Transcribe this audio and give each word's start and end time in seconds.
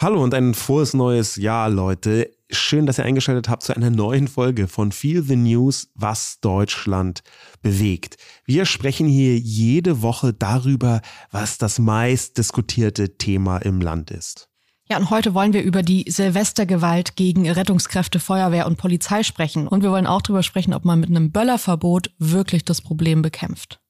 Hallo 0.00 0.22
und 0.22 0.32
ein 0.32 0.54
frohes 0.54 0.94
neues 0.94 1.34
Jahr, 1.34 1.68
Leute. 1.68 2.30
Schön, 2.50 2.86
dass 2.86 2.98
ihr 2.98 3.04
eingeschaltet 3.04 3.48
habt 3.48 3.64
zu 3.64 3.74
einer 3.74 3.90
neuen 3.90 4.28
Folge 4.28 4.68
von 4.68 4.92
Feel 4.92 5.24
the 5.24 5.34
News, 5.34 5.88
was 5.96 6.38
Deutschland 6.40 7.24
bewegt. 7.62 8.16
Wir 8.44 8.64
sprechen 8.64 9.08
hier 9.08 9.36
jede 9.36 10.00
Woche 10.00 10.32
darüber, 10.32 11.00
was 11.32 11.58
das 11.58 11.80
meist 11.80 12.38
diskutierte 12.38 13.18
Thema 13.18 13.58
im 13.58 13.80
Land 13.80 14.12
ist. 14.12 14.48
Ja, 14.88 14.98
und 14.98 15.10
heute 15.10 15.34
wollen 15.34 15.52
wir 15.52 15.64
über 15.64 15.82
die 15.82 16.04
Silvestergewalt 16.08 17.16
gegen 17.16 17.50
Rettungskräfte, 17.50 18.20
Feuerwehr 18.20 18.68
und 18.68 18.78
Polizei 18.78 19.24
sprechen. 19.24 19.66
Und 19.66 19.82
wir 19.82 19.90
wollen 19.90 20.06
auch 20.06 20.22
darüber 20.22 20.44
sprechen, 20.44 20.74
ob 20.74 20.84
man 20.84 21.00
mit 21.00 21.10
einem 21.10 21.32
Böllerverbot 21.32 22.12
wirklich 22.18 22.64
das 22.64 22.82
Problem 22.82 23.20
bekämpft. 23.20 23.80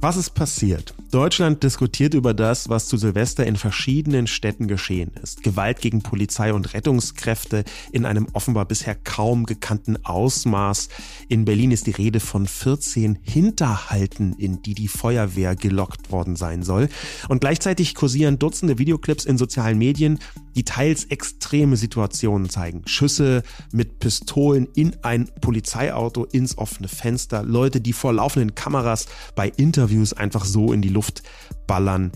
Was 0.00 0.16
ist 0.16 0.30
passiert? 0.30 0.94
Deutschland 1.10 1.62
diskutiert 1.62 2.12
über 2.12 2.34
das, 2.34 2.68
was 2.68 2.86
zu 2.86 2.98
Silvester 2.98 3.46
in 3.46 3.56
verschiedenen 3.56 4.26
Städten 4.26 4.68
geschehen 4.68 5.10
ist. 5.22 5.42
Gewalt 5.42 5.80
gegen 5.80 6.02
Polizei 6.02 6.52
und 6.52 6.74
Rettungskräfte 6.74 7.64
in 7.92 8.04
einem 8.04 8.26
offenbar 8.34 8.66
bisher 8.66 8.94
kaum 8.94 9.46
gekannten 9.46 10.04
Ausmaß. 10.04 10.90
In 11.28 11.46
Berlin 11.46 11.70
ist 11.70 11.86
die 11.86 11.92
Rede 11.92 12.20
von 12.20 12.46
14 12.46 13.18
Hinterhalten, 13.22 14.34
in 14.34 14.60
die 14.60 14.74
die 14.74 14.88
Feuerwehr 14.88 15.56
gelockt 15.56 16.12
worden 16.12 16.36
sein 16.36 16.62
soll. 16.62 16.90
Und 17.28 17.40
gleichzeitig 17.40 17.94
kursieren 17.94 18.38
Dutzende 18.38 18.78
Videoclips 18.78 19.24
in 19.24 19.38
sozialen 19.38 19.78
Medien, 19.78 20.18
die 20.56 20.64
teils 20.64 21.04
extreme 21.04 21.76
Situationen 21.76 22.50
zeigen. 22.50 22.82
Schüsse 22.84 23.44
mit 23.72 23.98
Pistolen 23.98 24.66
in 24.74 24.96
ein 25.02 25.30
Polizeiauto, 25.40 26.24
ins 26.24 26.58
offene 26.58 26.88
Fenster, 26.88 27.44
Leute, 27.44 27.80
die 27.80 27.92
vor 27.92 28.12
laufenden 28.12 28.54
Kameras 28.54 29.06
bei 29.36 29.48
Interviews 29.56 30.12
einfach 30.12 30.44
so 30.44 30.72
in 30.72 30.82
die 30.82 30.88
Luft 30.98 31.22
ballern. 31.68 32.10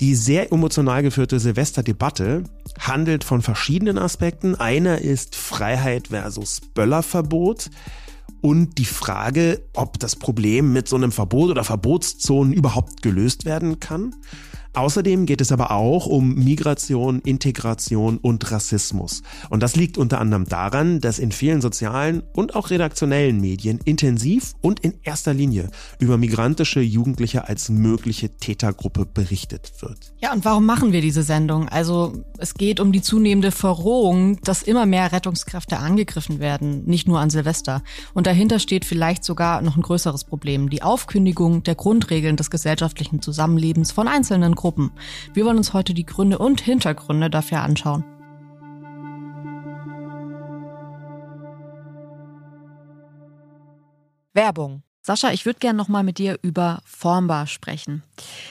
Die 0.00 0.14
sehr 0.14 0.52
emotional 0.52 1.02
geführte 1.02 1.40
Silvesterdebatte 1.40 2.44
handelt 2.78 3.24
von 3.24 3.42
verschiedenen 3.42 3.98
Aspekten. 3.98 4.54
Einer 4.54 5.00
ist 5.00 5.34
Freiheit 5.34 6.08
versus 6.08 6.60
Böllerverbot 6.72 7.68
und 8.40 8.78
die 8.78 8.84
Frage, 8.84 9.60
ob 9.74 9.98
das 9.98 10.14
Problem 10.14 10.72
mit 10.72 10.86
so 10.86 10.94
einem 10.94 11.10
Verbot 11.10 11.50
oder 11.50 11.64
Verbotszonen 11.64 12.52
überhaupt 12.52 13.02
gelöst 13.02 13.44
werden 13.44 13.80
kann. 13.80 14.14
Außerdem 14.78 15.26
geht 15.26 15.40
es 15.40 15.50
aber 15.50 15.72
auch 15.72 16.06
um 16.06 16.36
Migration, 16.36 17.18
Integration 17.24 18.16
und 18.16 18.48
Rassismus. 18.52 19.22
Und 19.50 19.60
das 19.60 19.74
liegt 19.74 19.98
unter 19.98 20.20
anderem 20.20 20.44
daran, 20.44 21.00
dass 21.00 21.18
in 21.18 21.32
vielen 21.32 21.60
sozialen 21.60 22.22
und 22.32 22.54
auch 22.54 22.70
redaktionellen 22.70 23.40
Medien 23.40 23.80
intensiv 23.84 24.52
und 24.60 24.78
in 24.78 24.94
erster 25.02 25.34
Linie 25.34 25.68
über 25.98 26.16
migrantische 26.16 26.80
Jugendliche 26.80 27.48
als 27.48 27.70
mögliche 27.70 28.36
Tätergruppe 28.36 29.04
berichtet 29.04 29.72
wird. 29.80 30.12
Ja, 30.20 30.32
und 30.32 30.44
warum 30.44 30.64
machen 30.64 30.92
wir 30.92 31.00
diese 31.00 31.24
Sendung? 31.24 31.68
Also 31.68 32.12
es 32.38 32.54
geht 32.54 32.78
um 32.78 32.92
die 32.92 33.02
zunehmende 33.02 33.50
Verrohung, 33.50 34.40
dass 34.42 34.62
immer 34.62 34.86
mehr 34.86 35.10
Rettungskräfte 35.10 35.78
angegriffen 35.78 36.38
werden, 36.38 36.84
nicht 36.84 37.08
nur 37.08 37.18
an 37.18 37.30
Silvester. 37.30 37.82
Und 38.14 38.28
dahinter 38.28 38.60
steht 38.60 38.84
vielleicht 38.84 39.24
sogar 39.24 39.60
noch 39.60 39.74
ein 39.74 39.82
größeres 39.82 40.22
Problem, 40.22 40.70
die 40.70 40.82
Aufkündigung 40.82 41.64
der 41.64 41.74
Grundregeln 41.74 42.36
des 42.36 42.48
gesellschaftlichen 42.48 43.20
Zusammenlebens 43.20 43.90
von 43.90 44.06
einzelnen 44.06 44.54
Gruppen. 44.54 44.67
Wir 45.34 45.44
wollen 45.44 45.56
uns 45.56 45.72
heute 45.72 45.94
die 45.94 46.06
Gründe 46.06 46.38
und 46.38 46.60
Hintergründe 46.60 47.30
dafür 47.30 47.62
anschauen. 47.62 48.04
Werbung. 54.34 54.82
Sascha, 55.08 55.30
ich 55.30 55.46
würde 55.46 55.58
gerne 55.58 55.76
noch 55.78 55.88
mal 55.88 56.02
mit 56.02 56.18
dir 56.18 56.38
über 56.42 56.80
Formbar 56.84 57.46
sprechen. 57.46 58.02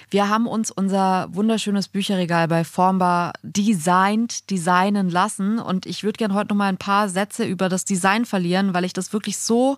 Wir 0.09 0.27
haben 0.27 0.47
uns 0.47 0.71
unser 0.71 1.27
wunderschönes 1.31 1.87
Bücherregal 1.87 2.47
bei 2.47 2.63
Formbar 2.63 3.33
designt, 3.43 4.49
designen 4.49 5.09
lassen 5.11 5.59
und 5.59 5.85
ich 5.85 6.03
würde 6.03 6.17
gerne 6.17 6.33
heute 6.33 6.49
noch 6.49 6.55
mal 6.55 6.69
ein 6.69 6.77
paar 6.77 7.09
Sätze 7.09 7.45
über 7.45 7.69
das 7.69 7.85
Design 7.85 8.25
verlieren, 8.25 8.73
weil 8.73 8.85
ich 8.85 8.93
das 8.93 9.13
wirklich 9.13 9.37
so 9.37 9.77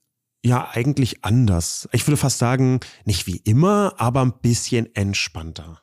ja 0.43 0.69
eigentlich 0.71 1.23
anders. 1.23 1.87
Ich 1.91 2.07
würde 2.07 2.17
fast 2.17 2.39
sagen, 2.39 2.79
nicht 3.05 3.27
wie 3.27 3.37
immer, 3.37 3.95
aber 3.97 4.21
ein 4.21 4.39
bisschen 4.41 4.93
entspannter. 4.95 5.81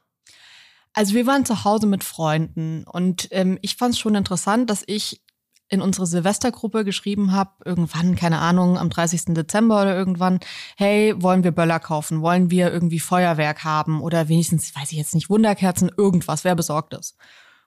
Also 0.92 1.14
wir 1.14 1.26
waren 1.26 1.44
zu 1.44 1.64
Hause 1.64 1.86
mit 1.86 2.02
Freunden 2.02 2.84
und 2.84 3.28
ähm, 3.30 3.58
ich 3.62 3.76
fand 3.76 3.94
es 3.94 4.00
schon 4.00 4.14
interessant, 4.14 4.68
dass 4.68 4.82
ich 4.86 5.22
in 5.68 5.82
unsere 5.82 6.06
Silvestergruppe 6.06 6.84
geschrieben 6.84 7.32
habe, 7.32 7.50
irgendwann, 7.64 8.16
keine 8.16 8.38
Ahnung, 8.38 8.78
am 8.78 8.88
30. 8.88 9.34
Dezember 9.34 9.82
oder 9.82 9.94
irgendwann, 9.94 10.40
hey, 10.76 11.14
wollen 11.18 11.44
wir 11.44 11.52
Böller 11.52 11.78
kaufen? 11.78 12.22
Wollen 12.22 12.50
wir 12.50 12.72
irgendwie 12.72 13.00
Feuerwerk 13.00 13.64
haben? 13.64 14.00
Oder 14.00 14.28
wenigstens, 14.28 14.74
weiß 14.74 14.90
ich 14.92 14.98
jetzt 14.98 15.14
nicht, 15.14 15.28
Wunderkerzen, 15.28 15.90
irgendwas, 15.94 16.44
wer 16.44 16.54
besorgt 16.54 16.94
ist? 16.94 17.16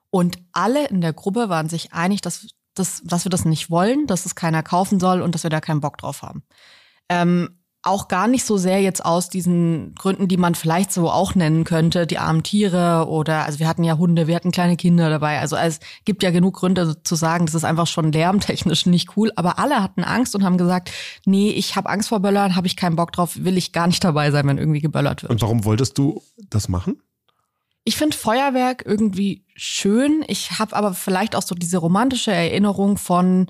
Und 0.10 0.40
alle 0.52 0.88
in 0.88 1.02
der 1.02 1.14
Gruppe 1.14 1.48
waren 1.48 1.70
sich 1.70 1.94
einig, 1.94 2.22
dass 2.22 2.48
das, 2.74 3.02
dass 3.06 3.26
wir 3.26 3.30
das 3.30 3.46
nicht 3.46 3.70
wollen, 3.70 4.08
dass 4.08 4.26
es 4.26 4.36
keiner 4.36 4.64
kaufen 4.64 5.00
soll 5.00 5.22
und 5.22 5.36
dass 5.36 5.44
wir 5.44 5.50
da 5.50 5.62
keinen 5.62 5.82
Bock 5.82 5.98
drauf 5.98 6.22
haben. 6.22 6.44
Ähm, 7.12 7.50
auch 7.84 8.08
gar 8.08 8.28
nicht 8.28 8.46
so 8.46 8.58
sehr 8.58 8.80
jetzt 8.80 9.04
aus 9.04 9.30
diesen 9.30 9.96
Gründen, 9.96 10.28
die 10.28 10.38
man 10.38 10.54
vielleicht 10.54 10.92
so 10.94 11.10
auch 11.10 11.34
nennen 11.34 11.64
könnte, 11.64 12.06
die 12.06 12.20
armen 12.20 12.44
Tiere 12.44 13.08
oder, 13.08 13.46
also 13.46 13.58
wir 13.58 13.68
hatten 13.68 13.84
ja 13.84 13.98
Hunde, 13.98 14.28
wir 14.28 14.36
hatten 14.36 14.52
kleine 14.52 14.78
Kinder 14.78 15.10
dabei. 15.10 15.40
Also 15.40 15.56
es 15.56 15.80
gibt 16.06 16.22
ja 16.22 16.30
genug 16.30 16.58
Gründe 16.58 17.02
zu 17.04 17.16
sagen, 17.16 17.48
das 17.48 17.56
ist 17.56 17.64
einfach 17.64 17.88
schon 17.88 18.12
lärmtechnisch 18.12 18.86
nicht 18.86 19.18
cool. 19.18 19.32
Aber 19.36 19.58
alle 19.58 19.82
hatten 19.82 20.04
Angst 20.04 20.36
und 20.36 20.44
haben 20.44 20.58
gesagt, 20.58 20.92
nee, 21.26 21.50
ich 21.50 21.76
habe 21.76 21.90
Angst 21.90 22.10
vor 22.10 22.20
Böllern, 22.20 22.56
habe 22.56 22.68
ich 22.68 22.76
keinen 22.76 22.96
Bock 22.96 23.14
drauf, 23.14 23.36
will 23.38 23.58
ich 23.58 23.72
gar 23.72 23.88
nicht 23.88 24.04
dabei 24.04 24.30
sein, 24.30 24.48
wenn 24.48 24.60
irgendwie 24.60 24.82
geböllert 24.82 25.24
wird. 25.24 25.32
Und 25.32 25.42
warum 25.42 25.66
wolltest 25.66 25.98
du 25.98 26.22
das 26.50 26.70
machen? 26.70 27.02
Ich 27.84 27.98
finde 27.98 28.16
Feuerwerk 28.16 28.84
irgendwie 28.86 29.44
schön. 29.56 30.24
Ich 30.28 30.60
habe 30.60 30.76
aber 30.76 30.94
vielleicht 30.94 31.36
auch 31.36 31.42
so 31.42 31.56
diese 31.56 31.80
romantische 31.80 32.32
Erinnerung 32.32 32.98
von 32.98 33.48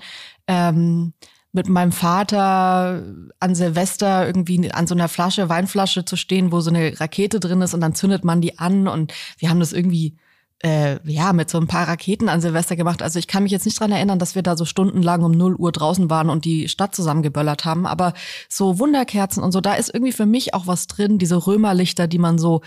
ähm, 0.47 1.11
mit 1.53 1.67
meinem 1.67 1.91
Vater 1.91 3.03
an 3.39 3.55
Silvester 3.55 4.25
irgendwie 4.25 4.71
an 4.71 4.87
so 4.87 4.95
einer 4.95 5.09
Flasche, 5.09 5.49
Weinflasche 5.49 6.05
zu 6.05 6.15
stehen, 6.15 6.51
wo 6.51 6.61
so 6.61 6.69
eine 6.69 6.99
Rakete 6.99 7.39
drin 7.39 7.61
ist 7.61 7.73
und 7.73 7.81
dann 7.81 7.95
zündet 7.95 8.23
man 8.23 8.41
die 8.41 8.59
an 8.59 8.87
und 8.87 9.13
wir 9.37 9.49
haben 9.49 9.59
das 9.59 9.73
irgendwie 9.73 10.15
äh, 10.63 10.99
ja, 11.09 11.33
mit 11.33 11.49
so 11.49 11.59
ein 11.59 11.67
paar 11.67 11.87
Raketen 11.87 12.29
an 12.29 12.39
Silvester 12.39 12.75
gemacht. 12.75 13.01
Also 13.01 13.17
ich 13.19 13.27
kann 13.27 13.43
mich 13.43 13.51
jetzt 13.51 13.65
nicht 13.65 13.79
dran 13.79 13.91
erinnern, 13.91 14.19
dass 14.19 14.35
wir 14.35 14.43
da 14.43 14.55
so 14.55 14.65
stundenlang 14.65 15.23
um 15.23 15.31
0 15.31 15.55
Uhr 15.55 15.71
draußen 15.71 16.09
waren 16.09 16.29
und 16.29 16.45
die 16.45 16.69
Stadt 16.69 16.95
zusammengeböllert 16.95 17.65
haben. 17.65 17.85
Aber 17.87 18.13
so 18.47 18.77
Wunderkerzen 18.77 19.43
und 19.43 19.51
so, 19.51 19.59
da 19.59 19.73
ist 19.73 19.93
irgendwie 19.93 20.13
für 20.13 20.27
mich 20.27 20.53
auch 20.53 20.67
was 20.67 20.87
drin, 20.87 21.17
diese 21.17 21.47
Römerlichter, 21.47 22.07
die 22.07 22.19
man 22.19 22.37
so 22.37 22.61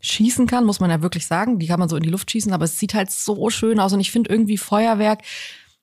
schießen 0.00 0.46
kann, 0.46 0.64
muss 0.64 0.80
man 0.80 0.90
ja 0.90 1.00
wirklich 1.00 1.26
sagen. 1.26 1.58
Die 1.58 1.66
kann 1.66 1.80
man 1.80 1.88
so 1.88 1.96
in 1.96 2.02
die 2.02 2.10
Luft 2.10 2.30
schießen, 2.30 2.52
aber 2.52 2.66
es 2.66 2.78
sieht 2.78 2.92
halt 2.92 3.10
so 3.10 3.48
schön 3.48 3.80
aus. 3.80 3.92
Und 3.92 4.00
ich 4.00 4.10
finde 4.10 4.30
irgendwie 4.30 4.58
Feuerwerk, 4.58 5.22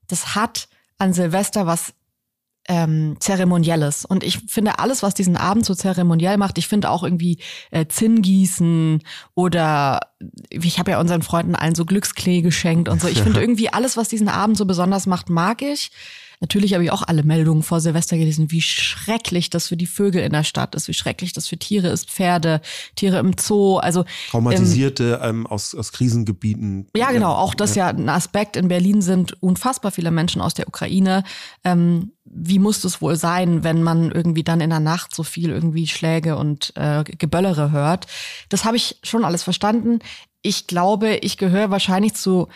das 0.07 0.35
hat 0.35 0.69
an 0.99 1.13
Silvester 1.13 1.65
was 1.65 1.93
ähm, 2.69 3.17
Zeremonielles. 3.19 4.05
Und 4.05 4.23
ich 4.23 4.39
finde 4.47 4.77
alles, 4.77 5.01
was 5.01 5.15
diesen 5.15 5.35
Abend 5.35 5.65
so 5.65 5.73
zeremoniell 5.73 6.37
macht, 6.37 6.59
ich 6.59 6.67
finde 6.67 6.91
auch 6.91 7.03
irgendwie 7.03 7.39
äh, 7.71 7.87
Zinngießen 7.87 9.01
oder 9.33 9.99
ich 10.49 10.77
habe 10.77 10.91
ja 10.91 10.99
unseren 10.99 11.23
Freunden 11.23 11.55
allen 11.55 11.73
so 11.73 11.83
Glücksklee 11.83 12.41
geschenkt 12.41 12.87
und 12.87 13.01
so. 13.01 13.07
Ich 13.07 13.21
finde 13.23 13.41
irgendwie 13.41 13.73
alles, 13.73 13.97
was 13.97 14.07
diesen 14.07 14.29
Abend 14.29 14.55
so 14.55 14.65
besonders 14.65 15.07
macht, 15.07 15.29
mag 15.29 15.63
ich. 15.63 15.91
Natürlich 16.41 16.73
habe 16.73 16.83
ich 16.85 16.91
auch 16.91 17.03
alle 17.03 17.23
Meldungen 17.23 17.63
vor 17.63 17.81
Silvester 17.81 18.17
gelesen, 18.17 18.49
wie 18.49 18.61
schrecklich 18.61 19.49
das 19.49 19.67
für 19.67 19.75
die 19.75 19.87
Vögel 19.87 20.21
in 20.21 20.31
der 20.31 20.45
Stadt 20.45 20.73
ist, 20.73 20.87
wie 20.87 20.93
schrecklich 20.93 21.33
das 21.33 21.47
für 21.47 21.57
Tiere 21.57 21.89
ist, 21.89 22.09
Pferde, 22.09 22.61
Tiere 22.95 23.19
im 23.19 23.33
Zoo, 23.37 23.77
also 23.77 24.05
traumatisierte 24.29 25.19
ähm, 25.21 25.41
ähm, 25.41 25.47
aus, 25.47 25.75
aus 25.75 25.91
Krisengebieten. 25.91 26.87
Ja, 26.95 27.11
genau, 27.11 27.33
auch 27.33 27.53
das 27.53 27.75
ja. 27.75 27.89
ja 27.89 27.97
ein 27.97 28.07
Aspekt. 28.07 28.55
In 28.55 28.69
Berlin 28.69 29.01
sind 29.01 29.41
unfassbar 29.43 29.91
viele 29.91 30.11
Menschen 30.11 30.41
aus 30.41 30.53
der 30.53 30.67
Ukraine. 30.67 31.23
Ähm, 31.65 32.13
wie 32.23 32.59
muss 32.59 32.83
es 32.83 33.01
wohl 33.01 33.15
sein, 33.15 33.63
wenn 33.63 33.83
man 33.83 34.11
irgendwie 34.11 34.43
dann 34.43 34.61
in 34.61 34.69
der 34.69 34.79
Nacht 34.79 35.15
so 35.15 35.23
viel 35.23 35.49
irgendwie 35.49 35.87
Schläge 35.87 36.37
und 36.37 36.73
äh, 36.75 37.03
Geböllere 37.03 37.71
hört? 37.71 38.07
Das 38.49 38.65
habe 38.65 38.77
ich 38.77 38.97
schon 39.03 39.25
alles 39.25 39.43
verstanden. 39.43 39.99
Ich 40.41 40.67
glaube, 40.67 41.15
ich 41.15 41.37
gehöre 41.37 41.69
wahrscheinlich 41.69 42.13
zu 42.13 42.47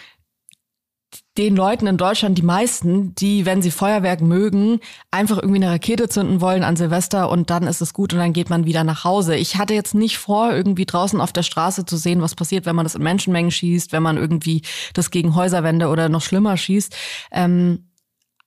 den 1.37 1.55
Leuten 1.55 1.87
in 1.87 1.97
Deutschland, 1.97 2.37
die 2.37 2.43
meisten, 2.43 3.15
die, 3.15 3.45
wenn 3.45 3.63
sie 3.63 3.71
Feuerwerk 3.71 4.21
mögen, 4.21 4.79
einfach 5.09 5.37
irgendwie 5.37 5.63
eine 5.63 5.71
Rakete 5.71 6.07
zünden 6.07 6.41
wollen 6.41 6.63
an 6.63 6.75
Silvester 6.75 7.29
und 7.29 7.49
dann 7.49 7.63
ist 7.63 7.81
es 7.81 7.93
gut 7.93 8.13
und 8.13 8.19
dann 8.19 8.33
geht 8.33 8.51
man 8.51 8.65
wieder 8.65 8.83
nach 8.83 9.03
Hause. 9.03 9.35
Ich 9.35 9.57
hatte 9.57 9.73
jetzt 9.73 9.95
nicht 9.95 10.19
vor, 10.19 10.51
irgendwie 10.53 10.85
draußen 10.85 11.19
auf 11.19 11.33
der 11.33 11.41
Straße 11.41 11.85
zu 11.85 11.97
sehen, 11.97 12.21
was 12.21 12.35
passiert, 12.35 12.67
wenn 12.67 12.75
man 12.75 12.85
das 12.85 12.95
in 12.95 13.01
Menschenmengen 13.01 13.51
schießt, 13.51 13.91
wenn 13.93 14.03
man 14.03 14.17
irgendwie 14.17 14.61
das 14.93 15.09
gegen 15.09 15.33
Häuserwände 15.33 15.87
oder 15.87 16.07
noch 16.07 16.21
schlimmer 16.21 16.55
schießt. 16.55 16.95
Ähm, 17.31 17.85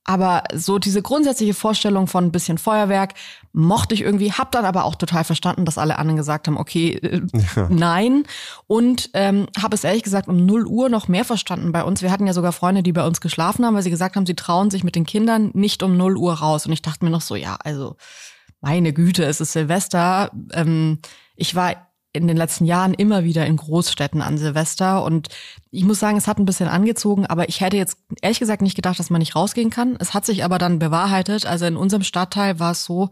aber 0.07 0.45
so 0.55 0.79
diese 0.79 1.03
grundsätzliche 1.03 1.53
Vorstellung 1.53 2.07
von 2.07 2.25
ein 2.25 2.33
bisschen 2.33 2.59
Feuerwerk 2.59 3.15
mochte 3.53 3.95
ich 3.95 4.03
irgendwie, 4.03 4.33
hab 4.33 4.53
dann 4.53 4.65
aber 4.65 4.85
auch 4.85 4.95
total 4.95 5.25
verstanden, 5.25 5.65
dass 5.65 5.79
alle 5.79 5.99
anderen 5.99 6.17
gesagt 6.17 6.47
haben, 6.47 6.57
okay, 6.57 6.93
äh, 6.93 7.23
ja. 7.57 7.69
nein. 7.69 8.25
Und 8.69 9.11
ähm, 9.15 9.49
habe 9.61 9.75
es 9.75 9.83
ehrlich 9.83 10.05
gesagt 10.05 10.29
um 10.29 10.47
0 10.47 10.67
Uhr 10.67 10.89
noch 10.89 11.09
mehr 11.09 11.25
verstanden 11.25 11.73
bei 11.73 11.83
uns. 11.83 12.03
Wir 12.03 12.13
hatten 12.13 12.27
ja 12.27 12.33
sogar 12.33 12.53
Freunde, 12.53 12.85
die 12.85 12.93
bei 12.93 13.05
uns 13.05 13.21
geschlafen 13.21 13.67
haben, 13.67 13.75
weil 13.75 13.83
sie 13.83 13.91
gesagt 13.91 14.15
haben, 14.15 14.27
sie 14.27 14.37
trauen 14.37 14.71
sich 14.71 14.85
mit 14.85 14.95
den 14.95 15.07
Kindern 15.07 15.51
nicht 15.55 15.83
um 15.83 15.97
0 15.97 16.17
Uhr 16.17 16.35
raus. 16.35 16.67
Und 16.67 16.73
ich 16.73 16.83
dachte 16.83 17.05
mir 17.05 17.11
noch 17.11 17.21
so, 17.21 17.35
ja, 17.35 17.57
also 17.65 17.97
meine 18.61 18.93
Güte, 18.93 19.25
es 19.25 19.41
ist 19.41 19.53
Silvester. 19.53 20.31
Ähm, 20.53 21.01
ich 21.35 21.55
war 21.57 21.75
in 22.17 22.29
den 22.29 22.37
letzten 22.37 22.65
Jahren 22.65 22.95
immer 22.95 23.25
wieder 23.25 23.47
in 23.47 23.57
Großstädten 23.57 24.23
an 24.23 24.39
Silvester 24.39 25.05
und 25.05 25.29
ich 25.71 25.85
muss 25.85 26.01
sagen, 26.01 26.17
es 26.17 26.27
hat 26.27 26.39
ein 26.39 26.45
bisschen 26.45 26.69
angezogen, 26.69 27.27
aber 27.27 27.49
ich 27.49 27.61
hätte 27.61 27.77
jetzt 27.77 27.99
ehrlich 28.23 28.39
gesagt 28.39 28.63
nicht 28.63 28.77
gedacht, 28.77 28.99
dass 28.99 29.11
man 29.11 29.21
nicht 29.21 29.37
rausgehen 29.37 29.71
kann. 29.71 29.97
Es 29.99 30.15
hat 30.15 30.27
sich 30.27 30.45
aber 30.45 30.59
dann 30.59 30.79
bewahrheitet. 30.79 31.47
Also 31.47 31.67
in 31.67 31.77
unserem 31.77 32.03
Stadtteil 32.03 32.59
war 32.59 32.73
es 32.73 32.85
so, 32.85 33.11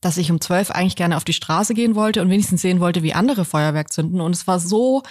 dass 0.00 0.16
ich 0.16 0.30
um 0.30 0.40
zwölf 0.40 0.70
eigentlich 0.70 0.96
gerne 0.96 1.16
auf 1.16 1.24
die 1.24 1.32
Straße 1.32 1.74
gehen 1.74 1.94
wollte 1.94 2.22
und 2.22 2.30
wenigstens 2.30 2.62
sehen 2.62 2.80
wollte, 2.80 3.02
wie 3.02 3.14
andere 3.14 3.44
Feuerwerk 3.44 3.92
zünden. 3.92 4.20
Und 4.20 4.32
es 4.34 4.46
war 4.46 4.58
so 4.58 5.02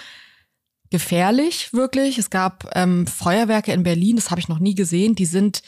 gefährlich, 0.89 1.73
wirklich. 1.73 2.17
Es 2.17 2.29
gab 2.29 2.69
ähm, 2.75 3.07
Feuerwerke 3.07 3.71
in 3.71 3.83
Berlin, 3.83 4.17
das 4.17 4.29
habe 4.29 4.41
ich 4.41 4.49
noch 4.49 4.59
nie 4.59 4.75
gesehen. 4.75 5.15
Die 5.15 5.25
sind 5.25 5.63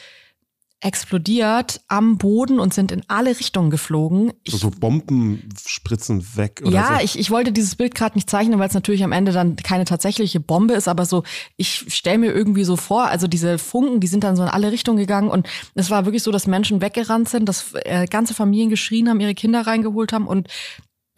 explodiert 0.84 1.82
am 1.88 2.18
Boden 2.18 2.60
und 2.60 2.74
sind 2.74 2.92
in 2.92 3.04
alle 3.08 3.30
Richtungen 3.30 3.70
geflogen. 3.70 4.34
Ich, 4.44 4.54
so 4.54 4.70
Bomben 4.70 5.48
spritzen 5.66 6.36
weg. 6.36 6.62
Oder 6.62 6.72
ja, 6.72 6.98
so. 6.98 7.06
ich, 7.06 7.18
ich 7.18 7.32
wollte 7.32 7.54
dieses 7.54 7.76
Bild 7.76 7.96
gerade 7.96 8.16
nicht 8.16 8.30
zeichnen, 8.30 8.60
weil 8.60 8.68
es 8.68 8.74
natürlich 8.74 9.04
am 9.04 9.14
Ende 9.14 9.32
dann 9.32 9.56
keine 9.56 9.86
tatsächliche 9.86 10.42
Bombe 10.42 10.74
ist, 10.74 10.90
aber 10.90 11.06
so, 11.06 11.24
ich 11.56 11.86
stelle 11.88 12.18
mir 12.18 12.34
irgendwie 12.34 12.66
so 12.66 12.76
vor, 12.76 13.06
also 13.06 13.28
diese 13.28 13.58
Funken, 13.58 14.02
die 14.02 14.08
sind 14.08 14.26
dann 14.26 14.36
so 14.36 14.44
in 14.44 14.50
alle 14.50 14.74
Richtungen 14.74 14.98
gegangen 14.98 15.30
und 15.30 15.48
es 15.74 15.90
war 15.90 16.06
wirklich 16.06 16.24
so, 16.24 16.32
dass 16.32 16.48
Menschen 16.48 16.82
weggerannt 16.82 17.30
sind, 17.30 17.48
dass 17.48 17.74
äh, 17.86 18.06
ganze 18.06 18.34
Familien 18.34 18.70
geschrien 18.70 19.08
haben, 19.08 19.22
ihre 19.22 19.36
Kinder 19.36 19.66
reingeholt 19.66 20.12
haben 20.12 20.28
und 20.28 20.50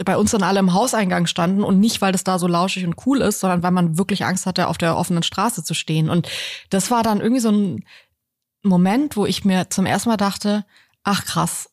bei 0.04 0.18
uns 0.18 0.32
dann 0.32 0.44
alle 0.44 0.60
im 0.60 0.74
Hauseingang 0.74 1.26
standen 1.26 1.64
und 1.64 1.80
nicht, 1.80 2.02
weil 2.02 2.12
das 2.12 2.26
da 2.26 2.38
so 2.38 2.48
lauschig 2.48 2.86
und 2.86 2.96
cool 3.06 3.22
ist, 3.22 3.40
sondern 3.40 3.64
weil 3.64 3.72
man 3.72 3.98
wirklich 3.98 4.26
Angst 4.26 4.46
hatte, 4.46 4.68
auf 4.68 4.78
der 4.78 4.98
offenen 4.98 5.24
Straße 5.24 5.64
zu 5.64 5.74
stehen. 5.74 6.10
Und 6.10 6.28
das 6.70 6.92
war 6.92 7.02
dann 7.02 7.22
irgendwie 7.22 7.40
so 7.40 7.50
ein 7.50 7.86
Moment, 8.70 9.16
wo 9.16 9.26
ich 9.26 9.46
mir 9.46 9.70
zum 9.70 9.86
ersten 9.86 10.10
Mal 10.10 10.18
dachte, 10.18 10.66
ach 11.04 11.26
krass, 11.26 11.70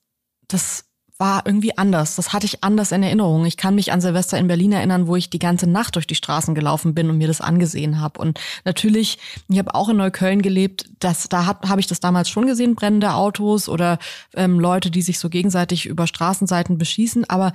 das 0.48 0.84
war 1.22 1.46
irgendwie 1.46 1.78
anders. 1.78 2.16
Das 2.16 2.32
hatte 2.32 2.46
ich 2.46 2.64
anders 2.64 2.90
in 2.90 3.02
Erinnerung. 3.02 3.46
Ich 3.46 3.56
kann 3.56 3.76
mich 3.76 3.92
an 3.92 4.00
Silvester 4.00 4.38
in 4.38 4.48
Berlin 4.48 4.72
erinnern, 4.72 5.06
wo 5.06 5.14
ich 5.14 5.30
die 5.30 5.38
ganze 5.38 5.68
Nacht 5.68 5.94
durch 5.94 6.08
die 6.08 6.16
Straßen 6.16 6.54
gelaufen 6.54 6.94
bin 6.94 7.08
und 7.10 7.18
mir 7.18 7.28
das 7.28 7.40
angesehen 7.40 8.00
habe. 8.00 8.20
Und 8.20 8.40
natürlich, 8.64 9.18
ich 9.48 9.58
habe 9.58 9.74
auch 9.74 9.88
in 9.88 9.98
Neukölln 9.98 10.42
gelebt, 10.42 10.86
das, 10.98 11.28
da 11.28 11.46
habe 11.46 11.80
ich 11.80 11.86
das 11.86 12.00
damals 12.00 12.28
schon 12.28 12.46
gesehen, 12.46 12.74
brennende 12.74 13.14
Autos 13.14 13.68
oder 13.68 13.98
ähm, 14.34 14.58
Leute, 14.58 14.90
die 14.90 15.02
sich 15.02 15.20
so 15.20 15.28
gegenseitig 15.28 15.86
über 15.86 16.08
Straßenseiten 16.08 16.76
beschießen. 16.76 17.30
Aber 17.30 17.52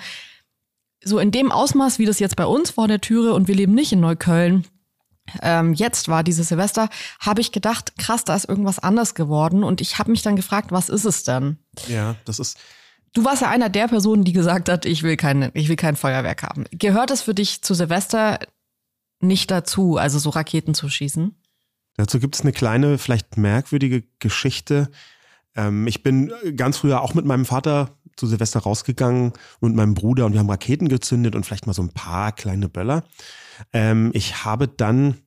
so 1.04 1.20
in 1.20 1.32
dem 1.32 1.52
Ausmaß, 1.52 2.00
wie 2.00 2.06
das 2.06 2.20
jetzt 2.20 2.38
bei 2.38 2.46
uns 2.46 2.70
vor 2.70 2.88
der 2.88 3.02
Türe 3.02 3.34
und 3.34 3.50
wir 3.50 3.56
leben 3.56 3.74
nicht 3.74 3.92
in 3.92 4.00
Neukölln, 4.00 4.66
ähm, 5.42 5.74
jetzt 5.74 6.08
war, 6.08 6.24
dieses 6.24 6.50
Silvester, 6.50 6.90
habe 7.20 7.42
ich 7.42 7.52
gedacht, 7.52 7.98
krass, 7.98 8.24
da 8.24 8.36
ist 8.36 8.48
irgendwas 8.48 8.80
anders 8.80 9.16
geworden. 9.16 9.64
Und 9.64 9.82
ich 9.82 10.00
habe 10.00 10.12
mich 10.12 10.22
dann 10.22 10.36
gefragt, 10.36 10.72
was 10.72 10.90
ist 10.90 11.06
es 11.06 11.24
denn? 11.24 11.58
Ja, 11.88 12.16
das 12.26 12.40
ist. 12.40 12.58
Du 13.14 13.26
warst 13.26 13.42
ja 13.42 13.50
einer 13.50 13.70
der 13.70 13.88
Personen, 13.88 14.24
die 14.24 14.34
gesagt 14.34 14.70
hat, 14.70 14.86
ich 14.86 15.04
will 15.04 15.18
kein, 15.18 15.52
ich 15.54 15.70
will 15.70 15.76
kein 15.76 15.96
Feuerwerk 15.96 16.44
haben. 16.44 16.66
Gehört 16.72 17.12
es 17.12 17.22
für 17.22 17.34
dich 17.34 17.62
zu 17.62 17.74
Silvester 17.74 18.40
nicht 19.20 19.50
dazu, 19.50 19.98
also 19.98 20.20
so 20.20 20.30
Raketen 20.30 20.74
zu 20.74 20.90
schießen? 20.90 21.36
Dazu 21.96 22.20
gibt 22.20 22.36
es 22.36 22.42
eine 22.42 22.52
kleine, 22.52 22.98
vielleicht 22.98 23.38
merkwürdige 23.38 24.04
Geschichte. 24.20 24.90
Ähm, 25.56 25.88
ich 25.88 26.04
bin 26.04 26.32
ganz 26.56 26.78
früher 26.78 27.02
auch 27.02 27.16
mit 27.16 27.26
meinem 27.26 27.46
Vater 27.46 27.98
zu 28.16 28.28
Silvester 28.28 28.60
rausgegangen 28.60 29.34
und 29.60 29.76
meinem 29.76 29.94
Bruder 29.94 30.26
und 30.26 30.34
wir 30.34 30.40
haben 30.40 30.50
Raketen 30.50 30.90
gezündet 30.90 31.36
und 31.36 31.46
vielleicht 31.46 31.68
mal 31.68 31.74
so 31.74 31.82
ein 31.82 31.94
paar 31.94 32.32
kleine 32.32 32.70
Böller. 32.70 33.04
Ähm, 33.74 34.12
ich 34.14 34.46
habe 34.46 34.68
dann 34.68 35.18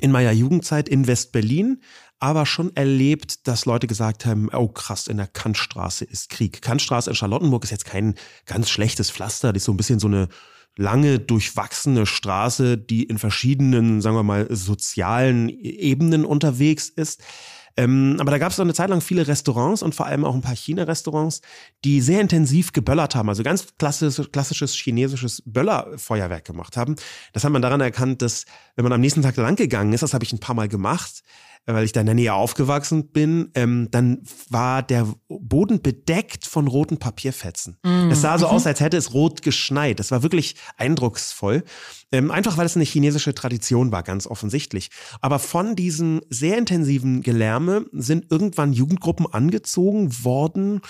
in 0.00 0.10
meiner 0.10 0.32
Jugendzeit 0.32 0.88
in 0.88 1.06
West-Berlin 1.06 1.82
aber 2.18 2.46
schon 2.46 2.74
erlebt, 2.76 3.48
dass 3.48 3.66
Leute 3.66 3.88
gesagt 3.88 4.26
haben, 4.26 4.48
oh 4.52 4.68
krass, 4.68 5.08
in 5.08 5.16
der 5.16 5.26
Kantstraße 5.26 6.04
ist 6.04 6.28
Krieg. 6.28 6.62
Kantstraße 6.62 7.10
in 7.10 7.16
Charlottenburg 7.16 7.64
ist 7.64 7.70
jetzt 7.70 7.84
kein 7.84 8.14
ganz 8.46 8.70
schlechtes 8.70 9.10
Pflaster, 9.10 9.52
das 9.52 9.62
ist 9.62 9.64
so 9.64 9.72
ein 9.72 9.76
bisschen 9.76 9.98
so 9.98 10.06
eine 10.06 10.28
lange 10.76 11.18
durchwachsene 11.18 12.06
Straße, 12.06 12.78
die 12.78 13.02
in 13.02 13.18
verschiedenen, 13.18 14.00
sagen 14.00 14.16
wir 14.16 14.22
mal, 14.22 14.46
sozialen 14.50 15.48
Ebenen 15.48 16.24
unterwegs 16.24 16.88
ist. 16.88 17.22
Ähm, 17.76 18.16
aber 18.18 18.30
da 18.30 18.38
gab 18.38 18.52
es 18.52 18.60
eine 18.60 18.74
Zeit 18.74 18.90
lang 18.90 19.00
viele 19.00 19.26
Restaurants 19.26 19.82
und 19.82 19.94
vor 19.94 20.06
allem 20.06 20.24
auch 20.24 20.34
ein 20.34 20.42
paar 20.42 20.56
China-Restaurants, 20.56 21.40
die 21.84 22.00
sehr 22.00 22.20
intensiv 22.20 22.72
geböllert 22.72 23.14
haben, 23.14 23.28
also 23.28 23.42
ganz 23.42 23.66
klassisch, 23.78 24.20
klassisches 24.30 24.74
chinesisches 24.74 25.42
Böllerfeuerwerk 25.46 26.44
gemacht 26.44 26.76
haben. 26.76 26.96
Das 27.32 27.44
hat 27.44 27.52
man 27.52 27.62
daran 27.62 27.80
erkannt, 27.80 28.22
dass 28.22 28.44
wenn 28.76 28.84
man 28.84 28.92
am 28.92 29.00
nächsten 29.00 29.22
Tag 29.22 29.36
lang 29.36 29.56
gegangen 29.56 29.92
ist, 29.92 30.02
das 30.02 30.14
habe 30.14 30.24
ich 30.24 30.32
ein 30.32 30.40
paar 30.40 30.54
Mal 30.54 30.68
gemacht, 30.68 31.22
weil 31.66 31.84
ich 31.84 31.92
da 31.92 32.00
in 32.00 32.06
der 32.06 32.14
Nähe 32.14 32.34
aufgewachsen 32.34 33.08
bin, 33.08 33.50
ähm, 33.54 33.88
dann 33.90 34.22
war 34.48 34.82
der 34.82 35.06
Boden 35.28 35.80
bedeckt 35.80 36.46
von 36.46 36.66
roten 36.66 36.98
Papierfetzen. 36.98 37.78
Mm. 37.82 38.10
Es 38.10 38.20
sah 38.20 38.38
so 38.38 38.46
aus, 38.46 38.64
mhm. 38.64 38.68
als 38.68 38.80
hätte 38.80 38.96
es 38.96 39.14
rot 39.14 39.42
geschneit. 39.42 40.00
Das 40.00 40.10
war 40.10 40.22
wirklich 40.22 40.56
eindrucksvoll. 40.76 41.64
Ähm, 42.10 42.30
einfach 42.30 42.56
weil 42.56 42.66
es 42.66 42.76
eine 42.76 42.84
chinesische 42.84 43.34
Tradition 43.34 43.92
war, 43.92 44.02
ganz 44.02 44.26
offensichtlich. 44.26 44.90
Aber 45.20 45.38
von 45.38 45.76
diesem 45.76 46.20
sehr 46.28 46.58
intensiven 46.58 47.22
Gelärme 47.22 47.86
sind 47.92 48.30
irgendwann 48.30 48.72
Jugendgruppen 48.72 49.26
angezogen 49.32 50.24
worden, 50.24 50.80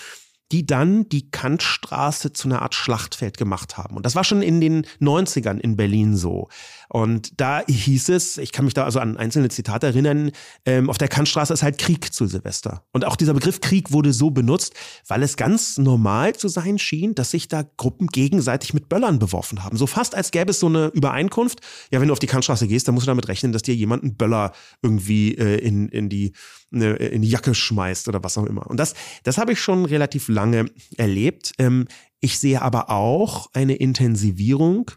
die 0.53 0.67
dann 0.67 1.09
die 1.09 1.31
Kantstraße 1.31 2.35
zu 2.35 2.47
einer 2.47 2.61
Art 2.61 2.75
Schlachtfeld 2.75 3.39
gemacht 3.39 3.79
haben. 3.79 3.97
Und 3.97 4.05
das 4.05 4.15
war 4.15 4.23
schon 4.23 4.43
in 4.43 4.61
den 4.61 4.87
90ern 5.01 5.59
in 5.59 5.77
Berlin 5.77 6.15
so. 6.15 6.49
Und 6.93 7.41
da 7.41 7.63
hieß 7.67 8.11
es, 8.11 8.37
ich 8.37 8.53
kann 8.53 8.67
mich 8.67 8.75
da 8.75 8.85
also 8.85 9.01
an 9.01 9.17
einzelne 9.17 9.49
Zitate 9.49 9.87
erinnern, 9.87 10.31
ähm, 10.67 10.91
auf 10.91 10.99
der 10.99 11.09
Kantstraße 11.09 11.55
ist 11.55 11.63
halt 11.63 11.79
Krieg 11.79 12.13
zu 12.13 12.27
Silvester. 12.27 12.85
Und 12.93 13.07
auch 13.07 13.17
dieser 13.17 13.33
Begriff 13.33 13.63
Krieg 13.63 13.93
wurde 13.93 14.13
so 14.13 14.31
benutzt, 14.31 14.75
weil 15.09 15.23
es 15.23 15.39
ganz 15.39 15.79
normal 15.79 16.35
zu 16.35 16.49
sein 16.49 16.79
schien, 16.79 17.15
dass 17.15 17.31
sich 17.31 17.49
da 17.49 17.65
Gruppen 17.79 18.09
gegenseitig 18.09 18.75
mit 18.75 18.91
Böllern 18.91 19.19
beworfen 19.19 19.65
haben. 19.65 19.79
So 19.79 19.87
fast 19.87 20.15
als 20.15 20.33
gäbe 20.33 20.51
es 20.51 20.61
so 20.61 20.67
eine 20.67 20.89
Übereinkunft. 20.89 21.61
Ja, 21.91 22.03
wenn 22.03 22.09
du 22.09 22.13
auf 22.13 22.19
die 22.19 22.27
Kantstraße 22.27 22.69
gehst, 22.69 22.87
dann 22.87 22.95
musst 22.95 23.07
du 23.07 23.11
damit 23.11 23.27
rechnen, 23.27 23.53
dass 23.53 23.63
dir 23.63 23.75
jemand 23.75 24.03
einen 24.03 24.19
Böller 24.19 24.53
irgendwie 24.83 25.35
äh, 25.39 25.57
in, 25.67 25.89
in, 25.89 26.11
die, 26.11 26.35
ne, 26.71 26.93
in 26.97 27.23
die 27.23 27.31
Jacke 27.31 27.55
schmeißt 27.55 28.07
oder 28.09 28.23
was 28.23 28.37
auch 28.37 28.45
immer. 28.45 28.67
Und 28.67 28.77
das, 28.77 28.93
das 29.23 29.39
habe 29.39 29.53
ich 29.53 29.61
schon 29.61 29.87
relativ 29.87 30.29
lange 30.29 30.67
erlebt. 30.99 31.53
Ähm, 31.57 31.87
ich 32.21 32.39
sehe 32.39 32.61
aber 32.61 32.91
auch 32.91 33.49
eine 33.55 33.77
Intensivierung 33.77 34.91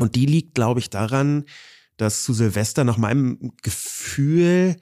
und 0.00 0.14
die 0.14 0.26
liegt, 0.26 0.54
glaube 0.54 0.80
ich, 0.80 0.90
daran, 0.90 1.44
dass 1.96 2.24
zu 2.24 2.32
Silvester 2.32 2.84
nach 2.84 2.96
meinem 2.96 3.52
Gefühl 3.62 4.76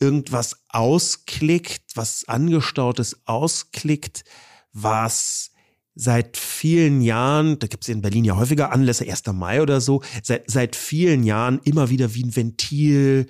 irgendwas 0.00 0.62
ausklickt, 0.68 1.96
was 1.96 2.28
angestautes 2.28 3.22
ausklickt, 3.26 4.24
was 4.72 5.50
seit 5.94 6.36
vielen 6.36 7.02
Jahren, 7.02 7.58
da 7.58 7.66
gibt 7.66 7.84
es 7.84 7.88
in 7.88 8.00
Berlin 8.00 8.24
ja 8.24 8.36
häufiger 8.36 8.72
Anlässe, 8.72 9.08
1. 9.08 9.26
Mai 9.32 9.60
oder 9.60 9.80
so, 9.80 10.02
seit, 10.22 10.50
seit 10.50 10.76
vielen 10.76 11.22
Jahren 11.24 11.60
immer 11.64 11.90
wieder 11.90 12.14
wie 12.14 12.24
ein 12.24 12.34
Ventil 12.34 13.26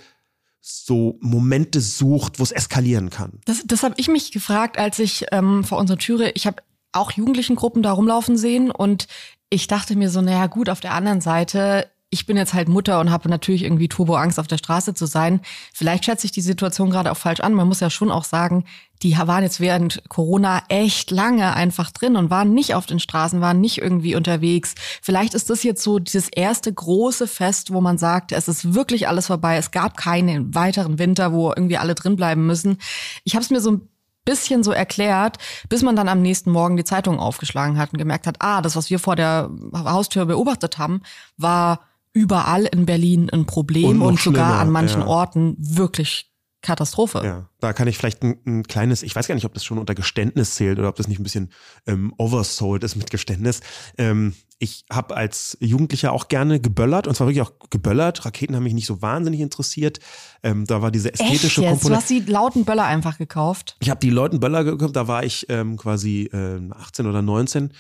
so 0.61 1.19
Momente 1.21 1.81
sucht, 1.81 2.39
wo 2.39 2.45
es 2.45 2.53
eskalieren 2.53 3.11
kann. 3.11 3.41
Das, 3.47 3.65
das 3.67 3.83
habe 3.83 3.97
ich 3.97 4.09
mich 4.09 4.31
gefragt, 4.31 4.79
als 4.79 5.01
ich 5.01 5.27
ähm, 5.33 5.65
vor 5.65 5.79
unserer 5.79 5.99
Türe, 5.99 6.31
ich 6.35 6.47
habe 6.47 6.63
auch 6.93 7.11
Jugendlichen 7.13 7.59
da 7.83 7.93
rumlaufen 7.93 8.37
sehen 8.37 8.71
und 8.71 9.09
ich 9.53 9.67
dachte 9.67 9.97
mir 9.97 10.09
so, 10.09 10.23
naja 10.23 10.47
gut, 10.47 10.71
auf 10.71 10.81
der 10.81 10.95
anderen 10.95 11.21
Seite, 11.21 11.87
ich 12.09 12.25
bin 12.25 12.39
jetzt 12.39 12.55
halt 12.55 12.71
Mutter 12.71 13.01
und 13.01 13.11
habe 13.11 13.29
natürlich 13.29 13.65
irgendwie 13.65 13.89
Turboangst, 13.89 14.41
auf 14.41 14.47
der 14.47 14.57
Straße 14.57 14.95
zu 14.95 15.05
sein. 15.05 15.43
Vielleicht 15.75 16.07
schätze 16.07 16.25
ich 16.25 16.33
die 16.33 16.41
Situation 16.41 16.89
gerade 16.89 17.13
auch 17.13 17.19
falsch 17.19 17.41
an. 17.41 17.53
Man 17.53 17.69
muss 17.69 17.81
ja 17.81 17.91
schon 17.91 18.11
auch 18.11 18.25
sagen, 18.25 18.65
die 19.03 19.15
waren 19.19 19.43
jetzt 19.43 19.61
während 19.61 20.03
Corona 20.09 20.63
echt 20.69 21.11
lange 21.11 21.53
einfach 21.55 21.91
drin 21.91 22.17
und 22.17 22.31
waren 22.31 22.55
nicht 22.55 22.75
auf 22.75 22.87
den 22.87 22.99
Straßen, 22.99 23.43
waren 23.43 23.61
nicht 23.61 23.77
irgendwie 23.77 24.15
unterwegs. 24.15 24.75
Vielleicht 25.03 25.35
ist 25.35 25.51
das 25.51 25.63
jetzt 25.65 25.83
so 25.83 25.99
dieses 25.99 26.29
erste 26.31 26.73
große 26.73 27.27
Fest, 27.27 27.75
wo 27.75 27.83
man 27.83 27.99
sagt, 27.99 28.33
es 28.33 28.49
ist 28.49 28.73
wirklich 28.73 29.07
alles 29.07 29.27
vorbei. 29.27 29.59
Es 29.59 29.71
gab 29.71 29.99
keinen 29.99 30.55
weiteren 30.55 30.99
Winter, 30.99 31.33
wo 31.35 31.51
irgendwie 31.51 31.77
alle 31.77 31.95
drin 31.95 32.17
bleiben 32.17 32.47
müssen. 32.47 32.79
Ich 33.25 33.35
habe 33.35 33.45
es 33.45 33.51
mir 33.51 33.61
so 33.61 33.73
ein 33.73 33.89
bisschen 34.25 34.63
so 34.63 34.73
erklärt, 34.73 35.39
bis 35.69 35.83
man 35.83 35.97
dann 35.97 36.09
am 36.09 36.23
nächsten 36.23 36.51
Morgen 36.51 36.77
die 36.77 36.85
Zeitung 36.85 37.19
aufgeschlagen 37.19 37.79
hat 37.79 37.93
und 37.93 37.99
gemerkt 37.99 38.27
hat, 38.27 38.37
ah, 38.41 38.63
das, 38.63 38.77
was 38.77 38.91
wir 38.91 38.99
vor 38.99 39.17
der 39.17 39.51
Haustür 39.75 40.27
beobachtet 40.27 40.79
haben, 40.79 41.03
war 41.37 41.81
überall 42.13 42.65
in 42.65 42.87
Berlin 42.87 43.31
ein 43.31 43.47
Problem 43.47 44.03
und, 44.03 44.09
und 44.09 44.21
sogar 44.21 44.61
an 44.61 44.71
manchen 44.71 45.01
ja. 45.01 45.07
Orten 45.07 45.57
wirklich 45.59 46.32
Katastrophe. 46.63 47.23
Ja, 47.25 47.49
da 47.61 47.73
kann 47.73 47.89
ich 47.89 47.99
vielleicht 47.99 48.23
ein, 48.23 48.37
ein, 48.47 48.63
kleines, 48.63 49.03
ich 49.03 49.15
weiß 49.15 49.27
gar 49.27 49.35
nicht, 49.35 49.45
ob 49.45 49.53
das 49.53 49.65
schon 49.65 49.79
unter 49.79 49.95
Geständnis 49.95 50.55
zählt 50.55 50.79
oder 50.79 50.89
ob 50.89 50.97
das 50.97 51.09
nicht 51.09 51.19
ein 51.19 51.25
bisschen 51.25 51.53
ähm, 51.87 52.15
oversold 52.19 52.85
ist 52.85 52.95
mit 52.97 53.11
Geständnis. 53.11 53.61
Ähm, 53.99 54.35
ich 54.61 54.85
habe 54.91 55.17
als 55.17 55.59
Jugendlicher 55.61 56.13
auch 56.13 56.29
gerne 56.29 56.61
geböllert 56.61 57.09
und 57.09 57.17
zwar 57.17 57.27
wirklich 57.27 57.43
auch 57.43 57.53
geböllert. 57.69 58.25
Raketen 58.25 58.55
haben 58.55 58.63
mich 58.63 58.75
nicht 58.75 58.87
so 58.87 59.03
wahnsinnig 59.03 59.41
interessiert. 59.41 59.99
Ähm, 60.45 60.65
da 60.65 60.81
war 60.81 60.93
diese 60.93 61.13
ästhetische 61.13 61.63
Echt 61.63 61.71
Komponente. 61.71 61.89
Du 61.89 61.97
hast 61.97 62.11
die 62.11 62.21
lauten 62.31 62.65
Böller 62.65 62.85
einfach 62.85 63.19
gekauft? 63.19 63.77
Ich 63.81 63.91
habe 63.91 63.99
die 63.99 64.11
lauten 64.11 64.39
Böller 64.39 64.63
gekauft, 64.63 64.95
da 64.95 65.09
war 65.09 65.25
ich 65.25 65.47
ähm, 65.49 65.77
quasi 65.77 66.31
äh, 66.33 66.61
18 66.71 67.07
oder 67.07 67.23
19 67.23 67.73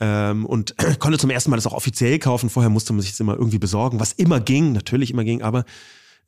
ähm, 0.00 0.44
und 0.44 0.74
konnte 0.98 1.18
zum 1.18 1.30
ersten 1.30 1.50
Mal 1.50 1.56
das 1.56 1.68
auch 1.68 1.72
offiziell 1.72 2.18
kaufen. 2.18 2.50
Vorher 2.50 2.70
musste 2.70 2.92
man 2.92 3.02
sich 3.02 3.12
das 3.12 3.20
immer 3.20 3.34
irgendwie 3.34 3.58
besorgen, 3.58 4.00
was 4.00 4.12
immer 4.12 4.40
ging, 4.40 4.72
natürlich 4.72 5.12
immer 5.12 5.22
ging, 5.22 5.42
aber 5.42 5.64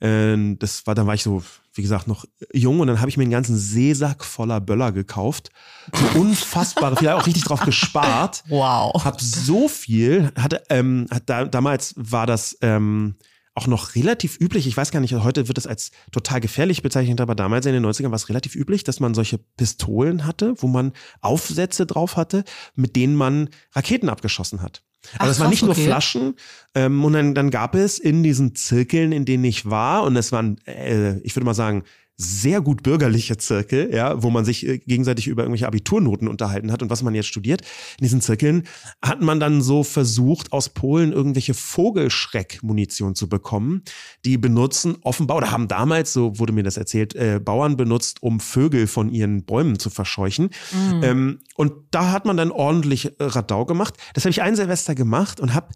äh, 0.01 0.57
das 0.59 0.87
war, 0.87 0.95
dann 0.95 1.07
war 1.07 1.15
ich 1.15 1.23
so, 1.23 1.43
wie 1.75 1.83
gesagt, 1.83 2.09
noch 2.09 2.25
jung 2.53 2.81
und 2.81 2.87
dann 2.87 3.01
habe 3.01 3.09
ich 3.09 3.17
mir 3.17 3.23
einen 3.23 3.31
ganzen 3.31 3.57
Seesack 3.57 4.25
voller 4.25 4.61
Böller 4.61 4.93
gekauft. 4.93 5.51
So 5.93 6.21
unfassbare, 6.21 6.97
vielleicht 6.97 7.17
auch 7.17 7.27
richtig 7.27 7.45
drauf 7.45 7.61
gespart. 7.61 8.43
Wow. 8.49 9.05
Hab 9.05 9.21
so 9.21 9.69
viel, 9.69 10.33
hatte, 10.37 10.63
ähm, 10.71 11.07
hat 11.11 11.25
da, 11.27 11.45
damals 11.45 11.95
war 11.97 12.27
das 12.27 12.57
ähm, 12.61 13.17
auch 13.57 13.67
noch 13.67 13.95
relativ 13.95 14.39
üblich. 14.41 14.67
Ich 14.67 14.77
weiß 14.77 14.91
gar 14.91 15.01
nicht, 15.01 15.15
heute 15.15 15.49
wird 15.49 15.59
es 15.59 15.67
als 15.67 15.91
total 16.13 16.41
gefährlich 16.41 16.83
bezeichnet, 16.83 17.21
aber 17.21 17.35
damals 17.35 17.67
in 17.67 17.73
den 17.73 17.85
90ern 17.85 18.11
war 18.11 18.15
es 18.15 18.29
relativ 18.29 18.55
üblich, 18.55 18.85
dass 18.85 19.01
man 19.01 19.15
solche 19.15 19.39
Pistolen 19.39 20.27
hatte, 20.27 20.55
wo 20.59 20.67
man 20.67 20.93
Aufsätze 21.23 21.87
drauf 21.87 22.17
hatte, 22.17 22.45
mit 22.75 22.97
denen 22.97 23.17
man 23.17 23.49
Raketen 23.73 24.11
abgeschossen 24.11 24.63
hat. 24.63 24.83
Also 25.19 25.33
es 25.33 25.41
waren 25.41 25.51
nicht 25.51 25.63
nur 25.63 25.73
okay. 25.73 25.85
Flaschen 25.85 26.35
ähm, 26.75 27.05
und 27.05 27.13
dann, 27.13 27.35
dann 27.35 27.51
gab 27.51 27.75
es 27.75 27.99
in 27.99 28.23
diesen 28.23 28.55
Zirkeln, 28.55 29.13
in 29.13 29.25
denen 29.25 29.45
ich 29.45 29.69
war 29.69 30.03
und 30.03 30.17
es 30.17 30.33
waren, 30.33 30.59
äh, 30.67 31.19
ich 31.19 31.35
würde 31.37 31.47
mal 31.47 31.55
sagen, 31.55 31.85
sehr 32.19 32.63
gut 32.63 32.83
bürgerliche 32.83 33.37
Zirkel, 33.37 33.95
ja, 33.95 34.23
wo 34.23 34.31
man 34.31 34.45
sich 34.45 34.67
äh, 34.67 34.79
gegenseitig 34.79 35.27
über 35.27 35.43
irgendwelche 35.43 35.67
Abiturnoten 35.67 36.29
unterhalten 36.29 36.73
hat 36.73 36.83
und 36.83 36.89
was 36.89 37.03
man 37.03 37.15
jetzt 37.15 37.27
studiert. 37.27 37.61
In 37.99 38.05
diesen 38.05 38.23
Zirkeln 38.23 38.67
hat 39.03 39.21
man 39.21 39.39
dann 39.39 39.61
so 39.61 39.85
versucht, 39.85 40.53
aus 40.53 40.71
Polen 40.71 41.13
irgendwelche 41.13 41.53
Vogelschreckmunition 41.53 43.15
zu 43.15 43.29
bekommen. 43.29 43.83
Die 44.25 44.39
benutzen 44.39 44.97
offenbar 45.03 45.37
oder 45.37 45.51
haben 45.51 45.69
damals, 45.69 46.13
so 46.13 46.39
wurde 46.39 46.55
mir 46.55 46.63
das 46.63 46.79
erzählt, 46.79 47.15
äh, 47.15 47.39
Bauern 47.39 47.77
benutzt, 47.77 48.23
um 48.23 48.41
Vögel 48.41 48.87
von 48.87 49.11
ihren 49.11 49.45
Bäumen 49.45 49.79
zu 49.79 49.91
verscheuchen. 49.91 50.51
Mhm. 50.73 51.03
Ähm, 51.03 51.39
und 51.55 51.73
da 51.91 52.13
hat 52.13 52.25
man 52.25 52.39
dann 52.39 52.51
ordentlich 52.51 53.07
äh, 53.07 53.25
Radau 53.25 53.67
gemacht. 53.67 53.95
Das 54.15 54.25
habe 54.25 54.31
ich 54.31 54.41
ein 54.41 54.57
Silvester 54.57 54.95
gemacht 54.95 55.39
und 55.39 55.53
habe 55.53 55.69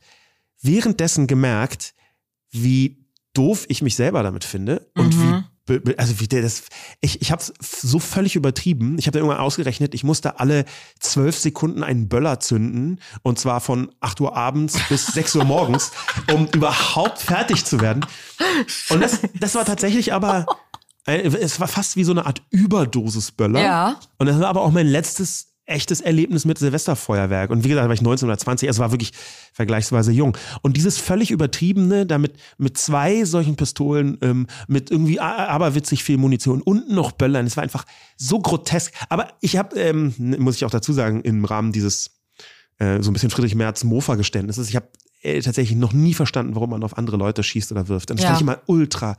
währenddessen 0.62 1.26
gemerkt, 1.26 1.94
wie 2.50 3.00
doof 3.34 3.66
ich 3.68 3.82
mich 3.82 3.94
selber 3.94 4.22
damit 4.22 4.44
finde 4.44 4.90
und 4.96 5.16
mhm. 5.16 5.22
wie 5.22 5.29
also 5.96 6.20
wie 6.20 6.28
der 6.28 6.42
das, 6.42 6.64
ich, 7.00 7.20
ich 7.20 7.30
habe 7.30 7.42
es 7.42 7.52
so 7.60 7.98
völlig 7.98 8.36
übertrieben. 8.36 8.96
Ich 8.98 9.06
habe 9.06 9.18
irgendwann 9.18 9.38
ausgerechnet, 9.38 9.94
ich 9.94 10.04
musste 10.04 10.40
alle 10.40 10.64
zwölf 10.98 11.38
Sekunden 11.38 11.82
einen 11.82 12.08
Böller 12.08 12.40
zünden 12.40 13.00
und 13.22 13.38
zwar 13.38 13.60
von 13.60 13.90
8 14.00 14.20
Uhr 14.20 14.36
abends 14.36 14.78
bis 14.88 15.06
6 15.14 15.36
Uhr 15.36 15.44
morgens, 15.44 15.92
um 16.32 16.48
überhaupt 16.48 17.18
fertig 17.18 17.64
zu 17.64 17.80
werden. 17.80 18.04
Und 18.90 19.00
das, 19.00 19.20
das 19.38 19.54
war 19.54 19.64
tatsächlich 19.64 20.12
aber, 20.12 20.46
äh, 21.06 21.20
es 21.20 21.60
war 21.60 21.68
fast 21.68 21.96
wie 21.96 22.04
so 22.04 22.12
eine 22.12 22.26
Art 22.26 22.42
Überdosis 22.50 23.30
Böller. 23.32 23.62
Ja. 23.62 24.00
Und 24.18 24.26
das 24.26 24.38
war 24.38 24.48
aber 24.48 24.62
auch 24.62 24.72
mein 24.72 24.86
letztes 24.86 25.49
echtes 25.70 26.00
Erlebnis 26.00 26.44
mit 26.44 26.58
Silvesterfeuerwerk. 26.58 27.50
Und 27.50 27.64
wie 27.64 27.68
gesagt, 27.68 27.84
da 27.84 27.88
war 27.88 27.94
ich 27.94 28.02
19 28.02 28.28
oder 28.28 28.38
20, 28.38 28.68
also 28.68 28.80
war 28.80 28.92
wirklich 28.92 29.12
vergleichsweise 29.52 30.12
jung. 30.12 30.36
Und 30.62 30.76
dieses 30.76 30.98
völlig 30.98 31.30
übertriebene, 31.30 32.06
damit 32.06 32.34
mit 32.58 32.76
zwei 32.76 33.24
solchen 33.24 33.56
Pistolen, 33.56 34.18
ähm, 34.22 34.46
mit 34.68 34.90
irgendwie 34.90 35.20
aberwitzig 35.20 36.04
viel 36.04 36.18
Munition 36.18 36.62
und 36.62 36.90
noch 36.90 37.12
Böllern, 37.12 37.46
es 37.46 37.56
war 37.56 37.62
einfach 37.62 37.84
so 38.16 38.40
grotesk. 38.40 38.92
Aber 39.08 39.28
ich 39.40 39.56
habe, 39.56 39.78
ähm, 39.78 40.14
muss 40.18 40.56
ich 40.56 40.64
auch 40.64 40.70
dazu 40.70 40.92
sagen, 40.92 41.22
im 41.22 41.44
Rahmen 41.44 41.72
dieses 41.72 42.10
äh, 42.78 43.02
so 43.02 43.10
ein 43.10 43.12
bisschen 43.12 43.30
Friedrich 43.30 43.54
Merz 43.54 43.84
Mofa-Geständnisses, 43.84 44.68
ich 44.68 44.76
habe 44.76 44.88
äh, 45.22 45.40
tatsächlich 45.40 45.78
noch 45.78 45.92
nie 45.92 46.14
verstanden, 46.14 46.54
warum 46.54 46.70
man 46.70 46.82
auf 46.82 46.96
andere 46.96 47.16
Leute 47.16 47.42
schießt 47.42 47.72
oder 47.72 47.88
wirft. 47.88 48.10
Und 48.10 48.18
das 48.18 48.24
ja. 48.24 48.30
fand 48.30 48.40
ich 48.40 48.46
immer 48.46 48.60
ultra 48.66 49.16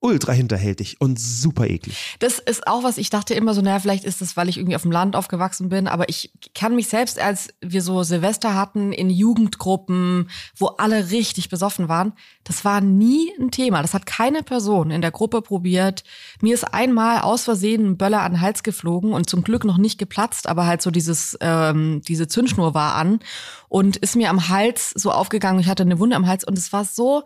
ultra 0.00 0.32
hinterhältig 0.32 0.96
und 1.00 1.20
super 1.20 1.68
eklig. 1.68 2.16
Das 2.20 2.38
ist 2.38 2.66
auch 2.66 2.82
was, 2.82 2.96
ich 2.96 3.10
dachte 3.10 3.34
immer 3.34 3.52
so, 3.52 3.60
naja, 3.60 3.78
vielleicht 3.78 4.04
ist 4.04 4.22
das, 4.22 4.36
weil 4.36 4.48
ich 4.48 4.56
irgendwie 4.56 4.74
auf 4.74 4.82
dem 4.82 4.90
Land 4.90 5.14
aufgewachsen 5.14 5.68
bin, 5.68 5.86
aber 5.86 6.08
ich 6.08 6.32
kann 6.54 6.74
mich 6.74 6.88
selbst, 6.88 7.18
als 7.18 7.48
wir 7.60 7.82
so 7.82 8.02
Silvester 8.02 8.54
hatten 8.54 8.92
in 8.92 9.10
Jugendgruppen, 9.10 10.30
wo 10.56 10.68
alle 10.68 11.10
richtig 11.10 11.50
besoffen 11.50 11.88
waren, 11.88 12.14
das 12.44 12.64
war 12.64 12.80
nie 12.80 13.30
ein 13.38 13.50
Thema. 13.50 13.82
Das 13.82 13.92
hat 13.92 14.06
keine 14.06 14.42
Person 14.42 14.90
in 14.90 15.02
der 15.02 15.10
Gruppe 15.10 15.42
probiert. 15.42 16.02
Mir 16.40 16.54
ist 16.54 16.64
einmal 16.64 17.20
aus 17.20 17.44
Versehen 17.44 17.84
ein 17.84 17.96
Böller 17.98 18.22
an 18.22 18.32
den 18.32 18.40
Hals 18.40 18.62
geflogen 18.62 19.12
und 19.12 19.28
zum 19.28 19.44
Glück 19.44 19.64
noch 19.64 19.76
nicht 19.76 19.98
geplatzt, 19.98 20.48
aber 20.48 20.66
halt 20.66 20.80
so 20.80 20.90
dieses, 20.90 21.36
ähm, 21.42 22.00
diese 22.08 22.26
Zündschnur 22.26 22.72
war 22.72 22.94
an 22.94 23.20
und 23.68 23.98
ist 23.98 24.16
mir 24.16 24.30
am 24.30 24.48
Hals 24.48 24.90
so 24.90 25.12
aufgegangen. 25.12 25.60
Ich 25.60 25.68
hatte 25.68 25.82
eine 25.82 25.98
Wunde 25.98 26.16
am 26.16 26.26
Hals 26.26 26.44
und 26.44 26.56
es 26.56 26.72
war 26.72 26.86
so 26.86 27.24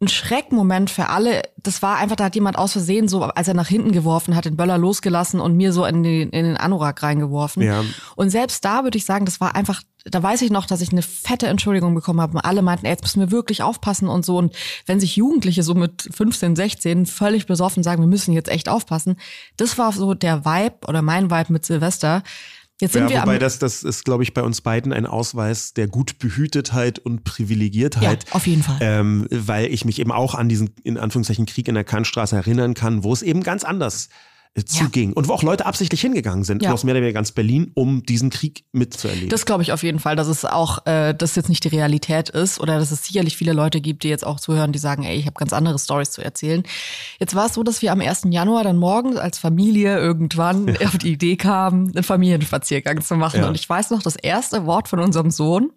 ein 0.00 0.08
Schreckmoment 0.08 0.90
für 0.90 1.08
alle. 1.08 1.42
Das 1.56 1.80
war 1.80 1.96
einfach, 1.96 2.16
da 2.16 2.24
hat 2.24 2.34
jemand 2.34 2.58
aus 2.58 2.72
Versehen 2.72 3.08
so, 3.08 3.22
als 3.22 3.48
er 3.48 3.54
nach 3.54 3.68
hinten 3.68 3.92
geworfen 3.92 4.36
hat, 4.36 4.44
den 4.44 4.56
Böller 4.56 4.76
losgelassen 4.76 5.40
und 5.40 5.56
mir 5.56 5.72
so 5.72 5.86
in 5.86 6.02
den, 6.02 6.30
in 6.30 6.44
den 6.44 6.56
Anorak 6.58 7.02
reingeworfen. 7.02 7.62
Ja. 7.62 7.82
Und 8.14 8.28
selbst 8.28 8.64
da 8.64 8.84
würde 8.84 8.98
ich 8.98 9.06
sagen, 9.06 9.24
das 9.24 9.40
war 9.40 9.54
einfach, 9.54 9.80
da 10.04 10.22
weiß 10.22 10.42
ich 10.42 10.50
noch, 10.50 10.66
dass 10.66 10.82
ich 10.82 10.92
eine 10.92 11.00
fette 11.00 11.46
Entschuldigung 11.46 11.94
bekommen 11.94 12.20
habe. 12.20 12.34
Und 12.34 12.44
alle 12.44 12.60
meinten, 12.60 12.84
ey, 12.84 12.92
jetzt 12.92 13.04
müssen 13.04 13.20
wir 13.20 13.30
wirklich 13.30 13.62
aufpassen 13.62 14.08
und 14.08 14.26
so. 14.26 14.36
Und 14.36 14.54
wenn 14.84 15.00
sich 15.00 15.16
Jugendliche 15.16 15.62
so 15.62 15.74
mit 15.74 16.10
15, 16.14 16.56
16 16.56 17.06
völlig 17.06 17.46
besoffen 17.46 17.82
sagen, 17.82 18.02
wir 18.02 18.08
müssen 18.08 18.34
jetzt 18.34 18.50
echt 18.50 18.68
aufpassen, 18.68 19.16
das 19.56 19.78
war 19.78 19.92
so 19.92 20.12
der 20.12 20.44
Vibe 20.44 20.86
oder 20.86 21.00
mein 21.00 21.30
Vibe 21.30 21.54
mit 21.54 21.64
Silvester. 21.64 22.22
Jetzt 22.80 22.92
sind 22.92 23.10
ja, 23.10 23.16
wir 23.16 23.22
wobei 23.22 23.38
das, 23.38 23.58
das 23.58 23.82
ist, 23.82 24.04
glaube 24.04 24.22
ich, 24.22 24.34
bei 24.34 24.42
uns 24.42 24.60
beiden 24.60 24.92
ein 24.92 25.06
Ausweis 25.06 25.72
der 25.72 25.88
Gutbehütetheit 25.88 26.98
und 26.98 27.24
Privilegiertheit. 27.24 28.24
Ja, 28.24 28.34
auf 28.34 28.46
jeden 28.46 28.62
Fall. 28.62 28.78
Ähm, 28.80 29.26
weil 29.30 29.72
ich 29.72 29.86
mich 29.86 29.98
eben 29.98 30.12
auch 30.12 30.34
an 30.34 30.50
diesen, 30.50 30.74
in 30.84 30.98
Anführungszeichen, 30.98 31.46
Krieg 31.46 31.68
in 31.68 31.74
der 31.74 31.84
Kantstraße 31.84 32.36
erinnern 32.36 32.74
kann, 32.74 33.02
wo 33.02 33.12
es 33.14 33.22
eben 33.22 33.42
ganz 33.42 33.64
anders 33.64 34.06
äh, 34.06 34.35
zuging 34.64 35.12
und 35.12 35.28
wo 35.28 35.32
auch 35.34 35.42
Leute 35.42 35.66
absichtlich 35.66 36.00
hingegangen 36.00 36.44
sind 36.44 36.62
Ja. 36.62 36.72
aus 36.72 36.84
mehr 36.84 36.94
oder 36.94 37.02
weniger 37.02 37.14
ganz 37.18 37.32
Berlin, 37.32 37.70
um 37.74 38.02
diesen 38.04 38.30
Krieg 38.30 38.64
mitzuerleben. 38.72 39.28
Das 39.28 39.44
glaube 39.44 39.62
ich 39.62 39.72
auf 39.72 39.82
jeden 39.82 39.98
Fall, 39.98 40.16
dass 40.16 40.28
es 40.28 40.44
auch, 40.44 40.86
äh, 40.86 41.14
dass 41.14 41.34
jetzt 41.34 41.48
nicht 41.48 41.64
die 41.64 41.68
Realität 41.68 42.28
ist 42.30 42.58
oder 42.60 42.78
dass 42.78 42.90
es 42.90 43.04
sicherlich 43.04 43.36
viele 43.36 43.52
Leute 43.52 43.80
gibt, 43.80 44.02
die 44.04 44.08
jetzt 44.08 44.24
auch 44.26 44.40
zuhören, 44.40 44.72
die 44.72 44.78
sagen, 44.78 45.02
ey, 45.02 45.16
ich 45.18 45.26
habe 45.26 45.34
ganz 45.38 45.52
andere 45.52 45.78
Stories 45.78 46.10
zu 46.10 46.22
erzählen. 46.24 46.62
Jetzt 47.18 47.34
war 47.34 47.46
es 47.46 47.54
so, 47.54 47.62
dass 47.62 47.82
wir 47.82 47.92
am 47.92 48.00
1. 48.00 48.22
Januar 48.30 48.64
dann 48.64 48.76
morgens 48.78 49.16
als 49.16 49.38
Familie 49.38 49.98
irgendwann 49.98 50.76
auf 50.84 50.96
die 50.98 51.12
Idee 51.12 51.36
kamen, 51.36 51.92
einen 51.94 52.02
Familienspaziergang 52.04 53.02
zu 53.02 53.16
machen. 53.16 53.40
Ja. 53.40 53.48
Und 53.48 53.54
ich 53.56 53.68
weiß 53.68 53.90
noch, 53.90 54.02
das 54.02 54.16
erste 54.16 54.66
Wort 54.66 54.88
von 54.88 55.00
unserem 55.00 55.30
Sohn, 55.30 55.70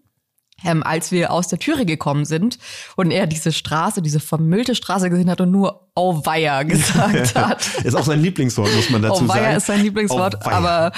ähm, 0.66 0.84
als 0.84 1.12
wir 1.12 1.32
aus 1.32 1.48
der 1.48 1.60
Türe 1.60 1.86
gekommen 1.86 2.26
sind 2.26 2.60
und 2.96 3.12
er 3.12 3.28
diese 3.28 3.52
Straße, 3.52 4.02
diese 4.02 4.20
vermüllte 4.20 4.76
Straße 4.76 5.10
gesehen 5.10 5.30
hat 5.30 5.42
und 5.42 5.52
nur 5.52 5.90
Auweia 5.96 6.64
gesagt 6.64 7.36
hat. 7.36 7.68
ist 7.84 7.96
auch 7.96 8.04
sein 8.06 8.22
Lieblingswort, 8.22 8.74
muss 8.76 8.90
man 8.90 9.02
dazu 9.02 9.24
Auweia 9.26 9.44
sagen. 9.44 9.58
ist 9.58 9.66
sein 9.68 9.82
Lieblingswort, 9.82 10.42
Auweia. 10.46 10.58
aber 10.58 10.92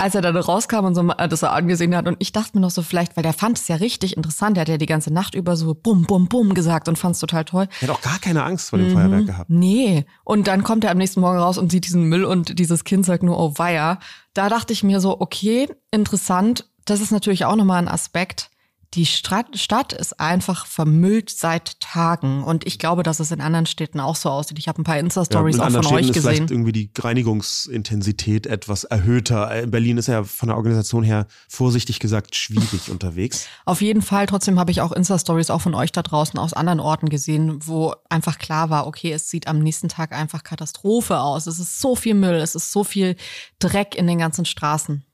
als 0.00 0.14
er 0.14 0.22
dann 0.22 0.36
rauskam 0.36 0.84
und 0.84 0.94
so 0.94 1.02
das 1.02 1.42
er 1.42 1.52
angesehen 1.54 1.96
hat 1.96 2.06
und 2.06 2.14
ich 2.20 2.30
dachte 2.30 2.50
mir 2.54 2.60
noch 2.60 2.70
so 2.70 2.82
vielleicht, 2.82 3.16
weil 3.16 3.24
der 3.24 3.32
fand 3.32 3.58
es 3.58 3.66
ja 3.66 3.74
richtig 3.74 4.16
interessant, 4.16 4.56
der 4.56 4.60
hat 4.60 4.68
ja 4.68 4.76
die 4.78 4.86
ganze 4.86 5.12
Nacht 5.12 5.34
über 5.34 5.56
so 5.56 5.74
bum 5.74 6.04
bum 6.04 6.28
bum 6.28 6.54
gesagt 6.54 6.88
und 6.88 6.96
fand 6.96 7.16
es 7.16 7.20
total 7.20 7.44
toll. 7.44 7.66
Er 7.80 7.88
hat 7.88 7.96
auch 7.96 8.00
gar 8.00 8.20
keine 8.20 8.44
Angst 8.44 8.70
vor 8.70 8.78
Mhm. 8.78 8.84
dem 8.84 8.92
Feuerwerk 8.94 9.26
gehabt. 9.26 9.50
Nee, 9.50 10.06
und 10.22 10.46
dann 10.46 10.62
kommt 10.62 10.84
er 10.84 10.92
am 10.92 10.98
nächsten 10.98 11.20
Morgen 11.20 11.38
raus 11.38 11.58
und 11.58 11.72
sieht 11.72 11.84
diesen 11.84 12.04
Müll 12.04 12.24
und 12.24 12.60
dieses 12.60 12.84
Kind 12.84 13.06
sagt 13.06 13.24
nur 13.24 13.40
oh 13.40 13.54
weia. 13.56 13.98
Da 14.34 14.48
dachte 14.48 14.72
ich 14.72 14.84
mir 14.84 15.00
so, 15.00 15.20
okay, 15.20 15.68
interessant, 15.90 16.66
das 16.84 17.00
ist 17.00 17.10
natürlich 17.10 17.44
auch 17.44 17.56
nochmal 17.56 17.78
ein 17.82 17.88
Aspekt. 17.88 18.50
Die 18.94 19.04
Stadt, 19.04 19.92
ist 19.92 20.18
einfach 20.18 20.64
vermüllt 20.64 21.28
seit 21.28 21.78
Tagen 21.78 22.42
und 22.42 22.66
ich 22.66 22.78
glaube, 22.78 23.02
dass 23.02 23.20
es 23.20 23.30
in 23.30 23.42
anderen 23.42 23.66
Städten 23.66 24.00
auch 24.00 24.16
so 24.16 24.30
aussieht. 24.30 24.58
Ich 24.58 24.66
habe 24.66 24.80
ein 24.80 24.84
paar 24.84 24.98
Insta-Stories 24.98 25.56
in 25.56 25.60
auch 25.60 25.70
von 25.70 25.76
euch 25.76 25.84
Städten 25.84 26.08
ist 26.08 26.22
vielleicht 26.22 26.38
gesehen. 26.40 26.48
irgendwie 26.48 26.72
die 26.72 26.90
Reinigungsintensität 26.98 28.46
etwas 28.46 28.84
erhöhter. 28.84 29.62
In 29.62 29.70
Berlin 29.70 29.98
ist 29.98 30.08
ja 30.08 30.24
von 30.24 30.48
der 30.48 30.56
Organisation 30.56 31.02
her 31.02 31.26
vorsichtig 31.48 32.00
gesagt 32.00 32.34
schwierig 32.34 32.88
unterwegs. 32.90 33.46
Auf 33.66 33.82
jeden 33.82 34.00
Fall. 34.00 34.26
Trotzdem 34.26 34.58
habe 34.58 34.70
ich 34.70 34.80
auch 34.80 34.92
Insta-Stories 34.92 35.50
auch 35.50 35.60
von 35.60 35.74
euch 35.74 35.92
da 35.92 36.02
draußen 36.02 36.38
aus 36.38 36.54
anderen 36.54 36.80
Orten 36.80 37.10
gesehen, 37.10 37.58
wo 37.66 37.94
einfach 38.08 38.38
klar 38.38 38.70
war, 38.70 38.86
okay, 38.86 39.12
es 39.12 39.28
sieht 39.28 39.48
am 39.48 39.58
nächsten 39.58 39.90
Tag 39.90 40.12
einfach 40.12 40.42
Katastrophe 40.44 41.20
aus. 41.20 41.46
Es 41.46 41.58
ist 41.58 41.78
so 41.80 41.94
viel 41.94 42.14
Müll, 42.14 42.36
es 42.36 42.54
ist 42.54 42.72
so 42.72 42.84
viel 42.84 43.16
Dreck 43.58 43.96
in 43.96 44.06
den 44.06 44.18
ganzen 44.18 44.46
Straßen. 44.46 45.04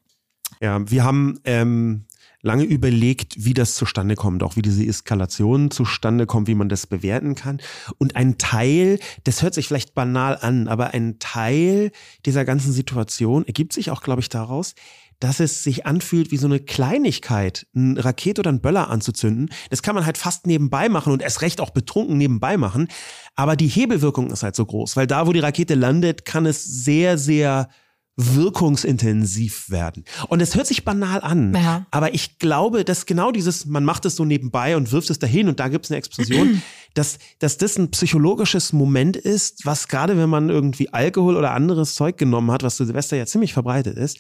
Ja, 0.61 0.89
wir 0.89 1.03
haben 1.05 1.41
ähm, 1.45 2.07
lange 2.45 2.65
überlegt, 2.65 3.35
wie 3.39 3.55
das 3.55 3.75
zustande 3.75 4.15
kommt, 4.17 4.43
auch 4.43 4.55
wie 4.55 4.63
diese 4.63 4.85
Eskalation 4.85 5.71
zustande 5.71 6.27
kommt, 6.27 6.47
wie 6.47 6.55
man 6.55 6.69
das 6.69 6.87
bewerten 6.87 7.35
kann. 7.35 7.59
Und 7.99 8.17
ein 8.17 8.37
Teil, 8.37 8.99
das 9.25 9.43
hört 9.43 9.55
sich 9.55 9.67
vielleicht 9.67 9.95
banal 9.95 10.39
an, 10.41 10.69
aber 10.69 10.93
ein 10.93 11.19
Teil 11.19 11.91
dieser 12.27 12.45
ganzen 12.45 12.73
Situation 12.73 13.47
ergibt 13.47 13.73
sich 13.73 13.91
auch, 13.91 14.03
glaube 14.03 14.21
ich, 14.21 14.29
daraus, 14.29 14.75
dass 15.21 15.41
es 15.41 15.65
sich 15.65 15.87
anfühlt 15.87 16.33
wie 16.33 16.37
so 16.37 16.47
eine 16.47 16.61
Kleinigkeit, 16.61 17.67
eine 17.75 18.05
Rakete 18.05 18.43
oder 18.43 18.51
einen 18.51 18.61
Böller 18.61 18.91
anzuzünden. 18.91 19.49
Das 19.71 19.83
kann 19.83 19.95
man 19.95 20.05
halt 20.05 20.19
fast 20.19 20.47
nebenbei 20.47 20.91
machen 20.91 21.15
und 21.15 21.23
erst 21.23 21.41
recht 21.41 21.63
auch 21.63 21.71
betrunken 21.71 22.19
nebenbei 22.19 22.59
machen. 22.59 22.89
Aber 23.37 23.57
die 23.57 23.69
Hebelwirkung 23.69 24.31
ist 24.31 24.43
halt 24.43 24.55
so 24.55 24.67
groß, 24.67 24.97
weil 24.97 25.07
da, 25.07 25.27
wo 25.27 25.33
die 25.33 25.41
Rakete 25.41 25.75
landet, 25.75 26.27
kann 26.27 26.45
es 26.45 26.63
sehr, 26.65 27.17
sehr 27.17 27.71
wirkungsintensiv 28.17 29.71
werden. 29.71 30.05
Und 30.29 30.41
es 30.41 30.55
hört 30.55 30.67
sich 30.67 30.85
banal 30.85 31.21
an, 31.21 31.55
Ja. 31.55 31.87
aber 31.91 32.15
ich 32.15 32.39
glaube, 32.39 32.85
dass 32.85 33.07
genau 33.07 33.33
dieses, 33.33 33.67
man 33.67 33.85
macht 33.85 34.05
es 34.05 34.17
so 34.17 34.25
nebenbei 34.25 34.77
und 34.77 34.93
wirft 34.93 35.11
es 35.11 35.19
dahin 35.19 35.49
und 35.49 35.61
da 35.61 35.69
gibt 35.69 35.85
es 35.85 35.91
eine 35.91 35.99
Explosion, 35.99 36.63
dass, 36.95 37.19
dass 37.39 37.59
das 37.59 37.77
ein 37.77 37.91
psychologisches 37.91 38.73
Moment 38.73 39.17
ist, 39.17 39.67
was 39.67 39.89
gerade 39.89 40.17
wenn 40.17 40.31
man 40.31 40.49
irgendwie 40.49 40.93
Alkohol 40.93 41.37
oder 41.37 41.53
anderes 41.53 41.95
Zeug 41.95 42.17
genommen 42.17 42.51
hat, 42.51 42.63
was 42.63 42.77
zu 42.77 42.85
Silvester 42.85 43.17
ja 43.17 43.27
ziemlich 43.27 43.53
verbreitet 43.53 43.97
ist, 43.99 44.19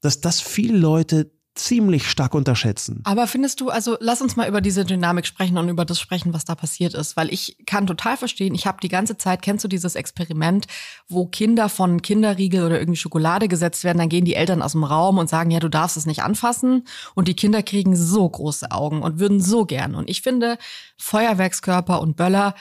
dass 0.00 0.20
das 0.20 0.40
viele 0.40 0.76
Leute 0.76 1.30
ziemlich 1.54 2.10
stark 2.10 2.34
unterschätzen. 2.34 3.00
Aber 3.04 3.26
findest 3.26 3.60
du, 3.60 3.68
also 3.68 3.96
lass 4.00 4.20
uns 4.20 4.34
mal 4.34 4.48
über 4.48 4.60
diese 4.60 4.84
Dynamik 4.84 5.24
sprechen 5.24 5.56
und 5.56 5.68
über 5.68 5.84
das 5.84 6.00
sprechen, 6.00 6.32
was 6.34 6.44
da 6.44 6.54
passiert 6.54 6.94
ist, 6.94 7.16
weil 7.16 7.32
ich 7.32 7.56
kann 7.66 7.86
total 7.86 8.16
verstehen, 8.16 8.54
ich 8.54 8.66
habe 8.66 8.78
die 8.82 8.88
ganze 8.88 9.16
Zeit, 9.16 9.42
kennst 9.42 9.64
du 9.64 9.68
dieses 9.68 9.94
Experiment, 9.94 10.66
wo 11.08 11.26
Kinder 11.26 11.68
von 11.68 12.02
Kinderriegel 12.02 12.64
oder 12.64 12.80
irgendwie 12.80 12.98
Schokolade 12.98 13.46
gesetzt 13.46 13.84
werden, 13.84 13.98
dann 13.98 14.08
gehen 14.08 14.24
die 14.24 14.34
Eltern 14.34 14.62
aus 14.62 14.72
dem 14.72 14.84
Raum 14.84 15.18
und 15.18 15.28
sagen, 15.28 15.50
ja, 15.50 15.60
du 15.60 15.68
darfst 15.68 15.96
es 15.96 16.06
nicht 16.06 16.22
anfassen 16.22 16.86
und 17.14 17.28
die 17.28 17.36
Kinder 17.36 17.62
kriegen 17.62 17.94
so 17.94 18.28
große 18.28 18.70
Augen 18.72 19.02
und 19.02 19.20
würden 19.20 19.40
so 19.40 19.64
gern. 19.64 19.94
Und 19.94 20.10
ich 20.10 20.22
finde, 20.22 20.58
Feuerwerkskörper 20.98 22.00
und 22.00 22.16
Böller, 22.16 22.54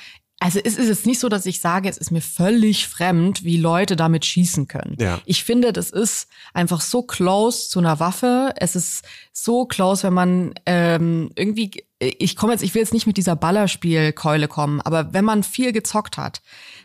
also 0.44 0.60
es 0.62 0.76
ist 0.76 0.90
jetzt 0.90 1.06
nicht 1.06 1.22
so, 1.22 1.30
dass 1.30 1.46
ich 1.46 1.62
sage, 1.62 1.88
es 1.88 1.98
ist 1.98 2.12
mir 2.12 2.20
völlig 2.20 2.90
fremd, 2.90 3.46
wie 3.46 3.56
Leute 3.56 3.96
damit 3.96 4.26
schießen 4.26 4.68
können. 4.68 4.98
Ja. 5.00 5.22
Ich 5.24 5.46
finde, 5.46 5.72
das 5.72 5.90
ist 5.90 6.28
einfach 6.54 6.82
so 6.82 7.02
close 7.02 7.70
zu 7.70 7.80
einer 7.80 8.02
Waffe. 8.02 8.54
Es 8.58 8.76
ist 8.76 9.06
so 9.32 9.66
close, 9.66 10.04
wenn 10.04 10.14
man 10.14 10.54
ähm, 10.66 11.32
irgendwie, 11.38 11.86
ich 11.98 12.36
komme 12.36 12.52
jetzt, 12.52 12.62
ich 12.62 12.76
will 12.76 12.82
jetzt 12.82 12.92
nicht 12.92 13.08
mit 13.08 13.16
dieser 13.16 13.38
Ballerspielkeule 13.38 14.50
kommen, 14.50 14.82
aber 14.82 15.14
wenn 15.14 15.24
man 15.24 15.44
viel 15.44 15.72
gezockt 15.72 16.18
hat, 16.18 16.42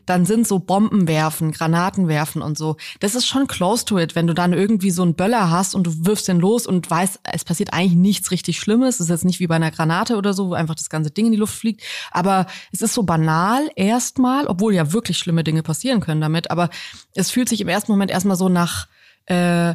dann 0.08 0.24
sind 0.24 0.46
so 0.46 0.58
Bomben 0.58 1.06
werfen, 1.06 1.52
Granaten 1.52 2.08
werfen 2.08 2.40
und 2.40 2.56
so. 2.56 2.76
Das 3.00 3.14
ist 3.14 3.26
schon 3.26 3.46
close 3.46 3.84
to 3.84 3.98
it, 3.98 4.14
wenn 4.14 4.26
du 4.26 4.34
dann 4.34 4.54
irgendwie 4.54 4.90
so 4.90 5.02
einen 5.02 5.14
Böller 5.14 5.50
hast 5.50 5.74
und 5.74 5.86
du 5.86 6.06
wirfst 6.06 6.28
den 6.28 6.40
los 6.40 6.66
und 6.66 6.90
weißt, 6.90 7.20
es 7.24 7.44
passiert 7.44 7.74
eigentlich 7.74 7.96
nichts 7.96 8.30
richtig 8.30 8.58
Schlimmes. 8.58 8.96
Es 8.96 9.00
ist 9.02 9.10
jetzt 9.10 9.24
nicht 9.26 9.40
wie 9.40 9.46
bei 9.46 9.56
einer 9.56 9.70
Granate 9.70 10.16
oder 10.16 10.32
so, 10.32 10.48
wo 10.48 10.54
einfach 10.54 10.74
das 10.74 10.88
ganze 10.88 11.10
Ding 11.10 11.26
in 11.26 11.32
die 11.32 11.38
Luft 11.38 11.54
fliegt. 11.54 11.82
Aber 12.10 12.46
es 12.72 12.80
ist 12.80 12.94
so 12.94 13.02
banal 13.02 13.68
erstmal, 13.76 14.46
obwohl 14.46 14.74
ja 14.74 14.92
wirklich 14.92 15.18
schlimme 15.18 15.44
Dinge 15.44 15.62
passieren 15.62 16.00
können 16.00 16.22
damit. 16.22 16.50
Aber 16.50 16.70
es 17.14 17.30
fühlt 17.30 17.48
sich 17.50 17.60
im 17.60 17.68
ersten 17.68 17.92
Moment 17.92 18.10
erstmal 18.10 18.36
so 18.36 18.48
nach, 18.48 18.88
äh, 19.26 19.74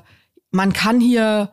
man 0.49 0.73
kann 0.73 0.99
hier 0.99 1.51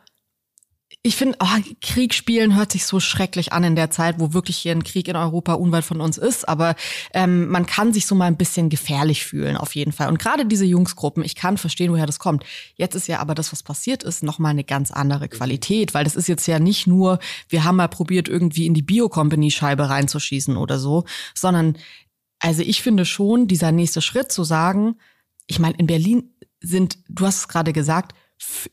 ich 1.03 1.17
finde, 1.17 1.39
oh, 1.41 1.47
Krieg 1.81 2.13
spielen 2.13 2.55
hört 2.57 2.73
sich 2.73 2.85
so 2.85 3.01
schrecklich 3.01 3.55
an 3.55 3.65
in 3.65 3.75
der 3.75 3.91
Zeit, 3.91 4.21
wo 4.21 4.35
wirklich 4.35 4.59
hier 4.59 4.73
ein 4.73 4.85
Krieg 4.85 5.09
in 5.09 5.17
Europa 5.17 5.55
unweit 5.55 5.85
von 5.85 6.03
uns 6.03 6.19
ist. 6.19 6.47
Aber 6.47 6.75
ähm, 7.15 7.49
man 7.49 7.65
kann 7.65 7.95
sich 7.95 8.05
so 8.05 8.15
mal 8.15 8.27
ein 8.27 8.37
bisschen 8.37 8.69
gefährlich 8.69 9.25
fühlen, 9.25 9.57
auf 9.57 9.75
jeden 9.75 9.93
Fall. 9.93 10.09
Und 10.09 10.19
gerade 10.19 10.45
diese 10.45 10.67
Jungsgruppen, 10.67 11.25
ich 11.25 11.37
kann 11.37 11.57
verstehen, 11.57 11.91
woher 11.91 12.05
das 12.05 12.19
kommt. 12.19 12.45
Jetzt 12.75 12.95
ist 12.95 13.09
ja 13.09 13.19
aber 13.21 13.35
das, 13.35 13.51
was 13.51 13.63
passiert 13.63 14.03
ist, 14.03 14.23
nochmal 14.23 14.51
eine 14.51 14.65
ganz 14.65 14.91
andere 14.91 15.31
Qualität, 15.31 15.95
weil 15.95 16.05
das 16.05 16.17
ist 16.17 16.29
jetzt 16.29 16.47
ja 16.47 16.59
nicht 16.59 16.87
nur, 16.87 17.19
wir 17.49 17.65
haben 17.65 17.77
mal 17.77 17.89
probiert, 17.89 18.29
irgendwie 18.29 18.67
in 18.67 18.75
die 18.75 18.83
Bio-Company-Scheibe 18.83 19.89
reinzuschießen 19.89 20.59
oder 20.59 20.79
so, 20.79 21.07
sondern 21.35 21.79
also 22.41 22.63
ich 22.63 22.83
finde 22.83 23.07
schon, 23.07 23.47
dieser 23.47 23.73
nächste 23.73 24.03
Schritt 24.03 24.33
zu 24.33 24.45
sagen, 24.45 24.97
ich 25.47 25.59
meine, 25.59 25.77
in 25.79 25.87
Berlin 25.87 26.35
sind, 26.61 26.99
du 27.09 27.25
hast 27.25 27.37
es 27.37 27.49
gerade 27.49 27.73
gesagt, 27.73 28.15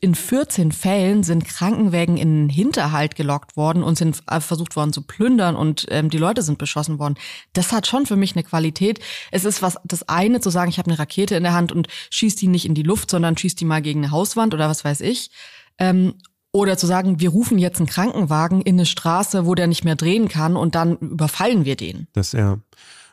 in 0.00 0.14
14 0.14 0.72
Fällen 0.72 1.22
sind 1.22 1.44
Krankenwägen 1.44 2.16
in 2.16 2.46
den 2.46 2.48
Hinterhalt 2.48 3.16
gelockt 3.16 3.56
worden 3.56 3.82
und 3.82 3.98
sind 3.98 4.22
äh, 4.26 4.40
versucht 4.40 4.76
worden 4.76 4.92
zu 4.92 5.02
plündern 5.02 5.56
und 5.56 5.86
ähm, 5.90 6.10
die 6.10 6.18
Leute 6.18 6.42
sind 6.42 6.58
beschossen 6.58 6.98
worden. 6.98 7.16
Das 7.52 7.72
hat 7.72 7.86
schon 7.86 8.06
für 8.06 8.16
mich 8.16 8.34
eine 8.34 8.44
Qualität. 8.44 9.00
Es 9.30 9.44
ist 9.44 9.62
was 9.62 9.76
das 9.84 10.08
eine 10.08 10.40
zu 10.40 10.50
sagen, 10.50 10.70
ich 10.70 10.78
habe 10.78 10.90
eine 10.90 10.98
Rakete 10.98 11.36
in 11.36 11.42
der 11.42 11.52
Hand 11.52 11.72
und 11.72 11.88
schieß 12.10 12.36
die 12.36 12.48
nicht 12.48 12.64
in 12.64 12.74
die 12.74 12.82
Luft, 12.82 13.10
sondern 13.10 13.36
schieß 13.36 13.56
die 13.56 13.64
mal 13.64 13.82
gegen 13.82 14.04
eine 14.04 14.10
Hauswand 14.10 14.54
oder 14.54 14.68
was 14.68 14.84
weiß 14.84 15.00
ich. 15.02 15.30
Ähm, 15.78 16.14
oder 16.50 16.78
zu 16.78 16.86
sagen, 16.86 17.20
wir 17.20 17.30
rufen 17.30 17.58
jetzt 17.58 17.78
einen 17.78 17.88
Krankenwagen 17.88 18.62
in 18.62 18.76
eine 18.76 18.86
Straße, 18.86 19.44
wo 19.44 19.54
der 19.54 19.66
nicht 19.66 19.84
mehr 19.84 19.96
drehen 19.96 20.28
kann 20.28 20.56
und 20.56 20.74
dann 20.74 20.96
überfallen 20.96 21.64
wir 21.64 21.76
den. 21.76 22.08
Das 22.14 22.32
ja. 22.32 22.58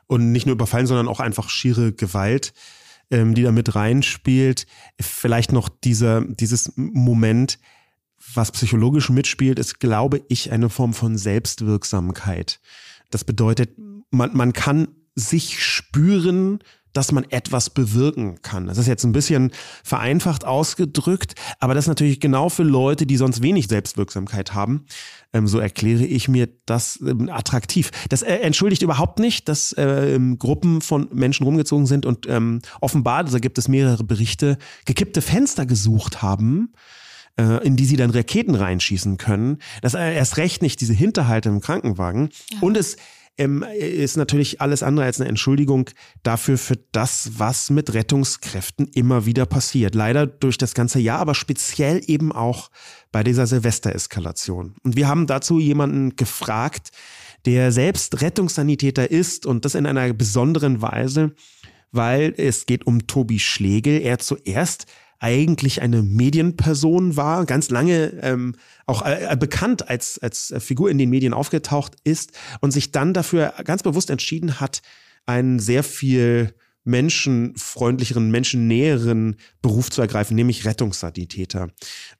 Und 0.07 0.31
nicht 0.31 0.45
nur 0.45 0.53
überfallen, 0.53 0.87
sondern 0.87 1.07
auch 1.07 1.19
einfach 1.19 1.49
schiere 1.49 1.91
Gewalt, 1.91 2.53
ähm, 3.11 3.33
die 3.33 3.43
da 3.43 3.51
mit 3.51 3.75
reinspielt. 3.75 4.65
Vielleicht 4.99 5.51
noch 5.51 5.69
dieser, 5.69 6.21
dieses 6.21 6.73
Moment, 6.75 7.59
was 8.33 8.51
psychologisch 8.51 9.09
mitspielt, 9.09 9.59
ist, 9.59 9.79
glaube 9.79 10.23
ich, 10.29 10.51
eine 10.51 10.69
Form 10.69 10.93
von 10.93 11.17
Selbstwirksamkeit. 11.17 12.59
Das 13.11 13.23
bedeutet, 13.23 13.77
man, 14.09 14.35
man 14.35 14.53
kann 14.53 14.87
sich 15.15 15.63
spüren, 15.63 16.59
dass 16.95 17.11
man 17.11 17.25
etwas 17.29 17.69
bewirken 17.69 18.41
kann. 18.41 18.67
Das 18.67 18.77
ist 18.77 18.87
jetzt 18.87 19.03
ein 19.03 19.11
bisschen 19.11 19.51
vereinfacht 19.83 20.45
ausgedrückt, 20.45 21.35
aber 21.59 21.73
das 21.73 21.83
ist 21.83 21.89
natürlich 21.89 22.19
genau 22.19 22.49
für 22.49 22.63
Leute, 22.63 23.05
die 23.05 23.17
sonst 23.17 23.41
wenig 23.41 23.67
Selbstwirksamkeit 23.67 24.53
haben. 24.53 24.85
Ähm, 25.33 25.47
so 25.47 25.59
erkläre 25.59 26.05
ich 26.05 26.29
mir 26.29 26.47
das 26.65 26.99
ähm, 27.05 27.29
attraktiv. 27.29 27.91
Das 28.09 28.21
äh, 28.21 28.35
entschuldigt 28.35 28.81
überhaupt 28.81 29.19
nicht, 29.19 29.49
dass 29.49 29.73
äh, 29.73 30.17
Gruppen 30.39 30.81
von 30.81 31.09
Menschen 31.11 31.43
rumgezogen 31.43 31.85
sind 31.85 32.05
und 32.05 32.27
ähm, 32.27 32.61
offenbar, 32.79 33.25
da 33.25 33.39
gibt 33.39 33.57
es 33.57 33.67
mehrere 33.67 34.03
Berichte, 34.05 34.57
gekippte 34.85 35.21
Fenster 35.21 35.65
gesucht 35.65 36.21
haben 36.21 36.73
äh, 37.37 37.65
in 37.65 37.75
die 37.75 37.85
sie 37.85 37.97
dann 37.97 38.11
Raketen 38.11 38.55
reinschießen 38.55 39.17
können. 39.17 39.57
Das 39.81 39.93
äh, 39.93 40.15
erst 40.15 40.37
recht 40.37 40.61
nicht 40.61 40.79
diese 40.79 40.93
Hinterhalte 40.93 41.49
im 41.49 41.59
Krankenwagen. 41.59 42.29
Ja. 42.51 42.59
Und 42.61 42.77
es 42.77 42.95
ähm, 43.37 43.65
ist 43.77 44.17
natürlich 44.17 44.61
alles 44.61 44.83
andere 44.83 45.05
als 45.05 45.19
eine 45.19 45.29
Entschuldigung 45.29 45.89
dafür 46.23 46.57
für 46.57 46.77
das, 46.91 47.31
was 47.37 47.69
mit 47.69 47.93
Rettungskräften 47.93 48.87
immer 48.87 49.25
wieder 49.25 49.45
passiert. 49.45 49.95
Leider 49.95 50.25
durch 50.25 50.57
das 50.57 50.73
ganze 50.73 50.99
Jahr, 50.99 51.19
aber 51.19 51.35
speziell 51.35 52.01
eben 52.07 52.31
auch 52.31 52.69
bei 53.11 53.23
dieser 53.23 53.47
Silvestereskalation. 53.47 54.75
Und 54.83 54.95
wir 54.95 55.07
haben 55.07 55.27
dazu 55.27 55.59
jemanden 55.59 56.15
gefragt, 56.15 56.91
der 57.45 57.71
selbst 57.71 58.21
Rettungssanitäter 58.21 59.11
ist 59.11 59.45
und 59.45 59.65
das 59.65 59.75
in 59.75 59.85
einer 59.85 60.13
besonderen 60.13 60.81
Weise, 60.81 61.35
weil 61.91 62.33
es 62.37 62.65
geht 62.65 62.87
um 62.87 63.07
Tobi 63.07 63.39
Schlegel. 63.39 64.01
Er 64.01 64.19
zuerst 64.19 64.85
eigentlich 65.25 65.81
eine 65.81 66.03
Medienperson 66.03 67.17
war, 67.17 67.47
ganz 67.47 67.71
lange 67.71 68.13
ähm, 68.21 68.53
auch 68.85 69.03
äh, 69.03 69.33
äh, 69.33 69.35
bekannt 69.35 69.89
als, 69.89 70.19
als 70.19 70.53
Figur 70.59 70.91
in 70.91 70.99
den 70.99 71.09
Medien 71.09 71.33
aufgetaucht 71.33 71.95
ist 72.03 72.31
und 72.61 72.69
sich 72.69 72.91
dann 72.91 73.11
dafür 73.11 73.55
ganz 73.63 73.81
bewusst 73.81 74.11
entschieden 74.11 74.59
hat, 74.59 74.83
einen 75.25 75.57
sehr 75.57 75.81
viel 75.81 76.53
menschenfreundlicheren, 76.83 78.29
menschennäheren 78.29 79.37
Beruf 79.63 79.89
zu 79.89 79.99
ergreifen, 79.99 80.35
nämlich 80.35 80.63
Rettungssanitäter. 80.63 81.69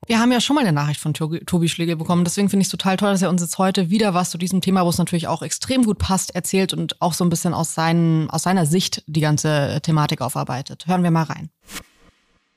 Wir 0.07 0.19
haben 0.19 0.31
ja 0.31 0.41
schon 0.41 0.55
mal 0.55 0.61
eine 0.61 0.73
Nachricht 0.73 0.99
von 0.99 1.13
Tobi 1.13 1.69
Schlegel 1.69 1.97
bekommen. 1.97 2.23
Deswegen 2.23 2.49
finde 2.49 2.61
ich 2.61 2.69
es 2.69 2.71
total 2.71 2.97
toll, 2.97 3.11
dass 3.11 3.21
er 3.21 3.29
uns 3.29 3.43
jetzt 3.43 3.59
heute 3.59 3.91
wieder 3.91 4.15
was 4.15 4.31
zu 4.31 4.39
diesem 4.39 4.61
Thema, 4.61 4.83
wo 4.83 4.89
es 4.89 4.97
natürlich 4.97 5.27
auch 5.27 5.43
extrem 5.43 5.83
gut 5.83 5.99
passt, 5.99 6.33
erzählt 6.33 6.73
und 6.73 6.99
auch 7.03 7.13
so 7.13 7.23
ein 7.23 7.29
bisschen 7.29 7.53
aus, 7.53 7.75
seinen, 7.75 8.31
aus 8.31 8.41
seiner 8.41 8.65
Sicht 8.65 9.03
die 9.05 9.21
ganze 9.21 9.79
Thematik 9.83 10.21
aufarbeitet. 10.21 10.87
Hören 10.87 11.03
wir 11.03 11.11
mal 11.11 11.21
rein. 11.21 11.51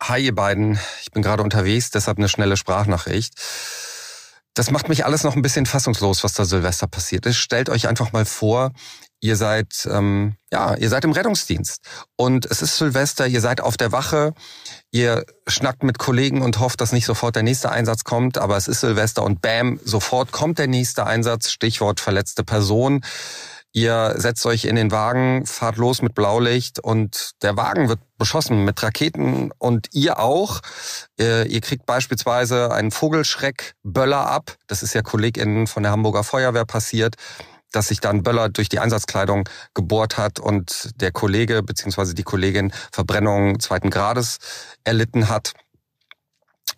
Hi 0.01 0.25
ihr 0.25 0.35
beiden, 0.35 0.79
ich 1.03 1.11
bin 1.11 1.23
gerade 1.23 1.43
unterwegs, 1.43 1.91
deshalb 1.91 2.19
eine 2.19 2.29
schnelle 2.29 2.57
Sprachnachricht. 2.57 3.35
Das 4.55 4.71
macht 4.71 4.89
mich 4.89 5.05
alles 5.05 5.23
noch 5.23 5.37
ein 5.37 5.43
bisschen 5.43 5.67
fassungslos, 5.67 6.25
was 6.25 6.33
da 6.33 6.45
Silvester 6.45 6.87
passiert 6.87 7.27
ist. 7.27 7.37
Stellt 7.37 7.69
euch 7.69 7.89
einfach 7.89 8.13
mal 8.13 8.25
vor, 8.25 8.73
ihr 9.21 9.37
seid 9.37 9.89
ähm, 9.91 10.37
ja, 10.53 10.75
ihr 10.77 10.89
seid 10.89 11.05
im 11.05 11.13
Rettungsdienst 11.13 11.83
und 12.17 12.47
es 12.47 12.63
ist 12.63 12.79
Silvester, 12.79 13.27
ihr 13.27 13.41
seid 13.41 13.61
auf 13.61 13.77
der 13.77 13.93
Wache, 13.93 14.35
ihr 14.93 15.25
schnackt 15.47 15.83
mit 15.83 15.99
Kollegen 15.99 16.43
und 16.43 16.59
hofft, 16.61 16.81
dass 16.81 16.93
nicht 16.93 17.05
sofort 17.05 17.37
der 17.37 17.43
nächste 17.43 17.71
Einsatz 17.71 18.05
kommt, 18.05 18.39
aber 18.39 18.57
es 18.57 18.69
ist 18.69 18.81
Silvester 18.81 19.25
und 19.25 19.43
bam, 19.43 19.79
sofort 19.85 20.33
kommt 20.33 20.59
der 20.59 20.69
nächste 20.69 21.07
Einsatz, 21.07 21.51
Stichwort 21.51 22.01
verletzte 22.01 22.45
Person. 22.45 23.05
Ihr 23.73 24.15
setzt 24.17 24.47
euch 24.47 24.65
in 24.65 24.77
den 24.77 24.91
Wagen, 24.91 25.45
fahrt 25.45 25.77
los 25.77 26.03
mit 26.03 26.15
Blaulicht 26.15 26.81
und 26.81 27.33
der 27.43 27.57
Wagen 27.57 27.89
wird 27.89 28.01
beschossen 28.19 28.65
mit 28.65 28.83
Raketen 28.83 29.51
und 29.59 29.89
ihr 29.93 30.19
auch. 30.19 30.61
Ihr 31.19 31.61
kriegt 31.61 31.87
beispielsweise 31.87 32.73
einen 32.73 32.91
Vogelschreckböller 32.91 34.29
ab. 34.29 34.57
Das 34.67 34.83
ist 34.83 34.95
ja 34.95 35.03
KollegInnen 35.03 35.67
von 35.67 35.83
der 35.83 35.93
Hamburger 35.93 36.25
Feuerwehr 36.25 36.65
passiert 36.65 37.17
dass 37.73 37.89
sich 37.89 38.01
dann 38.01 38.23
Böller 38.23 38.49
durch 38.49 38.69
die 38.69 38.79
Einsatzkleidung 38.79 39.49
gebohrt 39.75 40.17
hat 40.17 40.39
und 40.41 40.91
der 41.01 41.13
Kollege 41.13 41.63
bzw. 41.63 42.15
die 42.15 42.23
Kollegin 42.23 42.73
Verbrennung 42.93 43.61
zweiten 43.61 43.91
Grades 43.91 44.39
erlitten 44.85 45.29
hat. 45.29 45.53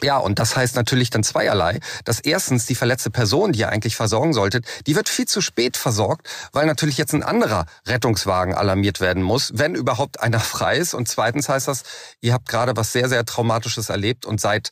Ja, 0.02 0.16
und 0.16 0.38
das 0.38 0.56
heißt 0.56 0.76
natürlich 0.76 1.10
dann 1.10 1.22
zweierlei, 1.22 1.78
dass 2.04 2.20
erstens 2.20 2.64
die 2.64 2.74
verletzte 2.74 3.10
Person, 3.10 3.52
die 3.52 3.60
ihr 3.60 3.68
eigentlich 3.68 3.96
versorgen 3.96 4.32
solltet, 4.32 4.66
die 4.86 4.96
wird 4.96 5.10
viel 5.10 5.26
zu 5.26 5.42
spät 5.42 5.76
versorgt, 5.76 6.26
weil 6.52 6.66
natürlich 6.66 6.96
jetzt 6.96 7.12
ein 7.12 7.22
anderer 7.22 7.66
Rettungswagen 7.86 8.54
alarmiert 8.54 9.00
werden 9.00 9.22
muss, 9.22 9.52
wenn 9.54 9.74
überhaupt 9.74 10.20
einer 10.20 10.40
frei 10.40 10.78
ist. 10.78 10.94
Und 10.94 11.08
zweitens 11.08 11.48
heißt 11.48 11.68
das, 11.68 11.82
ihr 12.20 12.32
habt 12.32 12.48
gerade 12.48 12.76
was 12.76 12.92
sehr, 12.92 13.08
sehr 13.08 13.24
Traumatisches 13.26 13.90
erlebt 13.90 14.24
und 14.24 14.40
seid 14.40 14.70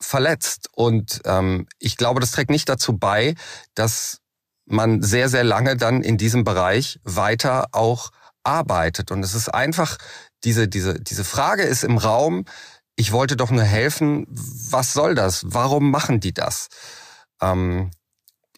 verletzt. 0.00 0.68
Und 0.72 1.20
ähm, 1.24 1.68
ich 1.78 1.96
glaube, 1.96 2.20
das 2.20 2.32
trägt 2.32 2.50
nicht 2.50 2.68
dazu 2.68 2.98
bei, 2.98 3.34
dass 3.74 4.18
man 4.66 5.02
sehr, 5.02 5.28
sehr 5.28 5.44
lange 5.44 5.76
dann 5.76 6.02
in 6.02 6.18
diesem 6.18 6.42
Bereich 6.42 6.98
weiter 7.04 7.66
auch 7.72 8.10
arbeitet. 8.42 9.10
Und 9.10 9.22
es 9.22 9.34
ist 9.34 9.48
einfach, 9.48 9.98
diese, 10.44 10.68
diese, 10.68 11.00
diese 11.00 11.24
Frage 11.24 11.62
ist 11.62 11.84
im 11.84 11.98
Raum, 11.98 12.44
ich 12.96 13.12
wollte 13.12 13.36
doch 13.36 13.50
nur 13.50 13.64
helfen. 13.64 14.26
Was 14.28 14.92
soll 14.92 15.14
das? 15.14 15.44
Warum 15.46 15.90
machen 15.90 16.20
die 16.20 16.32
das? 16.32 16.68
Ähm, 17.40 17.90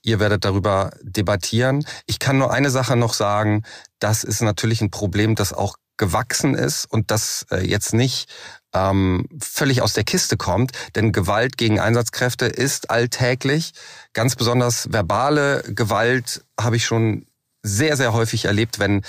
ihr 0.03 0.21
werdet 0.21 0.45
darüber 0.45 0.91
debattieren. 1.03 1.87
Ich 2.07 2.19
kann 2.19 2.39
nur 2.39 2.53
eine 2.53 2.71
Sache 2.71 2.97
noch 2.97 3.15
sagen. 3.15 3.65
Das 3.99 4.25
ist 4.25 4.43
natürlich 4.43 4.81
ein 4.81 4.91
Problem, 4.91 5.35
das 5.35 5.53
auch 5.53 5.77
gewachsen 5.97 6.55
ist 6.55 6.85
und 6.85 7.11
das 7.11 7.47
äh, 7.51 7.67
jetzt 7.67 7.95
nicht 7.95 8.31
ähm, 8.75 9.27
völlig 9.41 9.81
aus 9.81 9.95
der 9.95 10.05
Kiste 10.05 10.37
kommt. 10.37 10.73
Denn 10.95 11.13
Gewalt 11.13 11.57
gegen 11.57 11.81
Einsatzkräfte 11.81 12.47
ist 12.47 12.91
alltäglich. 12.91 13.73
Ganz 14.13 14.37
besonders 14.37 14.93
verbale 14.93 15.63
Gewalt 15.69 16.45
habe 16.61 16.77
ich 16.77 16.85
schon 16.85 17.27
sehr, 17.63 17.97
sehr 17.97 18.13
häufig 18.13 18.45
erlebt, 18.45 18.79
wenn 18.79 19.03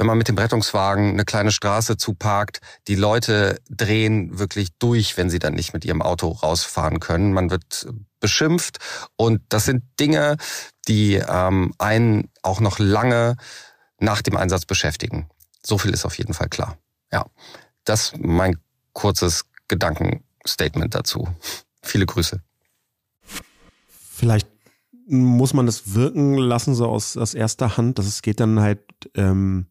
wenn 0.00 0.06
man 0.06 0.16
mit 0.16 0.28
dem 0.28 0.38
Rettungswagen 0.38 1.10
eine 1.10 1.26
kleine 1.26 1.52
Straße 1.52 1.98
zuparkt, 1.98 2.62
die 2.88 2.94
Leute 2.94 3.60
drehen 3.68 4.38
wirklich 4.38 4.70
durch, 4.78 5.18
wenn 5.18 5.28
sie 5.28 5.38
dann 5.38 5.52
nicht 5.52 5.74
mit 5.74 5.84
ihrem 5.84 6.00
Auto 6.00 6.28
rausfahren 6.28 7.00
können. 7.00 7.34
Man 7.34 7.50
wird 7.50 7.86
beschimpft 8.18 8.78
und 9.16 9.42
das 9.50 9.66
sind 9.66 9.84
Dinge, 10.00 10.38
die 10.88 11.16
ähm, 11.16 11.74
einen 11.76 12.30
auch 12.40 12.60
noch 12.60 12.78
lange 12.78 13.36
nach 13.98 14.22
dem 14.22 14.38
Einsatz 14.38 14.64
beschäftigen. 14.64 15.28
So 15.62 15.76
viel 15.76 15.90
ist 15.90 16.06
auf 16.06 16.16
jeden 16.16 16.32
Fall 16.32 16.48
klar. 16.48 16.78
Ja, 17.12 17.26
das 17.84 18.14
mein 18.16 18.56
kurzes 18.94 19.44
Gedankenstatement 19.68 20.94
dazu. 20.94 21.28
Viele 21.82 22.06
Grüße. 22.06 22.40
Vielleicht 24.16 24.48
muss 25.10 25.54
man 25.54 25.66
das 25.66 25.94
wirken 25.94 26.34
lassen, 26.36 26.74
so 26.74 26.86
aus, 26.86 27.16
aus 27.16 27.34
erster 27.34 27.76
Hand. 27.76 27.98
Das 27.98 28.22
geht 28.22 28.40
dann 28.40 28.60
halt 28.60 28.80
ähm, 29.14 29.66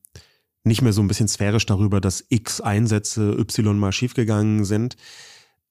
nicht 0.63 0.82
mehr 0.82 0.93
so 0.93 1.02
ein 1.02 1.08
bisschen 1.08 1.28
sphärisch 1.28 1.65
darüber, 1.65 2.02
dass 2.02 2.25
X 2.30 2.62
Einsätze 2.62 3.32
Y 3.38 3.78
mal 3.78 3.91
schiefgegangen 3.91 4.65
sind, 4.65 4.95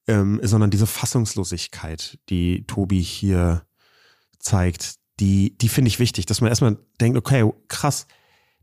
ähm, 0.06 0.40
sondern 0.42 0.70
diese 0.70 0.86
Fassungslosigkeit, 0.86 2.18
die 2.30 2.66
Tobi 2.66 3.02
hier 3.02 3.62
zeigt, 4.38 4.96
die, 5.20 5.56
die 5.58 5.68
finde 5.68 5.88
ich 5.88 5.98
wichtig, 5.98 6.26
dass 6.26 6.40
man 6.40 6.48
erstmal 6.48 6.78
denkt, 7.00 7.18
okay, 7.18 7.50
krass, 7.68 8.06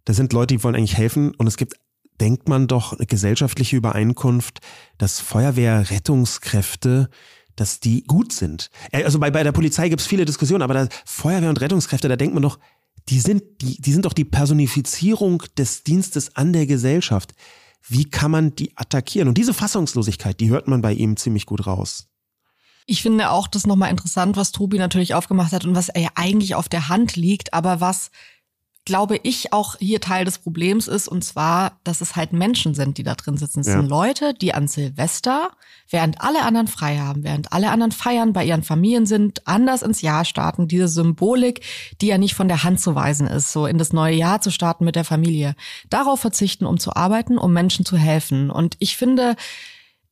da 0.05 0.13
sind 0.13 0.33
Leute, 0.33 0.55
die 0.55 0.63
wollen 0.63 0.75
eigentlich 0.75 0.97
helfen 0.97 1.33
und 1.35 1.47
es 1.47 1.57
gibt, 1.57 1.75
denkt 2.21 2.47
man 2.47 2.67
doch, 2.67 2.93
eine 2.93 3.05
gesellschaftliche 3.05 3.75
Übereinkunft, 3.75 4.59
dass 4.97 5.19
Feuerwehr, 5.19 5.89
Rettungskräfte, 5.89 7.09
dass 7.55 7.79
die 7.79 8.03
gut 8.03 8.31
sind. 8.31 8.69
Äh, 8.91 9.03
also 9.03 9.19
bei, 9.19 9.31
bei 9.31 9.43
der 9.43 9.51
Polizei 9.51 9.89
gibt 9.89 10.01
es 10.01 10.07
viele 10.07 10.25
Diskussionen, 10.25 10.61
aber 10.61 10.73
da 10.73 10.87
Feuerwehr 11.05 11.49
und 11.49 11.61
Rettungskräfte, 11.61 12.07
da 12.07 12.15
denkt 12.15 12.33
man 12.33 12.43
doch, 12.43 12.59
die 13.09 13.19
sind, 13.19 13.43
die, 13.61 13.79
die 13.81 13.93
sind 13.93 14.05
doch 14.05 14.13
die 14.13 14.25
Personifizierung 14.25 15.43
des 15.57 15.83
Dienstes 15.83 16.35
an 16.35 16.53
der 16.53 16.65
Gesellschaft. 16.65 17.33
Wie 17.87 18.05
kann 18.05 18.31
man 18.31 18.55
die 18.55 18.75
attackieren? 18.75 19.27
Und 19.27 19.37
diese 19.37 19.53
Fassungslosigkeit, 19.53 20.39
die 20.39 20.49
hört 20.49 20.67
man 20.67 20.81
bei 20.81 20.93
ihm 20.93 21.17
ziemlich 21.17 21.45
gut 21.45 21.67
raus. 21.67 22.07
Ich 22.87 23.01
finde 23.01 23.31
auch 23.31 23.47
das 23.47 23.65
nochmal 23.65 23.89
interessant, 23.89 24.37
was 24.37 24.51
Tobi 24.51 24.77
natürlich 24.77 25.13
aufgemacht 25.15 25.51
hat 25.51 25.65
und 25.65 25.75
was 25.75 25.89
ja 25.95 26.09
eigentlich 26.15 26.53
auf 26.55 26.69
der 26.69 26.87
Hand 26.87 27.15
liegt, 27.15 27.53
aber 27.53 27.81
was 27.81 28.11
glaube 28.85 29.19
ich, 29.23 29.51
auch 29.51 29.75
hier 29.79 29.99
Teil 29.99 30.25
des 30.25 30.37
Problems 30.37 30.87
ist, 30.87 31.07
und 31.07 31.23
zwar, 31.23 31.79
dass 31.83 32.01
es 32.01 32.15
halt 32.15 32.33
Menschen 32.33 32.75
sind, 32.75 32.99
die 32.99 33.03
da 33.03 33.15
drin 33.15 33.35
sitzen. 33.35 33.61
Es 33.61 33.67
ja. 33.67 33.73
sind 33.73 33.89
Leute, 33.89 34.35
die 34.35 34.53
an 34.53 34.67
Silvester, 34.67 35.49
während 35.89 36.21
alle 36.21 36.43
anderen 36.43 36.67
frei 36.67 36.97
haben, 36.97 37.23
während 37.23 37.51
alle 37.51 37.71
anderen 37.71 37.91
feiern, 37.91 38.31
bei 38.31 38.45
ihren 38.45 38.61
Familien 38.61 39.07
sind, 39.07 39.47
anders 39.47 39.81
ins 39.81 40.01
Jahr 40.01 40.23
starten, 40.23 40.67
diese 40.67 40.87
Symbolik, 40.87 41.61
die 41.99 42.07
ja 42.07 42.19
nicht 42.19 42.35
von 42.35 42.47
der 42.47 42.63
Hand 42.63 42.79
zu 42.79 42.93
weisen 42.93 43.25
ist, 43.25 43.51
so 43.51 43.65
in 43.65 43.79
das 43.79 43.91
neue 43.91 44.15
Jahr 44.15 44.41
zu 44.41 44.51
starten 44.51 44.85
mit 44.85 44.95
der 44.95 45.03
Familie, 45.03 45.55
darauf 45.89 46.19
verzichten, 46.19 46.65
um 46.65 46.79
zu 46.79 46.95
arbeiten, 46.95 47.39
um 47.39 47.53
Menschen 47.53 47.85
zu 47.85 47.97
helfen. 47.97 48.51
Und 48.51 48.75
ich 48.77 48.97
finde, 48.97 49.35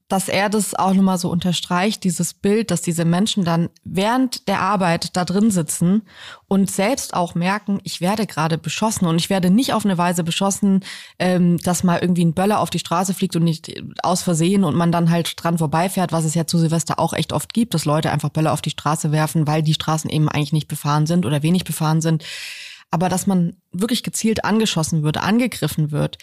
dass 0.09 0.27
er 0.27 0.49
das 0.49 0.75
auch 0.75 0.93
nochmal 0.93 1.17
so 1.17 1.29
unterstreicht, 1.29 2.03
dieses 2.03 2.33
Bild, 2.33 2.71
dass 2.71 2.81
diese 2.81 3.05
Menschen 3.05 3.45
dann 3.45 3.69
während 3.83 4.47
der 4.47 4.59
Arbeit 4.59 5.15
da 5.15 5.25
drin 5.25 5.49
sitzen 5.49 6.03
und 6.47 6.69
selbst 6.69 7.13
auch 7.13 7.35
merken, 7.35 7.79
ich 7.83 8.01
werde 8.01 8.27
gerade 8.27 8.57
beschossen 8.57 9.07
und 9.07 9.17
ich 9.17 9.29
werde 9.29 9.49
nicht 9.49 9.73
auf 9.73 9.85
eine 9.85 9.97
Weise 9.97 10.23
beschossen, 10.23 10.83
ähm, 11.19 11.57
dass 11.57 11.83
mal 11.83 11.99
irgendwie 11.99 12.25
ein 12.25 12.33
Böller 12.33 12.59
auf 12.59 12.69
die 12.69 12.79
Straße 12.79 13.13
fliegt 13.13 13.35
und 13.35 13.43
nicht 13.43 13.81
aus 14.03 14.21
Versehen 14.21 14.63
und 14.63 14.75
man 14.75 14.91
dann 14.91 15.09
halt 15.09 15.33
dran 15.41 15.57
vorbeifährt, 15.57 16.11
was 16.11 16.25
es 16.25 16.35
ja 16.35 16.45
zu 16.45 16.57
Silvester 16.57 16.99
auch 16.99 17.13
echt 17.13 17.33
oft 17.33 17.53
gibt, 17.53 17.73
dass 17.73 17.85
Leute 17.85 18.11
einfach 18.11 18.29
Böller 18.29 18.53
auf 18.53 18.61
die 18.61 18.71
Straße 18.71 19.11
werfen, 19.11 19.47
weil 19.47 19.63
die 19.63 19.73
Straßen 19.73 20.09
eben 20.09 20.29
eigentlich 20.29 20.53
nicht 20.53 20.67
befahren 20.67 21.05
sind 21.05 21.25
oder 21.25 21.43
wenig 21.43 21.63
befahren 21.63 22.01
sind. 22.01 22.23
Aber 22.91 23.09
dass 23.09 23.25
man 23.25 23.55
wirklich 23.71 24.03
gezielt 24.03 24.45
angeschossen 24.45 25.01
wird, 25.01 25.17
angegriffen 25.17 25.91
wird, 25.91 26.19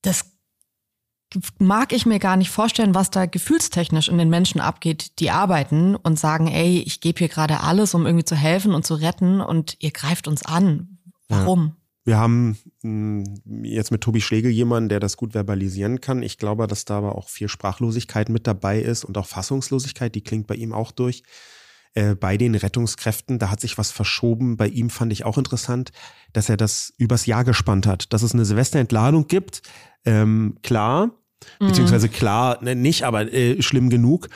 das 0.00 0.33
mag 1.58 1.92
ich 1.92 2.06
mir 2.06 2.18
gar 2.18 2.36
nicht 2.36 2.50
vorstellen, 2.50 2.94
was 2.94 3.10
da 3.10 3.26
gefühlstechnisch 3.26 4.08
in 4.08 4.18
den 4.18 4.30
Menschen 4.30 4.60
abgeht, 4.60 5.18
die 5.18 5.30
arbeiten 5.30 5.96
und 5.96 6.18
sagen, 6.18 6.46
ey, 6.48 6.82
ich 6.86 7.00
gebe 7.00 7.18
hier 7.18 7.28
gerade 7.28 7.60
alles, 7.60 7.94
um 7.94 8.06
irgendwie 8.06 8.24
zu 8.24 8.36
helfen 8.36 8.74
und 8.74 8.86
zu 8.86 8.94
retten 8.94 9.40
und 9.40 9.76
ihr 9.80 9.90
greift 9.90 10.28
uns 10.28 10.44
an. 10.44 10.98
Warum? 11.28 11.66
Ja. 11.66 11.74
Wir 12.06 12.18
haben 12.18 12.58
hm, 12.82 13.24
jetzt 13.62 13.90
mit 13.90 14.02
Tobi 14.02 14.20
Schlegel 14.20 14.50
jemanden, 14.50 14.90
der 14.90 15.00
das 15.00 15.16
gut 15.16 15.32
verbalisieren 15.32 16.02
kann. 16.02 16.22
Ich 16.22 16.36
glaube, 16.36 16.66
dass 16.66 16.84
da 16.84 16.98
aber 16.98 17.16
auch 17.16 17.30
viel 17.30 17.48
Sprachlosigkeit 17.48 18.28
mit 18.28 18.46
dabei 18.46 18.80
ist 18.80 19.04
und 19.04 19.16
auch 19.16 19.26
Fassungslosigkeit, 19.26 20.14
die 20.14 20.20
klingt 20.20 20.46
bei 20.46 20.54
ihm 20.54 20.74
auch 20.74 20.92
durch. 20.92 21.22
Äh, 21.94 22.14
bei 22.14 22.36
den 22.36 22.54
Rettungskräften, 22.56 23.38
da 23.38 23.50
hat 23.50 23.60
sich 23.60 23.78
was 23.78 23.90
verschoben. 23.90 24.56
Bei 24.56 24.66
ihm 24.66 24.90
fand 24.90 25.12
ich 25.12 25.24
auch 25.24 25.38
interessant, 25.38 25.92
dass 26.32 26.48
er 26.48 26.56
das 26.56 26.92
übers 26.98 27.24
Jahr 27.24 27.44
gespannt 27.44 27.86
hat, 27.86 28.12
dass 28.12 28.22
es 28.22 28.34
eine 28.34 28.44
Silvesterentladung 28.44 29.28
gibt. 29.28 29.62
Ähm, 30.04 30.58
klar. 30.62 31.12
Beziehungsweise 31.58 32.08
klar, 32.08 32.62
ne, 32.62 32.74
nicht, 32.74 33.04
aber 33.04 33.32
äh, 33.32 33.60
schlimm 33.62 33.90
genug. 33.90 34.28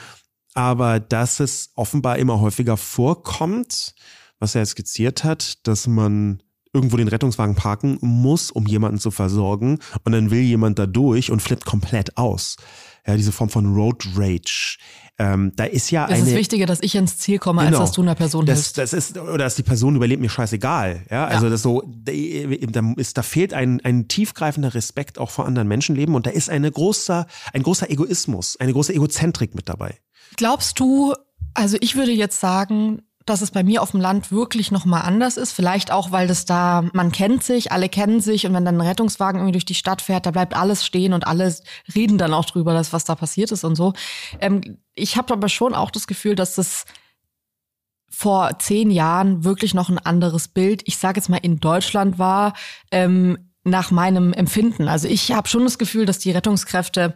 Aber 0.55 0.99
dass 1.01 1.41
es 1.41 1.71
offenbar 1.77 2.19
immer 2.19 2.41
häufiger 2.41 2.77
vorkommt, 2.77 3.95
was 4.41 4.55
er 4.55 4.67
skizziert 4.67 5.25
hat, 5.25 5.67
dass 5.67 5.87
man 5.87 6.43
irgendwo 6.73 6.97
den 6.97 7.09
Rettungswagen 7.09 7.55
parken 7.55 7.99
muss, 8.01 8.51
um 8.51 8.67
jemanden 8.67 8.99
zu 8.99 9.11
versorgen. 9.11 9.79
Und 10.05 10.13
dann 10.13 10.31
will 10.31 10.41
jemand 10.41 10.79
da 10.79 10.87
durch 10.87 11.31
und 11.31 11.41
flippt 11.41 11.65
komplett 11.65 12.17
aus. 12.17 12.57
Ja, 13.09 13.17
diese 13.17 13.33
Form 13.33 13.49
von 13.49 13.75
Road 13.75 14.07
Rage. 14.17 14.77
Ähm, 15.19 15.53
da 15.57 15.65
ist 15.65 15.91
ja 15.91 16.05
eine. 16.05 16.19
Es 16.19 16.29
ist 16.29 16.35
wichtiger, 16.35 16.67
dass 16.67 16.81
ich 16.83 16.95
ins 16.95 17.17
Ziel 17.17 17.39
komme, 17.39 17.65
genau, 17.65 17.79
als 17.79 17.89
dass 17.89 17.97
du 17.97 18.03
einer 18.03 18.15
Person 18.15 18.45
das, 18.45 18.59
hilfst. 18.59 18.79
Das 18.79 18.93
ist, 18.93 19.17
oder 19.17 19.39
dass 19.39 19.57
die 19.57 19.63
Person 19.63 19.97
überlebt 19.97 20.21
mir 20.21 20.29
scheißegal. 20.29 21.05
Ja, 21.11 21.27
also 21.27 21.47
ja. 21.47 21.51
das 21.51 21.63
so, 21.63 21.83
da, 21.87 22.13
ist, 22.13 23.17
da 23.17 23.23
fehlt 23.23 23.55
ein, 23.55 23.81
ein 23.81 24.09
tiefgreifender 24.09 24.75
Respekt 24.75 25.19
auch 25.19 25.31
vor 25.31 25.47
anderen 25.47 25.67
Menschenleben 25.67 26.15
und 26.15 26.27
da 26.27 26.31
ist 26.31 26.51
eine 26.51 26.71
großer, 26.71 27.27
ein 27.55 27.63
großer 27.63 27.91
Egoismus, 27.91 28.57
eine 28.61 28.75
große 28.75 28.93
Egozentrik 28.93 29.55
mit 29.55 29.71
dabei. 29.71 29.97
Glaubst 30.37 30.79
du, 30.79 31.15
also 31.55 31.79
ich 31.81 31.97
würde 31.97 32.13
jetzt 32.13 32.39
sagen, 32.39 33.01
dass 33.29 33.43
es 33.43 33.51
bei 33.51 33.63
mir 33.63 33.83
auf 33.83 33.93
dem 33.93 34.01
Land 34.01 34.33
wirklich 34.33 34.71
nochmal 34.71 35.03
anders 35.03 35.37
ist. 35.37 35.53
Vielleicht 35.53 35.91
auch, 35.91 36.13
weil 36.13 36.27
das 36.27 36.45
da, 36.45 36.85
man 36.93 37.13
kennt 37.13 37.43
sich, 37.43 37.73
alle 37.73 37.89
kennen 37.89 38.21
sich 38.21 38.47
und 38.47 38.55
wenn 38.55 38.65
dann 38.65 38.77
ein 38.81 38.87
Rettungswagen 38.87 39.41
irgendwie 39.41 39.53
durch 39.53 39.65
die 39.65 39.75
Stadt 39.75 40.03
fährt, 40.03 40.27
da 40.27 40.31
bleibt 40.31 40.57
alles 40.57 40.85
stehen 40.85 41.13
und 41.13 41.27
alle 41.27 41.55
reden 41.95 42.19
dann 42.19 42.35
auch 42.35 42.45
drüber, 42.45 42.73
dass, 42.73 42.93
was 42.93 43.05
da 43.05 43.15
passiert 43.15 43.53
ist 43.53 43.65
und 43.65 43.77
so. 43.77 43.93
Ähm, 44.41 44.79
ich 44.95 45.17
habe 45.17 45.33
aber 45.33 45.49
schon 45.49 45.75
auch 45.75 45.91
das 45.91 46.07
Gefühl, 46.07 46.35
dass 46.35 46.55
das 46.55 46.85
vor 48.11 48.59
zehn 48.59 48.91
Jahren 48.91 49.45
wirklich 49.45 49.75
noch 49.75 49.91
ein 49.91 49.99
anderes 49.99 50.49
Bild, 50.49 50.83
ich 50.87 50.99
sage 50.99 51.21
jetzt 51.21 51.29
mal 51.29 51.37
in 51.37 51.61
Deutschland 51.61 52.19
war, 52.19 52.55
ähm, 52.91 53.39
nach 53.65 53.91
meinem 53.91 54.33
Empfinden. 54.33 54.89
Also 54.89 55.09
ich 55.09 55.33
habe 55.33 55.49
schon 55.49 55.65
das 55.65 55.79
Gefühl, 55.79 56.07
dass 56.07 56.19
die 56.19 56.31
Rettungskräfte 56.31 57.15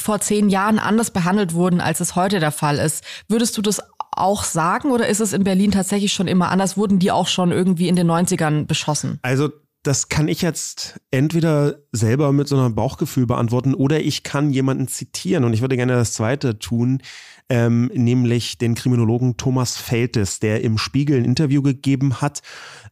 vor 0.00 0.20
zehn 0.20 0.48
Jahren 0.48 0.78
anders 0.78 1.10
behandelt 1.10 1.54
wurden, 1.54 1.80
als 1.80 2.00
es 2.00 2.16
heute 2.16 2.40
der 2.40 2.52
Fall 2.52 2.78
ist. 2.78 3.04
Würdest 3.28 3.56
du 3.56 3.62
das 3.62 3.80
auch 4.12 4.44
sagen 4.44 4.90
oder 4.90 5.06
ist 5.06 5.20
es 5.20 5.32
in 5.32 5.44
Berlin 5.44 5.70
tatsächlich 5.70 6.12
schon 6.12 6.28
immer 6.28 6.50
anders? 6.50 6.76
Wurden 6.76 6.98
die 6.98 7.10
auch 7.10 7.28
schon 7.28 7.52
irgendwie 7.52 7.88
in 7.88 7.96
den 7.96 8.10
90ern 8.10 8.66
beschossen? 8.66 9.18
Also 9.22 9.50
das 9.82 10.08
kann 10.08 10.28
ich 10.28 10.42
jetzt 10.42 11.00
entweder 11.10 11.78
selber 11.92 12.32
mit 12.32 12.48
so 12.48 12.58
einem 12.58 12.74
Bauchgefühl 12.74 13.26
beantworten 13.26 13.74
oder 13.74 14.00
ich 14.00 14.22
kann 14.22 14.50
jemanden 14.50 14.88
zitieren 14.88 15.44
und 15.44 15.54
ich 15.54 15.62
würde 15.62 15.76
gerne 15.76 15.94
das 15.94 16.12
zweite 16.12 16.58
tun, 16.58 17.00
ähm, 17.48 17.90
nämlich 17.94 18.58
den 18.58 18.74
Kriminologen 18.74 19.38
Thomas 19.38 19.78
Feltes, 19.78 20.38
der 20.38 20.62
im 20.62 20.76
Spiegel 20.76 21.18
ein 21.18 21.24
Interview 21.24 21.62
gegeben 21.62 22.20
hat 22.20 22.42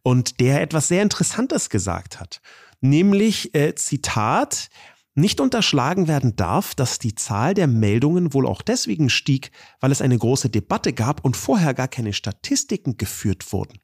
und 0.03 0.41
der 0.41 0.63
etwas 0.63 0.89
sehr 0.89 1.03
Interessantes 1.03 1.69
gesagt 1.69 2.21
hat. 2.21 2.41
Nämlich, 2.81 3.55
äh, 3.55 3.75
Zitat, 3.75 4.69
nicht 5.19 5.41
unterschlagen 5.41 6.09
werden 6.09 6.37
darf, 6.37 6.75
dass 6.75 6.99
die 6.99 7.15
Zahl 7.15 7.55
der 7.55 7.67
Meldungen 7.67 8.33
wohl 8.33 8.47
auch 8.47 8.63
deswegen 8.63 9.11
stieg, 9.11 9.51
weil 9.81 9.93
es 9.93 10.01
eine 10.01 10.17
große 10.17 10.49
Debatte 10.49 10.93
gab 10.93 11.25
und 11.25 11.37
vorher 11.37 11.75
gar 11.75 11.89
keine 11.89 12.13
Statistiken 12.13 12.97
geführt 12.97 13.53
wurden. 13.53 13.79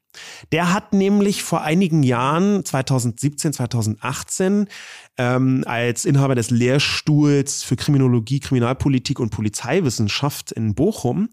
Der 0.51 0.73
hat 0.73 0.93
nämlich 0.93 1.43
vor 1.43 1.61
einigen 1.61 2.03
Jahren, 2.03 2.63
2017, 2.63 3.53
2018, 3.53 4.67
ähm, 5.17 5.63
als 5.67 6.05
Inhaber 6.05 6.35
des 6.35 6.49
Lehrstuhls 6.49 7.63
für 7.63 7.75
Kriminologie, 7.75 8.39
Kriminalpolitik 8.39 9.19
und 9.19 9.29
Polizeiwissenschaft 9.29 10.51
in 10.53 10.73
Bochum, 10.73 11.29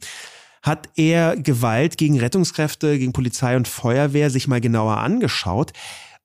hat 0.63 0.89
er 0.97 1.37
Gewalt 1.37 1.97
gegen 1.97 2.19
Rettungskräfte, 2.19 2.99
gegen 2.99 3.13
Polizei 3.13 3.57
und 3.57 3.69
Feuerwehr 3.69 4.31
sich 4.31 4.47
mal 4.47 4.61
genauer 4.61 4.99
angeschaut. 4.99 5.73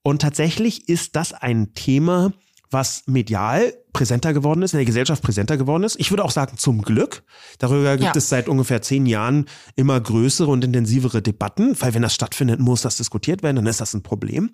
Und 0.03 0.21
tatsächlich 0.21 0.89
ist 0.89 1.15
das 1.15 1.33
ein 1.33 1.73
Thema, 1.73 2.31
was 2.71 3.03
medial 3.05 3.73
präsenter 3.93 4.33
geworden 4.33 4.61
ist, 4.61 4.73
in 4.73 4.77
der 4.77 4.85
Gesellschaft 4.85 5.23
präsenter 5.23 5.57
geworden 5.57 5.83
ist. 5.83 5.99
Ich 5.99 6.11
würde 6.11 6.23
auch 6.23 6.31
sagen, 6.31 6.57
zum 6.57 6.81
Glück. 6.81 7.23
Darüber 7.59 7.97
gibt 7.97 8.15
ja. 8.15 8.17
es 8.17 8.29
seit 8.29 8.47
ungefähr 8.47 8.81
zehn 8.81 9.05
Jahren 9.05 9.45
immer 9.75 9.99
größere 9.99 10.51
und 10.51 10.63
intensivere 10.63 11.21
Debatten, 11.21 11.75
weil 11.79 11.93
wenn 11.93 12.01
das 12.01 12.13
stattfindet, 12.13 12.59
muss 12.59 12.81
das 12.81 12.97
diskutiert 12.97 13.43
werden, 13.43 13.57
dann 13.57 13.67
ist 13.67 13.81
das 13.81 13.93
ein 13.93 14.03
Problem. 14.03 14.51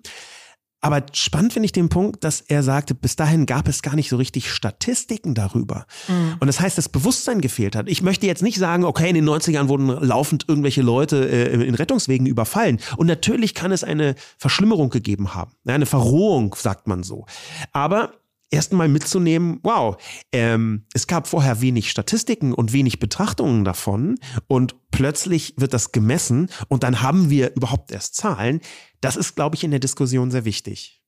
Aber 0.84 1.06
spannend 1.14 1.54
finde 1.54 1.64
ich 1.64 1.72
den 1.72 1.88
Punkt, 1.88 2.24
dass 2.24 2.42
er 2.42 2.62
sagte, 2.62 2.94
bis 2.94 3.16
dahin 3.16 3.46
gab 3.46 3.68
es 3.68 3.80
gar 3.80 3.94
nicht 3.94 4.10
so 4.10 4.16
richtig 4.16 4.50
Statistiken 4.50 5.34
darüber. 5.34 5.86
Mhm. 6.08 6.36
Und 6.40 6.46
das 6.46 6.60
heißt, 6.60 6.76
das 6.76 6.90
Bewusstsein 6.90 7.40
gefehlt 7.40 7.74
hat. 7.74 7.88
Ich 7.88 8.02
möchte 8.02 8.26
jetzt 8.26 8.42
nicht 8.42 8.58
sagen, 8.58 8.84
okay, 8.84 9.08
in 9.08 9.14
den 9.14 9.26
90ern 9.26 9.68
wurden 9.68 9.86
laufend 9.86 10.44
irgendwelche 10.46 10.82
Leute 10.82 11.26
äh, 11.26 11.54
in 11.54 11.74
Rettungswegen 11.74 12.26
überfallen. 12.26 12.80
Und 12.98 13.06
natürlich 13.06 13.54
kann 13.54 13.72
es 13.72 13.82
eine 13.82 14.14
Verschlimmerung 14.36 14.90
gegeben 14.90 15.34
haben. 15.34 15.52
Eine 15.64 15.86
Verrohung, 15.86 16.54
sagt 16.54 16.86
man 16.86 17.02
so. 17.02 17.24
Aber 17.72 18.12
erstmal 18.50 18.88
mitzunehmen, 18.88 19.60
wow, 19.62 19.96
ähm, 20.32 20.84
es 20.94 21.06
gab 21.06 21.26
vorher 21.26 21.60
wenig 21.60 21.90
Statistiken 21.90 22.52
und 22.52 22.72
wenig 22.72 22.98
Betrachtungen 22.98 23.64
davon 23.64 24.16
und 24.46 24.76
plötzlich 24.90 25.54
wird 25.56 25.74
das 25.74 25.92
gemessen 25.92 26.48
und 26.68 26.82
dann 26.82 27.02
haben 27.02 27.30
wir 27.30 27.54
überhaupt 27.56 27.90
erst 27.90 28.14
Zahlen. 28.14 28.60
Das 29.00 29.16
ist, 29.16 29.34
glaube 29.34 29.56
ich, 29.56 29.64
in 29.64 29.70
der 29.70 29.80
Diskussion 29.80 30.30
sehr 30.30 30.44
wichtig. 30.44 31.02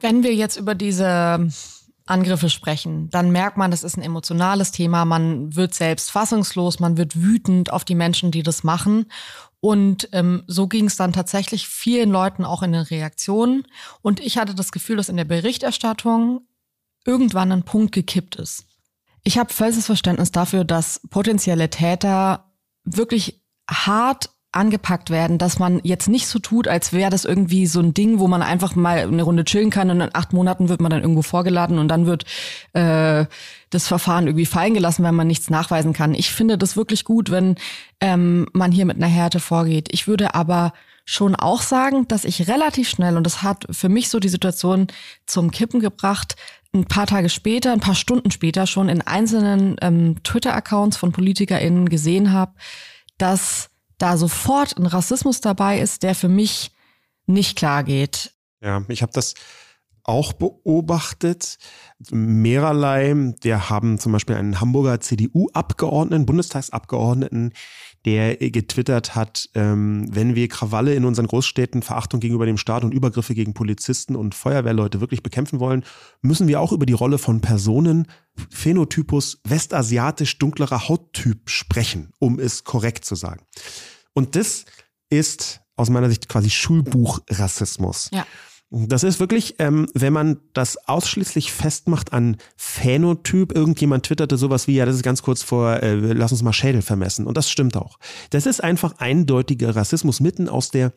Wenn 0.00 0.22
wir 0.22 0.34
jetzt 0.34 0.56
über 0.56 0.74
diese 0.74 1.48
Angriffe 2.06 2.50
sprechen, 2.50 3.10
dann 3.10 3.30
merkt 3.30 3.56
man, 3.56 3.70
das 3.70 3.82
ist 3.82 3.96
ein 3.96 4.02
emotionales 4.02 4.70
Thema. 4.70 5.04
Man 5.04 5.56
wird 5.56 5.74
selbst 5.74 6.10
fassungslos, 6.10 6.78
man 6.78 6.96
wird 6.96 7.16
wütend 7.16 7.72
auf 7.72 7.84
die 7.84 7.94
Menschen, 7.94 8.30
die 8.30 8.42
das 8.42 8.62
machen. 8.62 9.06
Und 9.60 10.08
ähm, 10.12 10.44
so 10.46 10.68
ging 10.68 10.86
es 10.86 10.96
dann 10.96 11.12
tatsächlich 11.12 11.66
vielen 11.66 12.10
Leuten 12.10 12.44
auch 12.44 12.62
in 12.62 12.72
den 12.72 12.82
Reaktionen. 12.82 13.64
Und 14.02 14.20
ich 14.20 14.38
hatte 14.38 14.54
das 14.54 14.70
Gefühl, 14.70 14.96
dass 14.96 15.08
in 15.08 15.16
der 15.16 15.24
Berichterstattung 15.24 16.42
irgendwann 17.06 17.52
ein 17.52 17.62
Punkt 17.62 17.92
gekippt 17.92 18.36
ist. 18.36 18.66
Ich 19.22 19.38
habe 19.38 19.52
vollstes 19.52 19.86
Verständnis 19.86 20.30
dafür, 20.30 20.64
dass 20.64 21.00
potenzielle 21.10 21.70
Täter 21.70 22.52
wirklich 22.84 23.42
hart 23.68 24.30
angepackt 24.52 25.10
werden, 25.10 25.36
dass 25.38 25.58
man 25.58 25.80
jetzt 25.82 26.08
nicht 26.08 26.26
so 26.26 26.38
tut, 26.38 26.66
als 26.66 26.92
wäre 26.92 27.10
das 27.10 27.24
irgendwie 27.24 27.66
so 27.66 27.80
ein 27.80 27.92
Ding, 27.92 28.18
wo 28.18 28.26
man 28.26 28.42
einfach 28.42 28.74
mal 28.74 28.98
eine 28.98 29.22
Runde 29.22 29.44
chillen 29.44 29.70
kann 29.70 29.90
und 29.90 30.00
in 30.00 30.14
acht 30.14 30.32
Monaten 30.32 30.68
wird 30.68 30.80
man 30.80 30.90
dann 30.90 31.02
irgendwo 31.02 31.22
vorgeladen 31.22 31.78
und 31.78 31.88
dann 31.88 32.06
wird 32.06 32.24
äh, 32.72 33.26
das 33.70 33.86
Verfahren 33.86 34.26
irgendwie 34.26 34.46
fallen 34.46 34.74
gelassen, 34.74 35.04
wenn 35.04 35.14
man 35.14 35.26
nichts 35.26 35.50
nachweisen 35.50 35.92
kann. 35.92 36.14
Ich 36.14 36.30
finde 36.30 36.56
das 36.56 36.76
wirklich 36.76 37.04
gut, 37.04 37.30
wenn 37.30 37.56
ähm, 38.00 38.46
man 38.52 38.72
hier 38.72 38.86
mit 38.86 38.96
einer 38.96 39.06
Härte 39.06 39.40
vorgeht. 39.40 39.88
Ich 39.90 40.08
würde 40.08 40.34
aber 40.34 40.72
schon 41.04 41.36
auch 41.36 41.62
sagen, 41.62 42.08
dass 42.08 42.24
ich 42.24 42.48
relativ 42.48 42.88
schnell, 42.88 43.16
und 43.16 43.24
das 43.24 43.42
hat 43.42 43.66
für 43.70 43.88
mich 43.88 44.08
so 44.08 44.18
die 44.18 44.28
Situation 44.28 44.88
zum 45.26 45.50
Kippen 45.50 45.80
gebracht, 45.80 46.34
ein 46.76 46.86
paar 46.86 47.06
Tage 47.06 47.28
später, 47.28 47.72
ein 47.72 47.80
paar 47.80 47.94
Stunden 47.94 48.30
später 48.30 48.66
schon 48.66 48.88
in 48.88 49.02
einzelnen 49.02 49.76
ähm, 49.80 50.22
Twitter-Accounts 50.22 50.96
von 50.96 51.12
PolitikerInnen 51.12 51.88
gesehen 51.88 52.32
habe, 52.32 52.52
dass 53.18 53.70
da 53.98 54.16
sofort 54.16 54.76
ein 54.76 54.86
Rassismus 54.86 55.40
dabei 55.40 55.80
ist, 55.80 56.02
der 56.02 56.14
für 56.14 56.28
mich 56.28 56.72
nicht 57.26 57.56
klar 57.56 57.82
geht. 57.82 58.34
Ja, 58.60 58.84
ich 58.88 59.02
habe 59.02 59.12
das 59.12 59.34
auch 60.04 60.32
beobachtet. 60.32 61.58
Mehrerlei, 62.10 63.14
wir 63.40 63.70
haben 63.70 63.98
zum 63.98 64.12
Beispiel 64.12 64.36
einen 64.36 64.60
Hamburger 64.60 65.00
CDU-Abgeordneten, 65.00 66.26
Bundestagsabgeordneten, 66.26 67.52
der 68.06 68.36
getwittert 68.36 69.16
hat, 69.16 69.50
ähm, 69.54 70.06
wenn 70.08 70.36
wir 70.36 70.46
Krawalle 70.46 70.94
in 70.94 71.04
unseren 71.04 71.26
Großstädten, 71.26 71.82
Verachtung 71.82 72.20
gegenüber 72.20 72.46
dem 72.46 72.56
Staat 72.56 72.84
und 72.84 72.94
Übergriffe 72.94 73.34
gegen 73.34 73.52
Polizisten 73.52 74.14
und 74.14 74.34
Feuerwehrleute 74.34 75.00
wirklich 75.00 75.24
bekämpfen 75.24 75.58
wollen, 75.58 75.84
müssen 76.22 76.46
wir 76.46 76.60
auch 76.60 76.70
über 76.70 76.86
die 76.86 76.92
Rolle 76.92 77.18
von 77.18 77.40
Personen, 77.40 78.06
Phänotypus 78.48 79.40
westasiatisch 79.42 80.38
dunklerer 80.38 80.88
Hauttyp 80.88 81.50
sprechen, 81.50 82.12
um 82.20 82.38
es 82.38 82.62
korrekt 82.62 83.04
zu 83.04 83.16
sagen. 83.16 83.44
Und 84.14 84.36
das 84.36 84.66
ist 85.10 85.60
aus 85.74 85.90
meiner 85.90 86.08
Sicht 86.08 86.28
quasi 86.28 86.48
Schulbuchrassismus. 86.48 88.10
Ja. 88.12 88.24
Das 88.70 89.04
ist 89.04 89.20
wirklich, 89.20 89.54
ähm, 89.60 89.86
wenn 89.94 90.12
man 90.12 90.40
das 90.52 90.76
ausschließlich 90.88 91.52
festmacht 91.52 92.12
an 92.12 92.36
Phänotyp, 92.56 93.52
irgendjemand 93.52 94.06
twitterte 94.06 94.36
sowas 94.36 94.66
wie, 94.66 94.74
ja, 94.74 94.84
das 94.84 94.96
ist 94.96 95.04
ganz 95.04 95.22
kurz 95.22 95.44
vor, 95.44 95.80
äh, 95.82 95.94
lass 95.94 96.32
uns 96.32 96.42
mal 96.42 96.52
Schädel 96.52 96.82
vermessen. 96.82 97.26
Und 97.26 97.36
das 97.36 97.48
stimmt 97.48 97.76
auch. 97.76 97.98
Das 98.30 98.44
ist 98.44 98.62
einfach 98.62 98.98
eindeutiger 98.98 99.76
Rassismus 99.76 100.18
mitten 100.18 100.48
aus 100.48 100.70
der 100.70 100.92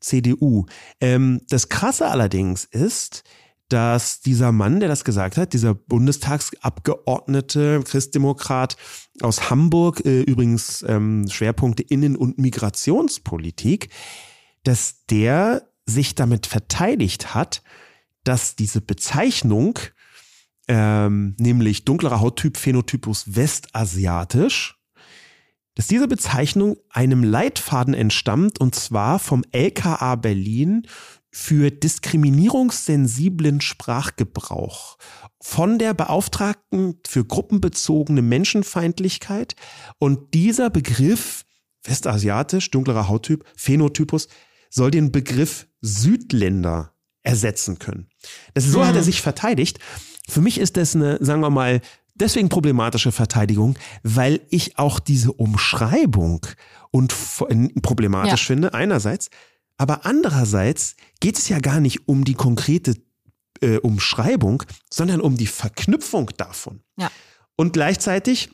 CDU. 0.00 0.66
Ähm, 1.00 1.40
das 1.48 1.70
Krasse 1.70 2.08
allerdings 2.08 2.66
ist, 2.66 3.24
dass 3.70 4.20
dieser 4.20 4.52
Mann, 4.52 4.80
der 4.80 4.90
das 4.90 5.04
gesagt 5.04 5.38
hat, 5.38 5.54
dieser 5.54 5.74
Bundestagsabgeordnete, 5.74 7.80
Christdemokrat 7.84 8.76
aus 9.22 9.48
Hamburg, 9.48 10.04
äh, 10.04 10.20
übrigens 10.20 10.84
ähm, 10.86 11.26
Schwerpunkte 11.30 11.84
Innen- 11.84 12.16
und 12.16 12.36
Migrationspolitik, 12.36 13.88
dass 14.62 15.06
der 15.06 15.62
sich 15.86 16.14
damit 16.14 16.46
verteidigt 16.46 17.34
hat, 17.34 17.62
dass 18.24 18.56
diese 18.56 18.80
Bezeichnung, 18.80 19.78
ähm, 20.68 21.36
nämlich 21.38 21.84
dunklerer 21.84 22.20
Hauttyp 22.20 22.56
Phänotypus 22.56 23.36
westasiatisch, 23.36 24.76
dass 25.74 25.88
diese 25.88 26.08
Bezeichnung 26.08 26.76
einem 26.88 27.24
Leitfaden 27.24 27.94
entstammt 27.94 28.60
und 28.60 28.74
zwar 28.74 29.18
vom 29.18 29.44
LKA 29.52 30.14
Berlin 30.14 30.86
für 31.30 31.72
diskriminierungssensiblen 31.72 33.60
Sprachgebrauch 33.60 34.96
von 35.42 35.80
der 35.80 35.92
Beauftragten 35.92 37.00
für 37.04 37.24
gruppenbezogene 37.24 38.22
Menschenfeindlichkeit. 38.22 39.56
Und 39.98 40.32
dieser 40.32 40.70
Begriff 40.70 41.44
westasiatisch, 41.82 42.70
dunklerer 42.70 43.08
Hauttyp, 43.08 43.44
Phänotypus, 43.56 44.28
soll 44.74 44.90
den 44.90 45.12
Begriff 45.12 45.68
Südländer 45.80 46.92
ersetzen 47.22 47.78
können. 47.78 48.08
Das, 48.54 48.64
so 48.64 48.80
mhm. 48.80 48.86
hat 48.86 48.94
er 48.96 49.02
mhm. 49.02 49.06
sich 49.06 49.22
verteidigt. 49.22 49.78
Für 50.28 50.40
mich 50.40 50.58
ist 50.58 50.76
das 50.76 50.96
eine, 50.96 51.18
sagen 51.24 51.40
wir 51.42 51.50
mal, 51.50 51.80
deswegen 52.14 52.48
problematische 52.48 53.12
Verteidigung, 53.12 53.78
weil 54.02 54.40
ich 54.50 54.78
auch 54.78 54.98
diese 54.98 55.32
Umschreibung 55.32 56.44
und 56.90 57.14
problematisch 57.82 58.42
ja. 58.42 58.46
finde, 58.46 58.74
einerseits, 58.74 59.30
aber 59.76 60.06
andererseits 60.06 60.96
geht 61.20 61.38
es 61.38 61.48
ja 61.48 61.60
gar 61.60 61.80
nicht 61.80 62.08
um 62.08 62.24
die 62.24 62.34
konkrete 62.34 62.96
äh, 63.60 63.78
Umschreibung, 63.78 64.64
sondern 64.90 65.20
um 65.20 65.36
die 65.36 65.46
Verknüpfung 65.46 66.30
davon. 66.36 66.80
Ja. 66.96 67.10
Und 67.56 67.72
gleichzeitig 67.72 68.50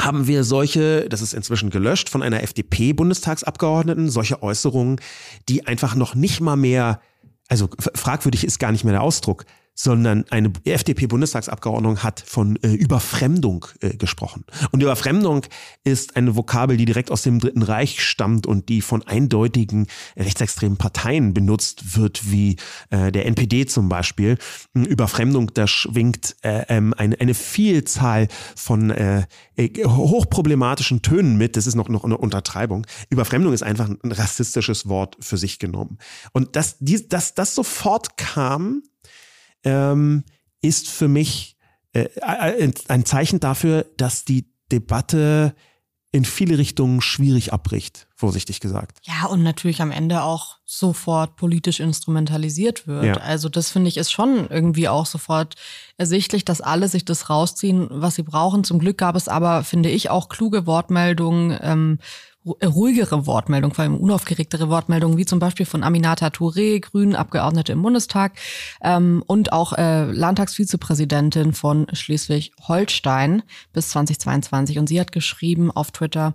haben 0.00 0.26
wir 0.26 0.44
solche, 0.44 1.08
das 1.08 1.22
ist 1.22 1.34
inzwischen 1.34 1.70
gelöscht 1.70 2.08
von 2.08 2.22
einer 2.22 2.42
FDP-Bundestagsabgeordneten, 2.42 4.10
solche 4.10 4.42
Äußerungen, 4.42 5.00
die 5.48 5.66
einfach 5.66 5.94
noch 5.94 6.14
nicht 6.14 6.40
mal 6.40 6.56
mehr, 6.56 7.00
also 7.48 7.68
fragwürdig 7.94 8.44
ist 8.44 8.58
gar 8.58 8.72
nicht 8.72 8.84
mehr 8.84 8.92
der 8.92 9.02
Ausdruck, 9.02 9.44
sondern 9.80 10.24
eine 10.30 10.52
FDP-Bundestagsabgeordnete 10.64 12.02
hat 12.02 12.20
von 12.26 12.56
äh, 12.56 12.72
Überfremdung 12.72 13.66
äh, 13.80 13.96
gesprochen. 13.96 14.44
Und 14.72 14.82
Überfremdung 14.82 15.42
ist 15.84 16.16
eine 16.16 16.34
Vokabel, 16.34 16.76
die 16.76 16.84
direkt 16.84 17.12
aus 17.12 17.22
dem 17.22 17.38
Dritten 17.38 17.62
Reich 17.62 18.02
stammt 18.02 18.48
und 18.48 18.68
die 18.68 18.80
von 18.80 19.06
eindeutigen 19.06 19.86
rechtsextremen 20.16 20.78
Parteien 20.78 21.32
benutzt 21.32 21.96
wird, 21.96 22.28
wie 22.28 22.56
äh, 22.90 23.12
der 23.12 23.26
NPD 23.26 23.66
zum 23.66 23.88
Beispiel. 23.88 24.36
Überfremdung, 24.74 25.54
da 25.54 25.68
schwingt 25.68 26.34
äh, 26.42 26.64
ähm, 26.68 26.92
eine, 26.94 27.20
eine 27.20 27.34
Vielzahl 27.34 28.26
von 28.56 28.90
äh, 28.90 29.26
äh, 29.54 29.84
hochproblematischen 29.84 31.02
Tönen 31.02 31.38
mit. 31.38 31.56
Das 31.56 31.68
ist 31.68 31.76
noch, 31.76 31.88
noch 31.88 32.02
eine 32.02 32.18
Untertreibung. 32.18 32.84
Überfremdung 33.10 33.52
ist 33.52 33.62
einfach 33.62 33.88
ein 33.88 34.10
rassistisches 34.10 34.88
Wort 34.88 35.16
für 35.20 35.36
sich 35.36 35.60
genommen. 35.60 35.98
Und 36.32 36.56
dass, 36.56 36.78
die, 36.80 37.08
dass 37.08 37.34
das 37.34 37.54
sofort 37.54 38.16
kam, 38.16 38.82
ähm, 39.64 40.24
ist 40.60 40.88
für 40.88 41.08
mich 41.08 41.56
äh, 41.92 42.08
ein 42.88 43.04
Zeichen 43.04 43.40
dafür, 43.40 43.86
dass 43.96 44.24
die 44.24 44.46
Debatte 44.70 45.54
in 46.10 46.24
viele 46.24 46.56
Richtungen 46.56 47.02
schwierig 47.02 47.52
abbricht, 47.52 48.06
vorsichtig 48.16 48.60
gesagt. 48.60 48.98
Ja, 49.02 49.26
und 49.26 49.42
natürlich 49.42 49.82
am 49.82 49.90
Ende 49.90 50.22
auch 50.22 50.56
sofort 50.64 51.36
politisch 51.36 51.80
instrumentalisiert 51.80 52.86
wird. 52.86 53.04
Ja. 53.04 53.14
Also 53.18 53.50
das 53.50 53.70
finde 53.70 53.88
ich 53.88 53.98
ist 53.98 54.10
schon 54.10 54.48
irgendwie 54.48 54.88
auch 54.88 55.04
sofort 55.04 55.56
ersichtlich, 55.98 56.46
dass 56.46 56.62
alle 56.62 56.88
sich 56.88 57.04
das 57.04 57.28
rausziehen, 57.28 57.88
was 57.90 58.14
sie 58.14 58.22
brauchen. 58.22 58.64
Zum 58.64 58.78
Glück 58.78 58.96
gab 58.96 59.16
es 59.16 59.28
aber, 59.28 59.64
finde 59.64 59.90
ich, 59.90 60.08
auch 60.08 60.30
kluge 60.30 60.66
Wortmeldungen 60.66 61.58
ähm, 61.60 61.98
ruhigere 62.64 63.26
Wortmeldungen, 63.26 63.74
vor 63.74 63.84
allem 63.84 63.96
unaufgeregtere 63.96 64.68
Wortmeldungen, 64.68 65.16
wie 65.16 65.26
zum 65.26 65.38
Beispiel 65.38 65.66
von 65.66 65.82
Aminata 65.82 66.28
Touré, 66.28 66.80
Grünen 66.80 67.14
Abgeordnete 67.14 67.72
im 67.72 67.82
Bundestag 67.82 68.32
ähm, 68.82 69.22
und 69.26 69.52
auch 69.52 69.72
äh, 69.72 70.10
Landtagsvizepräsidentin 70.10 71.52
von 71.52 71.86
Schleswig-Holstein 71.92 73.42
bis 73.72 73.90
2022. 73.90 74.78
Und 74.78 74.88
sie 74.88 75.00
hat 75.00 75.12
geschrieben 75.12 75.70
auf 75.70 75.90
Twitter, 75.90 76.34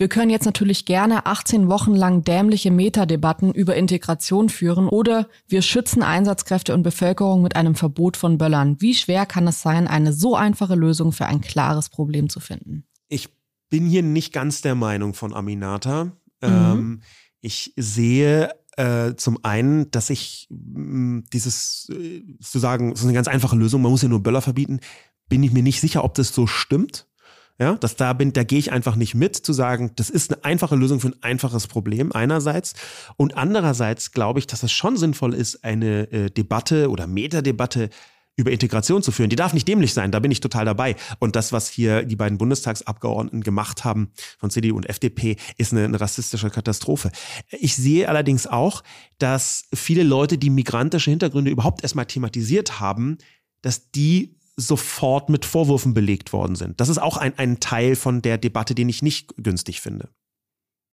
wir 0.00 0.08
können 0.08 0.30
jetzt 0.30 0.46
natürlich 0.46 0.86
gerne 0.86 1.26
18 1.26 1.68
Wochen 1.68 1.94
lang 1.94 2.24
dämliche 2.24 2.70
Metadebatten 2.70 3.52
über 3.52 3.76
Integration 3.76 4.48
führen 4.48 4.88
oder 4.88 5.28
wir 5.46 5.60
schützen 5.60 6.02
Einsatzkräfte 6.02 6.72
und 6.72 6.82
Bevölkerung 6.82 7.42
mit 7.42 7.54
einem 7.54 7.74
Verbot 7.74 8.16
von 8.16 8.38
Böllern. 8.38 8.80
Wie 8.80 8.94
schwer 8.94 9.26
kann 9.26 9.46
es 9.46 9.60
sein, 9.60 9.86
eine 9.86 10.14
so 10.14 10.34
einfache 10.34 10.74
Lösung 10.74 11.12
für 11.12 11.26
ein 11.26 11.42
klares 11.42 11.90
Problem 11.90 12.30
zu 12.30 12.40
finden? 12.40 12.84
Ich 13.08 13.28
bin 13.70 13.86
hier 13.86 14.02
nicht 14.02 14.32
ganz 14.32 14.60
der 14.60 14.74
Meinung 14.74 15.14
von 15.14 15.32
Aminata. 15.32 16.04
Mhm. 16.04 16.12
Ähm, 16.42 17.02
ich 17.40 17.72
sehe 17.76 18.50
äh, 18.76 19.14
zum 19.16 19.44
einen, 19.44 19.90
dass 19.90 20.10
ich 20.10 20.48
mh, 20.50 21.18
mm, 21.18 21.24
dieses, 21.32 21.88
äh, 21.90 22.22
zu 22.40 22.58
sagen, 22.58 22.90
das 22.90 23.00
ist 23.00 23.06
eine 23.06 23.14
ganz 23.14 23.28
einfache 23.28 23.56
Lösung, 23.56 23.82
man 23.82 23.90
muss 23.90 24.02
ja 24.02 24.08
nur 24.08 24.22
Böller 24.22 24.42
verbieten, 24.42 24.80
bin 25.28 25.42
ich 25.42 25.52
mir 25.52 25.62
nicht 25.62 25.80
sicher, 25.80 26.04
ob 26.04 26.14
das 26.14 26.34
so 26.34 26.46
stimmt. 26.46 27.06
Ja, 27.58 27.74
dass 27.74 27.94
da 27.94 28.14
bin, 28.14 28.32
da 28.32 28.42
gehe 28.42 28.58
ich 28.58 28.72
einfach 28.72 28.96
nicht 28.96 29.14
mit, 29.14 29.36
zu 29.36 29.52
sagen, 29.52 29.92
das 29.96 30.08
ist 30.08 30.32
eine 30.32 30.44
einfache 30.44 30.76
Lösung 30.76 30.98
für 30.98 31.08
ein 31.08 31.22
einfaches 31.22 31.66
Problem 31.66 32.10
einerseits. 32.10 32.72
Und 33.18 33.36
andererseits 33.36 34.12
glaube 34.12 34.38
ich, 34.38 34.46
dass 34.46 34.62
es 34.62 34.72
schon 34.72 34.96
sinnvoll 34.96 35.34
ist, 35.34 35.62
eine 35.62 36.10
äh, 36.10 36.30
Debatte 36.30 36.88
oder 36.88 37.06
Metadebatte 37.06 37.90
über 38.36 38.50
Integration 38.50 39.02
zu 39.02 39.12
führen. 39.12 39.30
Die 39.30 39.36
darf 39.36 39.52
nicht 39.52 39.68
dämlich 39.68 39.92
sein, 39.92 40.10
da 40.10 40.18
bin 40.18 40.30
ich 40.30 40.40
total 40.40 40.64
dabei. 40.64 40.96
Und 41.18 41.36
das, 41.36 41.52
was 41.52 41.68
hier 41.68 42.04
die 42.04 42.16
beiden 42.16 42.38
Bundestagsabgeordneten 42.38 43.42
gemacht 43.42 43.84
haben 43.84 44.12
von 44.38 44.50
CDU 44.50 44.76
und 44.76 44.88
FDP, 44.88 45.36
ist 45.56 45.72
eine, 45.72 45.84
eine 45.84 46.00
rassistische 46.00 46.50
Katastrophe. 46.50 47.10
Ich 47.50 47.76
sehe 47.76 48.08
allerdings 48.08 48.46
auch, 48.46 48.82
dass 49.18 49.64
viele 49.74 50.02
Leute, 50.02 50.38
die 50.38 50.50
migrantische 50.50 51.10
Hintergründe 51.10 51.50
überhaupt 51.50 51.82
erstmal 51.82 52.06
thematisiert 52.06 52.80
haben, 52.80 53.18
dass 53.62 53.90
die 53.90 54.36
sofort 54.56 55.28
mit 55.28 55.44
Vorwürfen 55.44 55.94
belegt 55.94 56.32
worden 56.32 56.54
sind. 56.54 56.80
Das 56.80 56.88
ist 56.88 56.98
auch 56.98 57.16
ein, 57.16 57.38
ein 57.38 57.60
Teil 57.60 57.96
von 57.96 58.22
der 58.22 58.38
Debatte, 58.38 58.74
den 58.74 58.88
ich 58.88 59.02
nicht 59.02 59.34
günstig 59.36 59.80
finde. 59.80 60.10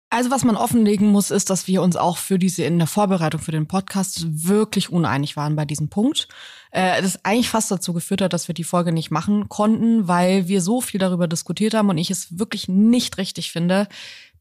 Also 0.09 0.31
was 0.31 0.43
man 0.43 0.55
offenlegen 0.55 1.07
muss, 1.09 1.31
ist, 1.31 1.49
dass 1.49 1.67
wir 1.67 1.81
uns 1.81 1.95
auch 1.95 2.17
für 2.17 2.39
diese 2.39 2.63
in 2.63 2.77
der 2.77 2.87
Vorbereitung 2.87 3.41
für 3.41 3.51
den 3.51 3.67
Podcast 3.67 4.25
wirklich 4.47 4.91
uneinig 4.91 5.35
waren 5.35 5.55
bei 5.55 5.65
diesem 5.65 5.89
Punkt. 5.89 6.27
Äh, 6.71 7.01
das 7.01 7.25
eigentlich 7.25 7.49
fast 7.49 7.71
dazu 7.71 7.93
geführt 7.93 8.21
hat, 8.21 8.33
dass 8.33 8.47
wir 8.47 8.55
die 8.55 8.63
Folge 8.63 8.91
nicht 8.91 9.11
machen 9.11 9.49
konnten, 9.49 10.07
weil 10.07 10.47
wir 10.47 10.61
so 10.61 10.79
viel 10.79 10.99
darüber 10.99 11.27
diskutiert 11.27 11.73
haben 11.73 11.89
und 11.89 11.97
ich 11.97 12.11
es 12.11 12.39
wirklich 12.39 12.67
nicht 12.67 13.17
richtig 13.17 13.51
finde, 13.51 13.87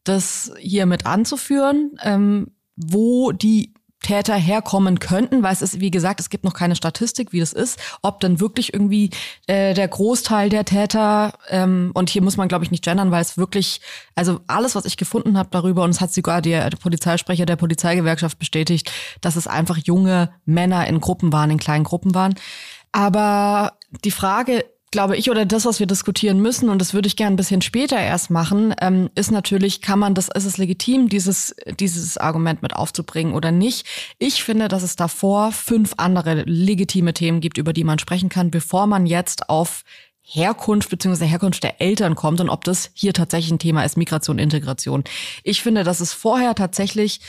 das 0.05 0.53
hier 0.59 0.87
mit 0.87 1.07
anzuführen, 1.07 1.98
ähm, 2.03 2.53
wo 2.77 3.33
die 3.33 3.72
Täter 4.04 4.36
herkommen 4.36 5.00
könnten, 5.00 5.42
weil 5.42 5.52
es 5.52 5.62
ist, 5.62 5.80
wie 5.80 5.90
gesagt, 5.90 6.20
es 6.20 6.30
gibt 6.30 6.44
noch 6.44 6.54
keine 6.54 6.76
Statistik, 6.76 7.32
wie 7.32 7.40
das 7.40 7.52
ist, 7.52 7.80
ob 8.02 8.20
dann 8.20 8.38
wirklich 8.38 8.72
irgendwie 8.72 9.10
äh, 9.46 9.74
der 9.74 9.88
Großteil 9.88 10.50
der 10.50 10.64
Täter, 10.64 11.32
ähm, 11.48 11.90
und 11.94 12.10
hier 12.10 12.22
muss 12.22 12.36
man, 12.36 12.46
glaube 12.46 12.64
ich, 12.64 12.70
nicht 12.70 12.84
gendern, 12.84 13.10
weil 13.10 13.22
es 13.22 13.36
wirklich, 13.38 13.80
also 14.14 14.40
alles, 14.46 14.74
was 14.74 14.84
ich 14.84 14.96
gefunden 14.96 15.36
habe 15.38 15.48
darüber, 15.50 15.82
und 15.82 15.90
es 15.90 16.00
hat 16.00 16.12
sogar 16.12 16.42
der, 16.42 16.70
der 16.70 16.76
Polizeisprecher 16.76 17.46
der 17.46 17.56
Polizeigewerkschaft 17.56 18.38
bestätigt, 18.38 18.92
dass 19.22 19.36
es 19.36 19.46
einfach 19.46 19.78
junge 19.78 20.30
Männer 20.44 20.86
in 20.86 21.00
Gruppen 21.00 21.32
waren, 21.32 21.50
in 21.50 21.58
kleinen 21.58 21.84
Gruppen 21.84 22.14
waren. 22.14 22.34
Aber 22.92 23.72
die 24.04 24.10
Frage 24.10 24.64
glaube 24.94 25.16
ich, 25.16 25.28
oder 25.28 25.44
das, 25.44 25.64
was 25.64 25.80
wir 25.80 25.88
diskutieren 25.88 26.40
müssen, 26.40 26.68
und 26.68 26.78
das 26.78 26.94
würde 26.94 27.09
ich 27.09 27.16
gerne 27.16 27.35
ein 27.35 27.37
bisschen 27.37 27.62
später 27.62 27.98
erst 27.98 28.30
machen, 28.30 28.72
ähm, 28.80 29.11
ist 29.16 29.33
natürlich, 29.33 29.80
kann 29.80 29.98
man 29.98 30.14
das, 30.14 30.28
ist 30.28 30.44
es 30.44 30.57
legitim, 30.57 31.09
dieses, 31.09 31.52
dieses 31.80 32.16
Argument 32.16 32.62
mit 32.62 32.76
aufzubringen 32.76 33.35
oder 33.35 33.50
nicht? 33.50 33.88
Ich 34.20 34.44
finde, 34.44 34.68
dass 34.68 34.85
es 34.85 34.94
davor 34.94 35.50
fünf 35.50 35.94
andere 35.96 36.44
legitime 36.46 37.12
Themen 37.12 37.40
gibt, 37.40 37.59
über 37.59 37.72
die 37.72 37.83
man 37.83 37.98
sprechen 37.98 38.28
kann, 38.28 38.52
bevor 38.52 38.87
man 38.87 39.04
jetzt 39.04 39.48
auf 39.48 39.83
Herkunft 40.22 40.90
bzw. 40.90 41.26
Herkunft 41.26 41.64
der 41.64 41.80
Eltern 41.80 42.14
kommt 42.14 42.40
und 42.40 42.48
ob 42.48 42.62
das 42.62 42.92
hier 42.94 43.12
tatsächlich 43.12 43.50
ein 43.50 43.59
Thema 43.59 43.85
ist, 43.85 43.96
Migration, 43.96 44.38
Integration. 44.38 45.02
Ich 45.42 45.61
finde, 45.61 45.83
dass 45.83 45.98
es 45.98 46.12
vorher 46.12 46.54
tatsächlich 46.54 47.20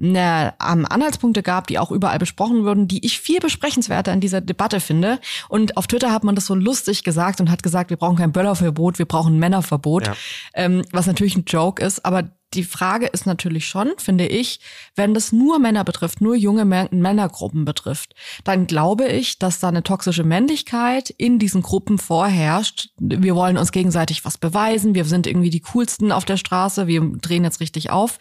eine, 0.00 0.54
ähm, 0.64 0.86
Anhaltspunkte 0.86 1.42
gab, 1.42 1.66
die 1.66 1.78
auch 1.78 1.90
überall 1.90 2.18
besprochen 2.18 2.64
wurden, 2.64 2.88
die 2.88 3.04
ich 3.04 3.20
viel 3.20 3.40
besprechenswerter 3.40 4.12
in 4.12 4.20
dieser 4.20 4.40
Debatte 4.40 4.80
finde. 4.80 5.18
Und 5.48 5.76
auf 5.76 5.86
Twitter 5.86 6.12
hat 6.12 6.24
man 6.24 6.34
das 6.34 6.46
so 6.46 6.54
lustig 6.54 7.04
gesagt 7.04 7.40
und 7.40 7.50
hat 7.50 7.62
gesagt, 7.62 7.90
wir 7.90 7.96
brauchen 7.96 8.16
kein 8.16 8.32
Böllerverbot, 8.32 8.98
wir 8.98 9.06
brauchen 9.06 9.34
ein 9.34 9.38
Männerverbot, 9.38 10.06
ja. 10.06 10.14
ähm, 10.54 10.82
was 10.92 11.06
natürlich 11.06 11.36
ein 11.36 11.44
Joke 11.46 11.82
ist. 11.82 12.04
Aber 12.04 12.30
die 12.54 12.64
Frage 12.64 13.06
ist 13.06 13.26
natürlich 13.26 13.66
schon, 13.66 13.92
finde 13.98 14.26
ich, 14.26 14.60
wenn 14.96 15.12
das 15.12 15.32
nur 15.32 15.58
Männer 15.58 15.84
betrifft, 15.84 16.22
nur 16.22 16.34
junge 16.34 16.64
Männergruppen 16.64 17.66
betrifft, 17.66 18.14
dann 18.44 18.66
glaube 18.66 19.06
ich, 19.06 19.38
dass 19.38 19.60
da 19.60 19.68
eine 19.68 19.82
toxische 19.82 20.24
Männlichkeit 20.24 21.10
in 21.10 21.38
diesen 21.38 21.60
Gruppen 21.60 21.98
vorherrscht. 21.98 22.88
Wir 22.98 23.34
wollen 23.34 23.58
uns 23.58 23.70
gegenseitig 23.70 24.24
was 24.24 24.38
beweisen, 24.38 24.94
wir 24.94 25.04
sind 25.04 25.26
irgendwie 25.26 25.50
die 25.50 25.60
coolsten 25.60 26.10
auf 26.10 26.24
der 26.24 26.38
Straße, 26.38 26.86
wir 26.86 27.02
drehen 27.20 27.44
jetzt 27.44 27.60
richtig 27.60 27.90
auf 27.90 28.18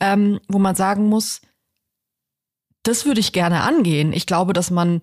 ähm, 0.00 0.40
wo 0.48 0.58
man 0.58 0.74
sagen 0.74 1.08
muss, 1.08 1.40
das 2.82 3.04
würde 3.04 3.20
ich 3.20 3.32
gerne 3.32 3.62
angehen. 3.62 4.12
Ich 4.12 4.26
glaube, 4.26 4.52
dass 4.52 4.70
man 4.70 5.00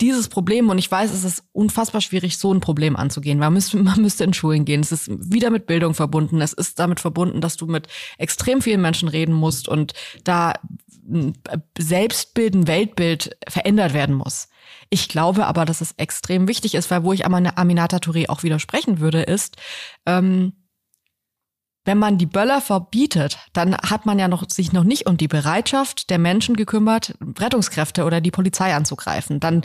dieses 0.00 0.28
Problem, 0.28 0.68
und 0.68 0.78
ich 0.78 0.90
weiß, 0.90 1.12
es 1.12 1.22
ist 1.22 1.44
unfassbar 1.52 2.00
schwierig, 2.00 2.36
so 2.36 2.52
ein 2.52 2.60
Problem 2.60 2.96
anzugehen. 2.96 3.38
Man 3.38 3.52
müsste, 3.52 3.76
man 3.78 4.02
müsste 4.02 4.24
in 4.24 4.34
Schulen 4.34 4.64
gehen. 4.64 4.80
Es 4.80 4.90
ist 4.90 5.08
wieder 5.32 5.50
mit 5.50 5.66
Bildung 5.66 5.94
verbunden. 5.94 6.40
Es 6.40 6.52
ist 6.52 6.78
damit 6.78 6.98
verbunden, 6.98 7.40
dass 7.40 7.56
du 7.56 7.66
mit 7.66 7.86
extrem 8.18 8.60
vielen 8.62 8.82
Menschen 8.82 9.08
reden 9.08 9.34
musst 9.34 9.68
und 9.68 9.92
da 10.24 10.54
Selbstbild, 11.78 12.54
ein 12.54 12.66
Weltbild 12.66 13.36
verändert 13.48 13.92
werden 13.92 14.14
muss. 14.14 14.48
Ich 14.90 15.08
glaube 15.08 15.46
aber, 15.46 15.64
dass 15.64 15.80
es 15.80 15.92
extrem 15.96 16.48
wichtig 16.48 16.74
ist, 16.74 16.90
weil 16.90 17.04
wo 17.04 17.12
ich 17.12 17.26
Aminata 17.26 17.96
Touré 17.96 18.28
auch 18.28 18.42
widersprechen 18.42 19.00
würde, 19.00 19.22
ist, 19.22 19.56
ähm, 20.06 20.52
wenn 21.84 21.98
man 21.98 22.16
die 22.16 22.26
Böller 22.26 22.60
verbietet, 22.60 23.38
dann 23.52 23.76
hat 23.76 24.06
man 24.06 24.18
ja 24.18 24.28
noch, 24.28 24.48
sich 24.48 24.72
noch 24.72 24.84
nicht 24.84 25.06
um 25.06 25.16
die 25.16 25.28
Bereitschaft 25.28 26.10
der 26.10 26.18
Menschen 26.18 26.54
gekümmert, 26.54 27.14
Rettungskräfte 27.38 28.04
oder 28.04 28.20
die 28.20 28.30
Polizei 28.30 28.74
anzugreifen. 28.74 29.40
Dann 29.40 29.62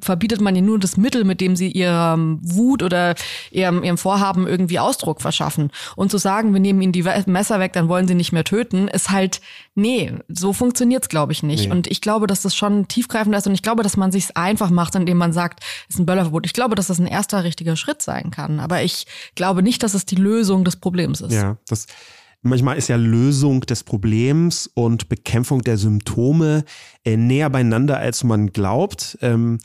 verbietet 0.00 0.40
man 0.40 0.54
ihnen 0.54 0.66
nur 0.66 0.78
das 0.78 0.96
Mittel, 0.96 1.24
mit 1.24 1.40
dem 1.40 1.56
sie 1.56 1.70
ihrem 1.70 2.38
Wut 2.42 2.82
oder 2.82 3.14
ihrem, 3.50 3.82
ihrem 3.82 3.98
Vorhaben 3.98 4.46
irgendwie 4.46 4.78
Ausdruck 4.78 5.22
verschaffen. 5.22 5.70
Und 5.96 6.10
zu 6.10 6.18
sagen, 6.18 6.52
wir 6.52 6.60
nehmen 6.60 6.82
ihnen 6.82 6.92
die 6.92 7.02
Messer 7.02 7.60
weg, 7.60 7.72
dann 7.72 7.88
wollen 7.88 8.08
sie 8.08 8.14
nicht 8.14 8.32
mehr 8.32 8.44
töten, 8.44 8.88
ist 8.88 9.10
halt, 9.10 9.40
nee, 9.74 10.12
so 10.28 10.52
funktioniert's, 10.52 11.08
glaube 11.08 11.32
ich, 11.32 11.42
nicht. 11.42 11.66
Nee. 11.66 11.72
Und 11.72 11.86
ich 11.86 12.00
glaube, 12.00 12.26
dass 12.26 12.42
das 12.42 12.54
schon 12.54 12.88
tiefgreifend 12.88 13.34
ist 13.34 13.46
und 13.46 13.54
ich 13.54 13.62
glaube, 13.62 13.82
dass 13.82 13.96
man 13.96 14.12
sich's 14.12 14.30
einfach 14.32 14.70
macht, 14.70 14.94
indem 14.94 15.18
man 15.18 15.32
sagt, 15.32 15.64
es 15.88 15.96
ist 15.96 16.00
ein 16.00 16.06
Böllerverbot. 16.06 16.46
Ich 16.46 16.52
glaube, 16.52 16.74
dass 16.74 16.86
das 16.86 16.98
ein 16.98 17.06
erster 17.06 17.44
richtiger 17.44 17.76
Schritt 17.76 18.02
sein 18.02 18.30
kann. 18.30 18.60
Aber 18.60 18.82
ich 18.82 19.06
glaube 19.34 19.62
nicht, 19.62 19.82
dass 19.82 19.94
es 19.94 20.06
die 20.06 20.16
Lösung 20.16 20.64
des 20.64 20.76
Problems 20.76 21.20
ist. 21.20 21.32
Ja. 21.32 21.56
Das 21.68 21.86
manchmal 22.42 22.76
ist 22.76 22.88
ja 22.88 22.96
Lösung 22.96 23.62
des 23.62 23.82
Problems 23.82 24.70
und 24.74 25.08
Bekämpfung 25.08 25.62
der 25.62 25.76
Symptome 25.76 26.64
äh, 27.04 27.16
näher 27.16 27.50
beieinander, 27.50 27.98
als 27.98 28.22
man 28.22 28.52
glaubt. 28.52 29.18
Ähm, 29.22 29.58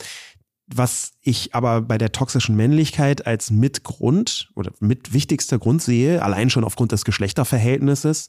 was 0.72 1.12
ich 1.20 1.54
aber 1.54 1.80
bei 1.82 1.98
der 1.98 2.12
toxischen 2.12 2.56
Männlichkeit 2.56 3.26
als 3.26 3.50
Mitgrund 3.50 4.50
oder 4.54 4.70
mit 4.78 5.12
wichtigster 5.12 5.58
Grund 5.58 5.82
sehe, 5.82 6.22
allein 6.22 6.48
schon 6.48 6.64
aufgrund 6.64 6.92
des 6.92 7.04
Geschlechterverhältnisses, 7.04 8.28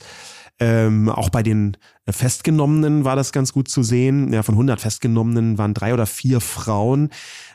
ähm, 0.61 1.09
auch 1.09 1.31
bei 1.31 1.41
den 1.41 1.75
Festgenommenen 2.07 3.03
war 3.03 3.15
das 3.15 3.31
ganz 3.31 3.51
gut 3.51 3.67
zu 3.67 3.81
sehen. 3.81 4.31
Ja, 4.31 4.43
von 4.43 4.53
100 4.53 4.79
Festgenommenen 4.79 5.57
waren 5.57 5.73
drei 5.73 5.91
oder 5.91 6.05
vier 6.05 6.39
Frauen. 6.39 7.09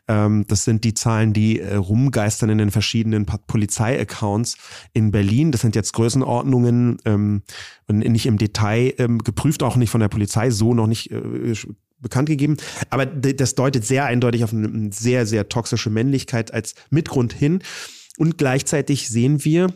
Ähm, 0.09 0.45
das 0.49 0.65
sind 0.65 0.83
die 0.83 0.93
Zahlen, 0.93 1.33
die 1.33 1.61
äh, 1.61 1.77
rumgeistern 1.77 2.51
in 2.51 2.59
den 2.59 2.73
verschiedenen 2.73 3.25
Polizeiaccounts 3.25 4.57
in 4.93 5.13
Berlin. 5.13 5.53
Das 5.53 5.61
sind 5.61 5.77
jetzt 5.77 5.93
Größenordnungen 5.93 6.99
ähm, 7.05 7.43
nicht 7.89 8.27
im 8.27 8.39
Detail 8.39 8.93
ähm, 8.99 9.21
geprüft, 9.21 9.63
auch 9.63 9.77
nicht 9.77 9.91
von 9.91 10.01
der 10.01 10.09
Polizei, 10.09 10.51
so 10.51 10.75
noch 10.75 10.89
nicht 10.89 11.13
äh, 11.13 11.55
bekannt 12.01 12.29
gegeben. 12.29 12.57
Aber 12.91 13.07
das 13.07 13.55
deutet 13.55 13.87
sehr 13.87 14.05
eindeutig 14.05 14.43
auf 14.43 14.53
eine 14.53 14.91
sehr, 14.93 15.27
sehr 15.27 15.49
toxische 15.49 15.91
Männlichkeit 15.91 16.53
als 16.53 16.75
Mitgrund 16.91 17.33
hin. 17.33 17.61
Und 18.19 18.37
gleichzeitig 18.37 19.09
sehen 19.09 19.45
wir, 19.45 19.69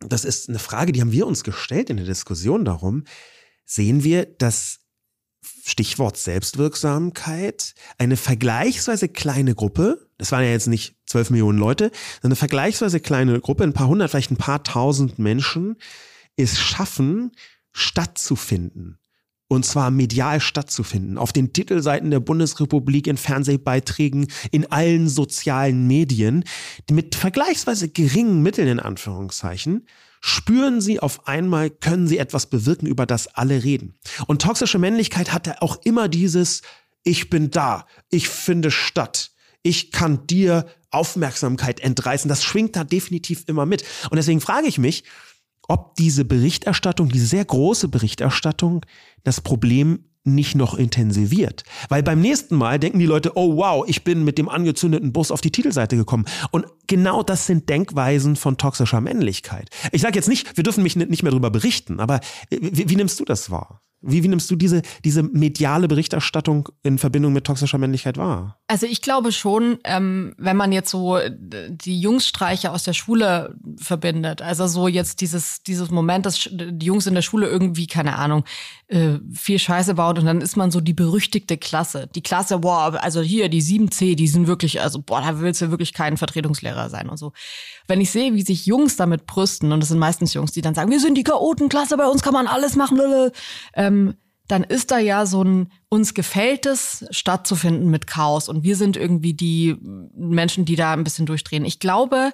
das 0.00 0.24
ist 0.24 0.48
eine 0.48 0.58
Frage, 0.58 0.92
die 0.92 1.00
haben 1.00 1.12
wir 1.12 1.26
uns 1.26 1.44
gestellt 1.44 1.90
in 1.90 1.96
der 1.96 2.06
Diskussion 2.06 2.64
darum, 2.64 3.04
sehen 3.64 4.04
wir, 4.04 4.26
dass 4.26 4.80
Stichwort 5.64 6.16
Selbstwirksamkeit, 6.16 7.74
eine 7.98 8.16
vergleichsweise 8.16 9.08
kleine 9.08 9.54
Gruppe, 9.54 10.08
das 10.18 10.32
waren 10.32 10.44
ja 10.44 10.50
jetzt 10.50 10.68
nicht 10.68 10.96
zwölf 11.06 11.30
Millionen 11.30 11.58
Leute, 11.58 11.90
sondern 12.14 12.32
eine 12.32 12.36
vergleichsweise 12.36 13.00
kleine 13.00 13.40
Gruppe, 13.40 13.64
ein 13.64 13.72
paar 13.72 13.88
hundert, 13.88 14.10
vielleicht 14.10 14.30
ein 14.30 14.36
paar 14.36 14.62
tausend 14.64 15.18
Menschen, 15.18 15.76
es 16.36 16.58
schaffen, 16.58 17.32
stattzufinden. 17.72 18.98
Und 19.48 19.64
zwar 19.64 19.90
medial 19.90 20.40
stattzufinden. 20.40 21.18
Auf 21.18 21.32
den 21.32 21.52
Titelseiten 21.52 22.10
der 22.10 22.20
Bundesrepublik, 22.20 23.06
in 23.06 23.16
Fernsehbeiträgen, 23.16 24.26
in 24.50 24.70
allen 24.72 25.08
sozialen 25.08 25.86
Medien, 25.86 26.44
mit 26.90 27.14
vergleichsweise 27.14 27.88
geringen 27.88 28.42
Mitteln 28.42 28.66
in 28.66 28.80
Anführungszeichen, 28.80 29.86
spüren 30.20 30.80
sie 30.80 30.98
auf 30.98 31.28
einmal, 31.28 31.70
können 31.70 32.08
sie 32.08 32.18
etwas 32.18 32.46
bewirken, 32.46 32.86
über 32.86 33.06
das 33.06 33.28
alle 33.28 33.62
reden. 33.62 33.98
Und 34.26 34.42
toxische 34.42 34.80
Männlichkeit 34.80 35.32
hatte 35.32 35.62
auch 35.62 35.80
immer 35.84 36.08
dieses, 36.08 36.62
ich 37.04 37.30
bin 37.30 37.50
da, 37.50 37.86
ich 38.10 38.28
finde 38.28 38.72
statt, 38.72 39.30
ich 39.62 39.92
kann 39.92 40.26
dir 40.26 40.66
Aufmerksamkeit 40.90 41.80
entreißen. 41.80 42.28
Das 42.28 42.42
schwingt 42.42 42.74
da 42.74 42.84
definitiv 42.84 43.44
immer 43.46 43.66
mit. 43.66 43.84
Und 44.10 44.16
deswegen 44.16 44.40
frage 44.40 44.66
ich 44.66 44.78
mich, 44.78 45.04
ob 45.68 45.94
diese 45.96 46.24
Berichterstattung, 46.24 47.08
diese 47.08 47.26
sehr 47.26 47.44
große 47.44 47.88
Berichterstattung, 47.88 48.84
das 49.24 49.40
Problem 49.40 50.04
nicht 50.26 50.56
noch 50.56 50.74
intensiviert. 50.74 51.62
Weil 51.88 52.02
beim 52.02 52.20
nächsten 52.20 52.56
Mal 52.56 52.78
denken 52.78 52.98
die 52.98 53.06
Leute, 53.06 53.32
oh 53.36 53.56
wow, 53.56 53.84
ich 53.86 54.04
bin 54.04 54.24
mit 54.24 54.38
dem 54.38 54.48
angezündeten 54.48 55.12
Bus 55.12 55.30
auf 55.30 55.40
die 55.40 55.52
Titelseite 55.52 55.96
gekommen. 55.96 56.24
Und 56.50 56.66
genau 56.88 57.22
das 57.22 57.46
sind 57.46 57.68
Denkweisen 57.68 58.36
von 58.36 58.58
toxischer 58.58 59.00
Männlichkeit. 59.00 59.70
Ich 59.92 60.02
sage 60.02 60.16
jetzt 60.16 60.28
nicht, 60.28 60.56
wir 60.56 60.64
dürfen 60.64 60.82
mich 60.82 60.96
nicht 60.96 61.22
mehr 61.22 61.30
darüber 61.30 61.50
berichten, 61.50 62.00
aber 62.00 62.20
wie, 62.50 62.88
wie 62.88 62.96
nimmst 62.96 63.20
du 63.20 63.24
das 63.24 63.50
wahr? 63.50 63.82
Wie, 64.02 64.22
wie 64.22 64.28
nimmst 64.28 64.50
du 64.50 64.56
diese, 64.56 64.82
diese 65.04 65.22
mediale 65.22 65.88
Berichterstattung 65.88 66.68
in 66.82 66.98
Verbindung 66.98 67.32
mit 67.32 67.44
toxischer 67.44 67.78
Männlichkeit 67.78 68.18
wahr? 68.18 68.58
Also 68.68 68.86
ich 68.86 69.00
glaube 69.00 69.32
schon, 69.32 69.78
ähm, 69.84 70.34
wenn 70.38 70.56
man 70.56 70.70
jetzt 70.72 70.90
so 70.90 71.16
äh, 71.16 71.30
die 71.32 71.98
Jungsstreiche 71.98 72.72
aus 72.72 72.84
der 72.84 72.92
Schule 72.92 73.56
verbindet, 73.76 74.42
also 74.42 74.66
so 74.66 74.86
jetzt 74.86 75.20
dieses, 75.22 75.62
dieses 75.62 75.90
Moment, 75.90 76.26
dass 76.26 76.48
die 76.52 76.86
Jungs 76.86 77.06
in 77.06 77.14
der 77.14 77.22
Schule 77.22 77.48
irgendwie, 77.48 77.86
keine 77.86 78.16
Ahnung, 78.16 78.44
äh, 78.88 79.18
viel 79.32 79.58
Scheiße 79.58 79.94
baut 79.94 80.18
und 80.18 80.26
dann 80.26 80.40
ist 80.40 80.56
man 80.56 80.70
so 80.70 80.80
die 80.80 80.92
berüchtigte 80.92 81.56
Klasse. 81.56 82.08
Die 82.14 82.22
Klasse, 82.22 82.58
boah, 82.60 82.96
also 83.02 83.20
hier 83.20 83.48
die 83.48 83.62
7C, 83.62 84.14
die 84.14 84.28
sind 84.28 84.46
wirklich, 84.46 84.80
also 84.80 85.02
boah, 85.02 85.20
da 85.20 85.40
willst 85.40 85.60
du 85.60 85.70
wirklich 85.70 85.92
kein 85.92 86.16
Vertretungslehrer 86.16 86.88
sein 86.88 87.08
und 87.08 87.16
so. 87.16 87.32
Wenn 87.88 88.00
ich 88.00 88.10
sehe, 88.10 88.34
wie 88.34 88.42
sich 88.42 88.66
Jungs 88.66 88.96
damit 88.96 89.26
brüsten, 89.26 89.72
und 89.72 89.80
das 89.80 89.88
sind 89.88 89.98
meistens 89.98 90.34
Jungs, 90.34 90.52
die 90.52 90.60
dann 90.60 90.74
sagen, 90.74 90.90
wir 90.90 91.00
sind 91.00 91.16
die 91.16 91.24
Chaotenklasse, 91.24 91.96
bei 91.96 92.06
uns 92.06 92.22
kann 92.22 92.32
man 92.32 92.46
alles 92.46 92.76
machen, 92.76 93.00
ähm, 93.74 94.14
dann 94.46 94.62
ist 94.62 94.92
da 94.92 94.98
ja 94.98 95.26
so 95.26 95.42
ein 95.42 95.72
uns 95.88 96.14
gefällt 96.14 96.66
es, 96.66 97.04
stattzufinden 97.10 97.90
mit 97.90 98.06
Chaos. 98.06 98.48
Und 98.48 98.62
wir 98.62 98.76
sind 98.76 98.96
irgendwie 98.96 99.34
die 99.34 99.76
Menschen, 100.14 100.64
die 100.64 100.76
da 100.76 100.92
ein 100.92 101.02
bisschen 101.02 101.26
durchdrehen. 101.26 101.64
Ich 101.64 101.80
glaube, 101.80 102.32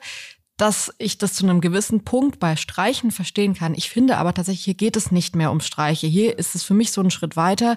dass 0.63 0.95
ich 0.99 1.19
das 1.19 1.35
zu 1.35 1.45
einem 1.45 1.61
gewissen 1.61 2.05
Punkt 2.05 2.39
bei 2.39 2.55
Streichen 2.55 3.11
verstehen 3.11 3.55
kann. 3.55 3.75
Ich 3.75 3.91
finde 3.91 4.17
aber 4.17 4.33
tatsächlich, 4.33 4.65
hier 4.65 4.75
geht 4.75 4.97
es 4.97 5.11
nicht 5.11 5.35
mehr 5.35 5.51
um 5.51 5.59
Streiche. 5.59 6.07
Hier 6.07 6.39
ist 6.39 6.55
es 6.55 6.63
für 6.63 6.73
mich 6.73 6.93
so 6.93 7.01
ein 7.01 7.11
Schritt 7.11 7.35
weiter, 7.35 7.77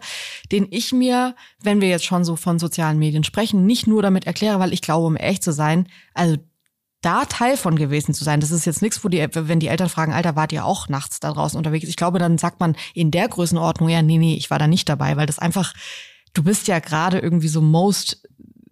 den 0.52 0.68
ich 0.70 0.92
mir, 0.92 1.36
wenn 1.64 1.82
wir 1.82 1.90
jetzt 1.90 2.06
schon 2.06 2.24
so 2.24 2.36
von 2.36 2.60
sozialen 2.60 3.00
Medien 3.00 3.24
sprechen, 3.24 3.66
nicht 3.66 3.88
nur 3.88 4.04
damit 4.04 4.28
erkläre, 4.28 4.60
weil 4.60 4.72
ich 4.72 4.82
glaube, 4.82 5.08
um 5.08 5.16
echt 5.16 5.42
zu 5.42 5.52
sein, 5.52 5.88
also 6.14 6.38
da 7.02 7.26
Teil 7.26 7.58
von 7.58 7.76
gewesen 7.76 8.14
zu 8.14 8.24
sein. 8.24 8.40
Das 8.40 8.52
ist 8.52 8.66
jetzt 8.66 8.84
nichts, 8.84 9.04
wo 9.04 9.10
die, 9.10 9.28
wenn 9.34 9.60
die 9.60 9.68
Eltern 9.68 9.90
fragen, 9.90 10.14
Alter, 10.14 10.36
wart 10.36 10.54
ihr 10.54 10.64
auch 10.64 10.88
nachts 10.88 11.20
da 11.20 11.34
draußen 11.34 11.58
unterwegs? 11.58 11.90
Ich 11.90 11.96
glaube, 11.96 12.20
dann 12.20 12.38
sagt 12.38 12.60
man 12.60 12.76
in 12.94 13.10
der 13.10 13.28
Größenordnung, 13.28 13.90
ja, 13.90 14.04
nee, 14.04 14.20
nee, 14.20 14.36
ich 14.36 14.52
war 14.52 14.60
da 14.60 14.68
nicht 14.68 14.88
dabei, 14.88 15.18
weil 15.18 15.26
das 15.26 15.40
einfach, 15.40 15.74
du 16.36 16.44
bist 16.44 16.68
ja 16.68 16.78
gerade 16.78 17.18
irgendwie 17.18 17.48
so 17.48 17.62
most 17.62 18.22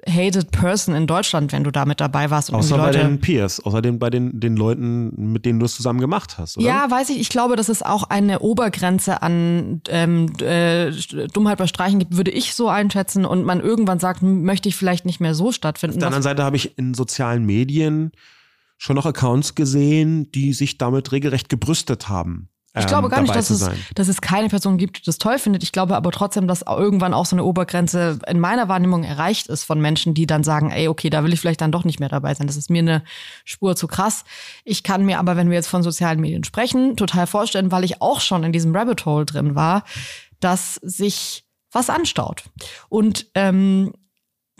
hated 0.07 0.51
person 0.51 0.95
in 0.95 1.07
Deutschland, 1.07 1.51
wenn 1.51 1.63
du 1.63 1.71
da 1.71 1.85
mit 1.85 1.99
dabei 1.99 2.29
warst. 2.29 2.49
Und 2.49 2.55
Außer 2.55 2.77
Leute, 2.77 2.99
bei 2.99 3.03
den 3.03 3.19
Peers, 3.19 3.59
außerdem 3.59 3.99
bei 3.99 4.09
den, 4.09 4.39
den 4.39 4.55
Leuten, 4.55 5.31
mit 5.31 5.45
denen 5.45 5.59
du 5.59 5.65
es 5.65 5.75
zusammen 5.75 5.99
gemacht 5.99 6.37
hast, 6.37 6.57
oder? 6.57 6.65
Ja, 6.65 6.89
weiß 6.89 7.09
ich. 7.09 7.19
Ich 7.19 7.29
glaube, 7.29 7.55
dass 7.55 7.69
es 7.69 7.81
auch 7.81 8.03
eine 8.03 8.39
Obergrenze 8.39 9.21
an 9.21 9.81
ähm, 9.89 10.31
äh, 10.39 10.91
Dummheit 11.33 11.57
bei 11.57 11.67
Streichen 11.67 11.99
gibt, 11.99 12.17
würde 12.17 12.31
ich 12.31 12.53
so 12.53 12.69
einschätzen. 12.69 13.25
Und 13.25 13.45
man 13.45 13.61
irgendwann 13.61 13.99
sagt, 13.99 14.21
möchte 14.21 14.69
ich 14.69 14.75
vielleicht 14.75 15.05
nicht 15.05 15.19
mehr 15.19 15.35
so 15.35 15.51
stattfinden. 15.51 15.95
Auf 15.95 15.99
der 15.99 16.07
anderen 16.07 16.23
Seite 16.23 16.43
habe 16.43 16.55
ich 16.55 16.77
in 16.77 16.93
sozialen 16.93 17.45
Medien 17.45 18.11
schon 18.77 18.95
noch 18.95 19.05
Accounts 19.05 19.55
gesehen, 19.55 20.31
die 20.31 20.53
sich 20.53 20.77
damit 20.77 21.11
regelrecht 21.11 21.49
gebrüstet 21.49 22.09
haben. 22.09 22.49
Ich 22.75 22.87
glaube 22.87 23.05
ähm, 23.05 23.11
gar 23.11 23.21
nicht, 23.21 23.35
dass 23.35 23.51
es, 23.51 23.69
dass 23.93 24.07
es 24.07 24.19
keine 24.19 24.49
Person 24.49 24.77
gibt, 24.77 24.97
die 24.97 25.03
das 25.03 25.19
toll 25.19 25.37
findet. 25.37 25.61
Ich 25.61 25.71
glaube 25.71 25.95
aber 25.95 26.11
trotzdem, 26.11 26.47
dass 26.47 26.63
irgendwann 26.63 27.13
auch 27.13 27.27
so 27.27 27.35
eine 27.35 27.43
Obergrenze 27.43 28.17
in 28.25 28.39
meiner 28.39 28.67
Wahrnehmung 28.67 29.03
erreicht 29.03 29.47
ist 29.47 29.63
von 29.63 29.79
Menschen, 29.79 30.15
die 30.15 30.25
dann 30.25 30.43
sagen, 30.43 30.71
ey, 30.71 30.87
okay, 30.87 31.11
da 31.11 31.23
will 31.23 31.33
ich 31.33 31.39
vielleicht 31.39 31.61
dann 31.61 31.71
doch 31.71 31.83
nicht 31.83 31.99
mehr 31.99 32.09
dabei 32.09 32.33
sein. 32.33 32.47
Das 32.47 32.57
ist 32.57 32.71
mir 32.71 32.79
eine 32.79 33.03
Spur 33.45 33.75
zu 33.75 33.87
krass. 33.87 34.23
Ich 34.63 34.81
kann 34.81 35.05
mir 35.05 35.19
aber, 35.19 35.35
wenn 35.35 35.49
wir 35.49 35.55
jetzt 35.55 35.67
von 35.67 35.83
sozialen 35.83 36.19
Medien 36.19 36.43
sprechen, 36.43 36.97
total 36.97 37.27
vorstellen, 37.27 37.71
weil 37.71 37.83
ich 37.83 38.01
auch 38.01 38.21
schon 38.21 38.43
in 38.43 38.51
diesem 38.51 38.75
Rabbit 38.75 39.05
Hole 39.05 39.25
drin 39.25 39.53
war, 39.53 39.83
dass 40.39 40.75
sich 40.75 41.45
was 41.71 41.91
anstaut. 41.91 42.43
Und 42.89 43.27
ähm, 43.35 43.93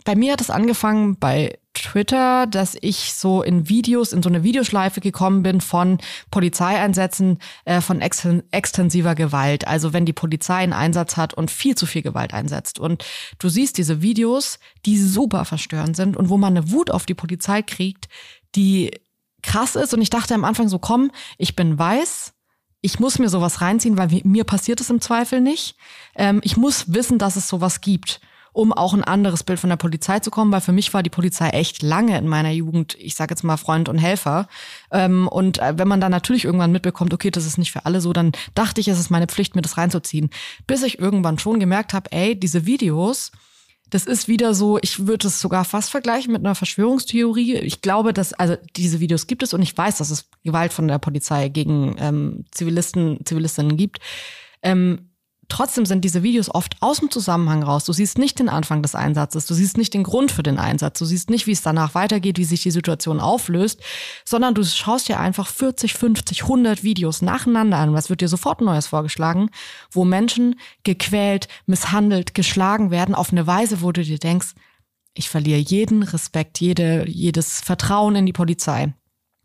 bei 0.04 0.14
mir 0.14 0.32
hat 0.32 0.40
es 0.40 0.50
angefangen 0.50 1.18
bei 1.18 1.58
Twitter, 1.74 2.46
dass 2.46 2.76
ich 2.80 3.12
so 3.14 3.42
in 3.42 3.68
Videos, 3.68 4.12
in 4.12 4.22
so 4.22 4.28
eine 4.28 4.42
Videoschleife 4.42 5.00
gekommen 5.00 5.42
bin 5.42 5.60
von 5.60 5.98
Polizeieinsätzen, 6.30 7.38
äh, 7.64 7.80
von 7.80 8.00
ex 8.00 8.26
extensiver 8.50 9.14
Gewalt. 9.14 9.66
Also 9.66 9.92
wenn 9.92 10.06
die 10.06 10.12
Polizei 10.12 10.56
einen 10.56 10.72
Einsatz 10.72 11.16
hat 11.16 11.34
und 11.34 11.50
viel 11.50 11.74
zu 11.74 11.86
viel 11.86 12.02
Gewalt 12.02 12.32
einsetzt. 12.32 12.78
Und 12.78 13.04
du 13.38 13.48
siehst 13.48 13.76
diese 13.76 14.00
Videos, 14.00 14.58
die 14.86 14.96
super 14.96 15.44
verstörend 15.44 15.96
sind 15.96 16.16
und 16.16 16.28
wo 16.28 16.38
man 16.38 16.56
eine 16.56 16.70
Wut 16.70 16.90
auf 16.90 17.06
die 17.06 17.14
Polizei 17.14 17.62
kriegt, 17.62 18.08
die 18.54 18.90
krass 19.42 19.76
ist. 19.76 19.92
Und 19.92 20.00
ich 20.00 20.10
dachte 20.10 20.34
am 20.34 20.44
Anfang 20.44 20.68
so, 20.68 20.78
komm, 20.78 21.10
ich 21.38 21.54
bin 21.54 21.78
weiß, 21.78 22.32
ich 22.80 23.00
muss 23.00 23.18
mir 23.18 23.28
sowas 23.28 23.60
reinziehen, 23.60 23.96
weil 23.96 24.20
mir 24.24 24.44
passiert 24.44 24.80
es 24.80 24.90
im 24.90 25.00
Zweifel 25.00 25.40
nicht. 25.40 25.76
Ähm, 26.16 26.40
ich 26.44 26.56
muss 26.56 26.92
wissen, 26.92 27.18
dass 27.18 27.36
es 27.36 27.48
sowas 27.48 27.80
gibt. 27.80 28.20
Um 28.54 28.72
auch 28.72 28.94
ein 28.94 29.02
anderes 29.02 29.42
Bild 29.42 29.58
von 29.58 29.68
der 29.68 29.76
Polizei 29.76 30.20
zu 30.20 30.30
kommen, 30.30 30.52
weil 30.52 30.60
für 30.60 30.72
mich 30.72 30.94
war 30.94 31.02
die 31.02 31.10
Polizei 31.10 31.48
echt 31.50 31.82
lange 31.82 32.16
in 32.16 32.28
meiner 32.28 32.52
Jugend, 32.52 32.96
ich 33.00 33.16
sage 33.16 33.32
jetzt 33.32 33.42
mal 33.42 33.56
Freund 33.56 33.88
und 33.88 33.98
Helfer. 33.98 34.46
Ähm, 34.92 35.26
und 35.26 35.58
äh, 35.58 35.76
wenn 35.76 35.88
man 35.88 36.00
dann 36.00 36.12
natürlich 36.12 36.44
irgendwann 36.44 36.70
mitbekommt, 36.70 37.12
okay, 37.12 37.32
das 37.32 37.46
ist 37.46 37.58
nicht 37.58 37.72
für 37.72 37.84
alle 37.84 38.00
so, 38.00 38.12
dann 38.12 38.30
dachte 38.54 38.80
ich, 38.80 38.86
es 38.86 39.00
ist 39.00 39.10
meine 39.10 39.26
Pflicht, 39.26 39.56
mir 39.56 39.62
das 39.62 39.76
reinzuziehen. 39.76 40.30
Bis 40.68 40.84
ich 40.84 41.00
irgendwann 41.00 41.38
schon 41.38 41.58
gemerkt 41.58 41.92
habe, 41.94 42.12
ey, 42.12 42.38
diese 42.38 42.64
Videos, 42.64 43.32
das 43.90 44.06
ist 44.06 44.28
wieder 44.28 44.54
so, 44.54 44.78
ich 44.80 45.08
würde 45.08 45.26
es 45.26 45.40
sogar 45.40 45.64
fast 45.64 45.90
vergleichen 45.90 46.32
mit 46.32 46.44
einer 46.44 46.54
Verschwörungstheorie. 46.54 47.56
Ich 47.56 47.80
glaube, 47.80 48.12
dass, 48.12 48.34
also 48.34 48.56
diese 48.76 49.00
Videos 49.00 49.26
gibt 49.26 49.42
es 49.42 49.52
und 49.52 49.62
ich 49.62 49.76
weiß, 49.76 49.98
dass 49.98 50.10
es 50.10 50.26
Gewalt 50.44 50.72
von 50.72 50.86
der 50.86 51.00
Polizei 51.00 51.48
gegen 51.48 51.96
ähm, 51.98 52.44
Zivilisten, 52.52 53.18
Zivilistinnen 53.24 53.76
gibt. 53.76 53.98
Ähm, 54.62 55.10
Trotzdem 55.48 55.86
sind 55.86 56.04
diese 56.04 56.22
Videos 56.22 56.52
oft 56.54 56.76
aus 56.80 57.00
dem 57.00 57.10
Zusammenhang 57.10 57.62
raus. 57.62 57.84
Du 57.84 57.92
siehst 57.92 58.18
nicht 58.18 58.38
den 58.38 58.48
Anfang 58.48 58.82
des 58.82 58.94
Einsatzes, 58.94 59.46
du 59.46 59.54
siehst 59.54 59.76
nicht 59.76 59.94
den 59.94 60.02
Grund 60.02 60.32
für 60.32 60.42
den 60.42 60.58
Einsatz, 60.58 60.98
du 60.98 61.04
siehst 61.04 61.30
nicht, 61.30 61.46
wie 61.46 61.52
es 61.52 61.62
danach 61.62 61.94
weitergeht, 61.94 62.38
wie 62.38 62.44
sich 62.44 62.62
die 62.62 62.70
Situation 62.70 63.20
auflöst, 63.20 63.80
sondern 64.24 64.54
du 64.54 64.64
schaust 64.64 65.08
dir 65.08 65.20
einfach 65.20 65.48
40, 65.48 65.94
50, 65.94 66.42
100 66.42 66.82
Videos 66.82 67.22
nacheinander 67.22 67.78
an. 67.78 67.94
Was 67.94 68.10
wird 68.10 68.20
dir 68.20 68.28
sofort 68.28 68.60
Neues 68.60 68.86
vorgeschlagen, 68.86 69.50
wo 69.90 70.04
Menschen 70.04 70.58
gequält, 70.82 71.48
misshandelt, 71.66 72.34
geschlagen 72.34 72.90
werden 72.90 73.14
auf 73.14 73.32
eine 73.32 73.46
Weise, 73.46 73.82
wo 73.82 73.92
du 73.92 74.02
dir 74.02 74.18
denkst, 74.18 74.54
ich 75.14 75.28
verliere 75.28 75.60
jeden 75.60 76.02
Respekt, 76.02 76.60
jede, 76.60 77.08
jedes 77.08 77.60
Vertrauen 77.60 78.16
in 78.16 78.26
die 78.26 78.32
Polizei. 78.32 78.92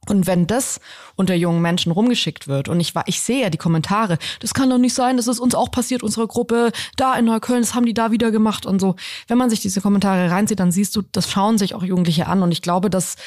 Und 0.07 0.27
wenn 0.27 0.47
das 0.47 0.79
unter 1.15 1.35
jungen 1.35 1.61
Menschen 1.61 1.91
rumgeschickt 1.91 2.47
wird 2.47 2.69
und 2.69 2.79
ich 2.79 2.95
war, 2.95 3.03
ich 3.07 3.21
sehe 3.21 3.41
ja 3.41 3.49
die 3.49 3.57
Kommentare, 3.57 4.17
das 4.39 4.53
kann 4.53 4.69
doch 4.69 4.77
nicht 4.77 4.93
sein, 4.93 5.17
das 5.17 5.27
ist 5.27 5.39
uns 5.39 5.55
auch 5.55 5.71
passiert, 5.71 6.03
unsere 6.03 6.27
Gruppe 6.27 6.71
da 6.95 7.15
in 7.15 7.25
Neukölln, 7.25 7.61
das 7.61 7.75
haben 7.75 7.85
die 7.85 7.93
da 7.93 8.11
wieder 8.11 8.31
gemacht 8.31 8.65
und 8.65 8.79
so. 8.79 8.95
Wenn 9.27 9.37
man 9.37 9.49
sich 9.49 9.59
diese 9.59 9.81
Kommentare 9.81 10.31
reinzieht, 10.31 10.59
dann 10.59 10.71
siehst 10.71 10.95
du, 10.95 11.01
das 11.01 11.29
schauen 11.29 11.57
sich 11.57 11.75
auch 11.75 11.83
Jugendliche 11.83 12.27
an 12.27 12.41
und 12.41 12.51
ich 12.51 12.61
glaube, 12.61 12.89
dass 12.89 13.17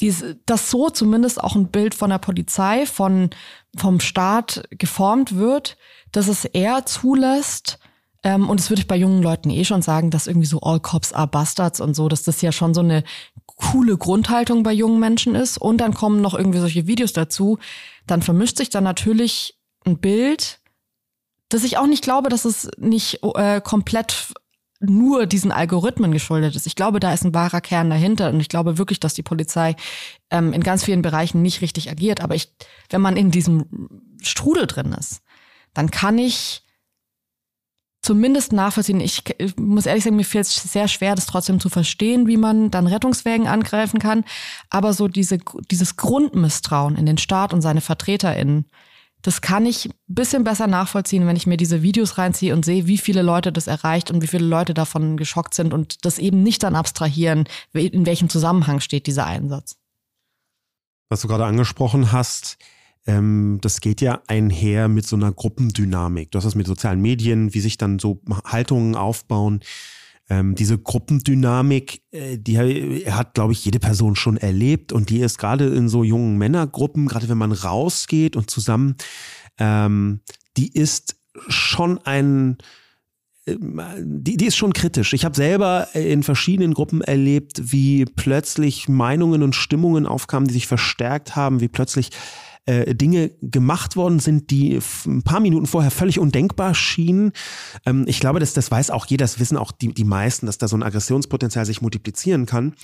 diese, 0.00 0.36
dass 0.46 0.70
so 0.70 0.90
zumindest 0.90 1.42
auch 1.42 1.54
ein 1.54 1.70
Bild 1.70 1.94
von 1.94 2.10
der 2.10 2.18
Polizei, 2.18 2.86
von, 2.86 3.30
vom 3.76 4.00
Staat 4.00 4.64
geformt 4.70 5.36
wird, 5.36 5.76
dass 6.10 6.28
es 6.28 6.44
eher 6.44 6.86
zulässt, 6.86 7.78
ähm, 8.24 8.48
und 8.48 8.58
das 8.58 8.70
würde 8.70 8.80
ich 8.80 8.88
bei 8.88 8.96
jungen 8.96 9.22
Leuten 9.22 9.50
eh 9.50 9.64
schon 9.64 9.82
sagen, 9.82 10.10
dass 10.10 10.26
irgendwie 10.26 10.46
so 10.46 10.60
All 10.60 10.80
Cops 10.80 11.12
are 11.12 11.28
Bastards 11.28 11.80
und 11.80 11.94
so, 11.94 12.08
dass 12.08 12.22
das 12.22 12.40
ja 12.40 12.50
schon 12.50 12.74
so 12.74 12.80
eine 12.80 13.04
coole 13.56 13.96
Grundhaltung 13.96 14.62
bei 14.62 14.72
jungen 14.72 15.00
Menschen 15.00 15.34
ist. 15.34 15.58
Und 15.58 15.78
dann 15.78 15.94
kommen 15.94 16.20
noch 16.20 16.34
irgendwie 16.34 16.58
solche 16.58 16.86
Videos 16.86 17.12
dazu. 17.12 17.58
Dann 18.06 18.22
vermischt 18.22 18.56
sich 18.56 18.70
dann 18.70 18.84
natürlich 18.84 19.58
ein 19.84 19.98
Bild, 19.98 20.60
dass 21.48 21.64
ich 21.64 21.78
auch 21.78 21.86
nicht 21.86 22.02
glaube, 22.02 22.28
dass 22.28 22.44
es 22.44 22.68
nicht 22.78 23.20
äh, 23.22 23.60
komplett 23.60 24.34
nur 24.80 25.26
diesen 25.26 25.52
Algorithmen 25.52 26.12
geschuldet 26.12 26.56
ist. 26.56 26.66
Ich 26.66 26.74
glaube, 26.74 27.00
da 27.00 27.12
ist 27.12 27.24
ein 27.24 27.34
wahrer 27.34 27.60
Kern 27.60 27.90
dahinter 27.90 28.30
und 28.30 28.40
ich 28.40 28.48
glaube 28.48 28.76
wirklich, 28.76 29.00
dass 29.00 29.14
die 29.14 29.22
Polizei 29.22 29.76
ähm, 30.30 30.52
in 30.52 30.62
ganz 30.62 30.84
vielen 30.84 31.02
Bereichen 31.02 31.42
nicht 31.42 31.60
richtig 31.60 31.90
agiert. 31.90 32.20
Aber 32.20 32.34
ich, 32.34 32.52
wenn 32.90 33.00
man 33.00 33.16
in 33.16 33.30
diesem 33.30 34.10
Strudel 34.20 34.66
drin 34.66 34.94
ist, 34.98 35.22
dann 35.72 35.90
kann 35.90 36.18
ich 36.18 36.63
zumindest 38.04 38.52
nachvollziehen. 38.52 39.00
Ich, 39.00 39.22
ich 39.38 39.56
muss 39.56 39.86
ehrlich 39.86 40.04
sagen, 40.04 40.16
mir 40.16 40.24
fällt 40.24 40.46
es 40.46 40.54
sehr 40.54 40.88
schwer, 40.88 41.14
das 41.14 41.26
trotzdem 41.26 41.58
zu 41.58 41.68
verstehen, 41.68 42.26
wie 42.26 42.36
man 42.36 42.70
dann 42.70 42.86
Rettungswägen 42.86 43.48
angreifen 43.48 43.98
kann. 43.98 44.24
Aber 44.70 44.92
so 44.92 45.08
diese, 45.08 45.38
dieses 45.70 45.96
Grundmisstrauen 45.96 46.96
in 46.96 47.06
den 47.06 47.18
Staat 47.18 47.52
und 47.52 47.62
seine 47.62 47.80
VertreterInnen, 47.80 48.66
das 49.22 49.40
kann 49.40 49.64
ich 49.64 49.86
ein 49.86 49.94
bisschen 50.06 50.44
besser 50.44 50.66
nachvollziehen, 50.66 51.26
wenn 51.26 51.36
ich 51.36 51.46
mir 51.46 51.56
diese 51.56 51.82
Videos 51.82 52.18
reinziehe 52.18 52.52
und 52.52 52.64
sehe, 52.64 52.86
wie 52.86 52.98
viele 52.98 53.22
Leute 53.22 53.52
das 53.52 53.66
erreicht 53.66 54.10
und 54.10 54.20
wie 54.20 54.26
viele 54.26 54.44
Leute 54.44 54.74
davon 54.74 55.16
geschockt 55.16 55.54
sind 55.54 55.72
und 55.72 56.04
das 56.04 56.18
eben 56.18 56.42
nicht 56.42 56.62
dann 56.62 56.76
abstrahieren, 56.76 57.48
in 57.72 58.04
welchem 58.04 58.28
Zusammenhang 58.28 58.80
steht 58.80 59.06
dieser 59.06 59.24
Einsatz. 59.24 59.76
Was 61.08 61.22
du 61.22 61.28
gerade 61.28 61.46
angesprochen 61.46 62.12
hast, 62.12 62.58
ähm, 63.06 63.58
das 63.60 63.80
geht 63.80 64.00
ja 64.00 64.22
einher 64.26 64.88
mit 64.88 65.06
so 65.06 65.16
einer 65.16 65.32
Gruppendynamik. 65.32 66.30
Du 66.30 66.36
hast 66.36 66.44
das 66.44 66.54
mit 66.54 66.66
sozialen 66.66 67.00
Medien, 67.00 67.52
wie 67.54 67.60
sich 67.60 67.76
dann 67.76 67.98
so 67.98 68.20
Haltungen 68.44 68.94
aufbauen. 68.94 69.60
Ähm, 70.30 70.54
diese 70.54 70.78
Gruppendynamik, 70.78 72.02
äh, 72.10 72.38
die 72.38 72.58
hat, 72.58 73.34
glaube 73.34 73.52
ich, 73.52 73.62
jede 73.64 73.78
Person 73.78 74.16
schon 74.16 74.38
erlebt 74.38 74.90
und 74.92 75.10
die 75.10 75.20
ist 75.20 75.38
gerade 75.38 75.66
in 75.66 75.90
so 75.90 76.02
jungen 76.02 76.38
Männergruppen, 76.38 77.08
gerade 77.08 77.28
wenn 77.28 77.36
man 77.36 77.52
rausgeht 77.52 78.34
und 78.34 78.50
zusammen, 78.50 78.96
ähm, 79.58 80.20
die 80.56 80.72
ist 80.72 81.16
schon 81.48 81.98
ein, 81.98 82.56
ähm, 83.46 83.82
die, 83.98 84.38
die 84.38 84.46
ist 84.46 84.56
schon 84.56 84.72
kritisch. 84.72 85.12
Ich 85.12 85.26
habe 85.26 85.36
selber 85.36 85.88
in 85.94 86.22
verschiedenen 86.22 86.72
Gruppen 86.72 87.02
erlebt, 87.02 87.72
wie 87.72 88.06
plötzlich 88.06 88.88
Meinungen 88.88 89.42
und 89.42 89.54
Stimmungen 89.54 90.06
aufkamen, 90.06 90.48
die 90.48 90.54
sich 90.54 90.66
verstärkt 90.66 91.36
haben, 91.36 91.60
wie 91.60 91.68
plötzlich 91.68 92.10
äh, 92.66 92.94
Dinge 92.94 93.30
gemacht 93.42 93.96
worden 93.96 94.20
sind, 94.20 94.50
die 94.50 94.80
ein 95.06 95.22
paar 95.22 95.40
Minuten 95.40 95.66
vorher 95.66 95.90
völlig 95.90 96.18
undenkbar 96.18 96.74
schienen. 96.74 97.32
Ähm, 97.84 98.04
ich 98.06 98.20
glaube, 98.20 98.40
dass 98.40 98.54
das 98.54 98.70
weiß 98.70 98.90
auch 98.90 99.06
jeder, 99.06 99.24
das 99.24 99.38
wissen 99.38 99.56
auch 99.56 99.72
die, 99.72 99.92
die 99.92 100.04
meisten, 100.04 100.46
dass 100.46 100.58
da 100.58 100.68
so 100.68 100.76
ein 100.76 100.82
Aggressionspotenzial 100.82 101.66
sich 101.66 101.82
multiplizieren 101.82 102.46
kann. 102.46 102.74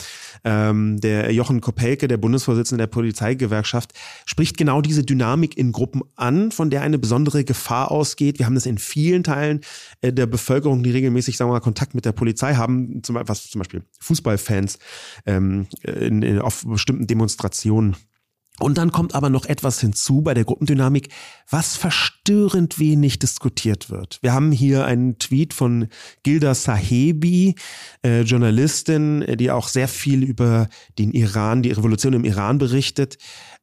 Ähm, 0.45 1.01
der 1.01 1.33
Jochen 1.33 1.61
Kopelke, 1.61 2.09
der 2.09 2.19
Bundesvorsitzende 2.19 2.83
der 2.83 2.89
Polizeigewerkschaft, 2.89 3.93
spricht 4.27 4.57
genau 4.57 4.83
diese 4.83 5.03
Dynamik 5.05 5.57
in 5.57 5.73
Gruppen 5.73 6.03
an, 6.17 6.53
von 6.53 6.71
der 6.71 6.83
eine 6.83 6.99
besondere 6.99 7.45
Gefahr 7.45 7.91
ausgeht. 7.91 8.39
Wir 8.39 8.47
haben 8.47 8.55
das 8.55 8.67
in 8.67 8.79
vielen 8.79 9.25
Teilen 9.25 9.61
äh, 10.03 10.13
der 10.13 10.27
Bevölkerung, 10.27 10.83
die 10.83 10.91
regelmäßig, 10.91 11.37
sagen 11.37 11.51
wir 11.51 11.55
mal, 11.55 11.61
Kontakt 11.61 11.95
mit 11.95 12.05
der 12.05 12.13
Polizei 12.13 12.55
haben, 12.55 13.03
zum, 13.03 13.17
was 13.17 13.49
zum 13.49 13.61
Beispiel 13.61 13.83
Fußballfans 14.01 14.79
ähm, 15.27 15.67
in, 15.83 16.23
in, 16.23 16.39
auf 16.39 16.65
bestimmten 16.67 17.07
Demonstrationen 17.07 17.97
und 18.61 18.79
dann 18.79 18.93
kommt 18.93 19.15
aber 19.15 19.31
noch 19.31 19.47
etwas 19.47 19.81
hinzu 19.81 20.23
bei 20.23 20.35
der 20.35 20.45
Gruppendynamik, 20.45 21.09
was 21.49 21.77
verstörend 21.77 22.79
wenig 22.79 23.19
diskutiert 23.19 23.91
wird. 23.91 24.19
Wir 24.23 24.33
haben 24.33 24.53
hier 24.53 24.85
einen 24.85 25.19
Tweet 25.19 25.55
von 25.55 25.89
Gilda 26.23 26.55
Sahebi, 26.55 27.55
äh, 28.05 28.23
Journalistin, 28.23 29.23
äh, 29.23 29.37
die 29.37 29.51
auch 29.51 29.69
sehr 29.69 29.89
viel 29.89 30.23
über 30.23 30.69
den 30.99 31.13
Iran, 31.13 31.63
die 31.63 31.73
Revolution 31.73 32.13
im 32.13 32.25
Iran 32.25 32.59
berichtet. 32.59 33.19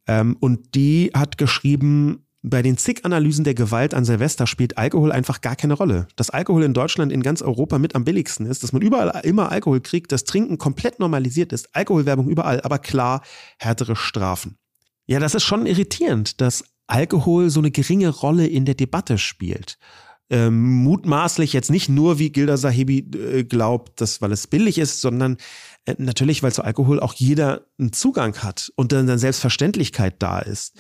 Ähm, 0.08 0.36
und 0.40 0.76
die 0.76 1.12
hat 1.14 1.38
geschrieben, 1.38 2.24
bei 2.44 2.62
den 2.62 2.78
zig 2.78 3.04
Analysen 3.04 3.44
der 3.44 3.56
Gewalt 3.56 3.94
an 3.94 4.06
Silvester 4.06 4.48
spielt 4.48 4.78
Alkohol 4.78 5.12
einfach 5.12 5.42
gar 5.42 5.56
keine 5.56 5.74
Rolle. 5.74 6.08
Dass 6.16 6.30
Alkohol 6.30 6.64
in 6.64 6.74
Deutschland 6.74 7.12
in 7.12 7.22
ganz 7.22 7.42
Europa 7.42 7.78
mit 7.78 7.96
am 7.96 8.06
billigsten 8.06 8.46
ist, 8.46 8.64
dass 8.64 8.74
man 8.74 8.82
überall 8.82 9.22
immer 9.24 9.52
Alkohol 9.52 9.82
kriegt, 9.82 10.12
dass 10.12 10.24
Trinken 10.24 10.58
komplett 10.58 11.00
normalisiert 11.00 11.52
ist, 11.52 11.76
Alkoholwerbung 11.76 12.30
überall, 12.30 12.62
aber 12.62 12.80
klar 12.80 13.22
härtere 13.58 13.96
Strafen. 13.96 14.58
Ja, 15.08 15.20
das 15.20 15.36
ist 15.36 15.44
schon 15.44 15.66
irritierend, 15.66 16.42
dass 16.42 16.66
Alkohol 16.86 17.50
so 17.50 17.60
eine 17.60 17.72
geringe 17.72 18.10
Rolle 18.10 18.48
in 18.48 18.66
der 18.66 18.76
Debatte 18.76 19.18
spielt. 19.18 19.78
Ähm, 20.30 20.84
mutmaßlich 20.84 21.54
jetzt 21.54 21.72
nicht 21.72 21.88
nur, 21.88 22.20
wie 22.20 22.32
Gilda 22.32 22.58
Sahibi 22.58 23.00
äh, 23.00 23.44
glaubt, 23.46 24.02
dass 24.02 24.22
weil 24.22 24.34
es 24.34 24.48
billig 24.48 24.78
ist, 24.78 25.00
sondern 25.00 25.38
äh, 25.86 25.96
natürlich, 25.98 26.44
weil 26.44 26.52
zu 26.52 26.64
Alkohol 26.64 27.00
auch 27.00 27.14
jeder 27.14 27.66
einen 27.80 27.94
Zugang 27.94 28.38
hat 28.40 28.72
und 28.76 28.92
dann 28.92 29.10
eine 29.10 29.18
Selbstverständlichkeit 29.18 30.16
da 30.20 30.40
ist 30.40 30.78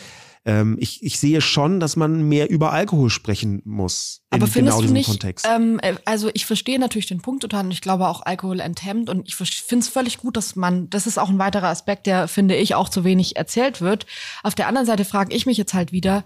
ähm, 0.48 0.78
ich, 0.80 1.04
ich 1.04 1.20
sehe 1.20 1.42
schon, 1.42 1.82
dass 1.82 1.98
man 1.98 2.24
mehr 2.24 2.50
über 2.50 2.72
Alkohol 2.72 3.10
sprechen 3.10 3.62
muss. 3.66 4.22
In 4.32 4.38
Aber 4.38 4.48
findest 4.50 4.78
genau 4.78 4.88
du 4.88 4.94
nicht, 4.94 5.08
Kontext. 5.08 5.46
Ähm, 5.46 5.78
äh, 5.82 5.96
also 6.06 6.30
ich 6.34 6.46
verstehe 6.46 6.80
natürlich 6.80 7.06
den 7.06 7.22
Punkt 7.22 7.42
total 7.42 7.66
und 7.66 7.72
ich 7.72 7.82
glaube 7.82 8.08
auch 8.08 8.26
Alkohol 8.26 8.62
enthemmt 8.62 9.10
und 9.10 9.28
ich 9.28 9.36
finde 9.36 9.84
es 9.84 9.90
völlig 9.90 10.18
gut, 10.20 10.38
dass 10.38 10.56
man, 10.56 10.90
das 10.90 11.06
ist 11.06 11.20
auch 11.20 11.30
ein 11.30 11.38
weiterer 11.38 11.68
Aspekt, 11.68 12.08
der, 12.08 12.30
finde 12.30 12.56
ich, 12.56 12.76
auch 12.76 12.88
zu 12.88 13.04
wenig 13.04 13.36
erzählt 13.36 13.82
wird. 13.82 14.06
Auf 14.42 14.56
der 14.56 14.68
anderen 14.68 14.88
Seite 14.88 15.04
frage 15.04 15.36
ich 15.36 15.46
mich 15.46 15.58
jetzt 15.58 15.74
halt 15.74 15.92
wieder, 15.92 16.24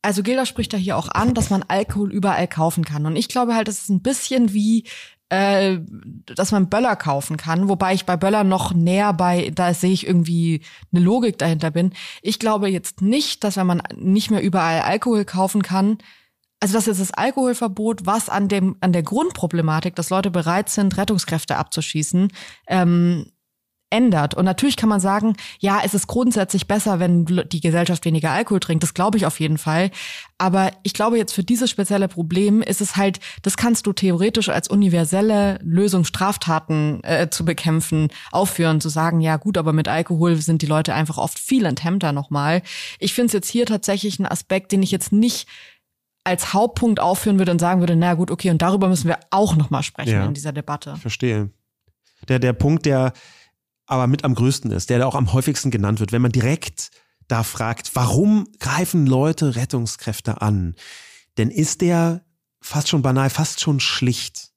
also 0.00 0.22
Gilda 0.22 0.46
spricht 0.46 0.72
da 0.72 0.78
hier 0.78 0.96
auch 0.96 1.08
an, 1.08 1.34
dass 1.34 1.50
man 1.50 1.62
Alkohol 1.68 2.10
überall 2.10 2.48
kaufen 2.48 2.86
kann. 2.86 3.04
Und 3.04 3.16
ich 3.16 3.28
glaube 3.28 3.54
halt, 3.54 3.68
das 3.68 3.80
ist 3.80 3.90
ein 3.90 4.00
bisschen 4.00 4.54
wie 4.54 4.84
äh, 5.30 5.78
dass 6.34 6.52
man 6.52 6.68
Böller 6.68 6.96
kaufen 6.96 7.36
kann, 7.36 7.68
wobei 7.68 7.94
ich 7.94 8.06
bei 8.06 8.16
Böller 8.16 8.44
noch 8.44 8.72
näher 8.72 9.12
bei, 9.12 9.50
da 9.54 9.74
sehe 9.74 9.92
ich 9.92 10.06
irgendwie 10.06 10.62
eine 10.92 11.04
Logik 11.04 11.38
dahinter 11.38 11.70
bin. 11.70 11.92
Ich 12.22 12.38
glaube 12.38 12.68
jetzt 12.68 13.02
nicht, 13.02 13.44
dass 13.44 13.56
wenn 13.56 13.66
man 13.66 13.82
nicht 13.94 14.30
mehr 14.30 14.42
überall 14.42 14.80
Alkohol 14.80 15.24
kaufen 15.24 15.62
kann, 15.62 15.98
also 16.60 16.74
das 16.74 16.88
ist 16.88 17.00
das 17.00 17.12
Alkoholverbot, 17.12 18.04
was 18.04 18.28
an 18.28 18.48
dem 18.48 18.76
an 18.80 18.92
der 18.92 19.02
Grundproblematik, 19.02 19.94
dass 19.94 20.10
Leute 20.10 20.30
bereit 20.30 20.68
sind, 20.68 20.96
Rettungskräfte 20.96 21.56
abzuschießen, 21.56 22.32
ähm, 22.66 23.30
ändert. 23.90 24.34
Und 24.34 24.44
natürlich 24.44 24.76
kann 24.76 24.88
man 24.88 25.00
sagen, 25.00 25.34
ja, 25.60 25.80
es 25.84 25.94
ist 25.94 26.06
grundsätzlich 26.06 26.66
besser, 26.66 27.00
wenn 27.00 27.24
die 27.24 27.60
Gesellschaft 27.60 28.04
weniger 28.04 28.30
Alkohol 28.30 28.60
trinkt. 28.60 28.82
Das 28.82 28.94
glaube 28.94 29.16
ich 29.16 29.24
auf 29.26 29.40
jeden 29.40 29.58
Fall. 29.58 29.90
Aber 30.36 30.72
ich 30.82 30.92
glaube 30.92 31.16
jetzt 31.18 31.32
für 31.32 31.42
dieses 31.42 31.70
spezielle 31.70 32.08
Problem 32.08 32.60
ist 32.62 32.80
es 32.80 32.96
halt, 32.96 33.18
das 33.42 33.56
kannst 33.56 33.86
du 33.86 33.92
theoretisch 33.92 34.50
als 34.50 34.68
universelle 34.68 35.58
Lösung 35.62 36.04
Straftaten 36.04 37.02
äh, 37.02 37.30
zu 37.30 37.44
bekämpfen 37.44 38.08
aufführen, 38.30 38.80
zu 38.80 38.88
sagen, 38.88 39.20
ja 39.20 39.36
gut, 39.36 39.56
aber 39.56 39.72
mit 39.72 39.88
Alkohol 39.88 40.36
sind 40.36 40.62
die 40.62 40.66
Leute 40.66 40.94
einfach 40.94 41.18
oft 41.18 41.38
viel 41.38 41.64
enthemmter 41.64 42.12
nochmal. 42.12 42.62
Ich 42.98 43.14
finde 43.14 43.28
es 43.28 43.32
jetzt 43.32 43.50
hier 43.50 43.66
tatsächlich 43.66 44.18
ein 44.18 44.26
Aspekt, 44.26 44.72
den 44.72 44.82
ich 44.82 44.90
jetzt 44.90 45.12
nicht 45.12 45.48
als 46.24 46.52
Hauptpunkt 46.52 47.00
aufführen 47.00 47.38
würde 47.38 47.52
und 47.52 47.58
sagen 47.58 47.80
würde, 47.80 47.96
na 47.96 48.12
gut, 48.14 48.30
okay, 48.30 48.50
und 48.50 48.60
darüber 48.60 48.88
müssen 48.88 49.08
wir 49.08 49.18
auch 49.30 49.56
nochmal 49.56 49.82
sprechen 49.82 50.12
Ja. 50.12 50.26
in 50.26 50.34
dieser 50.34 50.52
Debatte. 50.52 50.96
Verstehe. 50.96 51.50
Der, 52.28 52.38
der 52.38 52.52
Punkt, 52.52 52.84
der 52.84 53.12
aber 53.88 54.06
mit 54.06 54.24
am 54.24 54.34
größten 54.34 54.70
ist, 54.70 54.90
der 54.90 54.98
da 54.98 55.06
auch 55.06 55.14
am 55.14 55.32
häufigsten 55.32 55.70
genannt 55.70 55.98
wird, 55.98 56.12
wenn 56.12 56.22
man 56.22 56.32
direkt 56.32 56.90
da 57.26 57.42
fragt, 57.42 57.90
warum 57.94 58.46
greifen 58.60 59.06
Leute 59.06 59.56
Rettungskräfte 59.56 60.40
an, 60.40 60.74
dann 61.34 61.50
ist 61.50 61.80
der 61.80 62.22
fast 62.60 62.88
schon 62.88 63.02
banal, 63.02 63.30
fast 63.30 63.60
schon 63.60 63.80
schlicht. 63.80 64.50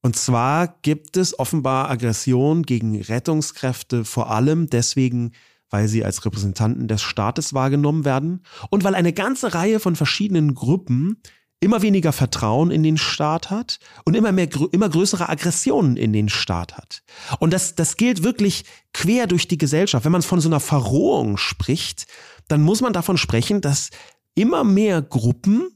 Und 0.00 0.16
zwar 0.16 0.78
gibt 0.82 1.16
es 1.16 1.38
offenbar 1.38 1.90
Aggression 1.90 2.64
gegen 2.64 3.00
Rettungskräfte, 3.00 4.04
vor 4.04 4.30
allem 4.30 4.68
deswegen, 4.68 5.32
weil 5.70 5.86
sie 5.88 6.04
als 6.04 6.24
Repräsentanten 6.24 6.88
des 6.88 7.02
Staates 7.02 7.54
wahrgenommen 7.54 8.04
werden 8.04 8.42
und 8.70 8.84
weil 8.84 8.94
eine 8.94 9.12
ganze 9.12 9.54
Reihe 9.54 9.80
von 9.80 9.96
verschiedenen 9.96 10.54
Gruppen 10.54 11.22
immer 11.62 11.80
weniger 11.80 12.12
Vertrauen 12.12 12.70
in 12.70 12.82
den 12.82 12.98
Staat 12.98 13.50
hat 13.50 13.78
und 14.04 14.14
immer 14.14 14.32
mehr, 14.32 14.48
immer 14.72 14.88
größere 14.88 15.28
Aggressionen 15.28 15.96
in 15.96 16.12
den 16.12 16.28
Staat 16.28 16.76
hat. 16.76 17.02
Und 17.38 17.52
das, 17.52 17.76
das 17.76 17.96
gilt 17.96 18.24
wirklich 18.24 18.64
quer 18.92 19.28
durch 19.28 19.46
die 19.46 19.58
Gesellschaft. 19.58 20.04
Wenn 20.04 20.12
man 20.12 20.22
von 20.22 20.40
so 20.40 20.48
einer 20.48 20.60
Verrohung 20.60 21.36
spricht, 21.36 22.06
dann 22.48 22.62
muss 22.62 22.80
man 22.80 22.92
davon 22.92 23.16
sprechen, 23.16 23.60
dass 23.60 23.90
immer 24.34 24.64
mehr 24.64 25.02
Gruppen, 25.02 25.68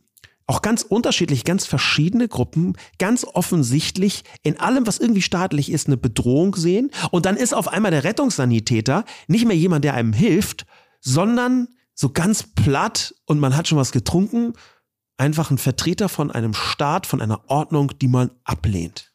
auch 0.48 0.62
ganz 0.62 0.82
unterschiedlich, 0.82 1.44
ganz 1.44 1.66
verschiedene 1.66 2.28
Gruppen, 2.28 2.76
ganz 2.98 3.24
offensichtlich 3.24 4.24
in 4.42 4.58
allem, 4.60 4.86
was 4.86 4.98
irgendwie 4.98 5.22
staatlich 5.22 5.70
ist, 5.70 5.86
eine 5.86 5.96
Bedrohung 5.96 6.54
sehen. 6.56 6.90
Und 7.10 7.26
dann 7.26 7.36
ist 7.36 7.54
auf 7.54 7.68
einmal 7.68 7.90
der 7.90 8.04
Rettungssanitäter 8.04 9.04
nicht 9.28 9.46
mehr 9.46 9.56
jemand, 9.56 9.84
der 9.84 9.94
einem 9.94 10.12
hilft, 10.12 10.66
sondern 11.00 11.68
so 11.94 12.10
ganz 12.10 12.42
platt 12.42 13.14
und 13.24 13.40
man 13.40 13.56
hat 13.56 13.68
schon 13.68 13.78
was 13.78 13.90
getrunken, 13.90 14.52
einfach 15.16 15.50
ein 15.50 15.58
Vertreter 15.58 16.08
von 16.08 16.30
einem 16.30 16.54
Staat, 16.54 17.06
von 17.06 17.20
einer 17.20 17.48
Ordnung, 17.48 17.92
die 17.98 18.08
man 18.08 18.30
ablehnt. 18.44 19.12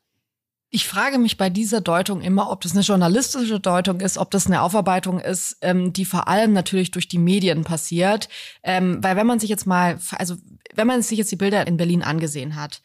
Ich 0.74 0.88
frage 0.88 1.18
mich 1.18 1.36
bei 1.36 1.50
dieser 1.50 1.82
Deutung 1.82 2.22
immer, 2.22 2.50
ob 2.50 2.62
das 2.62 2.72
eine 2.72 2.82
journalistische 2.82 3.60
Deutung 3.60 4.00
ist, 4.00 4.18
ob 4.18 4.32
das 4.32 4.48
eine 4.48 4.62
Aufarbeitung 4.62 5.20
ist, 5.20 5.58
ähm, 5.62 5.92
die 5.92 6.06
vor 6.06 6.30
allem 6.30 6.54
natürlich 6.54 6.92
durch 6.92 7.10
die 7.10 7.18
Medien 7.18 7.66
passiert. 7.66 8.30
Ähm, 8.64 9.04
weil 9.04 9.18
wenn 9.18 9.28
man 9.28 9.40
sich 9.40 9.50
jetzt 9.50 9.68
mal, 9.68 10.00
also 10.18 10.38
wenn 10.74 10.88
man 10.88 11.02
sich 11.02 11.18
jetzt 11.18 11.32
die 11.32 11.36
Bilder 11.36 11.68
in 11.68 11.76
Berlin 11.76 12.04
angesehen 12.04 12.56
hat, 12.56 12.82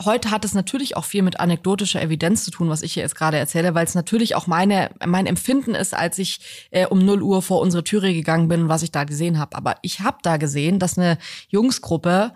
heute 0.00 0.30
hat 0.30 0.44
es 0.44 0.54
natürlich 0.54 0.96
auch 0.96 1.04
viel 1.04 1.22
mit 1.22 1.40
anekdotischer 1.40 2.02
Evidenz 2.02 2.44
zu 2.44 2.50
tun, 2.50 2.68
was 2.68 2.82
ich 2.82 2.94
hier 2.94 3.02
jetzt 3.02 3.14
gerade 3.14 3.36
erzähle, 3.36 3.74
weil 3.74 3.84
es 3.84 3.94
natürlich 3.94 4.34
auch 4.34 4.46
meine, 4.46 4.90
mein 5.04 5.26
Empfinden 5.26 5.74
ist, 5.74 5.94
als 5.94 6.18
ich 6.18 6.68
äh, 6.70 6.86
um 6.86 6.98
0 6.98 7.22
Uhr 7.22 7.42
vor 7.42 7.60
unsere 7.60 7.84
Türe 7.84 8.12
gegangen 8.12 8.48
bin, 8.48 8.68
was 8.68 8.82
ich 8.82 8.90
da 8.90 9.04
gesehen 9.04 9.38
habe. 9.38 9.56
Aber 9.56 9.76
ich 9.82 10.00
habe 10.00 10.18
da 10.22 10.36
gesehen, 10.36 10.78
dass 10.78 10.98
eine 10.98 11.18
Jungsgruppe 11.48 12.32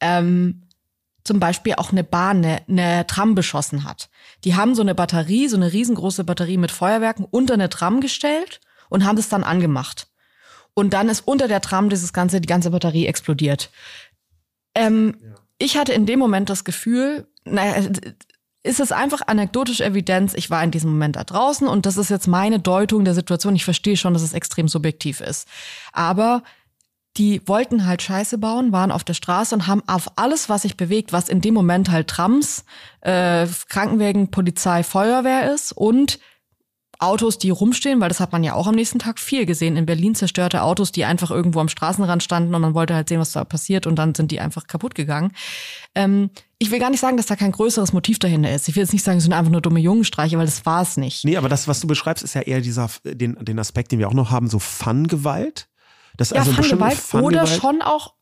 ähm, 0.00 0.62
zum 1.24 1.40
Beispiel 1.40 1.74
auch 1.74 1.92
eine 1.92 2.04
Bahn, 2.04 2.38
eine, 2.38 2.62
eine 2.68 3.06
Tram 3.06 3.34
beschossen 3.34 3.84
hat. 3.84 4.08
Die 4.44 4.54
haben 4.54 4.74
so 4.74 4.82
eine 4.82 4.94
Batterie, 4.94 5.48
so 5.48 5.56
eine 5.56 5.72
riesengroße 5.72 6.24
Batterie 6.24 6.56
mit 6.56 6.70
Feuerwerken 6.70 7.26
unter 7.30 7.54
eine 7.54 7.68
Tram 7.68 8.00
gestellt 8.00 8.60
und 8.88 9.04
haben 9.04 9.16
das 9.16 9.28
dann 9.28 9.44
angemacht. 9.44 10.08
Und 10.74 10.94
dann 10.94 11.08
ist 11.08 11.26
unter 11.26 11.48
der 11.48 11.60
Tram 11.60 11.90
dieses 11.90 12.12
ganze, 12.12 12.40
die 12.40 12.46
ganze 12.48 12.70
Batterie 12.70 13.06
explodiert. 13.06 13.70
Ähm, 14.74 15.16
Ich 15.60 15.76
hatte 15.76 15.92
in 15.92 16.06
dem 16.06 16.18
Moment 16.18 16.48
das 16.48 16.64
Gefühl, 16.64 17.28
naja, 17.44 17.86
ist 18.62 18.80
es 18.80 18.92
einfach 18.92 19.20
anekdotische 19.26 19.84
Evidenz, 19.84 20.32
ich 20.34 20.48
war 20.48 20.64
in 20.64 20.70
diesem 20.70 20.90
Moment 20.90 21.16
da 21.16 21.24
draußen 21.24 21.68
und 21.68 21.84
das 21.84 21.98
ist 21.98 22.08
jetzt 22.08 22.26
meine 22.26 22.60
Deutung 22.60 23.04
der 23.04 23.14
Situation. 23.14 23.54
Ich 23.54 23.64
verstehe 23.64 23.98
schon, 23.98 24.14
dass 24.14 24.22
es 24.22 24.32
extrem 24.32 24.68
subjektiv 24.68 25.20
ist. 25.20 25.46
Aber 25.92 26.42
die 27.18 27.46
wollten 27.46 27.86
halt 27.86 28.00
Scheiße 28.00 28.38
bauen, 28.38 28.72
waren 28.72 28.90
auf 28.90 29.04
der 29.04 29.14
Straße 29.14 29.54
und 29.54 29.66
haben 29.66 29.82
auf 29.86 30.16
alles, 30.16 30.48
was 30.48 30.62
sich 30.62 30.78
bewegt, 30.78 31.12
was 31.12 31.28
in 31.28 31.42
dem 31.42 31.52
Moment 31.52 31.90
halt 31.90 32.08
Trams, 32.08 32.64
äh, 33.02 33.46
Krankenwägen, 33.68 34.30
Polizei, 34.30 34.82
Feuerwehr 34.82 35.52
ist 35.52 35.72
und 35.72 36.18
Autos, 37.00 37.38
die 37.38 37.50
rumstehen, 37.50 38.00
weil 38.00 38.08
das 38.08 38.20
hat 38.20 38.32
man 38.32 38.44
ja 38.44 38.54
auch 38.54 38.66
am 38.66 38.74
nächsten 38.74 38.98
Tag 38.98 39.18
viel 39.18 39.46
gesehen. 39.46 39.76
In 39.76 39.86
Berlin 39.86 40.14
zerstörte 40.14 40.62
Autos, 40.62 40.92
die 40.92 41.04
einfach 41.04 41.30
irgendwo 41.30 41.60
am 41.60 41.68
Straßenrand 41.68 42.22
standen 42.22 42.54
und 42.54 42.60
man 42.60 42.74
wollte 42.74 42.94
halt 42.94 43.08
sehen, 43.08 43.20
was 43.20 43.32
da 43.32 43.44
passiert 43.44 43.86
und 43.86 43.96
dann 43.96 44.14
sind 44.14 44.30
die 44.30 44.40
einfach 44.40 44.66
kaputt 44.66 44.94
gegangen. 44.94 45.32
Ähm, 45.94 46.30
ich 46.58 46.70
will 46.70 46.78
gar 46.78 46.90
nicht 46.90 47.00
sagen, 47.00 47.16
dass 47.16 47.26
da 47.26 47.36
kein 47.36 47.52
größeres 47.52 47.94
Motiv 47.94 48.18
dahinter 48.18 48.52
ist. 48.54 48.68
Ich 48.68 48.76
will 48.76 48.82
jetzt 48.82 48.92
nicht 48.92 49.02
sagen, 49.02 49.18
es 49.18 49.24
sind 49.24 49.32
einfach 49.32 49.50
nur 49.50 49.62
dumme 49.62 49.80
Jungenstreiche, 49.80 50.36
weil 50.36 50.44
das 50.44 50.66
war 50.66 50.82
es 50.82 50.98
nicht. 50.98 51.24
Nee, 51.24 51.38
aber 51.38 51.48
das, 51.48 51.66
was 51.68 51.80
du 51.80 51.86
beschreibst, 51.86 52.22
ist 52.22 52.34
ja 52.34 52.42
eher 52.42 52.60
dieser, 52.60 52.90
den, 53.04 53.36
den 53.42 53.58
Aspekt, 53.58 53.92
den 53.92 53.98
wir 53.98 54.08
auch 54.08 54.14
noch 54.14 54.30
haben, 54.30 54.48
so 54.50 54.58
Fun-Gewalt. 54.58 55.68
Das 56.18 56.28
ist 56.32 56.34
Ja, 56.36 56.40
also 56.42 56.52
bestimmte 56.52 56.84
Fangewalt 56.84 57.24
oder 57.24 57.46
Fun-Gewalt. 57.46 57.60
schon 57.62 57.82
auch, 57.82 58.14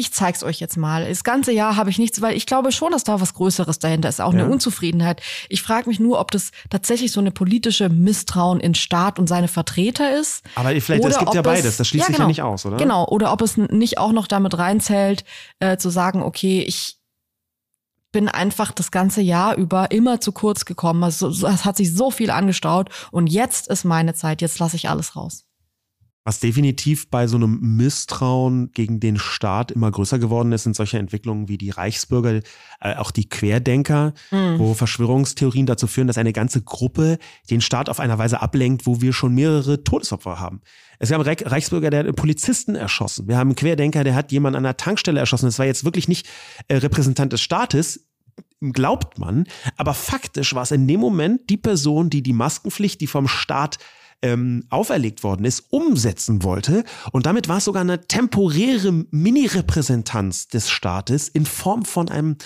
ich 0.00 0.12
zeig's 0.12 0.44
euch 0.44 0.60
jetzt 0.60 0.76
mal. 0.76 1.08
Das 1.08 1.24
ganze 1.24 1.50
Jahr 1.50 1.74
habe 1.74 1.90
ich 1.90 1.98
nichts, 1.98 2.20
weil 2.22 2.36
ich 2.36 2.46
glaube 2.46 2.70
schon, 2.70 2.92
dass 2.92 3.02
da 3.02 3.20
was 3.20 3.34
Größeres 3.34 3.80
dahinter 3.80 4.08
ist, 4.08 4.20
auch 4.20 4.32
Ja. 4.32 4.44
eine 4.44 4.48
Unzufriedenheit. 4.52 5.20
Ich 5.48 5.60
frage 5.60 5.88
mich 5.88 5.98
nur, 5.98 6.20
ob 6.20 6.30
das 6.30 6.52
tatsächlich 6.70 7.10
so 7.10 7.18
eine 7.18 7.32
politische 7.32 7.88
Misstrauen 7.88 8.60
in 8.60 8.76
Staat 8.76 9.18
und 9.18 9.26
seine 9.26 9.48
Vertreter 9.48 10.16
ist. 10.18 10.44
Aber 10.54 10.68
vielleicht, 10.80 11.04
es 11.04 11.16
Oder 11.16 11.18
gibt 11.18 11.34
ja 11.34 11.40
es- 11.40 11.44
beides, 11.44 11.76
das 11.78 11.88
schließt 11.88 12.02
ja, 12.02 12.06
sich 12.06 12.12
ja 12.14 12.18
genau. 12.18 12.28
nicht 12.28 12.42
aus, 12.42 12.64
oder? 12.64 12.76
Genau, 12.76 13.06
oder 13.08 13.32
ob 13.32 13.42
es 13.42 13.56
nicht 13.56 13.98
auch 13.98 14.12
noch 14.12 14.28
damit 14.28 14.56
reinzählt, 14.56 15.24
äh, 15.58 15.76
zu 15.78 15.90
sagen, 15.90 16.22
okay, 16.22 16.62
ich 16.62 16.94
bin 18.12 18.28
einfach 18.28 18.70
das 18.70 18.92
ganze 18.92 19.20
Jahr 19.20 19.56
über 19.56 19.90
immer 19.90 20.20
zu 20.20 20.30
kurz 20.30 20.64
gekommen. 20.64 21.02
Also, 21.02 21.30
so- 21.30 21.48
es 21.48 21.64
hat 21.64 21.76
sich 21.76 21.92
so 21.92 22.12
viel 22.12 22.30
angestaut 22.30 22.88
und 23.10 23.26
jetzt 23.26 23.66
ist 23.66 23.84
meine 23.84 24.14
Zeit, 24.14 24.42
jetzt 24.42 24.60
lasse 24.60 24.76
ich 24.76 24.88
alles 24.88 25.16
raus. 25.16 25.44
Was 26.28 26.40
definitiv 26.40 27.08
bei 27.08 27.26
so 27.26 27.38
einem 27.38 27.58
Misstrauen 27.78 28.70
gegen 28.72 29.00
den 29.00 29.16
Staat 29.16 29.70
immer 29.70 29.90
größer 29.90 30.18
geworden 30.18 30.52
ist, 30.52 30.64
sind 30.64 30.76
solche 30.76 30.98
Entwicklungen 30.98 31.48
wie 31.48 31.56
die 31.56 31.70
Reichsbürger, 31.70 32.42
äh, 32.82 32.96
auch 32.96 33.10
die 33.10 33.30
Querdenker, 33.30 34.12
Mhm. 34.30 34.58
wo 34.58 34.74
Verschwörungstheorien 34.74 35.64
dazu 35.64 35.86
führen, 35.86 36.06
dass 36.06 36.18
eine 36.18 36.34
ganze 36.34 36.60
Gruppe 36.60 37.16
den 37.48 37.62
Staat 37.62 37.88
auf 37.88 37.98
einer 37.98 38.18
Weise 38.18 38.42
ablenkt, 38.42 38.84
wo 38.86 39.00
wir 39.00 39.14
schon 39.14 39.34
mehrere 39.34 39.82
Todesopfer 39.84 40.38
haben. 40.38 40.60
Es 40.98 41.08
gab 41.08 41.18
einen 41.18 41.28
Reich- 41.30 41.50
Reichsbürger, 41.50 41.88
der 41.88 42.00
hat 42.00 42.06
einen 42.06 42.14
Polizisten 42.14 42.74
erschossen. 42.74 43.26
Wir 43.26 43.38
haben 43.38 43.48
einen 43.48 43.56
Querdenker, 43.56 44.04
der 44.04 44.14
hat 44.14 44.30
jemanden 44.30 44.58
an 44.58 44.66
einer 44.66 44.76
Tankstelle 44.76 45.20
erschossen. 45.20 45.46
Das 45.46 45.58
war 45.58 45.64
jetzt 45.64 45.86
wirklich 45.86 46.08
nicht 46.08 46.26
äh, 46.68 46.76
Repräsentant 46.76 47.32
des 47.32 47.40
Staates, 47.40 48.04
glaubt 48.60 49.18
man, 49.18 49.44
aber 49.78 49.94
faktisch 49.94 50.54
war 50.54 50.64
es 50.64 50.72
in 50.72 50.86
dem 50.86 51.00
Moment 51.00 51.48
die 51.48 51.56
Person, 51.56 52.10
die 52.10 52.22
die 52.22 52.34
Maskenpflicht, 52.34 53.00
die 53.00 53.06
vom 53.06 53.28
Staat 53.28 53.78
ähm, 54.22 54.64
auferlegt 54.70 55.22
worden 55.22 55.44
ist, 55.44 55.66
umsetzen 55.70 56.42
wollte. 56.42 56.84
Und 57.12 57.26
damit 57.26 57.48
war 57.48 57.58
es 57.58 57.64
sogar 57.64 57.82
eine 57.82 58.06
temporäre 58.06 58.92
Mini-Repräsentanz 59.10 60.48
des 60.48 60.70
Staates 60.70 61.28
in 61.28 61.46
Form 61.46 61.84
von 61.84 62.08
einem 62.08 62.36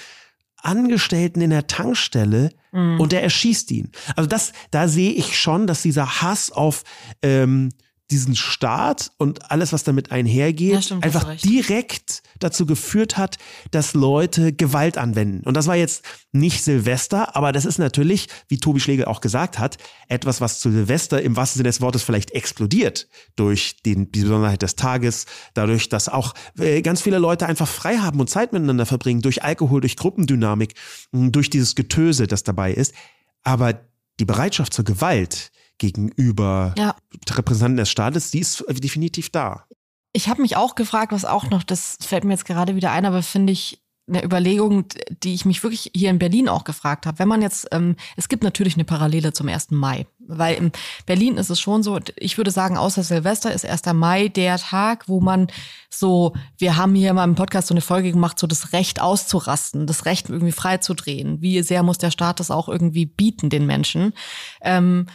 Angestellten 0.57 1.41
in 1.41 1.51
der 1.51 1.67
Tankstelle 1.67 2.51
und 2.99 3.13
der 3.13 3.23
erschießt 3.23 3.71
ihn. 3.73 3.91
Also 4.17 4.29
das, 4.29 4.53
da 4.71 4.89
sehe 4.89 5.11
ich 5.11 5.39
schon, 5.39 5.67
dass 5.67 5.83
dieser 5.83 6.23
Hass 6.23 6.51
auf 6.51 6.85
ähm, 7.21 7.71
diesen 8.13 8.37
Staat 8.37 9.11
und 9.17 9.51
alles, 9.51 9.73
was 9.73 9.85
damit 9.85 10.13
einhergeht, 10.13 10.75
Ja, 10.75 10.83
stimmt, 10.83 11.05
einfach 11.05 11.37
direkt 11.37 12.23
dazu 12.39 12.67
geführt 12.67 13.17
hat, 13.17 13.39
dass 13.71 13.95
Leute 13.95 14.53
Gewalt 14.53 14.99
anwenden. 14.99 15.43
Und 15.45 15.57
das 15.57 15.67
war 15.67 15.77
jetzt 15.77 16.05
nicht 16.31 16.63
Silvester, 16.63 17.35
aber 17.35 17.53
das 17.53 17.65
ist 17.65 17.79
natürlich, 17.79 18.29
wie 18.49 18.59
Tobi 18.59 18.81
Schlegel 18.81 19.07
auch 19.07 19.21
gesagt 19.21 19.59
hat, 19.59 19.79
etwas, 20.09 20.41
was 20.41 20.61
zu 20.61 20.71
Silvester 20.71 21.21
im 21.23 21.37
wahrsten 21.37 21.59
Sinne 21.59 21.71
des 21.71 21.81
Wortes 21.81 22.03
vielleicht 22.03 22.33
explodiert 22.33 23.09
durch 23.35 23.83
den, 23.83 24.13
die 24.13 24.21
Besonderheit 24.21 24.63
des 24.63 24.77
Tages, 24.77 25.27
dadurch, 25.55 25.89
dass 25.89 26.09
auch 26.09 26.35
äh, 26.59 26.83
ganz 26.83 27.01
viele 27.03 27.19
Leute 27.19 27.47
einfach 27.47 27.69
frei 27.69 27.97
haben 27.99 28.21
und 28.21 28.29
Zeit 28.29 28.53
miteinander 28.53 28.87
verbringen, 28.87 29.23
durch 29.23 29.43
Alkohol, 29.43 29.81
durch 29.81 29.97
Gruppendynamik, 29.97 30.75
durch 31.13 31.51
dieses 31.51 31.75
Getöse, 31.75 32.27
das 32.27 32.45
dabei 32.45 32.73
ist. 32.73 32.95
Aber 33.43 33.81
die 34.21 34.25
Bereitschaft 34.25 34.75
zur 34.75 34.85
Gewalt 34.85 35.51
gegenüber 35.83 36.75
Ja. 36.79 36.95
Repräsentanten 37.29 37.77
des 37.77 37.91
Staates, 37.91 38.31
die 38.31 38.39
ist 38.39 38.65
definitiv 38.69 39.31
da. 39.31 39.67
Ich 40.15 40.29
habe 40.29 40.43
mich 40.43 40.57
auch 40.57 40.75
gefragt, 40.75 41.13
was 41.13 41.25
auch 41.25 41.51
noch, 41.51 41.63
das 41.63 41.99
fällt 42.01 42.25
mir 42.25 42.33
jetzt 42.33 42.45
gerade 42.45 42.77
wieder 42.77 42.93
ein, 42.93 43.05
aber 43.05 43.23
finde 43.23 43.53
ich 43.53 43.83
eine 44.09 44.25
Überlegung, 44.25 44.85
die 45.23 45.33
ich 45.33 45.45
mich 45.45 45.63
wirklich 45.63 45.91
hier 45.95 46.11
in 46.11 46.19
Berlin 46.19 46.49
auch 46.49 46.65
gefragt 46.65 47.07
habe. 47.07 47.19
Wenn 47.21 47.29
man 47.29 47.41
jetzt, 47.41 47.69
ähm, 47.71 47.97
es 48.17 48.29
gibt 48.29 48.43
natürlich 48.43 48.75
eine 48.75 48.85
Parallele 48.85 49.33
zum 49.33 49.49
1. 49.49 49.71
Mai, 49.71 50.07
weil 50.19 50.57
in 50.57 50.73
Berlin 51.07 51.37
ist 51.37 51.51
es 51.51 51.61
schon 51.61 51.83
so, 51.83 51.99
ich 52.17 52.37
würde 52.37 52.51
sagen, 52.51 52.77
außer 52.77 53.05
Silvester 53.05 53.53
ist 53.53 53.65
1. 53.65 53.95
Mai 53.95 54.29
der 54.29 54.59
Tag, 54.59 55.09
wo 55.09 55.21
man 55.21 55.47
so, 55.89 56.35
wir 56.59 56.77
haben 56.77 56.95
hier 56.97 57.15
mal 57.15 57.25
im 57.25 57.37
Podcast 57.37 57.69
so 57.69 57.75
eine 57.75 57.81
Folge 57.81 58.11
gemacht, 58.11 58.39
so 58.41 58.47
das 58.49 58.73
Recht 58.73 59.01
auszurasten, 59.01 59.87
das 59.87 60.05
Recht 60.05 60.29
irgendwie 60.29 60.53
freizudrehen. 60.53 61.41
Wie 61.41 61.63
sehr 61.63 61.85
muss 61.85 61.99
der 61.99 62.11
Staat 62.11 62.41
das 62.41 62.51
auch 62.51 62.69
irgendwie 62.69 63.07
bieten 63.07 63.51
den 63.51 63.67
Menschen? 63.67 64.15
Ähm, 64.63 65.07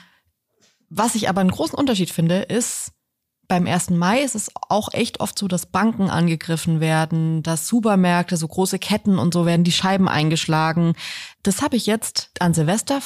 was 0.89 1.15
ich 1.15 1.29
aber 1.29 1.41
einen 1.41 1.51
großen 1.51 1.77
Unterschied 1.77 2.11
finde, 2.11 2.39
ist, 2.39 2.91
beim 3.47 3.65
1. 3.65 3.91
Mai 3.91 4.21
ist 4.21 4.35
es 4.35 4.51
auch 4.69 4.93
echt 4.93 5.21
oft 5.21 5.39
so, 5.39 5.47
dass 5.47 5.65
Banken 5.65 6.09
angegriffen 6.09 6.79
werden, 6.81 7.43
dass 7.43 7.67
Supermärkte, 7.67 8.35
so 8.35 8.47
große 8.47 8.77
Ketten 8.77 9.17
und 9.19 9.33
so 9.33 9.45
werden 9.45 9.63
die 9.63 9.71
Scheiben 9.71 10.09
eingeschlagen. 10.09 10.93
Das 11.43 11.61
habe 11.61 11.77
ich 11.77 11.85
jetzt 11.85 12.31
an 12.39 12.53
Silvester 12.53 12.99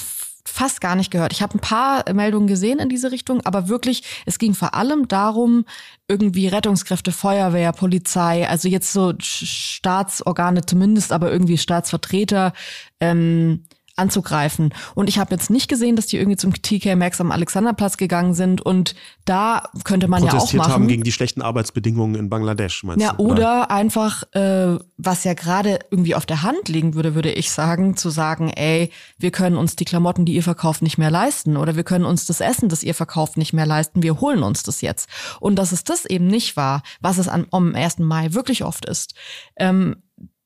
fast 0.43 0.82
gar 0.82 0.95
nicht 0.95 1.11
gehört. 1.11 1.32
Ich 1.32 1.43
habe 1.43 1.55
ein 1.55 1.61
paar 1.61 2.11
Meldungen 2.11 2.47
gesehen 2.47 2.79
in 2.79 2.89
diese 2.89 3.11
Richtung, 3.11 3.41
aber 3.41 3.67
wirklich, 3.67 4.03
es 4.25 4.39
ging 4.39 4.55
vor 4.55 4.73
allem 4.73 5.07
darum, 5.07 5.65
irgendwie 6.07 6.47
Rettungskräfte, 6.47 7.11
Feuerwehr, 7.11 7.71
Polizei, 7.71 8.47
also 8.47 8.67
jetzt 8.67 8.91
so 8.91 9.13
Staatsorgane 9.19 10.65
zumindest, 10.65 11.11
aber 11.11 11.32
irgendwie 11.32 11.59
Staatsvertreter, 11.59 12.53
ähm, 12.99 13.65
anzugreifen. 13.96 14.74
Und 14.96 15.10
ich 15.10 15.20
habe 15.20 15.34
jetzt 15.34 15.50
nicht 15.50 15.68
gesehen, 15.68 15.96
dass 15.96 16.08
die 16.08 16.18
irgendwie 16.18 16.38
zum 16.38 16.54
TK 16.54 16.96
Maxx 16.96 17.22
am 17.22 17.32
Alexanderplatz 17.32 17.98
gegangen 17.98 18.34
sind. 18.34 18.62
Und 18.62 18.96
da 19.26 19.70
könnte 19.84 20.08
man 20.08 20.24
ja 20.24 20.34
auch 20.34 20.54
machen. 20.54 20.72
haben 20.72 20.88
gegen 20.88 21.04
die 21.04 21.12
schlechten 21.12 21.42
Arbeitsbedingungen 21.42 22.16
in 22.16 22.30
Bangladesch, 22.30 22.84
meinst 22.84 23.04
ja, 23.04 23.14
du? 23.14 23.24
Oder, 23.24 23.34
oder 23.34 23.72
einfach, 23.72 24.24
äh, 24.34 24.78
was 24.98 25.24
ja 25.24 25.34
gerade 25.34 25.80
irgendwie 25.89 26.16
auf 26.16 26.26
der 26.26 26.44
Hand 26.44 26.70
liegen 26.70 26.94
würde, 26.96 27.16
würde 27.16 27.32
ich 27.32 27.52
sagen, 27.52 27.98
zu 27.98 28.10
sagen, 28.10 28.50
ey, 28.50 28.92
wir 29.18 29.32
können 29.32 29.58
uns 29.58 29.76
die 29.76 29.86
Klamotten, 29.86 30.26
die 30.26 30.34
ihr 30.34 30.44
verkauft, 30.44 30.82
nicht 30.82 30.98
mehr 30.98 31.12
leisten. 31.12 31.58
Oder 31.58 31.76
wir 31.76 31.84
können 31.84 32.06
uns 32.06 32.26
das 32.26 32.42
Essen, 32.42 32.70
das 32.70 32.84
ihr 32.84 32.96
verkauft, 32.96 33.38
nicht 33.38 33.54
mehr 33.54 33.66
leisten. 33.66 34.04
Wir 34.04 34.22
holen 34.22 34.44
uns 34.44 34.64
das 34.64 34.82
jetzt. 34.82 35.10
Und 35.39 35.56
dass 35.56 35.72
es 35.72 35.84
das 35.84 36.06
eben 36.06 36.28
nicht 36.28 36.58
war, 36.58 36.84
was 37.02 37.18
es 37.18 37.28
am, 37.28 37.48
am 37.52 37.76
1. 37.76 38.00
Mai 38.00 38.34
wirklich 38.34 38.64
oft 38.64 38.86
ist. 38.86 39.14
Ähm, 39.58 39.98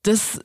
das 0.04 0.40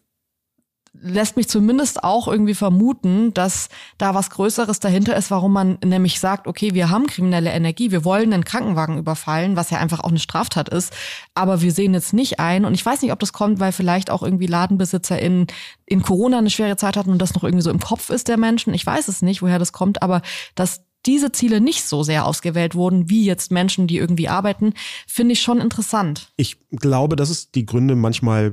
lässt 1.03 1.37
mich 1.37 1.49
zumindest 1.49 2.05
auch 2.05 2.29
irgendwie 2.29 2.55
vermuten, 2.55 3.33
dass 3.33 3.69
da 3.99 4.15
was 4.15 4.31
Größeres 4.31 4.81
dahinter 4.81 5.17
ist, 5.17 5.31
warum 5.31 5.53
man 5.53 5.79
nämlich 5.85 6.21
sagt, 6.21 6.47
okay, 6.47 6.75
wir 6.75 6.91
haben 6.91 7.07
kriminelle 7.07 7.51
Energie, 7.51 7.91
wir 7.91 8.05
wollen 8.05 8.33
einen 8.33 8.45
Krankenwagen 8.45 8.99
überfallen, 8.99 9.57
was 9.57 9.71
ja 9.71 9.79
einfach 9.79 10.01
auch 10.01 10.11
eine 10.11 10.19
Straftat 10.19 10.69
ist, 10.69 10.93
aber 11.35 11.63
wir 11.63 11.73
sehen 11.73 11.95
jetzt 11.95 12.13
nicht 12.13 12.39
ein 12.39 12.65
und 12.65 12.75
ich 12.75 12.85
weiß 12.85 13.03
nicht, 13.03 13.13
ob 13.13 13.19
das 13.19 13.33
kommt, 13.33 13.61
weil 13.61 13.73
vielleicht 13.73 14.11
auch 14.11 14.23
irgendwie 14.23 14.47
Ladenbesitzer 14.47 15.19
in, 15.19 15.47
in 15.87 16.03
Corona 16.03 16.39
eine 16.39 16.51
schwere 16.51 16.77
Zeit 16.77 16.97
hatten 16.97 17.11
und 17.11 17.19
das 17.19 17.35
noch 17.35 17.45
irgendwie 17.45 17.65
so 17.65 17.71
im 17.71 17.81
Kopf 17.81 18.11
ist 18.11 18.29
der 18.29 18.37
Menschen. 18.37 18.75
Ich 18.75 18.85
weiß 18.85 19.09
es 19.09 19.23
nicht, 19.23 19.43
woher 19.43 19.59
das 19.59 19.73
kommt, 19.73 20.03
aber 20.03 20.23
dass 20.55 20.83
diese 21.07 21.33
Ziele 21.33 21.61
nicht 21.61 21.85
so 21.85 22.03
sehr 22.03 22.27
ausgewählt 22.27 22.75
wurden, 22.75 23.09
wie 23.09 23.25
jetzt 23.25 23.51
Menschen, 23.51 23.87
die 23.87 23.97
irgendwie 23.97 24.29
arbeiten, 24.29 24.75
finde 25.07 25.33
ich 25.33 25.43
schon 25.43 25.61
interessant. 25.61 26.31
Ich 26.37 26.57
glaube, 26.71 27.17
dass 27.17 27.31
es 27.31 27.51
die 27.51 27.67
Gründe 27.67 27.97
manchmal 27.97 28.53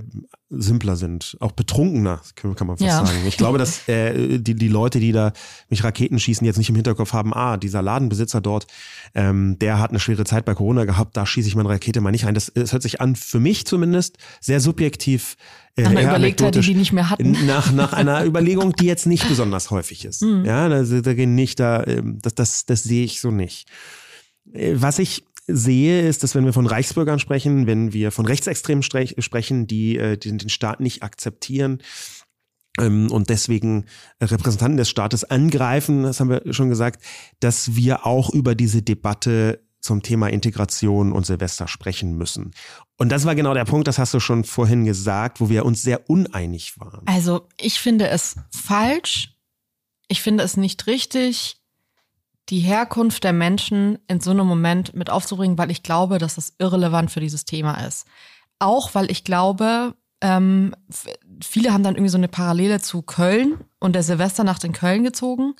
simpler 0.49 0.95
sind, 0.95 1.35
auch 1.41 1.51
betrunkener, 1.51 2.21
kann 2.35 2.67
man 2.67 2.77
fast 2.77 2.81
ja. 2.81 3.05
sagen. 3.05 3.19
Ich 3.27 3.35
glaube, 3.35 3.57
dass 3.57 3.87
äh, 3.89 4.39
die, 4.39 4.55
die 4.55 4.69
Leute, 4.69 4.99
die 4.99 5.11
da 5.11 5.33
mich 5.69 5.83
Raketen 5.83 6.19
schießen, 6.19 6.45
jetzt 6.45 6.57
nicht 6.57 6.69
im 6.69 6.75
Hinterkopf 6.75 7.11
haben, 7.11 7.33
ah, 7.33 7.57
dieser 7.57 7.81
Ladenbesitzer 7.81 8.39
dort, 8.39 8.65
ähm, 9.13 9.59
der 9.59 9.79
hat 9.79 9.89
eine 9.89 9.99
schwere 9.99 10.23
Zeit 10.23 10.45
bei 10.45 10.53
Corona 10.53 10.85
gehabt, 10.85 11.17
da 11.17 11.25
schieße 11.25 11.49
ich 11.49 11.55
meine 11.55 11.69
Rakete 11.69 11.99
mal 11.99 12.11
nicht 12.11 12.25
ein. 12.25 12.33
Das, 12.33 12.51
das 12.55 12.71
hört 12.71 12.83
sich 12.83 13.01
an, 13.01 13.15
für 13.15 13.39
mich 13.39 13.65
zumindest, 13.65 14.17
sehr 14.39 14.61
subjektiv. 14.61 15.35
Nach 15.79 15.91
einer 15.91 16.03
Überlegtheit, 16.03 16.55
die 16.55 16.61
die 16.61 16.73
nicht 16.73 16.91
mehr 16.91 17.09
hatten. 17.09 17.37
Nach, 17.45 17.71
nach 17.71 17.93
einer 17.93 18.25
Überlegung, 18.25 18.73
die 18.73 18.85
jetzt 18.85 19.05
nicht 19.05 19.27
besonders 19.27 19.69
häufig 19.69 20.05
ist. 20.05 20.23
Mhm. 20.23 20.43
Ja, 20.43 20.67
da, 20.69 20.83
da 20.83 21.13
gehen 21.13 21.35
nicht 21.35 21.59
da, 21.59 21.83
ähm, 21.85 22.19
das, 22.21 22.35
das, 22.35 22.65
das 22.65 22.83
sehe 22.83 23.03
ich 23.03 23.21
so 23.21 23.29
nicht. 23.29 23.69
Äh, 24.53 24.73
was 24.75 24.97
ich 24.97 25.23
sehe, 25.47 26.07
ist, 26.07 26.23
dass 26.23 26.35
wenn 26.35 26.45
wir 26.45 26.53
von 26.53 26.65
Reichsbürgern 26.65 27.19
sprechen, 27.19 27.67
wenn 27.67 27.93
wir 27.93 28.11
von 28.11 28.25
Rechtsextremen 28.25 28.83
sprechen, 28.83 29.67
die 29.67 29.97
äh, 29.97 30.17
den, 30.17 30.39
den 30.39 30.49
Staat 30.49 30.79
nicht 30.79 31.03
akzeptieren, 31.03 31.79
ähm, 32.79 33.11
und 33.11 33.29
deswegen 33.29 33.85
Repräsentanten 34.21 34.77
des 34.77 34.89
Staates 34.89 35.23
angreifen, 35.23 36.03
das 36.03 36.19
haben 36.19 36.29
wir 36.29 36.41
schon 36.53 36.69
gesagt, 36.69 37.01
dass 37.39 37.75
wir 37.75 38.05
auch 38.05 38.33
über 38.33 38.55
diese 38.55 38.81
Debatte 38.81 39.66
zum 39.79 40.01
Thema 40.01 40.27
Integration 40.27 41.11
und 41.11 41.25
Silvester 41.25 41.67
sprechen 41.67 42.17
müssen. 42.17 42.53
Und 42.97 43.09
das 43.09 43.25
war 43.25 43.35
genau 43.35 43.53
der 43.53 43.65
Punkt, 43.65 43.87
das 43.87 43.99
hast 43.99 44.13
du 44.13 44.19
schon 44.19 44.43
vorhin 44.43 44.85
gesagt, 44.85 45.39
wo 45.39 45.49
wir 45.49 45.65
uns 45.65 45.81
sehr 45.81 46.09
uneinig 46.09 46.79
waren. 46.79 47.05
Also 47.05 47.47
ich 47.59 47.79
finde 47.79 48.09
es 48.09 48.35
falsch, 48.51 49.35
ich 50.07 50.21
finde 50.21 50.43
es 50.43 50.57
nicht 50.57 50.87
richtig, 50.87 51.61
die 52.49 52.59
Herkunft 52.59 53.23
der 53.23 53.33
Menschen 53.33 53.99
in 54.07 54.21
so 54.21 54.31
einem 54.31 54.47
Moment 54.47 54.93
mit 54.93 55.09
aufzubringen, 55.09 55.57
weil 55.57 55.71
ich 55.71 55.83
glaube, 55.83 56.17
dass 56.17 56.35
das 56.35 56.53
irrelevant 56.59 57.11
für 57.11 57.19
dieses 57.19 57.45
Thema 57.45 57.85
ist. 57.85 58.07
Auch 58.59 58.95
weil 58.95 59.11
ich 59.11 59.23
glaube, 59.23 59.95
ähm, 60.21 60.73
viele 61.43 61.73
haben 61.73 61.83
dann 61.83 61.95
irgendwie 61.95 62.09
so 62.09 62.17
eine 62.17 62.29
Parallele 62.29 62.81
zu 62.81 63.01
Köln 63.01 63.59
und 63.79 63.93
der 63.93 64.03
Silvesternacht 64.03 64.63
in 64.63 64.71
Köln 64.71 65.03
gezogen. 65.03 65.53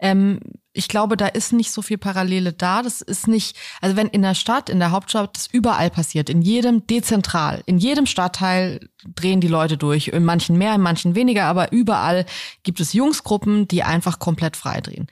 Ähm, 0.00 0.40
ich 0.72 0.88
glaube, 0.88 1.16
da 1.16 1.26
ist 1.26 1.52
nicht 1.52 1.72
so 1.72 1.82
viel 1.82 1.98
Parallele 1.98 2.52
da. 2.52 2.82
Das 2.82 3.00
ist 3.00 3.26
nicht, 3.26 3.56
also 3.80 3.96
wenn 3.96 4.06
in 4.08 4.22
der 4.22 4.34
Stadt, 4.34 4.70
in 4.70 4.78
der 4.78 4.92
Hauptstadt, 4.92 5.36
das 5.36 5.48
überall 5.48 5.90
passiert, 5.90 6.30
in 6.30 6.42
jedem 6.42 6.86
dezentral, 6.86 7.62
in 7.66 7.78
jedem 7.78 8.06
Stadtteil 8.06 8.88
drehen 9.14 9.40
die 9.40 9.48
Leute 9.48 9.76
durch, 9.76 10.08
in 10.08 10.24
manchen 10.24 10.56
mehr, 10.56 10.74
in 10.74 10.80
manchen 10.80 11.14
weniger, 11.14 11.46
aber 11.46 11.72
überall 11.72 12.24
gibt 12.62 12.80
es 12.80 12.92
Jungsgruppen, 12.92 13.66
die 13.66 13.82
einfach 13.82 14.18
komplett 14.18 14.56
frei 14.56 14.80
drehen 14.80 15.08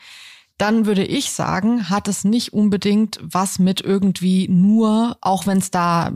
dann 0.59 0.87
würde 0.87 1.05
ich 1.05 1.31
sagen, 1.31 1.89
hat 1.89 2.09
es 2.09 2.25
nicht 2.25 2.53
unbedingt 2.53 3.21
was 3.23 3.61
mit 3.61 3.81
irgendwie 3.81 4.49
nur, 4.49 5.17
auch 5.21 5.47
wenn 5.47 5.59
es 5.59 5.71
da 5.71 6.11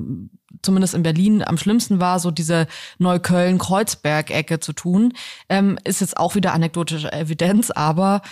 zumindest 0.62 0.95
in 0.95 1.03
Berlin 1.03 1.43
am 1.43 1.57
schlimmsten 1.57 2.01
war, 2.01 2.18
so 2.18 2.31
diese 2.31 2.66
Neukölln-Kreuzberg-Ecke 2.99 4.61
zu 4.61 4.73
tun, 4.73 5.14
ähm, 5.49 5.79
ist 5.85 6.01
jetzt 6.01 6.16
auch 6.16 6.35
wieder 6.35 6.53
anekdotische 6.53 7.12
Evidenz, 7.12 7.70
aber 7.70 8.23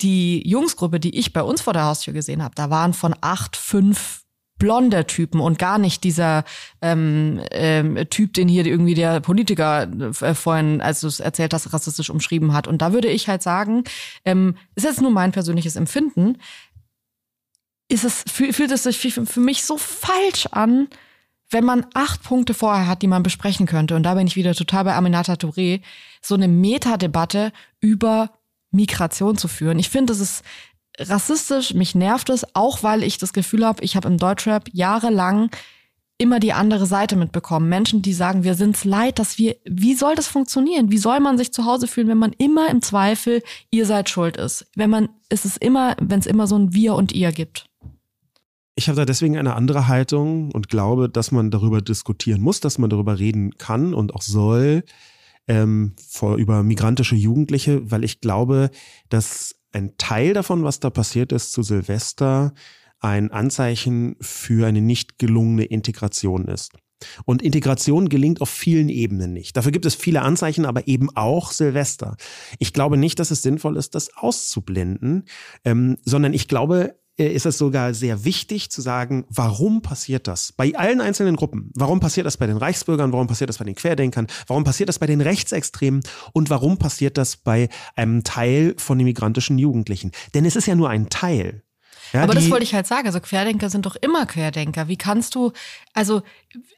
die 0.00 0.48
Jungsgruppe, 0.48 1.00
die 1.00 1.16
ich 1.16 1.32
bei 1.32 1.42
uns 1.42 1.60
vor 1.60 1.72
der 1.72 1.84
Haustür 1.84 2.12
gesehen 2.12 2.42
habe, 2.42 2.54
da 2.54 2.70
waren 2.70 2.94
von 2.94 3.14
acht, 3.20 3.56
fünf 3.56 4.22
blonder 4.58 5.06
Typen 5.06 5.40
und 5.40 5.58
gar 5.58 5.78
nicht 5.78 6.04
dieser 6.04 6.44
ähm, 6.82 7.40
ähm, 7.52 7.96
Typ, 8.10 8.34
den 8.34 8.48
hier 8.48 8.66
irgendwie 8.66 8.94
der 8.94 9.20
Politiker 9.20 9.88
äh, 10.20 10.34
vorhin, 10.34 10.80
als 10.80 11.00
du 11.00 11.06
es 11.06 11.20
erzählt 11.20 11.54
hast, 11.54 11.72
rassistisch 11.72 12.10
umschrieben 12.10 12.52
hat. 12.52 12.66
Und 12.66 12.82
da 12.82 12.92
würde 12.92 13.08
ich 13.08 13.28
halt 13.28 13.42
sagen, 13.42 13.84
ähm, 14.24 14.56
ist 14.74 14.84
jetzt 14.84 15.00
nur 15.00 15.12
mein 15.12 15.32
persönliches 15.32 15.76
Empfinden, 15.76 16.38
ist 17.88 18.04
es, 18.04 18.24
fühlt 18.30 18.70
es 18.70 18.82
sich 18.82 18.98
für 18.98 19.40
mich 19.40 19.62
so 19.62 19.78
falsch 19.78 20.46
an, 20.50 20.88
wenn 21.50 21.64
man 21.64 21.86
acht 21.94 22.22
Punkte 22.22 22.52
vorher 22.52 22.86
hat, 22.86 23.00
die 23.00 23.06
man 23.06 23.22
besprechen 23.22 23.66
könnte, 23.66 23.96
und 23.96 24.02
da 24.02 24.14
bin 24.14 24.26
ich 24.26 24.36
wieder 24.36 24.54
total 24.54 24.84
bei 24.84 24.94
Aminata 24.94 25.34
Touré, 25.34 25.80
so 26.20 26.34
eine 26.34 26.48
Metadebatte 26.48 27.52
über 27.80 28.30
Migration 28.70 29.36
zu 29.36 29.48
führen. 29.48 29.78
Ich 29.78 29.88
finde, 29.88 30.12
das 30.12 30.20
ist 30.20 30.42
rassistisch, 30.98 31.74
mich 31.74 31.94
nervt 31.94 32.28
es, 32.30 32.44
auch 32.54 32.82
weil 32.82 33.02
ich 33.02 33.18
das 33.18 33.32
Gefühl 33.32 33.64
habe, 33.64 33.82
ich 33.84 33.96
habe 33.96 34.08
im 34.08 34.18
Deutschrap 34.18 34.68
jahrelang 34.72 35.50
immer 36.18 36.40
die 36.40 36.52
andere 36.52 36.86
Seite 36.86 37.14
mitbekommen. 37.14 37.68
Menschen, 37.68 38.02
die 38.02 38.12
sagen, 38.12 38.42
wir 38.42 38.54
sind's 38.54 38.84
leid, 38.84 39.20
dass 39.20 39.38
wir, 39.38 39.56
wie 39.64 39.94
soll 39.94 40.16
das 40.16 40.26
funktionieren? 40.26 40.90
Wie 40.90 40.98
soll 40.98 41.20
man 41.20 41.38
sich 41.38 41.52
zu 41.52 41.64
Hause 41.64 41.86
fühlen, 41.86 42.08
wenn 42.08 42.18
man 42.18 42.32
immer 42.32 42.68
im 42.70 42.82
Zweifel, 42.82 43.42
ihr 43.70 43.86
seid 43.86 44.10
schuld 44.10 44.36
ist? 44.36 44.66
Wenn 44.74 44.90
man, 44.90 45.08
ist 45.28 45.44
es 45.44 45.56
immer, 45.56 45.96
wenn 46.00 46.18
es 46.18 46.26
immer 46.26 46.48
so 46.48 46.58
ein 46.58 46.74
Wir 46.74 46.94
und 46.94 47.12
ihr 47.12 47.30
gibt. 47.30 47.66
Ich 48.74 48.88
habe 48.88 48.96
da 48.96 49.04
deswegen 49.04 49.38
eine 49.38 49.54
andere 49.54 49.86
Haltung 49.88 50.50
und 50.52 50.68
glaube, 50.68 51.08
dass 51.08 51.30
man 51.30 51.50
darüber 51.50 51.80
diskutieren 51.80 52.40
muss, 52.40 52.60
dass 52.60 52.78
man 52.78 52.90
darüber 52.90 53.18
reden 53.18 53.56
kann 53.56 53.94
und 53.94 54.14
auch 54.14 54.22
soll, 54.22 54.84
ähm, 55.48 55.94
vor, 56.08 56.36
über 56.36 56.62
migrantische 56.62 57.16
Jugendliche, 57.16 57.90
weil 57.90 58.04
ich 58.04 58.20
glaube, 58.20 58.70
dass 59.08 59.56
ein 59.72 59.96
Teil 59.98 60.34
davon, 60.34 60.64
was 60.64 60.80
da 60.80 60.90
passiert 60.90 61.32
ist 61.32 61.52
zu 61.52 61.62
Silvester, 61.62 62.54
ein 63.00 63.30
Anzeichen 63.30 64.16
für 64.20 64.66
eine 64.66 64.80
nicht 64.80 65.18
gelungene 65.18 65.64
Integration 65.64 66.46
ist. 66.46 66.72
Und 67.24 67.42
Integration 67.42 68.08
gelingt 68.08 68.40
auf 68.40 68.50
vielen 68.50 68.88
Ebenen 68.88 69.32
nicht. 69.32 69.56
Dafür 69.56 69.70
gibt 69.70 69.86
es 69.86 69.94
viele 69.94 70.22
Anzeichen, 70.22 70.64
aber 70.64 70.88
eben 70.88 71.14
auch 71.14 71.52
Silvester. 71.52 72.16
Ich 72.58 72.72
glaube 72.72 72.96
nicht, 72.96 73.20
dass 73.20 73.30
es 73.30 73.42
sinnvoll 73.42 73.76
ist, 73.76 73.94
das 73.94 74.16
auszublenden, 74.16 75.24
ähm, 75.64 75.96
sondern 76.04 76.34
ich 76.34 76.48
glaube, 76.48 76.96
ist 77.26 77.46
es 77.46 77.58
sogar 77.58 77.94
sehr 77.94 78.24
wichtig 78.24 78.70
zu 78.70 78.80
sagen, 78.80 79.24
warum 79.28 79.82
passiert 79.82 80.28
das? 80.28 80.52
Bei 80.52 80.74
allen 80.74 81.00
einzelnen 81.00 81.36
Gruppen. 81.36 81.70
Warum 81.74 82.00
passiert 82.00 82.26
das 82.26 82.36
bei 82.36 82.46
den 82.46 82.56
Reichsbürgern? 82.56 83.12
Warum 83.12 83.26
passiert 83.26 83.50
das 83.50 83.58
bei 83.58 83.64
den 83.64 83.74
Querdenkern? 83.74 84.28
Warum 84.46 84.64
passiert 84.64 84.88
das 84.88 84.98
bei 84.98 85.06
den 85.06 85.20
Rechtsextremen? 85.20 86.02
Und 86.32 86.48
warum 86.50 86.78
passiert 86.78 87.18
das 87.18 87.36
bei 87.36 87.68
einem 87.96 88.24
Teil 88.24 88.74
von 88.78 88.98
den 88.98 89.04
migrantischen 89.04 89.58
Jugendlichen? 89.58 90.12
Denn 90.34 90.44
es 90.44 90.56
ist 90.56 90.66
ja 90.66 90.74
nur 90.74 90.90
ein 90.90 91.08
Teil. 91.08 91.62
Ja, 92.12 92.22
Aber 92.22 92.34
das 92.34 92.50
wollte 92.50 92.64
ich 92.64 92.74
halt 92.74 92.86
sagen. 92.86 93.06
Also 93.06 93.20
Querdenker 93.20 93.68
sind 93.68 93.84
doch 93.84 93.96
immer 93.96 94.24
Querdenker. 94.24 94.88
Wie 94.88 94.96
kannst 94.96 95.34
du, 95.34 95.52
also 95.92 96.22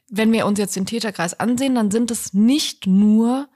wenn 0.09 0.31
wir 0.33 0.45
uns 0.45 0.59
jetzt 0.59 0.75
den 0.75 0.85
Täterkreis 0.85 1.39
ansehen, 1.39 1.75
dann 1.75 1.91
sind 1.91 2.11
es 2.11 2.33
nicht 2.33 2.87
nur 2.87 3.47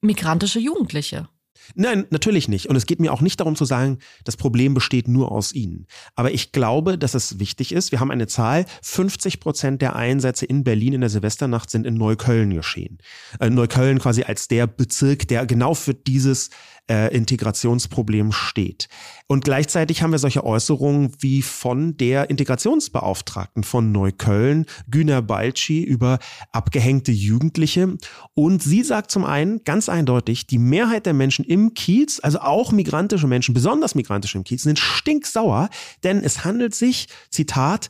migrantische 0.00 0.58
Jugendliche. 0.58 1.28
Nein, 1.74 2.06
natürlich 2.10 2.48
nicht. 2.48 2.66
Und 2.66 2.76
es 2.76 2.86
geht 2.86 3.00
mir 3.00 3.12
auch 3.12 3.20
nicht 3.20 3.40
darum 3.40 3.56
zu 3.56 3.64
sagen, 3.64 3.98
das 4.24 4.36
Problem 4.36 4.74
besteht 4.74 5.08
nur 5.08 5.32
aus 5.32 5.52
ihnen. 5.52 5.86
Aber 6.14 6.32
ich 6.32 6.52
glaube, 6.52 6.98
dass 6.98 7.14
es 7.14 7.38
wichtig 7.38 7.72
ist. 7.72 7.92
Wir 7.92 8.00
haben 8.00 8.10
eine 8.10 8.26
Zahl, 8.26 8.66
50 8.82 9.40
Prozent 9.40 9.82
der 9.82 9.96
Einsätze 9.96 10.46
in 10.46 10.64
Berlin 10.64 10.94
in 10.94 11.00
der 11.00 11.10
Silvesternacht 11.10 11.70
sind 11.70 11.86
in 11.86 11.94
Neukölln 11.94 12.54
geschehen. 12.54 12.98
Äh, 13.38 13.50
Neukölln 13.50 13.98
quasi 13.98 14.22
als 14.22 14.48
der 14.48 14.66
Bezirk, 14.66 15.28
der 15.28 15.46
genau 15.46 15.74
für 15.74 15.94
dieses 15.94 16.50
äh, 16.90 17.14
Integrationsproblem 17.14 18.32
steht. 18.32 18.88
Und 19.28 19.44
gleichzeitig 19.44 20.02
haben 20.02 20.10
wir 20.10 20.18
solche 20.18 20.44
Äußerungen 20.44 21.12
wie 21.20 21.40
von 21.40 21.96
der 21.96 22.30
Integrationsbeauftragten 22.30 23.62
von 23.62 23.92
Neukölln, 23.92 24.66
Güner 24.90 25.22
Balci, 25.22 25.84
über 25.84 26.18
abgehängte 26.50 27.12
Jugendliche. 27.12 27.96
Und 28.34 28.62
sie 28.62 28.82
sagt 28.82 29.12
zum 29.12 29.24
einen 29.24 29.62
ganz 29.62 29.88
eindeutig, 29.88 30.48
die 30.48 30.58
Mehrheit 30.58 31.06
der 31.06 31.14
Menschen 31.14 31.44
im 31.44 31.74
Kiez, 31.74 32.18
also 32.20 32.40
auch 32.40 32.72
migrantische 32.72 33.28
Menschen, 33.28 33.54
besonders 33.54 33.94
migrantische 33.94 34.38
im 34.38 34.44
Kiez, 34.44 34.62
sind 34.62 34.80
stinksauer, 34.80 35.70
denn 36.02 36.24
es 36.24 36.44
handelt 36.44 36.74
sich, 36.74 37.06
Zitat, 37.30 37.88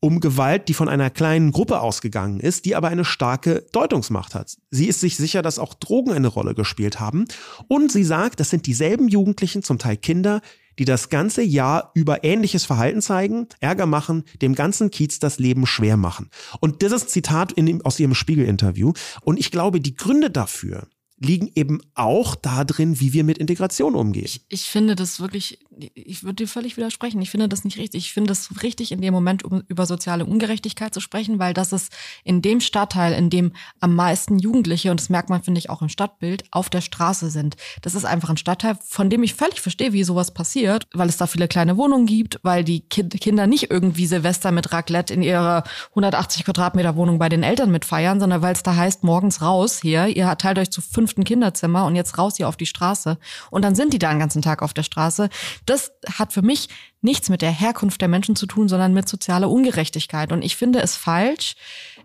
um 0.00 0.20
Gewalt, 0.20 0.68
die 0.68 0.74
von 0.74 0.88
einer 0.88 1.10
kleinen 1.10 1.52
Gruppe 1.52 1.80
ausgegangen 1.80 2.40
ist, 2.40 2.64
die 2.64 2.74
aber 2.74 2.88
eine 2.88 3.04
starke 3.04 3.66
Deutungsmacht 3.72 4.34
hat. 4.34 4.56
Sie 4.70 4.86
ist 4.86 5.00
sich 5.00 5.16
sicher, 5.16 5.42
dass 5.42 5.58
auch 5.58 5.74
Drogen 5.74 6.12
eine 6.12 6.28
Rolle 6.28 6.54
gespielt 6.54 6.98
haben. 6.98 7.26
Und 7.68 7.92
sie 7.92 8.04
sagt, 8.04 8.40
das 8.40 8.50
sind 8.50 8.66
dieselben 8.66 9.08
Jugendlichen, 9.08 9.62
zum 9.62 9.78
Teil 9.78 9.98
Kinder, 9.98 10.40
die 10.78 10.86
das 10.86 11.10
ganze 11.10 11.42
Jahr 11.42 11.90
über 11.94 12.24
ähnliches 12.24 12.64
Verhalten 12.64 13.02
zeigen, 13.02 13.48
Ärger 13.60 13.84
machen, 13.84 14.24
dem 14.40 14.54
ganzen 14.54 14.90
Kiez 14.90 15.18
das 15.18 15.38
Leben 15.38 15.66
schwer 15.66 15.98
machen. 15.98 16.30
Und 16.60 16.82
das 16.82 16.92
ist 16.92 17.10
Zitat 17.10 17.56
dem, 17.58 17.84
aus 17.84 18.00
ihrem 18.00 18.14
Spiegel-Interview. 18.14 18.94
Und 19.20 19.38
ich 19.38 19.50
glaube, 19.50 19.80
die 19.80 19.94
Gründe 19.94 20.30
dafür, 20.30 20.86
liegen 21.20 21.50
eben 21.54 21.80
auch 21.94 22.34
darin, 22.34 22.98
wie 22.98 23.12
wir 23.12 23.24
mit 23.24 23.38
Integration 23.38 23.94
umgehen. 23.94 24.24
Ich, 24.24 24.40
ich 24.48 24.62
finde 24.62 24.96
das 24.96 25.20
wirklich, 25.20 25.58
ich 25.94 26.22
würde 26.22 26.36
dir 26.36 26.48
völlig 26.48 26.76
widersprechen. 26.76 27.20
Ich 27.20 27.30
finde 27.30 27.48
das 27.48 27.64
nicht 27.64 27.78
richtig. 27.78 28.06
Ich 28.06 28.12
finde 28.12 28.32
es 28.32 28.62
richtig, 28.62 28.92
in 28.92 29.00
dem 29.02 29.12
Moment 29.12 29.44
um, 29.44 29.62
über 29.68 29.84
soziale 29.84 30.24
Ungerechtigkeit 30.24 30.94
zu 30.94 31.00
sprechen, 31.00 31.38
weil 31.38 31.52
das 31.52 31.72
ist 31.72 31.92
in 32.24 32.40
dem 32.40 32.60
Stadtteil, 32.60 33.12
in 33.12 33.28
dem 33.28 33.52
am 33.80 33.94
meisten 33.94 34.38
Jugendliche, 34.38 34.90
und 34.90 35.00
das 35.00 35.10
merkt 35.10 35.28
man, 35.28 35.42
finde 35.42 35.58
ich, 35.58 35.68
auch 35.68 35.82
im 35.82 35.88
Stadtbild, 35.88 36.44
auf 36.50 36.70
der 36.70 36.80
Straße 36.80 37.30
sind. 37.30 37.56
Das 37.82 37.94
ist 37.94 38.04
einfach 38.04 38.30
ein 38.30 38.36
Stadtteil, 38.38 38.78
von 38.82 39.10
dem 39.10 39.22
ich 39.22 39.34
völlig 39.34 39.60
verstehe, 39.60 39.92
wie 39.92 40.04
sowas 40.04 40.32
passiert, 40.32 40.86
weil 40.94 41.08
es 41.08 41.18
da 41.18 41.26
viele 41.26 41.48
kleine 41.48 41.76
Wohnungen 41.76 42.06
gibt, 42.06 42.40
weil 42.42 42.64
die 42.64 42.80
kind, 42.80 43.20
Kinder 43.20 43.46
nicht 43.46 43.70
irgendwie 43.70 44.06
Silvester 44.06 44.52
mit 44.52 44.72
Raclette 44.72 45.12
in 45.12 45.22
ihrer 45.22 45.64
180 45.90 46.44
Quadratmeter 46.44 46.96
Wohnung 46.96 47.18
bei 47.18 47.28
den 47.28 47.42
Eltern 47.42 47.70
mitfeiern, 47.70 48.20
sondern 48.20 48.42
weil 48.42 48.54
es 48.54 48.62
da 48.62 48.74
heißt, 48.74 49.04
morgens 49.04 49.42
raus 49.42 49.80
hier, 49.82 50.06
ihr 50.06 50.36
teilt 50.38 50.58
euch 50.58 50.70
zu 50.70 50.80
fünf 50.80 51.10
fünften 51.10 51.24
Kinderzimmer 51.24 51.86
und 51.86 51.96
jetzt 51.96 52.18
raus 52.18 52.36
hier 52.36 52.48
auf 52.48 52.56
die 52.56 52.66
Straße. 52.66 53.18
Und 53.50 53.64
dann 53.64 53.74
sind 53.74 53.92
die 53.92 53.98
da 53.98 54.10
den 54.10 54.20
ganzen 54.20 54.42
Tag 54.42 54.62
auf 54.62 54.72
der 54.72 54.84
Straße. 54.84 55.28
Das 55.70 55.92
hat 56.18 56.32
für 56.32 56.42
mich 56.42 56.68
nichts 57.00 57.28
mit 57.28 57.42
der 57.42 57.52
Herkunft 57.52 58.00
der 58.00 58.08
Menschen 58.08 58.34
zu 58.34 58.46
tun, 58.46 58.68
sondern 58.68 58.92
mit 58.92 59.08
sozialer 59.08 59.50
Ungerechtigkeit. 59.50 60.32
Und 60.32 60.42
ich 60.42 60.56
finde 60.56 60.80
es 60.80 60.96
falsch. 60.96 61.54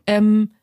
Ähm, 0.05 0.53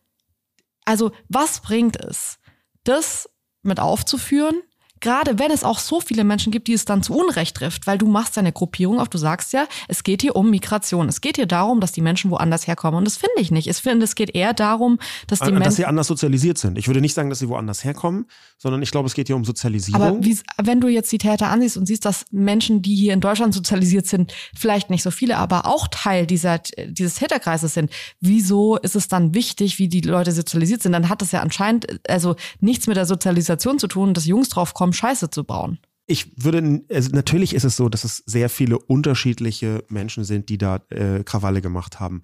also 0.85 1.11
was 1.29 1.61
bringt 1.61 1.97
es, 1.97 2.39
das 2.85 3.29
mit 3.63 3.81
aufzuführen? 3.81 4.63
gerade 5.03 5.39
wenn 5.39 5.51
es 5.51 5.65
auch 5.65 5.79
so 5.79 6.01
viele 6.01 6.25
Menschen 6.25 6.51
gibt, 6.51 6.69
die 6.69 6.73
es 6.73 6.87
dann 6.87 7.03
zu 7.03 7.15
Unrecht 7.15 7.57
trifft, 7.57 7.87
weil 7.87 7.99
du 7.99 8.07
machst 8.07 8.37
deine 8.39 8.53
Gruppierung 8.53 8.99
auf, 8.99 9.09
du 9.09 9.19
sagst 9.19 9.53
ja, 9.53 9.67
es 9.89 10.03
geht 10.03 10.23
hier 10.23 10.35
um 10.37 10.49
Migration. 10.49 11.09
Es 11.09 11.21
geht 11.21 11.37
hier 11.37 11.47
darum, 11.47 11.81
dass 11.81 11.93
die 11.93 12.01
Menschen 12.01 12.31
woanders 12.31 12.67
herkommen. 12.67 12.97
Und 12.97 13.05
das 13.05 13.19
finde 13.19 13.41
ich 13.41 13.51
nicht. 13.51 13.69
Ich 13.69 13.77
finde, 13.77 14.05
es 14.05 14.15
geht 14.15 14.35
eher 14.35 14.55
darum, 14.55 14.99
dass 15.27 15.41
die 15.41 15.47
Menschen. 15.47 15.65
Dass 15.65 15.77
sie 15.77 15.85
anders 15.85 16.07
sozialisiert 16.07 16.57
sind. 16.57 16.79
Ich 16.79 16.87
würde 16.87 17.03
nicht 17.03 17.15
sagen, 17.15 17.29
dass 17.29 17.41
sie 17.41 17.49
woanders 17.49 17.85
herkommen, 17.85 18.27
sondern 18.63 18.81
ich 18.81 18.93
glaube, 18.93 19.09
es 19.09 19.15
geht 19.15 19.27
hier 19.27 19.35
um 19.35 19.45
Sozialisierung. 19.45 20.01
Aber 20.01 20.69
wenn 20.69 20.81
du 20.81 20.87
jetzt 20.87 21.11
die 21.11 21.19
Täter 21.19 21.49
ansiehst 21.49 21.77
und 21.77 21.87
siehst, 21.87 22.05
dass 22.05 22.27
Menschen, 22.31 22.81
die 22.81 22.95
hier 22.95 23.13
in 23.13 23.21
Deutschland 23.21 23.53
sozialisiert 23.53 24.07
sind, 24.07 24.33
vielleicht 24.55 24.89
nicht 24.89 25.03
so 25.03 25.11
viele, 25.11 25.37
aber 25.39 25.67
auch 25.67 25.89
Teil 25.91 26.29
dieser, 26.29 26.61
dieses 26.87 27.17
Täterkreises 27.17 27.75
sind, 27.75 27.91
wieso 28.21 28.77
ist 28.77 28.95
es 28.95 29.09
dann 29.09 29.35
wichtig, 29.35 29.81
wie 29.81 29.89
die 29.89 30.01
Leute 30.01 30.31
sozialisiert 30.31 30.81
sind? 30.81 30.93
Dann 30.93 31.09
hat 31.09 31.23
das 31.23 31.33
ja 31.33 31.41
anscheinend 31.41 32.09
also 32.09 32.37
nichts 32.61 32.87
mit 32.87 32.97
der 32.97 33.05
Sozialisation 33.05 33.81
zu 33.81 33.89
tun, 33.89 34.15
dass 34.15 34.27
Jungs 34.27 34.49
drauf 34.49 34.75
kommen, 34.75 34.93
Scheiße 34.93 35.31
zu 35.31 35.43
bauen. 35.43 35.81
Ich 36.07 36.31
würde, 36.37 36.83
also 36.89 37.11
natürlich 37.11 37.55
ist 37.55 37.65
es 37.65 37.77
so, 37.77 37.89
dass 37.89 38.05
es 38.05 38.23
sehr 38.27 38.49
viele 38.49 38.79
unterschiedliche 38.79 39.83
Menschen 39.89 40.23
sind, 40.23 40.49
die 40.51 40.59
da 40.59 40.77
äh, 40.91 41.25
Krawalle 41.25 41.63
gemacht 41.63 41.99
haben. 41.99 42.23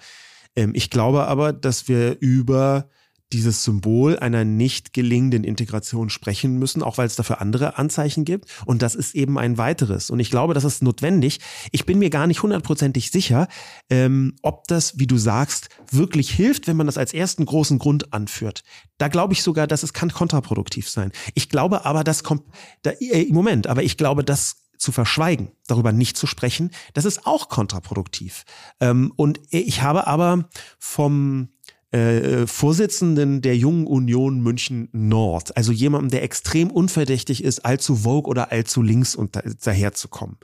Ähm, 0.54 0.70
ich 0.76 0.88
glaube 0.90 1.26
aber, 1.26 1.52
dass 1.52 1.88
wir 1.88 2.16
über 2.20 2.88
dieses 3.32 3.62
Symbol 3.64 4.18
einer 4.18 4.44
nicht 4.44 4.92
gelingenden 4.92 5.44
Integration 5.44 6.08
sprechen 6.08 6.58
müssen, 6.58 6.82
auch 6.82 6.98
weil 6.98 7.06
es 7.06 7.16
dafür 7.16 7.40
andere 7.40 7.76
Anzeichen 7.76 8.24
gibt. 8.24 8.46
Und 8.64 8.80
das 8.80 8.94
ist 8.94 9.14
eben 9.14 9.38
ein 9.38 9.58
weiteres. 9.58 10.10
Und 10.10 10.20
ich 10.20 10.30
glaube, 10.30 10.54
das 10.54 10.64
ist 10.64 10.82
notwendig. 10.82 11.40
Ich 11.70 11.84
bin 11.84 11.98
mir 11.98 12.10
gar 12.10 12.26
nicht 12.26 12.42
hundertprozentig 12.42 13.10
sicher, 13.10 13.48
ähm, 13.90 14.36
ob 14.42 14.66
das, 14.68 14.98
wie 14.98 15.06
du 15.06 15.18
sagst, 15.18 15.68
wirklich 15.90 16.30
hilft, 16.30 16.66
wenn 16.66 16.76
man 16.76 16.86
das 16.86 16.98
als 16.98 17.12
ersten 17.12 17.44
großen 17.44 17.78
Grund 17.78 18.12
anführt. 18.12 18.62
Da 18.96 19.08
glaube 19.08 19.34
ich 19.34 19.42
sogar, 19.42 19.66
dass 19.66 19.82
es 19.82 19.92
kann 19.92 20.12
kontraproduktiv 20.12 20.88
sein. 20.88 21.12
Ich 21.34 21.48
glaube 21.48 21.84
aber, 21.84 22.04
das 22.04 22.24
kommt, 22.24 22.44
da, 22.82 22.92
äh, 22.92 23.30
Moment, 23.30 23.66
aber 23.66 23.82
ich 23.82 23.96
glaube, 23.96 24.24
das 24.24 24.68
zu 24.78 24.92
verschweigen, 24.92 25.50
darüber 25.66 25.92
nicht 25.92 26.16
zu 26.16 26.26
sprechen, 26.26 26.70
das 26.94 27.04
ist 27.04 27.26
auch 27.26 27.48
kontraproduktiv. 27.48 28.44
Ähm, 28.80 29.12
und 29.16 29.40
ich 29.50 29.82
habe 29.82 30.06
aber 30.06 30.48
vom 30.78 31.48
äh, 31.90 32.46
Vorsitzenden 32.46 33.40
der 33.40 33.56
Jungen 33.56 33.86
Union 33.86 34.40
München 34.40 34.88
Nord, 34.92 35.56
also 35.56 35.72
jemandem, 35.72 36.10
der 36.10 36.22
extrem 36.22 36.70
unverdächtig 36.70 37.42
ist, 37.42 37.64
allzu 37.64 37.96
vogue 37.96 38.28
oder 38.28 38.52
allzu 38.52 38.82
links 38.82 39.16
daherzukommen. 39.64 40.36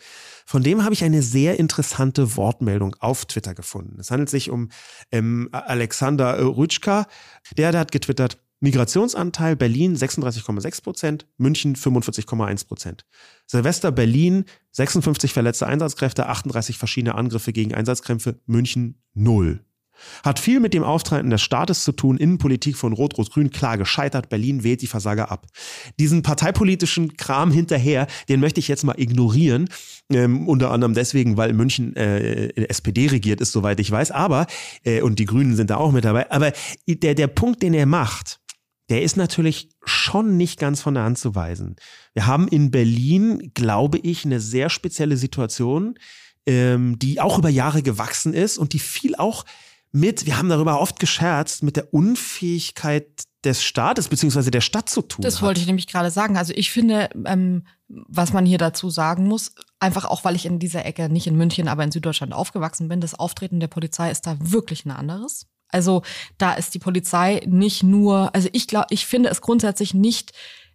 Von 0.46 0.62
dem 0.62 0.84
habe 0.84 0.94
ich 0.94 1.04
eine 1.04 1.22
sehr 1.22 1.58
interessante 1.58 2.36
Wortmeldung 2.36 2.96
auf 2.98 3.26
Twitter 3.26 3.54
gefunden. 3.54 3.98
Es 4.00 4.10
handelt 4.10 4.30
sich 4.30 4.50
um 4.50 4.70
ähm, 5.12 5.48
Alexander 5.52 6.42
Rutschka, 6.42 7.06
der, 7.56 7.72
der 7.72 7.80
hat 7.80 7.92
getwittert, 7.92 8.38
Migrationsanteil 8.60 9.56
Berlin 9.56 9.94
36,6 9.94 10.82
Prozent, 10.82 11.26
München 11.36 11.76
45,1 11.76 12.66
Prozent. 12.66 13.04
Silvester 13.46 13.92
Berlin 13.92 14.46
56 14.70 15.34
verletzte 15.34 15.66
Einsatzkräfte, 15.66 16.26
38 16.26 16.78
verschiedene 16.78 17.14
Angriffe 17.14 17.52
gegen 17.52 17.74
Einsatzkräfte, 17.74 18.40
München 18.46 19.02
0. 19.12 19.60
Hat 20.24 20.38
viel 20.38 20.60
mit 20.60 20.74
dem 20.74 20.82
Auftreten 20.82 21.30
des 21.30 21.42
Staates 21.42 21.84
zu 21.84 21.92
tun, 21.92 22.16
Innenpolitik 22.16 22.76
von 22.76 22.92
Rot-Rot-Grün 22.92 23.50
klar 23.50 23.78
gescheitert, 23.78 24.28
Berlin 24.28 24.64
wählt 24.64 24.82
die 24.82 24.86
Versager 24.86 25.30
ab. 25.30 25.46
Diesen 25.98 26.22
parteipolitischen 26.22 27.16
Kram 27.16 27.50
hinterher, 27.50 28.06
den 28.28 28.40
möchte 28.40 28.60
ich 28.60 28.68
jetzt 28.68 28.84
mal 28.84 28.98
ignorieren, 28.98 29.68
ähm, 30.10 30.48
unter 30.48 30.70
anderem 30.70 30.94
deswegen, 30.94 31.36
weil 31.36 31.52
München 31.52 31.96
äh, 31.96 32.48
SPD 32.68 33.06
regiert 33.06 33.40
ist, 33.40 33.52
soweit 33.52 33.80
ich 33.80 33.90
weiß, 33.90 34.10
aber, 34.10 34.46
äh, 34.84 35.00
und 35.00 35.18
die 35.18 35.24
Grünen 35.24 35.56
sind 35.56 35.70
da 35.70 35.76
auch 35.76 35.92
mit 35.92 36.04
dabei, 36.04 36.30
aber 36.30 36.52
der, 36.86 37.14
der 37.14 37.26
Punkt, 37.26 37.62
den 37.62 37.74
er 37.74 37.86
macht, 37.86 38.40
der 38.90 39.02
ist 39.02 39.16
natürlich 39.16 39.70
schon 39.84 40.36
nicht 40.36 40.58
ganz 40.58 40.82
von 40.82 40.94
der 40.94 41.04
Hand 41.04 41.18
zu 41.18 41.34
weisen. 41.34 41.76
Wir 42.12 42.26
haben 42.26 42.48
in 42.48 42.70
Berlin, 42.70 43.50
glaube 43.54 43.98
ich, 43.98 44.24
eine 44.24 44.40
sehr 44.40 44.68
spezielle 44.68 45.16
Situation, 45.16 45.98
ähm, 46.46 46.98
die 46.98 47.20
auch 47.20 47.38
über 47.38 47.48
Jahre 47.48 47.82
gewachsen 47.82 48.34
ist 48.34 48.58
und 48.58 48.72
die 48.74 48.78
viel 48.78 49.16
auch 49.16 49.44
mit, 49.94 50.26
wir 50.26 50.36
haben 50.36 50.48
darüber 50.48 50.80
oft 50.80 50.98
gescherzt, 50.98 51.62
mit 51.62 51.76
der 51.76 51.94
Unfähigkeit 51.94 53.06
des 53.44 53.62
Staates 53.62 54.08
beziehungsweise 54.08 54.50
der 54.50 54.60
Stadt 54.60 54.88
zu 54.88 55.02
tun. 55.02 55.22
Das 55.22 55.36
hat. 55.36 55.42
wollte 55.42 55.60
ich 55.60 55.66
nämlich 55.66 55.86
gerade 55.86 56.10
sagen. 56.10 56.36
Also 56.36 56.52
ich 56.56 56.72
finde, 56.72 57.10
ähm, 57.26 57.64
was 57.88 58.32
man 58.32 58.44
hier 58.44 58.58
dazu 58.58 58.90
sagen 58.90 59.28
muss, 59.28 59.52
einfach 59.78 60.04
auch, 60.04 60.24
weil 60.24 60.34
ich 60.34 60.46
in 60.46 60.58
dieser 60.58 60.84
Ecke 60.84 61.08
nicht 61.08 61.28
in 61.28 61.36
München, 61.36 61.68
aber 61.68 61.84
in 61.84 61.92
Süddeutschland 61.92 62.32
aufgewachsen 62.32 62.88
bin, 62.88 63.00
das 63.00 63.14
Auftreten 63.14 63.60
der 63.60 63.68
Polizei 63.68 64.10
ist 64.10 64.26
da 64.26 64.36
wirklich 64.40 64.84
ein 64.84 64.90
anderes. 64.90 65.46
Also 65.68 66.02
da 66.38 66.54
ist 66.54 66.74
die 66.74 66.80
Polizei 66.80 67.42
nicht 67.46 67.84
nur, 67.84 68.34
also 68.34 68.48
ich 68.52 68.66
glaube, 68.66 68.86
ich 68.90 69.06
finde 69.06 69.28
es 69.28 69.42
grundsätzlich 69.42 69.94
nicht 69.94 70.32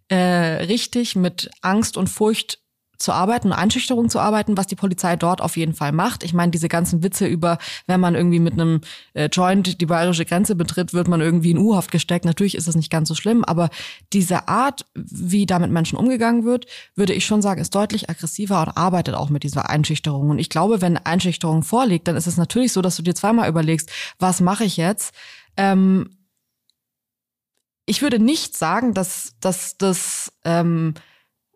äh, 0.08 0.16
richtig, 0.16 1.14
mit 1.14 1.50
Angst 1.60 1.98
und 1.98 2.08
Furcht 2.08 2.59
zu 3.00 3.12
arbeiten, 3.12 3.52
Einschüchterung 3.52 4.08
zu 4.10 4.20
arbeiten, 4.20 4.56
was 4.56 4.66
die 4.66 4.76
Polizei 4.76 5.16
dort 5.16 5.40
auf 5.40 5.56
jeden 5.56 5.74
Fall 5.74 5.92
macht. 5.92 6.22
Ich 6.22 6.34
meine, 6.34 6.50
diese 6.50 6.68
ganzen 6.68 7.02
Witze 7.02 7.26
über, 7.26 7.58
wenn 7.86 7.98
man 7.98 8.14
irgendwie 8.14 8.38
mit 8.38 8.52
einem 8.52 8.82
äh, 9.14 9.26
Joint 9.26 9.80
die 9.80 9.86
bayerische 9.86 10.24
Grenze 10.24 10.54
betritt, 10.54 10.92
wird 10.92 11.08
man 11.08 11.20
irgendwie 11.20 11.50
in 11.50 11.58
U-Haft 11.58 11.90
gesteckt. 11.90 12.24
Natürlich 12.24 12.54
ist 12.54 12.68
das 12.68 12.76
nicht 12.76 12.90
ganz 12.90 13.08
so 13.08 13.14
schlimm, 13.14 13.44
aber 13.44 13.70
diese 14.12 14.48
Art, 14.48 14.84
wie 14.94 15.46
da 15.46 15.58
mit 15.58 15.70
Menschen 15.70 15.98
umgegangen 15.98 16.44
wird, 16.44 16.66
würde 16.94 17.14
ich 17.14 17.24
schon 17.24 17.42
sagen, 17.42 17.60
ist 17.60 17.74
deutlich 17.74 18.10
aggressiver 18.10 18.60
und 18.60 18.76
arbeitet 18.76 19.14
auch 19.14 19.30
mit 19.30 19.42
dieser 19.42 19.70
Einschüchterung. 19.70 20.30
Und 20.30 20.38
ich 20.38 20.50
glaube, 20.50 20.82
wenn 20.82 20.98
Einschüchterung 20.98 21.62
vorliegt, 21.62 22.06
dann 22.06 22.16
ist 22.16 22.26
es 22.26 22.36
natürlich 22.36 22.72
so, 22.72 22.82
dass 22.82 22.96
du 22.96 23.02
dir 23.02 23.14
zweimal 23.14 23.48
überlegst, 23.48 23.90
was 24.18 24.40
mache 24.40 24.64
ich 24.64 24.76
jetzt? 24.76 25.14
Ähm, 25.56 26.16
ich 27.86 28.02
würde 28.02 28.18
nicht 28.18 28.56
sagen, 28.56 28.94
dass, 28.94 29.34
dass 29.40 29.76
das 29.76 30.32
ähm, 30.44 30.94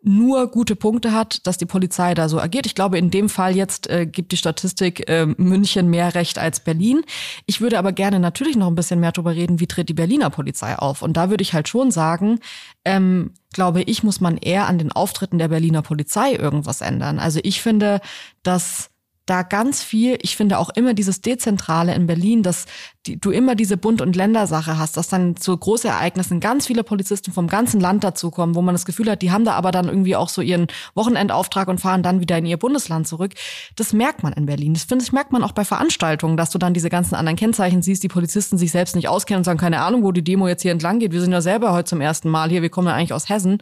nur 0.05 0.47
gute 0.51 0.75
Punkte 0.75 1.11
hat, 1.11 1.45
dass 1.47 1.57
die 1.57 1.65
Polizei 1.65 2.13
da 2.13 2.29
so 2.29 2.39
agiert. 2.39 2.65
Ich 2.65 2.75
glaube, 2.75 2.97
in 2.97 3.11
dem 3.11 3.27
Fall 3.27 3.55
jetzt 3.55 3.89
äh, 3.89 4.05
gibt 4.05 4.31
die 4.31 4.37
Statistik 4.37 5.09
äh, 5.09 5.25
München 5.25 5.89
mehr 5.89 6.15
Recht 6.15 6.37
als 6.37 6.59
Berlin. 6.59 7.01
Ich 7.45 7.59
würde 7.59 7.79
aber 7.79 7.91
gerne 7.91 8.19
natürlich 8.19 8.55
noch 8.55 8.67
ein 8.67 8.75
bisschen 8.75 8.99
mehr 8.99 9.11
darüber 9.11 9.35
reden, 9.35 9.59
wie 9.59 9.67
tritt 9.67 9.89
die 9.89 9.93
Berliner 9.93 10.29
Polizei 10.29 10.77
auf. 10.77 11.01
Und 11.01 11.17
da 11.17 11.29
würde 11.29 11.41
ich 11.41 11.53
halt 11.53 11.67
schon 11.67 11.91
sagen, 11.91 12.39
ähm, 12.85 13.31
glaube 13.51 13.81
ich, 13.81 14.03
muss 14.03 14.21
man 14.21 14.37
eher 14.37 14.67
an 14.67 14.77
den 14.77 14.91
Auftritten 14.91 15.39
der 15.39 15.47
Berliner 15.47 15.81
Polizei 15.81 16.33
irgendwas 16.33 16.81
ändern. 16.81 17.19
Also 17.19 17.39
ich 17.43 17.61
finde, 17.61 18.01
dass 18.43 18.91
da 19.25 19.41
ganz 19.41 19.81
viel, 19.81 20.19
ich 20.21 20.35
finde 20.35 20.59
auch 20.59 20.69
immer 20.69 20.93
dieses 20.93 21.21
Dezentrale 21.21 21.95
in 21.95 22.05
Berlin, 22.05 22.43
dass 22.43 22.65
die, 23.07 23.19
du 23.19 23.31
immer 23.31 23.55
diese 23.55 23.75
Bund- 23.75 24.01
und 24.01 24.15
Ländersache 24.15 24.77
hast, 24.77 24.97
dass 24.97 25.07
dann 25.07 25.35
zu 25.35 25.57
Großereignissen 25.57 26.39
ganz 26.39 26.67
viele 26.67 26.83
Polizisten 26.83 27.31
vom 27.31 27.47
ganzen 27.47 27.79
Land 27.79 28.03
dazukommen, 28.03 28.55
wo 28.55 28.61
man 28.61 28.75
das 28.75 28.85
Gefühl 28.85 29.09
hat, 29.09 29.23
die 29.23 29.31
haben 29.31 29.43
da 29.43 29.53
aber 29.53 29.71
dann 29.71 29.87
irgendwie 29.87 30.15
auch 30.15 30.29
so 30.29 30.41
ihren 30.41 30.67
Wochenendauftrag 30.93 31.67
und 31.67 31.79
fahren 31.79 32.03
dann 32.03 32.19
wieder 32.19 32.37
in 32.37 32.45
ihr 32.45 32.57
Bundesland 32.57 33.07
zurück. 33.07 33.33
Das 33.75 33.93
merkt 33.93 34.21
man 34.21 34.33
in 34.33 34.45
Berlin. 34.45 34.73
Das 34.73 34.83
finde 34.83 35.03
ich, 35.03 35.11
merkt 35.11 35.31
man 35.31 35.43
auch 35.43 35.53
bei 35.53 35.65
Veranstaltungen, 35.65 36.37
dass 36.37 36.51
du 36.51 36.59
dann 36.59 36.75
diese 36.75 36.89
ganzen 36.89 37.15
anderen 37.15 37.35
Kennzeichen 37.35 37.81
siehst, 37.81 38.03
die 38.03 38.07
Polizisten 38.07 38.57
sich 38.57 38.71
selbst 38.71 38.95
nicht 38.95 39.07
auskennen 39.07 39.39
und 39.39 39.45
sagen, 39.45 39.59
keine 39.59 39.81
Ahnung, 39.81 40.03
wo 40.03 40.11
die 40.11 40.23
Demo 40.23 40.47
jetzt 40.47 40.61
hier 40.61 40.71
entlang 40.71 40.99
geht. 40.99 41.11
Wir 41.11 41.21
sind 41.21 41.31
ja 41.31 41.41
selber 41.41 41.73
heute 41.73 41.89
zum 41.89 42.01
ersten 42.01 42.29
Mal 42.29 42.49
hier, 42.49 42.61
wir 42.61 42.69
kommen 42.69 42.87
ja 42.87 42.93
eigentlich 42.93 43.13
aus 43.13 43.29
Hessen. 43.29 43.59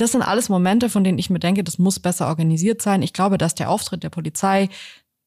Das 0.00 0.12
sind 0.12 0.22
alles 0.22 0.48
Momente, 0.48 0.88
von 0.88 1.04
denen 1.04 1.18
ich 1.18 1.28
mir 1.28 1.40
denke, 1.40 1.62
das 1.62 1.78
muss 1.78 2.00
besser 2.00 2.28
organisiert 2.28 2.80
sein. 2.80 3.02
Ich 3.02 3.12
glaube, 3.12 3.36
dass 3.36 3.54
der 3.54 3.68
Auftritt 3.68 4.02
der 4.02 4.08
Polizei 4.08 4.70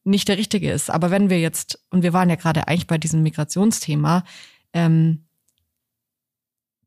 nicht 0.04 0.28
der 0.28 0.38
richtige 0.38 0.72
ist. 0.72 0.90
Aber 0.90 1.12
wenn 1.12 1.30
wir 1.30 1.40
jetzt, 1.40 1.80
und 1.92 2.02
wir 2.02 2.12
waren 2.12 2.30
ja 2.30 2.36
gerade 2.36 2.68
eigentlich 2.68 2.88
bei 2.88 2.98
diesem 2.98 3.22
Migrationsthema, 3.22 4.24
ähm, 4.74 5.26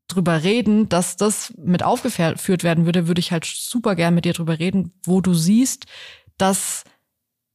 drüber 0.07 0.43
reden, 0.43 0.89
dass 0.89 1.15
das 1.15 1.53
mit 1.57 1.81
aufgeführt 1.81 2.63
werden 2.63 2.85
würde, 2.85 3.07
würde 3.07 3.19
ich 3.19 3.31
halt 3.31 3.45
super 3.45 3.95
gern 3.95 4.15
mit 4.15 4.25
dir 4.25 4.33
drüber 4.33 4.59
reden, 4.59 4.93
wo 5.05 5.21
du 5.21 5.33
siehst, 5.33 5.85
dass 6.37 6.83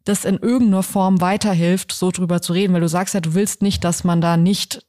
das 0.04 0.24
in 0.24 0.38
irgendeiner 0.38 0.82
Form 0.82 1.20
weiterhilft, 1.20 1.92
so 1.92 2.10
drüber 2.10 2.40
zu 2.40 2.54
reden, 2.54 2.72
weil 2.72 2.80
du 2.80 2.88
sagst 2.88 3.14
ja, 3.14 3.20
du 3.20 3.34
willst 3.34 3.60
nicht, 3.60 3.84
dass 3.84 4.02
man 4.02 4.20
da 4.20 4.36
nicht 4.36 4.86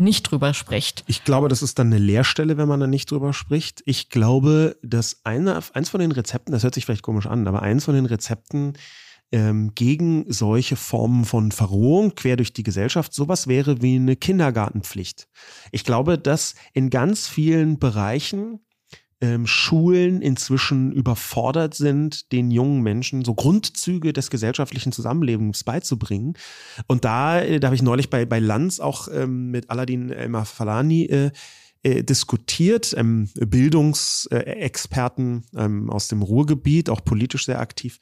nicht 0.00 0.22
drüber 0.22 0.54
spricht. 0.54 1.04
Ich 1.06 1.24
glaube, 1.24 1.48
das 1.48 1.62
ist 1.62 1.78
dann 1.78 1.88
eine 1.88 1.98
Leerstelle, 1.98 2.56
wenn 2.56 2.68
man 2.68 2.80
da 2.80 2.86
nicht 2.86 3.10
drüber 3.10 3.32
spricht. 3.32 3.82
Ich 3.86 4.08
glaube, 4.08 4.76
dass 4.82 5.20
eine, 5.24 5.60
eins 5.74 5.88
von 5.88 6.00
den 6.00 6.12
Rezepten, 6.12 6.52
das 6.52 6.62
hört 6.62 6.74
sich 6.74 6.84
vielleicht 6.84 7.02
komisch 7.02 7.26
an, 7.26 7.46
aber 7.46 7.62
eins 7.62 7.84
von 7.84 7.94
den 7.94 8.06
Rezepten 8.06 8.74
ähm, 9.32 9.72
gegen 9.74 10.24
solche 10.30 10.76
Formen 10.76 11.24
von 11.24 11.52
Verrohung 11.52 12.14
quer 12.14 12.36
durch 12.36 12.52
die 12.52 12.62
Gesellschaft 12.62 13.14
sowas 13.14 13.46
wäre 13.46 13.80
wie 13.82 13.96
eine 13.96 14.16
Kindergartenpflicht. 14.16 15.28
Ich 15.72 15.84
glaube, 15.84 16.18
dass 16.18 16.54
in 16.72 16.90
ganz 16.90 17.28
vielen 17.28 17.78
Bereichen 17.78 18.60
ähm, 19.20 19.46
Schulen 19.46 20.22
inzwischen 20.22 20.92
überfordert 20.92 21.74
sind, 21.74 22.32
den 22.32 22.50
jungen 22.50 22.82
Menschen 22.82 23.24
so 23.24 23.34
Grundzüge 23.34 24.12
des 24.12 24.30
gesellschaftlichen 24.30 24.92
Zusammenlebens 24.92 25.64
beizubringen. 25.64 26.34
Und 26.86 27.04
da, 27.04 27.40
äh, 27.40 27.60
da 27.60 27.68
habe 27.68 27.74
ich 27.74 27.82
neulich 27.82 28.10
bei, 28.10 28.24
bei 28.24 28.38
Lanz 28.38 28.80
auch 28.80 29.08
ähm, 29.12 29.50
mit 29.50 29.70
Aladin 29.70 30.10
Elmar 30.10 30.46
Falani 30.46 31.04
äh, 31.04 31.30
äh, 31.82 32.02
diskutiert, 32.02 32.94
ähm, 32.96 33.28
Bildungsexperten 33.34 35.44
ähm, 35.56 35.90
aus 35.90 36.08
dem 36.08 36.22
Ruhrgebiet, 36.22 36.90
auch 36.90 37.04
politisch 37.04 37.46
sehr 37.46 37.60
aktiv 37.60 37.98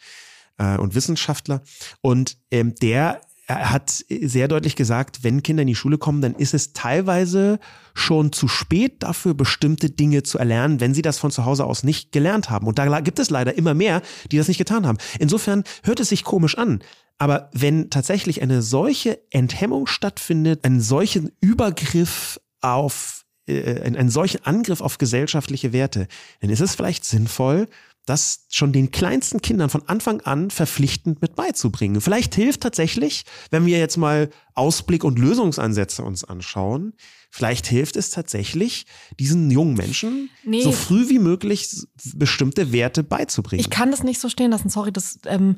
äh, 0.58 0.76
und 0.76 0.94
Wissenschaftler. 0.94 1.62
Und 2.00 2.38
ähm, 2.50 2.74
der 2.76 3.20
er 3.48 3.72
hat 3.72 4.04
sehr 4.08 4.46
deutlich 4.46 4.76
gesagt, 4.76 5.24
wenn 5.24 5.42
Kinder 5.42 5.62
in 5.62 5.68
die 5.68 5.74
Schule 5.74 5.96
kommen, 5.96 6.20
dann 6.20 6.34
ist 6.34 6.52
es 6.52 6.74
teilweise 6.74 7.58
schon 7.94 8.30
zu 8.30 8.46
spät 8.46 9.02
dafür, 9.02 9.32
bestimmte 9.32 9.88
Dinge 9.88 10.22
zu 10.22 10.38
erlernen, 10.38 10.80
wenn 10.80 10.92
sie 10.92 11.00
das 11.00 11.18
von 11.18 11.30
zu 11.30 11.46
Hause 11.46 11.64
aus 11.64 11.82
nicht 11.82 12.12
gelernt 12.12 12.50
haben. 12.50 12.66
Und 12.66 12.78
da 12.78 13.00
gibt 13.00 13.18
es 13.18 13.30
leider 13.30 13.56
immer 13.56 13.72
mehr, 13.72 14.02
die 14.30 14.36
das 14.36 14.48
nicht 14.48 14.58
getan 14.58 14.86
haben. 14.86 14.98
Insofern 15.18 15.64
hört 15.82 15.98
es 15.98 16.10
sich 16.10 16.24
komisch 16.24 16.58
an. 16.58 16.80
Aber 17.16 17.48
wenn 17.54 17.88
tatsächlich 17.88 18.42
eine 18.42 18.60
solche 18.60 19.18
Enthemmung 19.30 19.86
stattfindet, 19.86 20.64
einen 20.66 20.82
solchen 20.82 21.32
Übergriff 21.40 22.38
auf, 22.60 23.24
äh, 23.46 23.80
einen 23.80 24.10
solchen 24.10 24.44
Angriff 24.44 24.82
auf 24.82 24.98
gesellschaftliche 24.98 25.72
Werte, 25.72 26.06
dann 26.40 26.50
ist 26.50 26.60
es 26.60 26.74
vielleicht 26.74 27.06
sinnvoll, 27.06 27.66
das 28.08 28.46
schon 28.48 28.72
den 28.72 28.90
kleinsten 28.90 29.42
Kindern 29.42 29.70
von 29.70 29.82
Anfang 29.86 30.20
an 30.22 30.50
verpflichtend 30.50 31.20
mit 31.20 31.36
beizubringen. 31.36 32.00
Vielleicht 32.00 32.34
hilft 32.34 32.62
tatsächlich, 32.62 33.24
wenn 33.50 33.66
wir 33.66 33.78
jetzt 33.78 33.96
mal 33.96 34.30
Ausblick 34.54 35.04
und 35.04 35.18
Lösungsansätze 35.18 36.02
uns 36.02 36.24
anschauen, 36.24 36.94
vielleicht 37.30 37.66
hilft 37.66 37.96
es 37.96 38.10
tatsächlich, 38.10 38.86
diesen 39.18 39.50
jungen 39.50 39.74
Menschen 39.74 40.30
nee. 40.44 40.62
so 40.62 40.72
früh 40.72 41.08
wie 41.08 41.18
möglich 41.18 41.68
bestimmte 42.14 42.72
Werte 42.72 43.02
beizubringen. 43.02 43.60
Ich 43.60 43.70
kann 43.70 43.90
das 43.90 44.02
nicht 44.02 44.20
so 44.20 44.28
stehen 44.28 44.50
lassen, 44.50 44.70
sorry, 44.70 44.92
das, 44.92 45.18
ähm, 45.26 45.56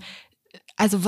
also 0.76 1.00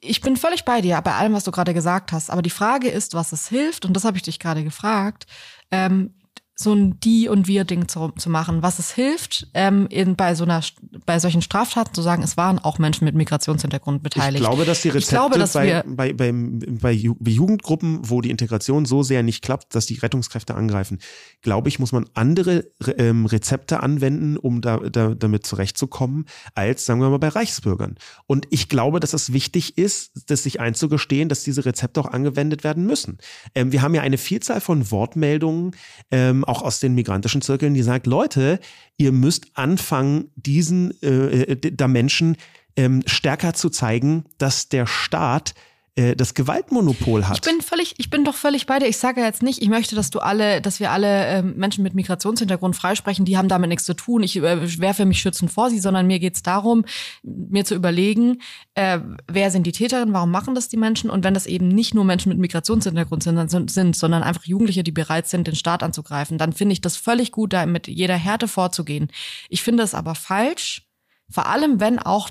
ich 0.00 0.20
bin 0.20 0.36
völlig 0.36 0.64
bei 0.64 0.80
dir, 0.80 1.00
bei 1.02 1.14
allem, 1.14 1.32
was 1.32 1.44
du 1.44 1.50
gerade 1.50 1.74
gesagt 1.74 2.12
hast. 2.12 2.30
Aber 2.30 2.42
die 2.42 2.50
Frage 2.50 2.88
ist, 2.88 3.14
was 3.14 3.32
es 3.32 3.48
hilft, 3.48 3.84
und 3.84 3.94
das 3.94 4.04
habe 4.04 4.16
ich 4.16 4.22
dich 4.22 4.38
gerade 4.38 4.64
gefragt. 4.64 5.26
Ähm, 5.70 6.14
so 6.62 6.72
ein 6.72 7.00
Die- 7.00 7.28
und 7.28 7.48
Wir-Ding 7.48 7.88
zu, 7.88 8.08
zu 8.16 8.28
machen, 8.30 8.62
was 8.62 8.78
es 8.78 8.92
hilft, 8.92 9.48
ähm, 9.54 9.86
in, 9.88 10.16
bei 10.16 10.34
so 10.34 10.44
einer 10.44 10.60
bei 11.06 11.18
solchen 11.18 11.42
Straftaten 11.42 11.94
zu 11.94 12.02
sagen, 12.02 12.22
es 12.22 12.36
waren 12.36 12.58
auch 12.58 12.78
Menschen 12.78 13.04
mit 13.04 13.14
Migrationshintergrund 13.14 14.02
beteiligt. 14.02 14.42
Ich 14.42 14.46
glaube, 14.46 14.64
dass 14.64 14.82
die 14.82 14.90
Rezepte 14.90 15.14
glaube, 15.14 15.38
dass 15.38 15.54
bei, 15.54 15.82
bei, 15.86 16.12
bei, 16.12 16.32
bei, 16.32 16.92
Jugendgruppen, 16.92 18.00
wo 18.02 18.20
die 18.20 18.30
Integration 18.30 18.84
so 18.84 19.02
sehr 19.02 19.22
nicht 19.22 19.42
klappt, 19.42 19.74
dass 19.74 19.86
die 19.86 19.98
Rettungskräfte 19.98 20.54
angreifen, 20.54 20.98
glaube 21.42 21.68
ich, 21.68 21.78
muss 21.78 21.92
man 21.92 22.06
andere 22.14 22.66
ähm, 22.98 23.26
Rezepte 23.26 23.82
anwenden, 23.82 24.36
um 24.36 24.60
da, 24.60 24.78
da, 24.78 25.14
damit 25.14 25.46
zurechtzukommen, 25.46 26.26
als, 26.54 26.84
sagen 26.84 27.00
wir 27.00 27.08
mal, 27.08 27.18
bei 27.18 27.28
Reichsbürgern. 27.28 27.96
Und 28.26 28.46
ich 28.50 28.68
glaube, 28.68 29.00
dass 29.00 29.14
es 29.14 29.32
wichtig 29.32 29.78
ist, 29.78 30.30
das 30.30 30.42
sich 30.42 30.60
einzugestehen, 30.60 31.28
dass 31.28 31.42
diese 31.42 31.64
Rezepte 31.64 32.00
auch 32.00 32.06
angewendet 32.06 32.64
werden 32.64 32.84
müssen. 32.86 33.18
Ähm, 33.54 33.72
wir 33.72 33.82
haben 33.82 33.94
ja 33.94 34.02
eine 34.02 34.18
Vielzahl 34.18 34.60
von 34.60 34.90
Wortmeldungen, 34.90 35.72
ähm, 36.10 36.44
auch 36.50 36.62
aus 36.62 36.80
den 36.80 36.94
migrantischen 36.94 37.42
Zirkeln, 37.42 37.74
die 37.74 37.82
sagt, 37.82 38.06
Leute, 38.06 38.58
ihr 38.96 39.12
müsst 39.12 39.46
anfangen, 39.54 40.30
diesen 40.34 41.00
äh, 41.02 41.42
äh 41.42 41.72
da 41.72 41.86
Menschen 41.86 42.36
ähm, 42.76 43.02
stärker 43.06 43.54
zu 43.54 43.70
zeigen, 43.70 44.24
dass 44.36 44.68
der 44.68 44.86
Staat 44.86 45.54
äh, 45.96 46.14
das 46.14 46.34
Gewaltmonopol 46.34 47.26
hat. 47.26 47.38
Ich 47.38 47.52
bin 47.52 47.60
völlig, 47.60 47.94
ich 47.98 48.10
bin 48.10 48.24
doch 48.24 48.34
völlig 48.34 48.66
bei 48.66 48.78
dir. 48.78 48.86
Ich 48.86 48.98
sage 48.98 49.20
jetzt 49.20 49.42
nicht, 49.42 49.60
ich 49.60 49.68
möchte, 49.68 49.96
dass 49.96 50.10
du 50.10 50.20
alle, 50.20 50.60
dass 50.60 50.78
wir 50.78 50.90
alle 50.90 51.26
äh, 51.26 51.42
Menschen 51.42 51.82
mit 51.82 51.94
Migrationshintergrund 51.94 52.76
freisprechen, 52.76 53.24
die 53.24 53.36
haben 53.36 53.48
damit 53.48 53.68
nichts 53.68 53.84
zu 53.84 53.94
tun. 53.94 54.22
Ich 54.22 54.36
äh, 54.36 54.80
werfe 54.80 55.04
mich 55.04 55.18
schützend 55.18 55.50
vor 55.50 55.68
sie, 55.68 55.80
sondern 55.80 56.06
mir 56.06 56.18
geht 56.20 56.36
es 56.36 56.42
darum, 56.42 56.84
mir 57.22 57.64
zu 57.64 57.74
überlegen, 57.74 58.40
äh, 58.74 59.00
wer 59.26 59.50
sind 59.50 59.66
die 59.66 59.72
Täterinnen, 59.72 60.14
warum 60.14 60.30
machen 60.30 60.54
das 60.54 60.68
die 60.68 60.76
Menschen 60.76 61.10
und 61.10 61.24
wenn 61.24 61.34
das 61.34 61.46
eben 61.46 61.68
nicht 61.68 61.94
nur 61.94 62.04
Menschen 62.04 62.30
mit 62.30 62.38
Migrationshintergrund 62.38 63.22
sind, 63.22 63.70
sind, 63.70 63.96
sondern 63.96 64.22
einfach 64.22 64.44
Jugendliche, 64.44 64.84
die 64.84 64.92
bereit 64.92 65.26
sind, 65.26 65.46
den 65.46 65.56
Staat 65.56 65.82
anzugreifen, 65.82 66.38
dann 66.38 66.52
finde 66.52 66.72
ich 66.72 66.80
das 66.80 66.96
völlig 66.96 67.32
gut, 67.32 67.52
da 67.52 67.66
mit 67.66 67.88
jeder 67.88 68.16
Härte 68.16 68.48
vorzugehen. 68.48 69.08
Ich 69.48 69.62
finde 69.62 69.82
es 69.82 69.94
aber 69.94 70.14
falsch, 70.14 70.86
vor 71.28 71.46
allem 71.46 71.80
wenn 71.80 71.98
auch 71.98 72.30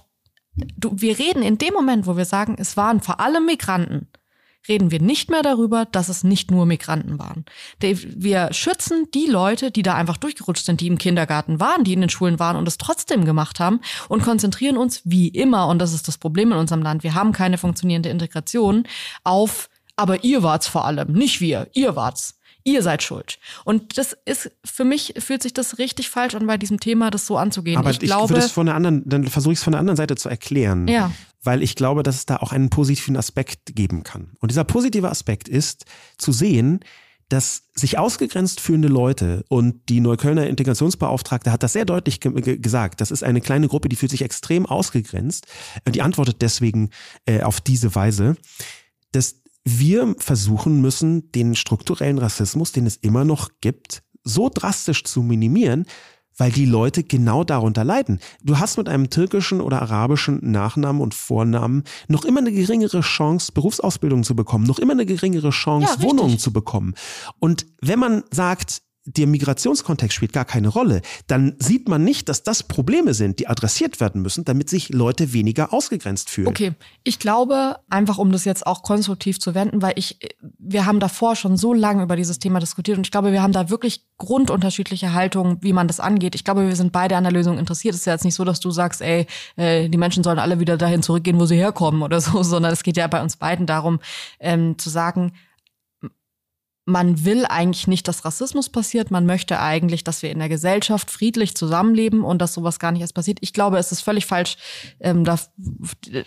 du, 0.77 0.91
wir 0.95 1.19
reden 1.19 1.43
in 1.43 1.57
dem 1.57 1.73
Moment, 1.73 2.07
wo 2.07 2.17
wir 2.17 2.25
sagen, 2.25 2.55
es 2.57 2.77
waren 2.77 3.01
vor 3.01 3.19
allem 3.19 3.45
Migranten, 3.45 4.07
reden 4.67 4.91
wir 4.91 5.01
nicht 5.01 5.29
mehr 5.29 5.41
darüber, 5.41 5.85
dass 5.85 6.09
es 6.09 6.23
nicht 6.23 6.51
nur 6.51 6.65
Migranten 6.65 7.19
waren. 7.19 7.45
Wir 7.79 8.53
schützen 8.53 9.07
die 9.13 9.25
Leute, 9.25 9.71
die 9.71 9.81
da 9.81 9.95
einfach 9.95 10.17
durchgerutscht 10.17 10.65
sind, 10.65 10.81
die 10.81 10.87
im 10.87 10.97
Kindergarten 10.97 11.59
waren, 11.59 11.83
die 11.83 11.93
in 11.93 12.01
den 12.01 12.09
Schulen 12.09 12.39
waren 12.39 12.57
und 12.57 12.67
es 12.67 12.77
trotzdem 12.77 13.25
gemacht 13.25 13.59
haben 13.59 13.79
und 14.07 14.23
konzentrieren 14.23 14.77
uns 14.77 15.01
wie 15.05 15.29
immer, 15.29 15.67
und 15.67 15.79
das 15.79 15.93
ist 15.93 16.07
das 16.07 16.17
Problem 16.17 16.51
in 16.51 16.57
unserem 16.57 16.81
Land, 16.81 17.03
wir 17.03 17.15
haben 17.15 17.31
keine 17.31 17.57
funktionierende 17.57 18.09
Integration, 18.09 18.83
auf, 19.23 19.69
aber 19.95 20.23
ihr 20.23 20.43
wart's 20.43 20.67
vor 20.67 20.85
allem, 20.85 21.11
nicht 21.11 21.41
wir, 21.41 21.67
ihr 21.73 21.95
wart's 21.95 22.38
ihr 22.63 22.83
seid 22.83 23.03
schuld. 23.03 23.39
Und 23.65 23.97
das 23.97 24.17
ist, 24.25 24.51
für 24.65 24.83
mich 24.83 25.13
fühlt 25.17 25.43
sich 25.43 25.53
das 25.53 25.77
richtig 25.77 26.09
falsch 26.09 26.35
an, 26.35 26.47
bei 26.47 26.57
diesem 26.57 26.79
Thema 26.79 27.09
das 27.09 27.25
so 27.25 27.37
anzugehen. 27.37 27.77
Aber 27.77 27.91
ich, 27.91 28.01
ich 28.01 28.09
glaube, 28.09 28.29
würde 28.29 28.45
es 28.45 28.51
von 28.51 28.65
der 28.65 28.75
anderen, 28.75 29.03
dann 29.07 29.27
versuche 29.27 29.53
ich 29.53 29.59
es 29.59 29.63
von 29.63 29.71
der 29.71 29.79
anderen 29.79 29.97
Seite 29.97 30.15
zu 30.15 30.29
erklären. 30.29 30.87
Ja. 30.87 31.11
Weil 31.41 31.63
ich 31.63 31.75
glaube, 31.75 32.03
dass 32.03 32.15
es 32.15 32.25
da 32.25 32.37
auch 32.37 32.51
einen 32.51 32.69
positiven 32.69 33.15
Aspekt 33.15 33.75
geben 33.75 34.03
kann. 34.03 34.31
Und 34.39 34.51
dieser 34.51 34.65
positive 34.65 35.09
Aspekt 35.09 35.47
ist 35.47 35.85
zu 36.17 36.31
sehen, 36.31 36.81
dass 37.29 37.63
sich 37.75 37.97
ausgegrenzt 37.97 38.59
fühlende 38.59 38.87
Leute 38.87 39.45
und 39.49 39.87
die 39.87 40.01
Neuköllner 40.01 40.47
Integrationsbeauftragte 40.47 41.51
hat 41.51 41.61
das 41.61 41.73
sehr 41.73 41.85
deutlich 41.85 42.19
ge 42.19 42.57
gesagt. 42.57 43.01
Das 43.01 43.11
ist 43.11 43.23
eine 43.23 43.39
kleine 43.39 43.67
Gruppe, 43.67 43.87
die 43.87 43.95
fühlt 43.95 44.09
sich 44.09 44.23
extrem 44.23 44.65
ausgegrenzt. 44.65 45.45
Und 45.85 45.95
die 45.95 46.01
antwortet 46.01 46.41
deswegen 46.41 46.89
äh, 47.25 47.43
auf 47.43 47.61
diese 47.61 47.93
Weise, 47.93 48.35
dass 49.11 49.38
wir 49.65 50.15
versuchen 50.17 50.81
müssen, 50.81 51.31
den 51.31 51.55
strukturellen 51.55 52.17
Rassismus, 52.17 52.71
den 52.71 52.85
es 52.85 52.95
immer 52.97 53.25
noch 53.25 53.49
gibt, 53.61 54.03
so 54.23 54.49
drastisch 54.53 55.03
zu 55.03 55.21
minimieren, 55.21 55.85
weil 56.39 56.51
die 56.51 56.65
Leute 56.65 57.03
genau 57.03 57.43
darunter 57.43 57.83
leiden. 57.83 58.19
Du 58.41 58.59
hast 58.59 58.77
mit 58.77 58.87
einem 58.87 59.09
türkischen 59.09 59.59
oder 59.61 59.81
arabischen 59.81 60.39
Nachnamen 60.51 61.01
und 61.01 61.13
Vornamen 61.13 61.83
noch 62.07 62.23
immer 62.23 62.39
eine 62.39 62.51
geringere 62.51 63.01
Chance, 63.01 63.51
Berufsausbildung 63.51 64.23
zu 64.23 64.35
bekommen, 64.35 64.65
noch 64.65 64.79
immer 64.79 64.93
eine 64.93 65.05
geringere 65.05 65.49
Chance, 65.49 65.97
ja, 65.97 66.03
Wohnungen 66.03 66.39
zu 66.39 66.53
bekommen. 66.53 66.95
Und 67.39 67.65
wenn 67.81 67.99
man 67.99 68.23
sagt, 68.31 68.81
der 69.17 69.27
Migrationskontext 69.27 70.15
spielt 70.15 70.33
gar 70.33 70.45
keine 70.45 70.67
Rolle, 70.67 71.01
dann 71.27 71.55
sieht 71.59 71.89
man 71.89 72.03
nicht, 72.03 72.29
dass 72.29 72.43
das 72.43 72.63
Probleme 72.63 73.13
sind, 73.13 73.39
die 73.39 73.47
adressiert 73.47 73.99
werden 73.99 74.21
müssen, 74.21 74.45
damit 74.45 74.69
sich 74.69 74.89
Leute 74.89 75.33
weniger 75.33 75.73
ausgegrenzt 75.73 76.29
fühlen. 76.29 76.47
Okay, 76.47 76.73
ich 77.03 77.17
glaube, 77.19 77.77
einfach 77.89 78.17
um 78.19 78.31
das 78.31 78.45
jetzt 78.45 78.67
auch 78.67 78.83
konstruktiv 78.83 79.39
zu 79.39 79.55
wenden, 79.55 79.81
weil 79.81 79.93
ich, 79.95 80.19
wir 80.59 80.85
haben 80.85 80.99
davor 80.99 81.35
schon 81.35 81.57
so 81.57 81.73
lange 81.73 82.03
über 82.03 82.15
dieses 82.15 82.39
Thema 82.39 82.59
diskutiert 82.59 82.97
und 82.97 83.07
ich 83.07 83.11
glaube, 83.11 83.31
wir 83.31 83.41
haben 83.41 83.53
da 83.53 83.69
wirklich 83.69 84.05
grundunterschiedliche 84.17 85.13
Haltungen, 85.13 85.57
wie 85.61 85.73
man 85.73 85.87
das 85.87 85.99
angeht. 85.99 86.35
Ich 86.35 86.43
glaube, 86.43 86.67
wir 86.67 86.75
sind 86.75 86.91
beide 86.91 87.17
an 87.17 87.23
der 87.23 87.33
Lösung 87.33 87.57
interessiert. 87.57 87.95
Es 87.95 88.01
ist 88.01 88.05
ja 88.05 88.13
jetzt 88.13 88.25
nicht 88.25 88.35
so, 88.35 88.43
dass 88.43 88.59
du 88.59 88.69
sagst, 88.69 89.01
ey, 89.01 89.25
äh, 89.55 89.89
die 89.89 89.97
Menschen 89.97 90.23
sollen 90.23 90.39
alle 90.39 90.59
wieder 90.59 90.77
dahin 90.77 91.01
zurückgehen, 91.01 91.39
wo 91.39 91.45
sie 91.45 91.55
herkommen 91.55 92.03
oder 92.03 92.21
so, 92.21 92.43
sondern 92.43 92.71
es 92.71 92.83
geht 92.83 92.97
ja 92.97 93.07
bei 93.07 93.21
uns 93.21 93.37
beiden 93.37 93.65
darum, 93.65 93.99
ähm, 94.39 94.77
zu 94.77 94.89
sagen, 94.89 95.31
man 96.89 97.23
will 97.23 97.45
eigentlich 97.45 97.87
nicht, 97.87 98.07
dass 98.07 98.25
Rassismus 98.25 98.69
passiert. 98.69 99.11
Man 99.11 99.25
möchte 99.25 99.59
eigentlich, 99.59 100.03
dass 100.03 100.21
wir 100.23 100.31
in 100.31 100.39
der 100.39 100.49
Gesellschaft 100.49 101.11
friedlich 101.11 101.55
zusammenleben 101.55 102.23
und 102.23 102.41
dass 102.41 102.53
sowas 102.53 102.79
gar 102.79 102.91
nicht 102.91 103.01
erst 103.01 103.13
passiert. 103.13 103.37
Ich 103.41 103.53
glaube, 103.53 103.77
es 103.77 103.91
ist 103.91 104.01
völlig 104.01 104.25
falsch, 104.25 104.57
ähm, 104.99 105.23
da 105.23 105.39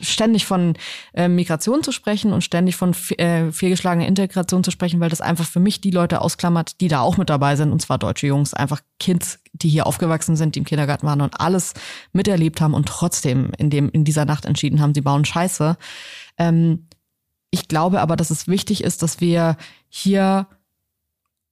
ständig 0.00 0.46
von 0.46 0.74
äh, 1.14 1.28
Migration 1.28 1.82
zu 1.82 1.92
sprechen 1.92 2.32
und 2.32 2.42
ständig 2.42 2.76
von 2.76 2.94
äh, 3.18 3.50
fehlgeschlagener 3.50 4.06
Integration 4.06 4.64
zu 4.64 4.70
sprechen, 4.70 5.00
weil 5.00 5.10
das 5.10 5.20
einfach 5.20 5.46
für 5.46 5.60
mich 5.60 5.80
die 5.80 5.90
Leute 5.90 6.20
ausklammert, 6.20 6.80
die 6.80 6.88
da 6.88 7.00
auch 7.00 7.16
mit 7.16 7.28
dabei 7.28 7.56
sind, 7.56 7.72
und 7.72 7.82
zwar 7.82 7.98
deutsche 7.98 8.28
Jungs, 8.28 8.54
einfach 8.54 8.80
Kids, 8.98 9.40
die 9.52 9.68
hier 9.68 9.86
aufgewachsen 9.86 10.36
sind, 10.36 10.54
die 10.54 10.60
im 10.60 10.64
Kindergarten 10.64 11.06
waren 11.06 11.20
und 11.20 11.40
alles 11.40 11.74
miterlebt 12.12 12.60
haben 12.60 12.74
und 12.74 12.86
trotzdem 12.86 13.50
in 13.58 13.68
dem 13.68 13.90
in 13.90 14.04
dieser 14.04 14.24
Nacht 14.24 14.44
entschieden 14.44 14.80
haben, 14.80 14.94
sie 14.94 15.00
bauen 15.00 15.24
Scheiße. 15.24 15.76
Ähm, 16.38 16.86
ich 17.52 17.68
glaube 17.68 18.00
aber, 18.00 18.16
dass 18.16 18.30
es 18.30 18.48
wichtig 18.48 18.82
ist, 18.82 19.02
dass 19.02 19.20
wir 19.20 19.56
hier 19.90 20.48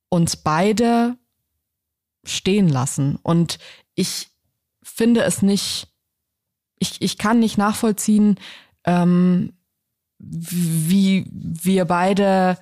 uns 0.09 0.37
beide 0.37 1.17
stehen 2.25 2.69
lassen. 2.69 3.19
Und 3.23 3.59
ich 3.95 4.29
finde 4.83 5.23
es 5.23 5.43
nicht, 5.43 5.89
ich, 6.79 7.03
ich 7.03 7.19
kann 7.19 7.39
nicht 7.39 7.59
nachvollziehen, 7.59 8.41
ähm, 8.85 9.53
wie 10.19 11.27
wir 11.31 11.85
beide 11.85 12.59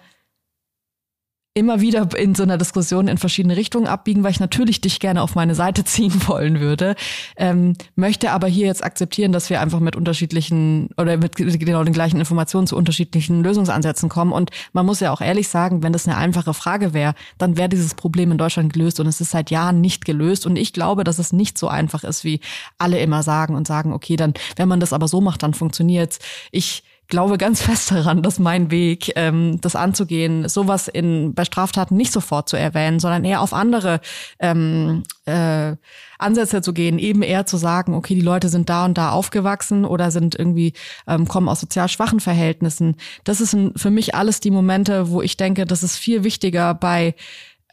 immer 1.58 1.80
wieder 1.80 2.08
in 2.16 2.34
so 2.34 2.44
einer 2.44 2.56
Diskussion 2.56 3.08
in 3.08 3.18
verschiedene 3.18 3.56
Richtungen 3.56 3.88
abbiegen, 3.88 4.22
weil 4.22 4.30
ich 4.30 4.40
natürlich 4.40 4.80
dich 4.80 5.00
gerne 5.00 5.22
auf 5.22 5.34
meine 5.34 5.54
Seite 5.54 5.84
ziehen 5.88 6.14
wollen 6.26 6.60
würde, 6.60 6.94
ähm, 7.36 7.74
möchte 7.96 8.30
aber 8.30 8.46
hier 8.46 8.66
jetzt 8.66 8.84
akzeptieren, 8.84 9.32
dass 9.32 9.50
wir 9.50 9.60
einfach 9.60 9.80
mit 9.80 9.96
unterschiedlichen 9.96 10.90
oder 10.96 11.16
mit 11.16 11.34
genau 11.36 11.82
den 11.82 11.92
gleichen 11.92 12.18
Informationen 12.18 12.66
zu 12.66 12.76
unterschiedlichen 12.76 13.42
Lösungsansätzen 13.42 14.08
kommen. 14.08 14.32
Und 14.32 14.50
man 14.72 14.86
muss 14.86 15.00
ja 15.00 15.12
auch 15.12 15.20
ehrlich 15.20 15.48
sagen, 15.48 15.82
wenn 15.82 15.92
das 15.92 16.06
eine 16.06 16.16
einfache 16.16 16.54
Frage 16.54 16.94
wäre, 16.94 17.14
dann 17.38 17.56
wäre 17.56 17.68
dieses 17.68 17.94
Problem 17.94 18.30
in 18.30 18.38
Deutschland 18.38 18.72
gelöst 18.72 19.00
und 19.00 19.06
es 19.06 19.20
ist 19.20 19.32
seit 19.32 19.50
Jahren 19.50 19.80
nicht 19.80 20.04
gelöst. 20.04 20.46
Und 20.46 20.56
ich 20.56 20.72
glaube, 20.72 21.02
dass 21.02 21.18
es 21.18 21.32
nicht 21.32 21.58
so 21.58 21.68
einfach 21.68 22.04
ist, 22.04 22.22
wie 22.24 22.40
alle 22.78 23.00
immer 23.00 23.22
sagen 23.24 23.56
und 23.56 23.66
sagen, 23.66 23.92
okay, 23.92 24.16
dann, 24.16 24.34
wenn 24.56 24.68
man 24.68 24.80
das 24.80 24.92
aber 24.92 25.08
so 25.08 25.20
macht, 25.20 25.42
dann 25.42 25.54
funktioniert's. 25.54 26.20
Ich 26.52 26.84
glaube 27.08 27.38
ganz 27.38 27.62
fest 27.62 27.90
daran, 27.90 28.22
dass 28.22 28.38
mein 28.38 28.70
Weg, 28.70 29.12
ähm, 29.16 29.60
das 29.60 29.74
anzugehen, 29.74 30.48
sowas 30.48 30.88
in, 30.88 31.34
bei 31.34 31.44
Straftaten 31.44 31.96
nicht 31.96 32.12
sofort 32.12 32.48
zu 32.48 32.56
erwähnen, 32.56 33.00
sondern 33.00 33.24
eher 33.24 33.40
auf 33.40 33.52
andere 33.52 34.00
ähm, 34.38 35.02
äh, 35.24 35.74
Ansätze 36.18 36.62
zu 36.62 36.72
gehen, 36.72 36.98
eben 36.98 37.22
eher 37.22 37.46
zu 37.46 37.56
sagen, 37.56 37.94
okay, 37.94 38.14
die 38.14 38.20
Leute 38.20 38.48
sind 38.48 38.68
da 38.68 38.84
und 38.84 38.98
da 38.98 39.10
aufgewachsen 39.10 39.84
oder 39.84 40.10
sind 40.10 40.34
irgendwie, 40.34 40.74
ähm, 41.06 41.26
kommen 41.26 41.48
aus 41.48 41.60
sozial 41.60 41.88
schwachen 41.88 42.20
Verhältnissen. 42.20 42.96
Das 43.24 43.40
ist 43.40 43.54
ein, 43.54 43.72
für 43.76 43.90
mich 43.90 44.14
alles 44.14 44.40
die 44.40 44.50
Momente, 44.50 45.10
wo 45.10 45.22
ich 45.22 45.36
denke, 45.36 45.64
das 45.64 45.82
ist 45.82 45.96
viel 45.96 46.24
wichtiger 46.24 46.74
bei 46.74 47.14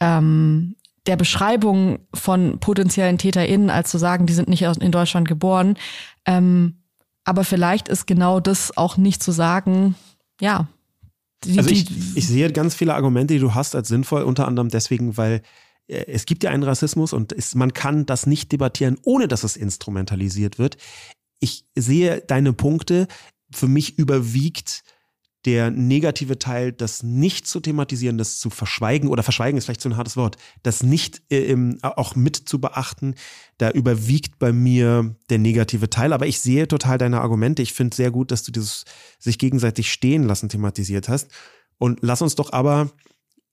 ähm, 0.00 0.76
der 1.06 1.16
Beschreibung 1.16 2.00
von 2.12 2.58
potenziellen 2.58 3.18
TäterInnen, 3.18 3.70
als 3.70 3.90
zu 3.90 3.98
sagen, 3.98 4.26
die 4.26 4.34
sind 4.34 4.48
nicht 4.48 4.62
in 4.62 4.90
Deutschland 4.90 5.28
geboren. 5.28 5.76
Ähm, 6.24 6.78
aber 7.26 7.44
vielleicht 7.44 7.88
ist 7.88 8.06
genau 8.06 8.40
das 8.40 8.76
auch 8.76 8.96
nicht 8.96 9.22
zu 9.22 9.32
sagen, 9.32 9.96
ja. 10.40 10.68
Die, 11.44 11.58
also 11.58 11.68
ich, 11.68 11.86
ich 12.16 12.26
sehe 12.26 12.50
ganz 12.52 12.74
viele 12.74 12.94
Argumente, 12.94 13.34
die 13.34 13.40
du 13.40 13.52
hast, 13.52 13.74
als 13.74 13.88
sinnvoll, 13.88 14.22
unter 14.22 14.46
anderem 14.46 14.68
deswegen, 14.68 15.16
weil 15.16 15.42
äh, 15.88 16.04
es 16.06 16.24
gibt 16.24 16.44
ja 16.44 16.50
einen 16.50 16.62
Rassismus 16.62 17.12
und 17.12 17.32
es, 17.32 17.54
man 17.54 17.74
kann 17.74 18.06
das 18.06 18.26
nicht 18.26 18.52
debattieren, 18.52 18.96
ohne 19.02 19.28
dass 19.28 19.44
es 19.44 19.56
instrumentalisiert 19.56 20.58
wird. 20.58 20.76
Ich 21.40 21.66
sehe 21.76 22.22
deine 22.26 22.52
Punkte. 22.52 23.08
Für 23.54 23.68
mich 23.68 23.98
überwiegt 23.98 24.82
der 25.46 25.70
negative 25.70 26.38
Teil, 26.38 26.72
das 26.72 27.02
nicht 27.02 27.46
zu 27.46 27.60
thematisieren, 27.60 28.18
das 28.18 28.38
zu 28.38 28.50
verschweigen, 28.50 29.08
oder 29.08 29.22
verschweigen 29.22 29.56
ist 29.56 29.64
vielleicht 29.64 29.80
so 29.80 29.88
ein 29.88 29.96
hartes 29.96 30.16
Wort, 30.16 30.36
das 30.64 30.82
nicht 30.82 31.22
äh, 31.30 31.56
auch 31.82 32.16
mit 32.16 32.36
zu 32.36 32.60
beachten, 32.60 33.14
da 33.58 33.70
überwiegt 33.70 34.38
bei 34.38 34.52
mir 34.52 35.16
der 35.30 35.38
negative 35.38 35.88
Teil. 35.88 36.12
Aber 36.12 36.26
ich 36.26 36.40
sehe 36.40 36.68
total 36.68 36.98
deine 36.98 37.20
Argumente. 37.20 37.62
Ich 37.62 37.72
finde 37.72 37.96
sehr 37.96 38.10
gut, 38.10 38.30
dass 38.32 38.42
du 38.42 38.52
dieses 38.52 38.84
sich 39.18 39.38
gegenseitig 39.38 39.90
stehen 39.90 40.24
lassen 40.24 40.48
thematisiert 40.48 41.08
hast. 41.08 41.30
Und 41.78 42.00
lass 42.02 42.22
uns 42.22 42.34
doch 42.34 42.52
aber 42.52 42.90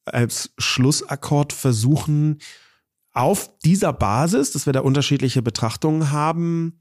als 0.05 0.51
Schlussakkord 0.57 1.53
versuchen, 1.53 2.39
auf 3.13 3.51
dieser 3.63 3.93
Basis, 3.93 4.51
dass 4.51 4.65
wir 4.65 4.73
da 4.73 4.81
unterschiedliche 4.81 5.41
Betrachtungen 5.41 6.11
haben, 6.11 6.79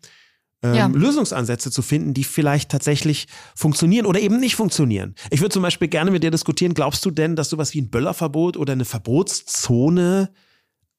ähm, 0.63 0.75
ja. 0.75 0.87
Lösungsansätze 0.87 1.71
zu 1.71 1.83
finden, 1.83 2.15
die 2.15 2.25
vielleicht 2.25 2.71
tatsächlich 2.71 3.27
funktionieren 3.55 4.07
oder 4.07 4.21
eben 4.21 4.39
nicht 4.39 4.57
funktionieren. 4.57 5.15
Ich 5.31 5.41
würde 5.41 5.53
zum 5.53 5.63
Beispiel 5.63 5.89
gerne 5.89 6.11
mit 6.11 6.23
dir 6.23 6.31
diskutieren, 6.31 6.75
glaubst 6.75 7.05
du 7.05 7.11
denn, 7.11 7.37
dass 7.37 7.51
sowas 7.51 7.75
wie 7.75 7.81
ein 7.81 7.91
Böllerverbot 7.91 8.57
oder 8.57 8.73
eine 8.73 8.85
Verbotszone 8.85 10.33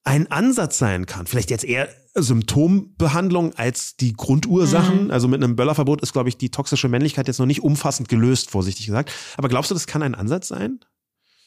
ein 0.03 0.30
Ansatz 0.32 0.78
sein 0.78 1.05
kann? 1.05 1.28
Vielleicht 1.28 1.49
jetzt 1.49 1.64
eher 1.64 1.88
Symptombehandlung 2.16 3.53
als 3.55 3.95
die 3.95 4.14
Grundursachen. 4.14 5.05
Mhm. 5.05 5.11
Also 5.11 5.28
mit 5.28 5.43
einem 5.43 5.55
Böllerverbot 5.55 6.01
ist, 6.01 6.14
glaube 6.14 6.30
ich, 6.30 6.38
die 6.38 6.51
toxische 6.51 6.89
Männlichkeit 6.89 7.28
jetzt 7.28 7.39
noch 7.39 7.45
nicht 7.45 7.64
umfassend 7.64 8.09
gelöst, 8.09 8.51
vorsichtig 8.51 8.86
gesagt. 8.86 9.11
Aber 9.38 9.49
glaubst 9.49 9.72
du, 9.72 9.76
das 9.76 9.88
kann 9.88 10.03
ein 10.03 10.16
Ansatz 10.16 10.49
sein? 10.49 10.80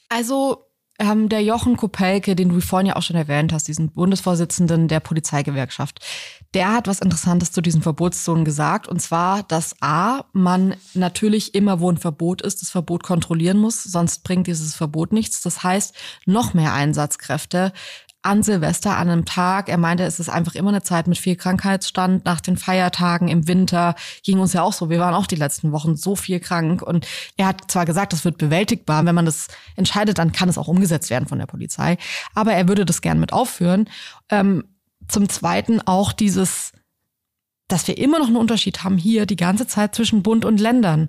Also 0.09 0.66
ähm, 0.99 1.29
der 1.29 1.43
Jochen 1.43 1.77
Kopelke, 1.77 2.35
den 2.37 2.49
du 2.49 2.61
vorhin 2.61 2.87
ja 2.87 2.97
auch 2.97 3.03
schon 3.03 3.17
erwähnt 3.17 3.53
hast, 3.53 3.69
diesen 3.69 3.91
Bundesvorsitzenden 3.91 4.89
der 4.89 5.01
Polizeigewerkschaft, 5.01 6.05
der 6.55 6.73
hat 6.73 6.89
was 6.89 7.01
Interessantes 7.01 7.53
zu 7.53 7.61
diesen 7.61 7.83
Verbotszonen 7.83 8.45
gesagt. 8.45 8.89
Und 8.89 9.01
zwar, 9.01 9.43
dass 9.43 9.77
A, 9.81 10.25
man 10.33 10.75
natürlich 10.95 11.55
immer, 11.55 11.81
wo 11.81 11.91
ein 11.91 11.99
Verbot 11.99 12.43
ist, 12.43 12.63
das 12.63 12.71
Verbot 12.71 13.03
kontrollieren 13.03 13.59
muss, 13.59 13.83
sonst 13.83 14.25
bringt 14.25 14.47
dieses 14.47 14.75
Verbot 14.75 15.13
nichts. 15.13 15.43
Das 15.43 15.63
heißt, 15.63 15.95
noch 16.25 16.55
mehr 16.55 16.73
Einsatzkräfte 16.73 17.73
an 18.27 18.43
Silvester, 18.43 18.97
an 18.97 19.09
einem 19.09 19.25
Tag. 19.25 19.69
Er 19.69 19.79
meinte, 19.79 20.05
es 20.05 20.21
ist 20.21 20.29
einfach 20.29 20.55
immer 20.55 20.71
eine 20.71 20.83
Zeit 20.83 21.07
mit 21.07 21.17
viel 21.17 21.37
Krankheitsstand. 21.37 22.25
Nach 22.25 22.41
den 22.41 22.57
Feiertagen 22.57 23.29
im 23.29 23.49
Winter 23.49 23.95
ging 24.23 24.39
uns 24.39 24.53
ja 24.53 24.63
auch 24.63 24.73
so. 24.73 24.91
Wir 24.91 24.99
waren 24.99 25.15
auch 25.15 25.27
die 25.27 25.37
letzten 25.37 25.73
Wochen 25.73 25.97
so 25.97 26.17
viel 26.17 26.41
krank. 26.41 26.83
Und 26.83 27.07
er 27.37 27.47
hat 27.47 27.71
zwar 27.71 27.87
gesagt, 27.87 28.13
das 28.13 28.25
wird 28.25 28.39
bewältigbar. 28.39 29.05
Wenn 29.07 29.15
man 29.15 29.27
das 29.27 29.49
entscheidet, 29.77 30.19
dann 30.19 30.33
kann 30.33 30.49
es 30.49 30.59
auch 30.59 30.69
umgesetzt 30.69 31.09
werden 31.09 31.29
von 31.29 31.39
der 31.39 31.47
Polizei. 31.47 31.99
Aber 32.35 32.53
er 32.53 32.69
würde 32.69 32.85
das 32.85 33.01
gern 33.01 33.21
mit 33.21 33.33
aufführen. 33.33 33.89
Ähm, 34.29 34.65
zum 35.09 35.29
Zweiten 35.29 35.81
auch 35.81 36.13
dieses, 36.13 36.73
dass 37.69 37.87
wir 37.87 37.97
immer 37.97 38.19
noch 38.19 38.27
einen 38.27 38.37
Unterschied 38.37 38.83
haben 38.85 38.99
hier 38.99 39.27
die 39.27 39.37
ganze 39.37 39.67
Zeit 39.67 39.95
zwischen 39.95 40.23
Bund 40.23 40.45
und 40.45 40.61
Ländern 40.61 41.09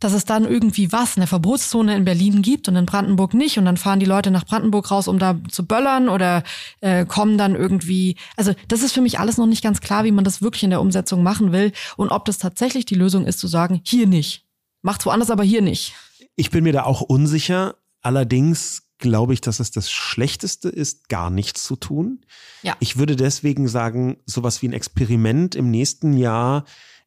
dass 0.00 0.12
es 0.12 0.24
dann 0.24 0.44
irgendwie 0.44 0.92
was, 0.92 1.16
eine 1.16 1.26
Verbotszone 1.26 1.96
in 1.96 2.04
Berlin 2.04 2.42
gibt 2.42 2.68
und 2.68 2.76
in 2.76 2.86
Brandenburg 2.86 3.34
nicht 3.34 3.58
und 3.58 3.64
dann 3.64 3.76
fahren 3.76 4.00
die 4.00 4.06
Leute 4.06 4.30
nach 4.30 4.44
Brandenburg 4.44 4.90
raus, 4.90 5.08
um 5.08 5.18
da 5.18 5.38
zu 5.50 5.66
böllern 5.66 6.08
oder 6.08 6.42
äh, 6.80 7.06
kommen 7.06 7.38
dann 7.38 7.54
irgendwie, 7.54 8.16
also 8.36 8.54
das 8.68 8.82
ist 8.82 8.92
für 8.92 9.00
mich 9.00 9.18
alles 9.18 9.38
noch 9.38 9.46
nicht 9.46 9.62
ganz 9.62 9.80
klar, 9.80 10.04
wie 10.04 10.12
man 10.12 10.24
das 10.24 10.42
wirklich 10.42 10.64
in 10.64 10.70
der 10.70 10.80
Umsetzung 10.80 11.22
machen 11.22 11.52
will 11.52 11.72
und 11.96 12.10
ob 12.10 12.24
das 12.24 12.38
tatsächlich 12.38 12.84
die 12.84 12.94
Lösung 12.94 13.26
ist, 13.26 13.38
zu 13.38 13.46
sagen, 13.46 13.80
hier 13.84 14.06
nicht. 14.06 14.44
Macht's 14.82 15.06
woanders, 15.06 15.30
aber 15.30 15.42
hier 15.42 15.62
nicht. 15.62 15.94
Ich 16.36 16.50
bin 16.50 16.64
mir 16.64 16.72
da 16.72 16.84
auch 16.84 17.00
unsicher. 17.00 17.76
Allerdings 18.02 18.86
glaube 18.98 19.34
ich, 19.34 19.40
dass 19.40 19.60
es 19.60 19.70
das 19.70 19.90
Schlechteste 19.90 20.68
ist, 20.68 21.08
gar 21.08 21.30
nichts 21.30 21.64
zu 21.64 21.76
tun. 21.76 22.24
Ja. 22.62 22.76
Ich 22.80 22.96
würde 22.96 23.16
deswegen 23.16 23.68
sagen, 23.68 24.18
sowas 24.26 24.62
wie 24.62 24.68
ein 24.68 24.72
Experiment 24.72 25.54
im 25.54 25.70
nächsten 25.70 26.16
Jahr 26.16 26.64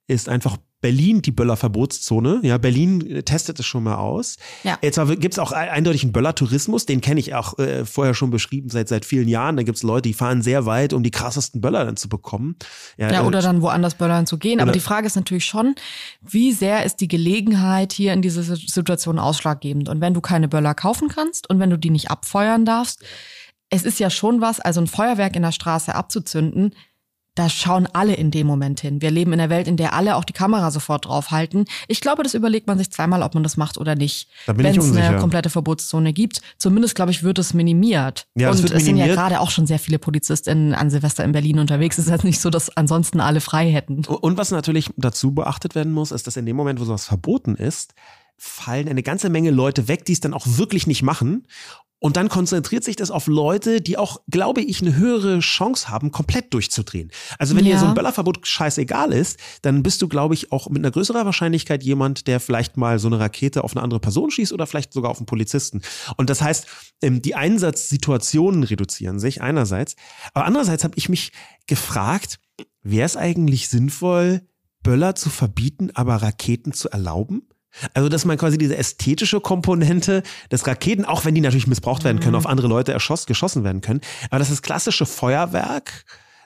ist 0.07 0.29
einfach 0.29 0.57
Berlin 0.81 1.21
die 1.21 1.31
Böller-Verbotszone. 1.31 2.39
Ja, 2.43 2.57
Berlin 2.57 3.21
testet 3.25 3.59
es 3.59 3.65
schon 3.65 3.83
mal 3.83 3.95
aus. 3.95 4.37
Ja. 4.63 4.77
Jetzt 4.81 4.99
gibt 5.19 5.33
es 5.33 5.39
auch 5.39 5.51
eindeutig 5.51 6.03
einen 6.03 6.13
Böller-Tourismus, 6.13 6.85
den 6.85 7.01
kenne 7.01 7.19
ich 7.19 7.35
auch 7.35 7.59
äh, 7.59 7.85
vorher 7.85 8.13
schon 8.13 8.29
beschrieben 8.29 8.69
seit 8.69 8.87
seit 8.87 9.05
vielen 9.05 9.27
Jahren. 9.27 9.57
Da 9.57 9.63
gibt 9.63 9.77
es 9.77 9.83
Leute, 9.83 10.03
die 10.03 10.13
fahren 10.13 10.41
sehr 10.41 10.65
weit, 10.65 10.93
um 10.93 11.03
die 11.03 11.11
krassesten 11.11 11.59
Böller 11.59 11.85
dann 11.85 11.97
zu 11.97 12.07
bekommen. 12.07 12.55
Ja, 12.97 13.11
ja 13.11 13.23
oder 13.23 13.39
äh, 13.39 13.43
dann 13.43 13.61
woanders 13.61 13.95
Böllern 13.95 14.25
zu 14.25 14.37
gehen. 14.37 14.61
Aber 14.61 14.71
die 14.71 14.79
Frage 14.79 15.07
ist 15.07 15.15
natürlich 15.15 15.45
schon, 15.45 15.75
wie 16.21 16.53
sehr 16.53 16.85
ist 16.85 16.97
die 17.01 17.07
Gelegenheit 17.07 17.91
hier 17.91 18.13
in 18.13 18.21
dieser 18.21 18.43
Situation 18.43 19.19
ausschlaggebend? 19.19 19.89
Und 19.89 20.01
wenn 20.01 20.13
du 20.13 20.21
keine 20.21 20.47
Böller 20.47 20.73
kaufen 20.73 21.09
kannst 21.09 21.49
und 21.49 21.59
wenn 21.59 21.69
du 21.69 21.77
die 21.77 21.89
nicht 21.89 22.09
abfeuern 22.09 22.65
darfst, 22.65 23.03
es 23.69 23.83
ist 23.83 23.99
ja 23.99 24.09
schon 24.09 24.41
was, 24.41 24.59
also 24.59 24.81
ein 24.81 24.87
Feuerwerk 24.87 25.35
in 25.35 25.43
der 25.43 25.51
Straße 25.51 25.93
abzuzünden, 25.93 26.73
da 27.39 27.49
schauen 27.49 27.87
alle 27.93 28.15
in 28.15 28.31
dem 28.31 28.45
Moment 28.45 28.81
hin. 28.81 29.01
Wir 29.01 29.11
leben 29.11 29.31
in 29.31 29.39
einer 29.39 29.49
Welt, 29.49 29.67
in 29.67 29.77
der 29.77 29.93
alle 29.93 30.17
auch 30.17 30.25
die 30.25 30.33
Kamera 30.33 30.71
sofort 30.71 31.05
draufhalten. 31.05 31.65
Ich 31.87 32.01
glaube, 32.01 32.21
das 32.21 32.33
überlegt 32.33 32.67
man 32.67 32.77
sich 32.77 32.91
zweimal, 32.91 33.23
ob 33.23 33.33
man 33.33 33.43
das 33.43 33.55
macht 33.55 33.77
oder 33.77 33.95
nicht. 33.95 34.29
Wenn 34.45 34.77
es 34.77 34.95
eine 34.95 35.19
komplette 35.19 35.49
Verbotszone 35.49 36.11
gibt. 36.11 36.41
Zumindest, 36.57 36.95
glaube 36.95 37.11
ich, 37.11 37.23
wird 37.23 37.39
es 37.39 37.53
minimiert. 37.53 38.27
Ja, 38.35 38.49
und 38.49 38.55
es 38.55 38.63
minimiert. 38.63 38.83
sind 38.83 38.97
ja 38.97 39.07
gerade 39.07 39.39
auch 39.39 39.51
schon 39.51 39.65
sehr 39.67 39.79
viele 39.79 39.99
PolizistInnen 39.99 40.75
an 40.75 40.89
Silvester 40.89 41.23
in 41.23 41.31
Berlin 41.31 41.59
unterwegs. 41.59 41.97
Es 41.97 42.05
ist 42.05 42.11
halt 42.11 42.25
nicht 42.25 42.41
so, 42.41 42.49
dass 42.49 42.75
ansonsten 42.75 43.21
alle 43.21 43.39
frei 43.39 43.71
hätten. 43.71 44.03
Und 44.05 44.37
was 44.37 44.51
natürlich 44.51 44.89
dazu 44.97 45.33
beachtet 45.33 45.75
werden 45.75 45.93
muss, 45.93 46.11
ist, 46.11 46.27
dass 46.27 46.35
in 46.35 46.45
dem 46.45 46.57
Moment, 46.57 46.81
wo 46.81 46.83
sowas 46.83 47.05
verboten 47.05 47.55
ist, 47.55 47.93
fallen 48.37 48.89
eine 48.89 49.03
ganze 49.03 49.29
Menge 49.29 49.51
Leute 49.51 49.87
weg, 49.87 50.03
die 50.05 50.13
es 50.13 50.19
dann 50.19 50.33
auch 50.33 50.45
wirklich 50.45 50.87
nicht 50.87 51.03
machen. 51.03 51.45
Und 51.99 52.15
dann 52.15 52.29
konzentriert 52.29 52.83
sich 52.83 52.95
das 52.95 53.11
auf 53.11 53.27
Leute, 53.27 53.81
die 53.81 53.97
auch, 53.97 54.21
glaube 54.29 54.61
ich, 54.61 54.81
eine 54.81 54.95
höhere 54.95 55.39
Chance 55.39 55.89
haben, 55.89 56.11
komplett 56.11 56.53
durchzudrehen. 56.53 57.11
Also 57.37 57.55
wenn 57.55 57.65
ja. 57.65 57.73
dir 57.73 57.79
so 57.79 57.87
ein 57.87 57.93
Böllerverbot 57.93 58.47
scheißegal 58.47 59.11
ist, 59.11 59.37
dann 59.61 59.83
bist 59.83 60.01
du, 60.01 60.07
glaube 60.07 60.33
ich, 60.33 60.51
auch 60.51 60.69
mit 60.69 60.79
einer 60.79 60.91
größeren 60.91 61.25
Wahrscheinlichkeit 61.25 61.83
jemand, 61.83 62.27
der 62.27 62.39
vielleicht 62.39 62.77
mal 62.77 62.99
so 62.99 63.07
eine 63.07 63.19
Rakete 63.19 63.63
auf 63.63 63.75
eine 63.75 63.83
andere 63.83 63.99
Person 63.99 64.31
schießt 64.31 64.53
oder 64.53 64.65
vielleicht 64.65 64.93
sogar 64.93 65.11
auf 65.11 65.17
einen 65.17 65.25
Polizisten. 65.25 65.81
Und 66.15 66.29
das 66.29 66.41
heißt, 66.41 66.67
ähm, 67.01 67.21
die 67.21 67.35
Einsatzsituationen 67.35 68.63
reduzieren 68.63 69.19
sich 69.19 69.41
einerseits. 69.41 69.95
Aber 70.33 70.45
andererseits 70.45 70.85
habe 70.85 70.95
ich 70.95 71.09
mich 71.09 71.33
gefragt, 71.67 72.39
wäre 72.81 73.05
es 73.05 73.17
eigentlich 73.17 73.67
sinnvoll, 73.67 74.41
Böller 74.83 75.15
zu 75.15 75.29
verbieten, 75.29 75.91
aber 75.93 76.15
Raketen 76.15 76.71
zu 76.71 76.89
erlauben? 76.89 77.48
Also, 77.93 78.09
dass 78.09 78.25
man 78.25 78.37
quasi 78.37 78.57
diese 78.57 78.77
ästhetische 78.77 79.39
Komponente 79.39 80.23
des 80.51 80.65
Raketen, 80.65 81.05
auch 81.05 81.25
wenn 81.25 81.35
die 81.35 81.41
natürlich 81.41 81.67
missbraucht 81.67 82.03
werden 82.03 82.19
können, 82.19 82.31
mhm. 82.31 82.39
auf 82.39 82.47
andere 82.47 82.67
Leute 82.67 82.91
erschoss, 82.91 83.25
geschossen 83.25 83.63
werden 83.63 83.81
können, 83.81 84.01
aber 84.29 84.39
das 84.39 84.49
ist 84.49 84.61
klassische 84.61 85.05
Feuerwerk, 85.05 86.05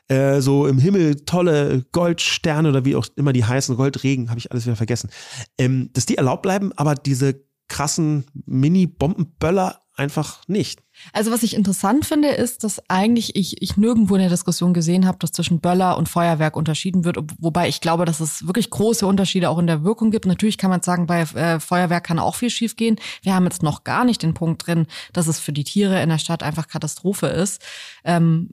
äh, 0.09 0.41
so 0.41 0.67
im 0.67 0.79
Himmel 0.79 1.15
tolle 1.25 1.85
Goldsterne 1.91 2.69
oder 2.69 2.85
wie 2.85 2.95
auch 2.95 3.07
immer 3.15 3.33
die 3.33 3.45
heißen, 3.45 3.75
Goldregen, 3.75 4.29
habe 4.29 4.39
ich 4.39 4.51
alles 4.51 4.65
wieder 4.65 4.75
vergessen, 4.75 5.09
ähm, 5.57 5.89
dass 5.93 6.05
die 6.05 6.17
erlaubt 6.17 6.41
bleiben, 6.41 6.73
aber 6.75 6.95
diese 6.95 7.41
krassen 7.69 8.25
Mini-Bombenböller 8.45 9.82
einfach 9.95 10.41
nicht. 10.47 10.81
Also 11.11 11.31
was 11.31 11.43
ich 11.43 11.55
interessant 11.55 12.05
finde, 12.05 12.29
ist, 12.29 12.63
dass 12.63 12.81
eigentlich 12.89 13.35
ich, 13.35 13.61
ich 13.61 13.77
nirgendwo 13.77 14.15
in 14.15 14.21
der 14.21 14.29
Diskussion 14.29 14.73
gesehen 14.73 15.05
habe, 15.05 15.17
dass 15.19 15.31
zwischen 15.31 15.59
Böller 15.59 15.97
und 15.97 16.09
Feuerwerk 16.09 16.55
unterschieden 16.55 17.03
wird, 17.03 17.17
wobei 17.39 17.67
ich 17.67 17.81
glaube, 17.81 18.05
dass 18.05 18.19
es 18.19 18.47
wirklich 18.47 18.69
große 18.69 19.05
Unterschiede 19.05 19.49
auch 19.49 19.59
in 19.59 19.67
der 19.67 19.83
Wirkung 19.83 20.11
gibt. 20.11 20.25
Natürlich 20.25 20.57
kann 20.57 20.69
man 20.69 20.81
sagen, 20.81 21.07
bei 21.07 21.21
äh, 21.21 21.59
Feuerwerk 21.59 22.03
kann 22.05 22.19
auch 22.19 22.35
viel 22.35 22.49
schiefgehen. 22.49 22.97
Wir 23.21 23.35
haben 23.35 23.45
jetzt 23.45 23.63
noch 23.63 23.83
gar 23.83 24.05
nicht 24.05 24.23
den 24.23 24.33
Punkt 24.33 24.65
drin, 24.65 24.87
dass 25.13 25.27
es 25.27 25.39
für 25.39 25.53
die 25.53 25.63
Tiere 25.63 26.01
in 26.01 26.09
der 26.09 26.19
Stadt 26.19 26.43
einfach 26.43 26.67
Katastrophe 26.67 27.27
ist. 27.27 27.61
Ähm, 28.03 28.49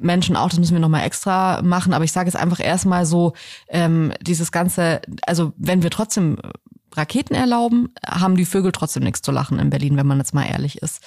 Menschen 0.00 0.36
auch, 0.36 0.48
das 0.48 0.58
müssen 0.58 0.74
wir 0.74 0.80
nochmal 0.80 1.04
extra 1.04 1.62
machen, 1.62 1.92
aber 1.92 2.04
ich 2.04 2.12
sage 2.12 2.28
jetzt 2.28 2.36
einfach 2.36 2.60
erstmal 2.60 3.06
so, 3.06 3.34
ähm, 3.68 4.12
dieses 4.20 4.52
ganze, 4.52 5.00
also 5.26 5.52
wenn 5.56 5.82
wir 5.82 5.90
trotzdem 5.90 6.38
Raketen 6.96 7.34
erlauben, 7.34 7.92
haben 8.04 8.36
die 8.36 8.44
Vögel 8.44 8.72
trotzdem 8.72 9.02
nichts 9.02 9.22
zu 9.22 9.32
lachen 9.32 9.58
in 9.58 9.70
Berlin, 9.70 9.96
wenn 9.96 10.06
man 10.06 10.18
jetzt 10.18 10.34
mal 10.34 10.46
ehrlich 10.46 10.78
ist. 10.78 11.02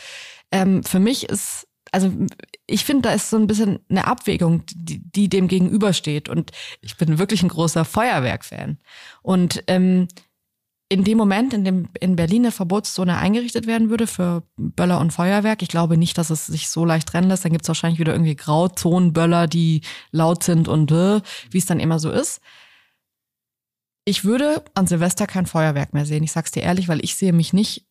Ähm, 0.51 0.83
für 0.83 0.99
mich 0.99 1.29
ist, 1.29 1.67
also 1.91 2.11
ich 2.67 2.85
finde, 2.85 3.09
da 3.09 3.13
ist 3.13 3.29
so 3.29 3.37
ein 3.37 3.47
bisschen 3.47 3.79
eine 3.89 4.07
Abwägung, 4.07 4.63
die, 4.73 5.01
die 5.03 5.29
dem 5.29 5.47
gegenübersteht. 5.47 6.29
Und 6.29 6.51
ich 6.81 6.97
bin 6.97 7.19
wirklich 7.19 7.43
ein 7.43 7.49
großer 7.49 7.85
Feuerwerk-Fan. 7.85 8.77
Und 9.21 9.63
ähm, 9.67 10.07
in 10.91 11.03
dem 11.03 11.19
Moment, 11.19 11.53
in 11.53 11.63
dem 11.63 11.87
in 11.99 12.15
Berlin 12.15 12.43
eine 12.43 12.51
Verbotszone 12.51 13.15
eingerichtet 13.17 13.67
werden 13.67 13.91
würde 13.91 14.07
für 14.07 14.43
Böller 14.57 14.99
und 14.99 15.11
Feuerwerk, 15.11 15.61
ich 15.61 15.69
glaube 15.69 15.97
nicht, 15.97 16.17
dass 16.17 16.31
es 16.31 16.47
sich 16.47 16.69
so 16.69 16.83
leicht 16.83 17.07
trennen 17.07 17.29
lässt. 17.29 17.45
Dann 17.45 17.51
gibt 17.51 17.63
es 17.63 17.67
wahrscheinlich 17.67 17.99
wieder 17.99 18.13
irgendwie 18.13 18.35
Grauzonenböller, 18.35 19.47
die 19.47 19.81
laut 20.11 20.43
sind 20.43 20.67
und 20.67 20.91
äh, 20.91 21.21
wie 21.51 21.59
es 21.59 21.67
dann 21.67 21.79
immer 21.79 21.99
so 21.99 22.09
ist. 22.09 22.41
Ich 24.09 24.25
würde 24.25 24.63
an 24.73 24.87
Silvester 24.87 25.27
kein 25.27 25.45
Feuerwerk 25.45 25.93
mehr 25.93 26.03
sehen. 26.03 26.23
Ich 26.23 26.31
sag's 26.31 26.49
dir 26.49 26.63
ehrlich, 26.63 26.87
weil 26.87 27.03
ich 27.03 27.13
sehe 27.13 27.31
mich 27.31 27.53
nicht 27.53 27.85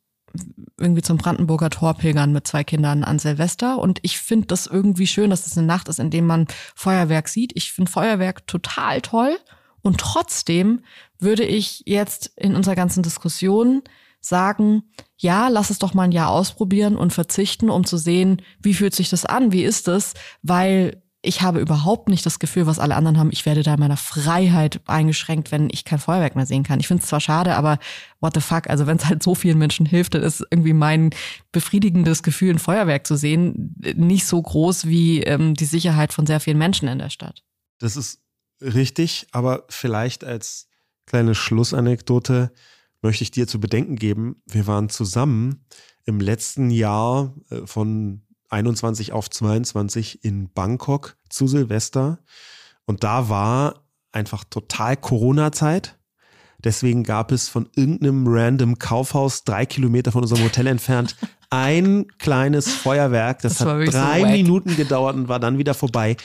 irgendwie 0.76 1.00
zum 1.00 1.16
Brandenburger 1.16 1.70
Tor 1.70 1.94
pilgern 1.94 2.32
mit 2.32 2.44
zwei 2.44 2.64
Kindern 2.64 3.04
an 3.04 3.20
Silvester. 3.20 3.78
Und 3.78 4.00
ich 4.02 4.18
finde 4.18 4.48
das 4.48 4.66
irgendwie 4.66 5.06
schön, 5.06 5.30
dass 5.30 5.42
es 5.42 5.50
das 5.50 5.58
eine 5.58 5.68
Nacht 5.68 5.86
ist, 5.88 6.00
in 6.00 6.10
dem 6.10 6.26
man 6.26 6.48
Feuerwerk 6.74 7.28
sieht. 7.28 7.52
Ich 7.54 7.72
finde 7.72 7.92
Feuerwerk 7.92 8.48
total 8.48 9.00
toll. 9.00 9.38
Und 9.80 9.98
trotzdem 9.98 10.82
würde 11.20 11.44
ich 11.44 11.84
jetzt 11.86 12.32
in 12.34 12.56
unserer 12.56 12.74
ganzen 12.74 13.04
Diskussion 13.04 13.82
sagen, 14.20 14.82
ja, 15.18 15.46
lass 15.46 15.70
es 15.70 15.78
doch 15.78 15.94
mal 15.94 16.02
ein 16.02 16.12
Jahr 16.12 16.30
ausprobieren 16.30 16.96
und 16.96 17.12
verzichten, 17.12 17.70
um 17.70 17.84
zu 17.84 17.96
sehen, 17.96 18.42
wie 18.60 18.74
fühlt 18.74 18.96
sich 18.96 19.08
das 19.08 19.24
an, 19.24 19.52
wie 19.52 19.62
ist 19.62 19.86
es, 19.86 20.14
weil 20.42 21.00
ich 21.28 21.42
habe 21.42 21.60
überhaupt 21.60 22.09
nicht 22.09 22.24
das 22.24 22.38
Gefühl, 22.38 22.66
was 22.66 22.78
alle 22.78 22.96
anderen 22.96 23.18
haben, 23.18 23.28
ich 23.30 23.44
werde 23.44 23.62
da 23.62 23.74
in 23.74 23.80
meiner 23.80 23.98
Freiheit 23.98 24.80
eingeschränkt, 24.86 25.52
wenn 25.52 25.68
ich 25.70 25.84
kein 25.84 25.98
Feuerwerk 25.98 26.36
mehr 26.36 26.46
sehen 26.46 26.62
kann. 26.62 26.80
Ich 26.80 26.88
finde 26.88 27.02
es 27.02 27.09
zwar 27.10 27.20
schade, 27.20 27.55
aber 27.55 27.78
what 28.20 28.32
the 28.32 28.40
fuck, 28.40 28.70
also 28.70 28.86
wenn 28.86 28.96
es 28.96 29.05
halt 29.05 29.22
so 29.22 29.34
vielen 29.34 29.59
Menschen 29.59 29.84
hilft, 29.84 30.14
dann 30.14 30.22
ist 30.22 30.42
irgendwie 30.50 30.72
mein 30.72 31.10
befriedigendes 31.52 32.22
Gefühl, 32.22 32.55
ein 32.55 32.59
Feuerwerk 32.59 33.06
zu 33.06 33.16
sehen, 33.16 33.76
nicht 33.94 34.26
so 34.26 34.40
groß 34.40 34.86
wie 34.86 35.22
ähm, 35.22 35.52
die 35.52 35.66
Sicherheit 35.66 36.14
von 36.14 36.24
sehr 36.24 36.40
vielen 36.40 36.56
Menschen 36.56 36.88
in 36.88 36.98
der 36.98 37.10
Stadt. 37.10 37.44
Das 37.78 37.96
ist 37.96 38.22
richtig, 38.62 39.26
aber 39.32 39.66
vielleicht 39.68 40.24
als 40.24 40.68
kleine 41.05 41.34
Schlussanekdote 41.34 42.52
möchte 43.02 43.22
ich 43.22 43.30
dir 43.30 43.46
zu 43.46 43.60
bedenken 43.60 43.96
geben, 43.96 44.42
wir 44.46 44.66
waren 44.66 44.88
zusammen 44.88 45.66
im 46.06 46.20
letzten 46.20 46.70
Jahr 46.70 47.34
äh, 47.50 47.66
von 47.66 48.22
21 48.48 49.12
auf 49.12 49.30
22 49.30 50.24
in 50.24 50.50
Bangkok 50.52 51.16
zu 51.28 51.46
Silvester. 51.46 52.18
Und 52.86 53.04
da 53.04 53.28
war 53.28 53.84
einfach 54.12 54.44
total 54.44 54.96
Corona-Zeit. 54.96 55.98
Deswegen 56.64 57.04
gab 57.04 57.30
es 57.30 57.48
von 57.48 57.68
irgendeinem 57.76 58.26
random 58.26 58.78
Kaufhaus 58.78 59.44
drei 59.44 59.64
Kilometer 59.64 60.10
von 60.10 60.22
unserem 60.22 60.42
Hotel 60.42 60.66
entfernt 60.66 61.16
ein 61.50 62.06
kleines 62.18 62.72
Feuerwerk. 62.72 63.40
Das, 63.42 63.58
das 63.58 63.66
hat 63.66 63.94
drei 63.94 64.20
so 64.20 64.26
Minuten 64.26 64.76
gedauert 64.76 65.14
und 65.14 65.28
war 65.28 65.38
dann 65.38 65.58
wieder 65.58 65.74
vorbei. 65.74 66.16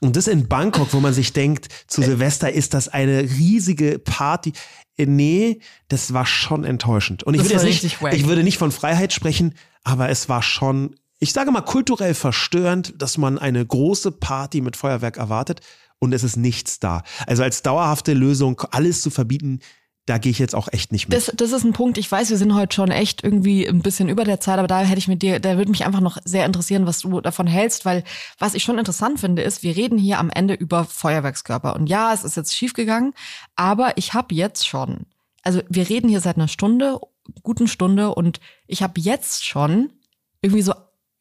Und 0.00 0.16
das 0.16 0.28
in 0.28 0.48
Bangkok, 0.48 0.94
wo 0.94 1.00
man 1.00 1.12
sich 1.12 1.32
denkt, 1.32 1.68
zu 1.86 2.02
Silvester 2.02 2.50
ist 2.50 2.72
das 2.72 2.88
eine 2.88 3.22
riesige 3.22 3.98
Party. 3.98 4.52
Äh, 4.96 5.06
nee, 5.06 5.60
das 5.88 6.14
war 6.14 6.24
schon 6.24 6.64
enttäuschend. 6.64 7.22
Und 7.22 7.34
ich 7.34 7.42
würde, 7.42 7.62
nicht, 7.64 7.84
ich 7.84 8.26
würde 8.26 8.42
nicht 8.42 8.58
von 8.58 8.72
Freiheit 8.72 9.12
sprechen, 9.12 9.54
aber 9.84 10.08
es 10.08 10.28
war 10.28 10.42
schon 10.42 10.96
ich 11.20 11.32
sage 11.32 11.50
mal, 11.52 11.60
kulturell 11.60 12.14
verstörend, 12.14 12.94
dass 13.00 13.18
man 13.18 13.38
eine 13.38 13.64
große 13.64 14.10
Party 14.10 14.62
mit 14.62 14.76
Feuerwerk 14.76 15.18
erwartet 15.18 15.60
und 15.98 16.12
es 16.12 16.24
ist 16.24 16.36
nichts 16.36 16.80
da. 16.80 17.02
Also 17.26 17.42
als 17.42 17.62
dauerhafte 17.62 18.14
Lösung 18.14 18.60
alles 18.70 19.02
zu 19.02 19.10
verbieten, 19.10 19.60
da 20.06 20.16
gehe 20.16 20.32
ich 20.32 20.38
jetzt 20.38 20.54
auch 20.54 20.68
echt 20.72 20.92
nicht 20.92 21.08
mit. 21.08 21.16
Das, 21.16 21.30
das 21.36 21.52
ist 21.52 21.62
ein 21.62 21.74
Punkt. 21.74 21.98
Ich 21.98 22.10
weiß, 22.10 22.30
wir 22.30 22.38
sind 22.38 22.54
heute 22.54 22.74
schon 22.74 22.90
echt 22.90 23.22
irgendwie 23.22 23.68
ein 23.68 23.82
bisschen 23.82 24.08
über 24.08 24.24
der 24.24 24.40
Zeit, 24.40 24.58
aber 24.58 24.66
da 24.66 24.80
hätte 24.80 24.98
ich 24.98 25.08
mit 25.08 25.22
dir, 25.22 25.38
da 25.40 25.58
würde 25.58 25.70
mich 25.70 25.84
einfach 25.84 26.00
noch 26.00 26.16
sehr 26.24 26.46
interessieren, 26.46 26.86
was 26.86 27.00
du 27.00 27.20
davon 27.20 27.46
hältst, 27.46 27.84
weil 27.84 28.02
was 28.38 28.54
ich 28.54 28.64
schon 28.64 28.78
interessant 28.78 29.20
finde, 29.20 29.42
ist, 29.42 29.62
wir 29.62 29.76
reden 29.76 29.98
hier 29.98 30.18
am 30.18 30.30
Ende 30.30 30.54
über 30.54 30.84
Feuerwerkskörper. 30.84 31.76
Und 31.76 31.86
ja, 31.86 32.14
es 32.14 32.24
ist 32.24 32.36
jetzt 32.36 32.56
schiefgegangen, 32.56 33.12
aber 33.56 33.98
ich 33.98 34.14
habe 34.14 34.34
jetzt 34.34 34.66
schon, 34.66 35.06
also 35.42 35.60
wir 35.68 35.88
reden 35.88 36.08
hier 36.08 36.20
seit 36.20 36.36
einer 36.36 36.48
Stunde, 36.48 36.98
guten 37.42 37.68
Stunde, 37.68 38.14
und 38.14 38.40
ich 38.66 38.82
habe 38.82 39.00
jetzt 39.00 39.44
schon 39.44 39.92
irgendwie 40.40 40.62
so 40.62 40.72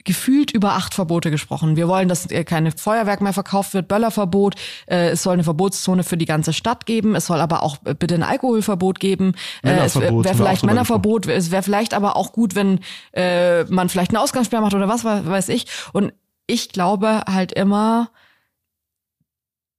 gefühlt 0.06 0.52
über 0.52 0.74
acht 0.74 0.94
Verbote 0.94 1.30
gesprochen. 1.30 1.76
Wir 1.76 1.88
wollen, 1.88 2.08
dass 2.08 2.28
keine 2.46 2.72
Feuerwerk 2.72 3.22
mehr 3.22 3.34
verkauft 3.34 3.74
wird, 3.74 3.88
Böllerverbot. 3.88 4.56
Äh, 4.86 5.10
es 5.10 5.24
soll 5.24 5.34
eine 5.34 5.44
Verbotszone 5.44 6.04
für 6.04 6.18
die 6.18 6.26
ganze 6.26 6.54
Stadt 6.54 6.86
geben. 6.86 7.16
Es 7.16 7.26
soll 7.26 7.42
aber 7.42 7.64
auch 7.64 7.78
äh, 7.86 7.94
bitte 7.94 8.16
ein 8.16 8.24
Alkoholverbot 8.24 9.00
geben. 9.00 9.36
Äh, 9.62 9.72
es 9.86 10.00
wäre 10.00 10.24
vielleicht 10.24 10.64
Männerverbot. 10.64 11.28
Es 11.28 11.52
wäre 11.52 11.64
vielleicht 11.64 11.94
aber 11.94 12.16
auch 12.16 12.32
gut, 12.32 12.56
wenn 12.56 12.80
äh, 13.14 13.66
man 13.66 13.90
vielleicht 13.90 14.12
eine 14.12 14.22
Ausgangssperre 14.22 14.62
macht 14.62 14.74
oder 14.74 14.88
was 14.88 15.04
weiß 15.04 15.50
ich. 15.50 15.66
Und 15.92 16.14
ich 16.48 16.70
glaube 16.70 17.24
halt 17.28 17.52
immer, 17.52 18.10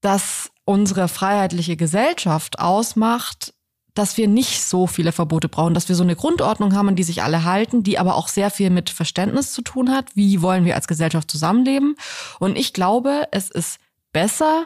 dass 0.01 0.51
unsere 0.65 1.09
freiheitliche 1.09 1.77
Gesellschaft 1.77 2.59
ausmacht, 2.59 3.55
dass 4.01 4.17
wir 4.17 4.29
nicht 4.29 4.63
so 4.63 4.87
viele 4.87 5.13
Verbote 5.13 5.51
brauchen, 5.51 5.75
dass 5.75 5.91
wir 5.91 5.95
so 5.95 6.03
eine 6.03 6.17
Grundordnung 6.17 6.75
haben, 6.75 6.89
an 6.89 6.97
die 6.97 7.03
sich 7.03 7.23
alle 7.23 7.45
halten, 7.45 7.83
die 7.83 7.99
aber 7.99 8.15
auch 8.15 8.29
sehr 8.29 8.51
viel 8.51 8.71
mit 8.71 8.89
Verständnis 8.89 9.53
zu 9.53 9.61
tun 9.61 9.91
hat. 9.91 10.07
Wie 10.15 10.41
wollen 10.41 10.65
wir 10.65 10.75
als 10.75 10.89
Gesellschaft 10.89 11.31
zusammenleben? 11.31 11.97
Und 12.39 12.57
ich 12.57 12.73
glaube, 12.73 13.29
es 13.31 13.51
ist 13.51 13.79
besser, 14.11 14.65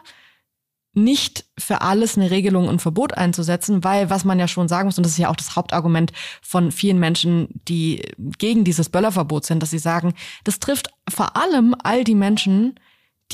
nicht 0.93 1.47
für 1.59 1.81
alles 1.81 2.17
eine 2.17 2.31
Regelung 2.31 2.69
und 2.69 2.81
Verbot 2.81 3.15
einzusetzen, 3.15 3.83
weil 3.83 4.09
was 4.09 4.25
man 4.25 4.39
ja 4.39 4.47
schon 4.47 4.69
sagen 4.69 4.87
muss, 4.87 4.99
und 4.99 5.03
das 5.03 5.15
ist 5.15 5.19
ja 5.19 5.31
auch 5.31 5.37
das 5.37 5.57
Hauptargument 5.57 6.13
von 6.41 6.71
vielen 6.71 7.01
Menschen, 7.01 7.49
die 7.67 8.03
gegen 8.39 8.63
dieses 8.63 8.89
Böllerverbot 8.89 9.45
sind, 9.45 9.65
dass 9.65 9.71
sie 9.71 9.81
sagen, 9.81 10.15
das 10.45 10.61
trifft 10.61 10.91
vor 11.13 11.37
allem 11.37 11.75
all 11.83 12.05
die 12.05 12.15
Menschen, 12.15 12.79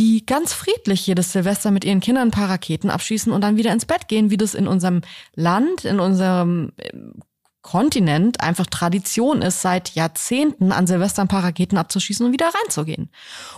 die 0.01 0.25
ganz 0.25 0.55
friedlich 0.55 1.07
jedes 1.07 1.31
Silvester 1.31 1.71
mit 1.71 1.85
ihren 1.85 2.01
Kindern 2.01 2.29
ein 2.29 2.31
paar 2.31 2.49
Raketen 2.49 2.89
abschießen 2.89 3.31
und 3.31 3.43
dann 3.43 3.59
wieder 3.59 3.71
ins 3.71 3.85
Bett 3.85 4.09
gehen, 4.09 4.31
wie 4.31 4.39
das 4.39 4.55
in 4.55 4.67
unserem 4.67 5.03
Land, 5.35 5.85
in 5.85 6.01
unserem 6.01 6.73
ähm, 6.79 7.13
Kontinent 7.61 8.41
einfach 8.41 8.65
Tradition 8.65 9.43
ist, 9.43 9.61
seit 9.61 9.91
Jahrzehnten 9.95 10.73
an 10.73 10.87
Silvester 10.87 11.21
ein 11.21 11.29
paar 11.29 11.45
Raketen 11.45 11.77
abzuschießen 11.77 12.25
und 12.25 12.33
wieder 12.33 12.51
reinzugehen. 12.63 13.11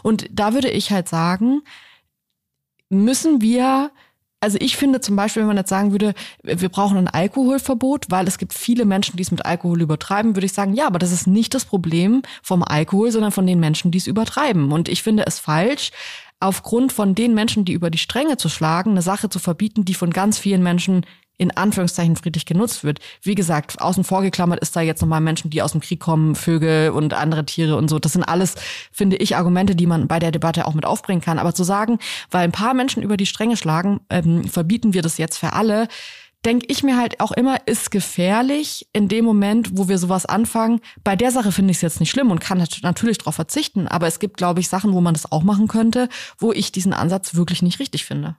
Und 0.02 0.26
da 0.32 0.52
würde 0.52 0.68
ich 0.68 0.90
halt 0.90 1.08
sagen, 1.08 1.62
müssen 2.88 3.40
wir 3.40 3.92
also 4.40 4.58
ich 4.60 4.76
finde 4.76 5.00
zum 5.00 5.14
Beispiel, 5.14 5.42
wenn 5.42 5.46
man 5.46 5.56
jetzt 5.56 5.68
sagen 5.68 5.92
würde, 5.92 6.14
wir 6.42 6.68
brauchen 6.68 6.98
ein 6.98 7.06
Alkoholverbot, 7.06 8.06
weil 8.08 8.26
es 8.26 8.38
gibt 8.38 8.54
viele 8.54 8.84
Menschen, 8.84 9.16
die 9.16 9.22
es 9.22 9.30
mit 9.30 9.46
Alkohol 9.46 9.80
übertreiben, 9.80 10.34
würde 10.34 10.46
ich 10.46 10.52
sagen, 10.52 10.74
ja, 10.74 10.88
aber 10.88 10.98
das 10.98 11.12
ist 11.12 11.28
nicht 11.28 11.54
das 11.54 11.64
Problem 11.64 12.22
vom 12.42 12.64
Alkohol, 12.64 13.12
sondern 13.12 13.30
von 13.30 13.46
den 13.46 13.60
Menschen, 13.60 13.92
die 13.92 13.98
es 13.98 14.08
übertreiben. 14.08 14.72
Und 14.72 14.88
ich 14.88 15.04
finde 15.04 15.24
es 15.28 15.38
falsch, 15.38 15.92
aufgrund 16.42 16.92
von 16.92 17.14
den 17.14 17.34
Menschen, 17.34 17.64
die 17.64 17.72
über 17.72 17.90
die 17.90 17.98
Stränge 17.98 18.36
zu 18.36 18.48
schlagen, 18.48 18.92
eine 18.92 19.02
Sache 19.02 19.28
zu 19.28 19.38
verbieten, 19.38 19.84
die 19.84 19.94
von 19.94 20.10
ganz 20.10 20.38
vielen 20.38 20.62
Menschen 20.62 21.06
in 21.38 21.50
Anführungszeichen 21.50 22.14
friedlich 22.14 22.46
genutzt 22.46 22.84
wird. 22.84 23.00
Wie 23.22 23.34
gesagt, 23.34 23.80
außen 23.80 24.04
vor 24.04 24.22
geklammert 24.22 24.60
ist 24.60 24.76
da 24.76 24.80
jetzt 24.80 25.00
nochmal 25.00 25.20
Menschen, 25.20 25.50
die 25.50 25.62
aus 25.62 25.72
dem 25.72 25.80
Krieg 25.80 25.98
kommen, 25.98 26.36
Vögel 26.36 26.90
und 26.90 27.14
andere 27.14 27.44
Tiere 27.44 27.76
und 27.76 27.88
so. 27.88 27.98
Das 27.98 28.12
sind 28.12 28.22
alles, 28.22 28.54
finde 28.92 29.16
ich, 29.16 29.34
Argumente, 29.34 29.74
die 29.74 29.86
man 29.86 30.06
bei 30.06 30.18
der 30.18 30.30
Debatte 30.30 30.66
auch 30.66 30.74
mit 30.74 30.84
aufbringen 30.84 31.20
kann. 31.20 31.38
Aber 31.38 31.54
zu 31.54 31.64
sagen, 31.64 31.98
weil 32.30 32.44
ein 32.44 32.52
paar 32.52 32.74
Menschen 32.74 33.02
über 33.02 33.16
die 33.16 33.26
Stränge 33.26 33.56
schlagen, 33.56 34.00
ähm, 34.08 34.44
verbieten 34.44 34.94
wir 34.94 35.02
das 35.02 35.18
jetzt 35.18 35.38
für 35.38 35.52
alle, 35.54 35.88
denke 36.44 36.66
ich 36.68 36.82
mir 36.82 36.96
halt 36.96 37.20
auch 37.20 37.32
immer, 37.32 37.66
ist 37.66 37.90
gefährlich 37.90 38.88
in 38.92 39.08
dem 39.08 39.24
Moment, 39.24 39.76
wo 39.76 39.88
wir 39.88 39.98
sowas 39.98 40.26
anfangen. 40.26 40.80
Bei 41.04 41.16
der 41.16 41.30
Sache 41.30 41.52
finde 41.52 41.70
ich 41.70 41.78
es 41.78 41.82
jetzt 41.82 42.00
nicht 42.00 42.10
schlimm 42.10 42.30
und 42.30 42.40
kann 42.40 42.58
natürlich 42.82 43.18
darauf 43.18 43.34
verzichten. 43.34 43.86
Aber 43.88 44.06
es 44.06 44.18
gibt, 44.18 44.36
glaube 44.36 44.60
ich, 44.60 44.68
Sachen, 44.68 44.92
wo 44.92 45.00
man 45.00 45.14
das 45.14 45.30
auch 45.30 45.42
machen 45.42 45.68
könnte, 45.68 46.08
wo 46.38 46.52
ich 46.52 46.72
diesen 46.72 46.92
Ansatz 46.92 47.34
wirklich 47.34 47.62
nicht 47.62 47.78
richtig 47.78 48.04
finde. 48.04 48.36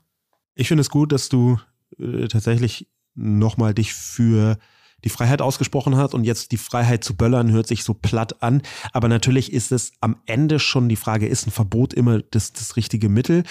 Ich 0.56 0.68
finde 0.68 0.82
es 0.82 0.90
gut, 0.90 1.12
dass 1.12 1.30
du 1.30 1.60
äh, 1.98 2.28
tatsächlich 2.28 2.88
nochmal 3.16 3.74
dich 3.74 3.94
für 3.94 4.58
die 5.04 5.10
Freiheit 5.10 5.42
ausgesprochen 5.42 5.98
hat 5.98 6.14
und 6.14 6.24
jetzt 6.24 6.52
die 6.52 6.58
Freiheit 6.58 7.04
zu 7.04 7.16
böllern 7.16 7.52
hört 7.52 7.68
sich 7.68 7.84
so 7.84 7.94
platt 7.94 8.42
an. 8.42 8.62
Aber 8.92 9.08
natürlich 9.08 9.52
ist 9.52 9.72
es 9.72 9.92
am 10.00 10.18
Ende 10.26 10.60
schon 10.60 10.90
die 10.90 10.96
Frage, 10.96 11.28
ist 11.28 11.48
ein 11.48 11.52
Verbot 11.52 11.94
immer 11.94 12.20
das, 12.20 12.54
das 12.54 12.76
richtige 12.76 13.10
Mittel? 13.10 13.44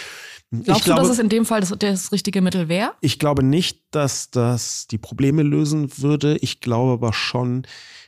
Glaubst 0.50 0.68
ich 0.68 0.78
du, 0.78 0.84
glaube, 0.84 1.00
dass 1.00 1.10
es 1.10 1.18
in 1.18 1.28
dem 1.30 1.46
Fall 1.46 1.60
das, 1.60 1.74
das 1.78 2.12
richtige 2.12 2.42
Mittel 2.42 2.68
wäre? 2.68 2.92
Ich 3.00 3.18
glaube 3.18 3.42
nicht, 3.42 3.80
dass 3.90 4.30
das 4.30 4.86
die 4.86 4.98
Probleme 4.98 5.42
lösen 5.42 5.98
würde. 5.98 6.36
Ich 6.38 6.60
glaube 6.60 6.92
aber 6.92 7.12
schon, 7.12 7.66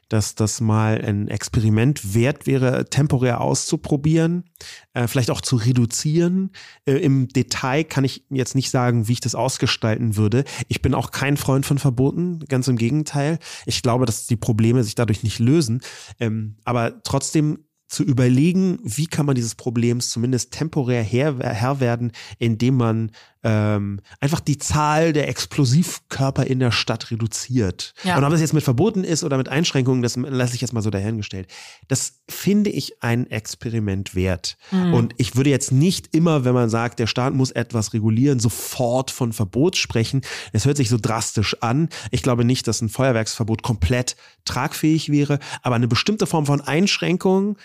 dass 0.08 0.34
das 0.34 0.60
mal 0.60 1.00
ein 1.04 1.28
Experiment 1.28 2.14
wert 2.14 2.46
wäre, 2.46 2.84
temporär 2.90 3.40
auszuprobieren, 3.40 4.44
äh, 4.92 5.06
vielleicht 5.06 5.30
auch 5.30 5.40
zu 5.40 5.56
reduzieren. 5.56 6.50
Äh, 6.86 6.94
Im 6.94 7.28
Detail 7.28 7.84
kann 7.84 8.04
ich 8.04 8.24
jetzt 8.30 8.54
nicht 8.54 8.70
sagen, 8.70 9.08
wie 9.08 9.12
ich 9.12 9.20
das 9.20 9.34
ausgestalten 9.34 10.16
würde. 10.16 10.44
Ich 10.68 10.82
bin 10.82 10.94
auch 10.94 11.10
kein 11.10 11.36
Freund 11.36 11.66
von 11.66 11.78
Verboten, 11.78 12.40
ganz 12.48 12.68
im 12.68 12.76
Gegenteil. 12.76 13.38
Ich 13.66 13.82
glaube, 13.82 14.06
dass 14.06 14.26
die 14.26 14.36
Probleme 14.36 14.84
sich 14.84 14.94
dadurch 14.94 15.22
nicht 15.22 15.38
lösen. 15.38 15.80
Ähm, 16.20 16.56
aber 16.64 17.02
trotzdem 17.02 17.58
zu 17.86 18.02
überlegen, 18.02 18.78
wie 18.82 19.06
kann 19.06 19.26
man 19.26 19.34
dieses 19.34 19.54
Problems 19.54 20.10
zumindest 20.10 20.52
temporär 20.52 21.02
Herr, 21.02 21.38
Herr 21.38 21.80
werden, 21.80 22.12
indem 22.38 22.76
man 22.76 23.12
ähm, 23.44 24.00
einfach 24.20 24.40
die 24.40 24.58
Zahl 24.58 25.12
der 25.12 25.28
Explosivkörper 25.28 26.46
in 26.46 26.58
der 26.58 26.72
Stadt 26.72 27.10
reduziert. 27.10 27.94
Ja. 28.02 28.16
Und 28.16 28.24
ob 28.24 28.30
das 28.30 28.40
jetzt 28.40 28.54
mit 28.54 28.64
Verboten 28.64 29.04
ist 29.04 29.22
oder 29.22 29.36
mit 29.36 29.50
Einschränkungen, 29.50 30.02
das 30.02 30.16
lasse 30.16 30.54
ich 30.54 30.62
jetzt 30.62 30.72
mal 30.72 30.82
so 30.82 30.90
dahingestellt. 30.90 31.48
Das 31.86 32.20
finde 32.28 32.70
ich 32.70 33.02
ein 33.02 33.30
Experiment 33.30 34.14
wert. 34.14 34.56
Mhm. 34.70 34.94
Und 34.94 35.14
ich 35.18 35.36
würde 35.36 35.50
jetzt 35.50 35.72
nicht 35.72 36.14
immer, 36.14 36.44
wenn 36.44 36.54
man 36.54 36.70
sagt, 36.70 36.98
der 36.98 37.06
Staat 37.06 37.34
muss 37.34 37.50
etwas 37.50 37.92
regulieren, 37.92 38.40
sofort 38.40 39.10
von 39.10 39.34
Verbot 39.34 39.76
sprechen. 39.76 40.22
Es 40.52 40.64
hört 40.64 40.78
sich 40.78 40.88
so 40.88 40.98
drastisch 41.00 41.56
an. 41.60 41.90
Ich 42.10 42.22
glaube 42.22 42.44
nicht, 42.44 42.66
dass 42.66 42.80
ein 42.80 42.88
Feuerwerksverbot 42.88 43.62
komplett 43.62 44.16
tragfähig 44.46 45.10
wäre, 45.10 45.38
aber 45.62 45.74
eine 45.74 45.88
bestimmte 45.88 46.26
Form 46.26 46.46
von 46.46 46.62
Einschränkung, 46.62 47.56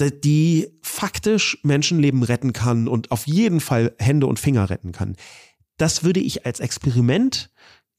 die 0.00 0.68
faktisch 0.82 1.58
Menschenleben 1.62 2.22
retten 2.22 2.52
kann 2.52 2.88
und 2.88 3.10
auf 3.10 3.26
jeden 3.26 3.60
Fall 3.60 3.94
Hände 3.98 4.26
und 4.26 4.38
Finger 4.40 4.70
retten 4.70 4.92
kann. 4.92 5.16
Das 5.76 6.04
würde 6.04 6.20
ich 6.20 6.46
als 6.46 6.60
Experiment 6.60 7.50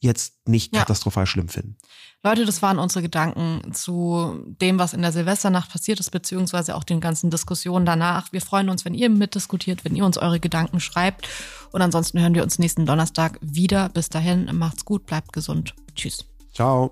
jetzt 0.03 0.47
nicht 0.47 0.75
ja. 0.75 0.81
katastrophal 0.81 1.25
schlimm 1.25 1.47
finden. 1.47 1.77
Leute, 2.23 2.45
das 2.45 2.61
waren 2.61 2.77
unsere 2.77 3.01
Gedanken 3.01 3.73
zu 3.73 4.39
dem, 4.61 4.79
was 4.79 4.93
in 4.93 5.01
der 5.01 5.11
Silvesternacht 5.11 5.71
passiert 5.71 5.99
ist, 5.99 6.11
beziehungsweise 6.11 6.75
auch 6.75 6.83
den 6.83 7.01
ganzen 7.01 7.29
Diskussionen 7.29 7.85
danach. 7.85 8.31
Wir 8.31 8.41
freuen 8.41 8.69
uns, 8.69 8.85
wenn 8.85 8.93
ihr 8.93 9.09
mitdiskutiert, 9.09 9.83
wenn 9.83 9.95
ihr 9.95 10.05
uns 10.05 10.17
eure 10.17 10.39
Gedanken 10.39 10.79
schreibt. 10.79 11.27
Und 11.71 11.81
ansonsten 11.81 12.19
hören 12.19 12.35
wir 12.35 12.43
uns 12.43 12.59
nächsten 12.59 12.85
Donnerstag 12.85 13.39
wieder. 13.41 13.89
Bis 13.89 14.09
dahin, 14.09 14.49
macht's 14.53 14.85
gut, 14.85 15.05
bleibt 15.05 15.33
gesund. 15.33 15.73
Tschüss. 15.95 16.25
Ciao. 16.53 16.91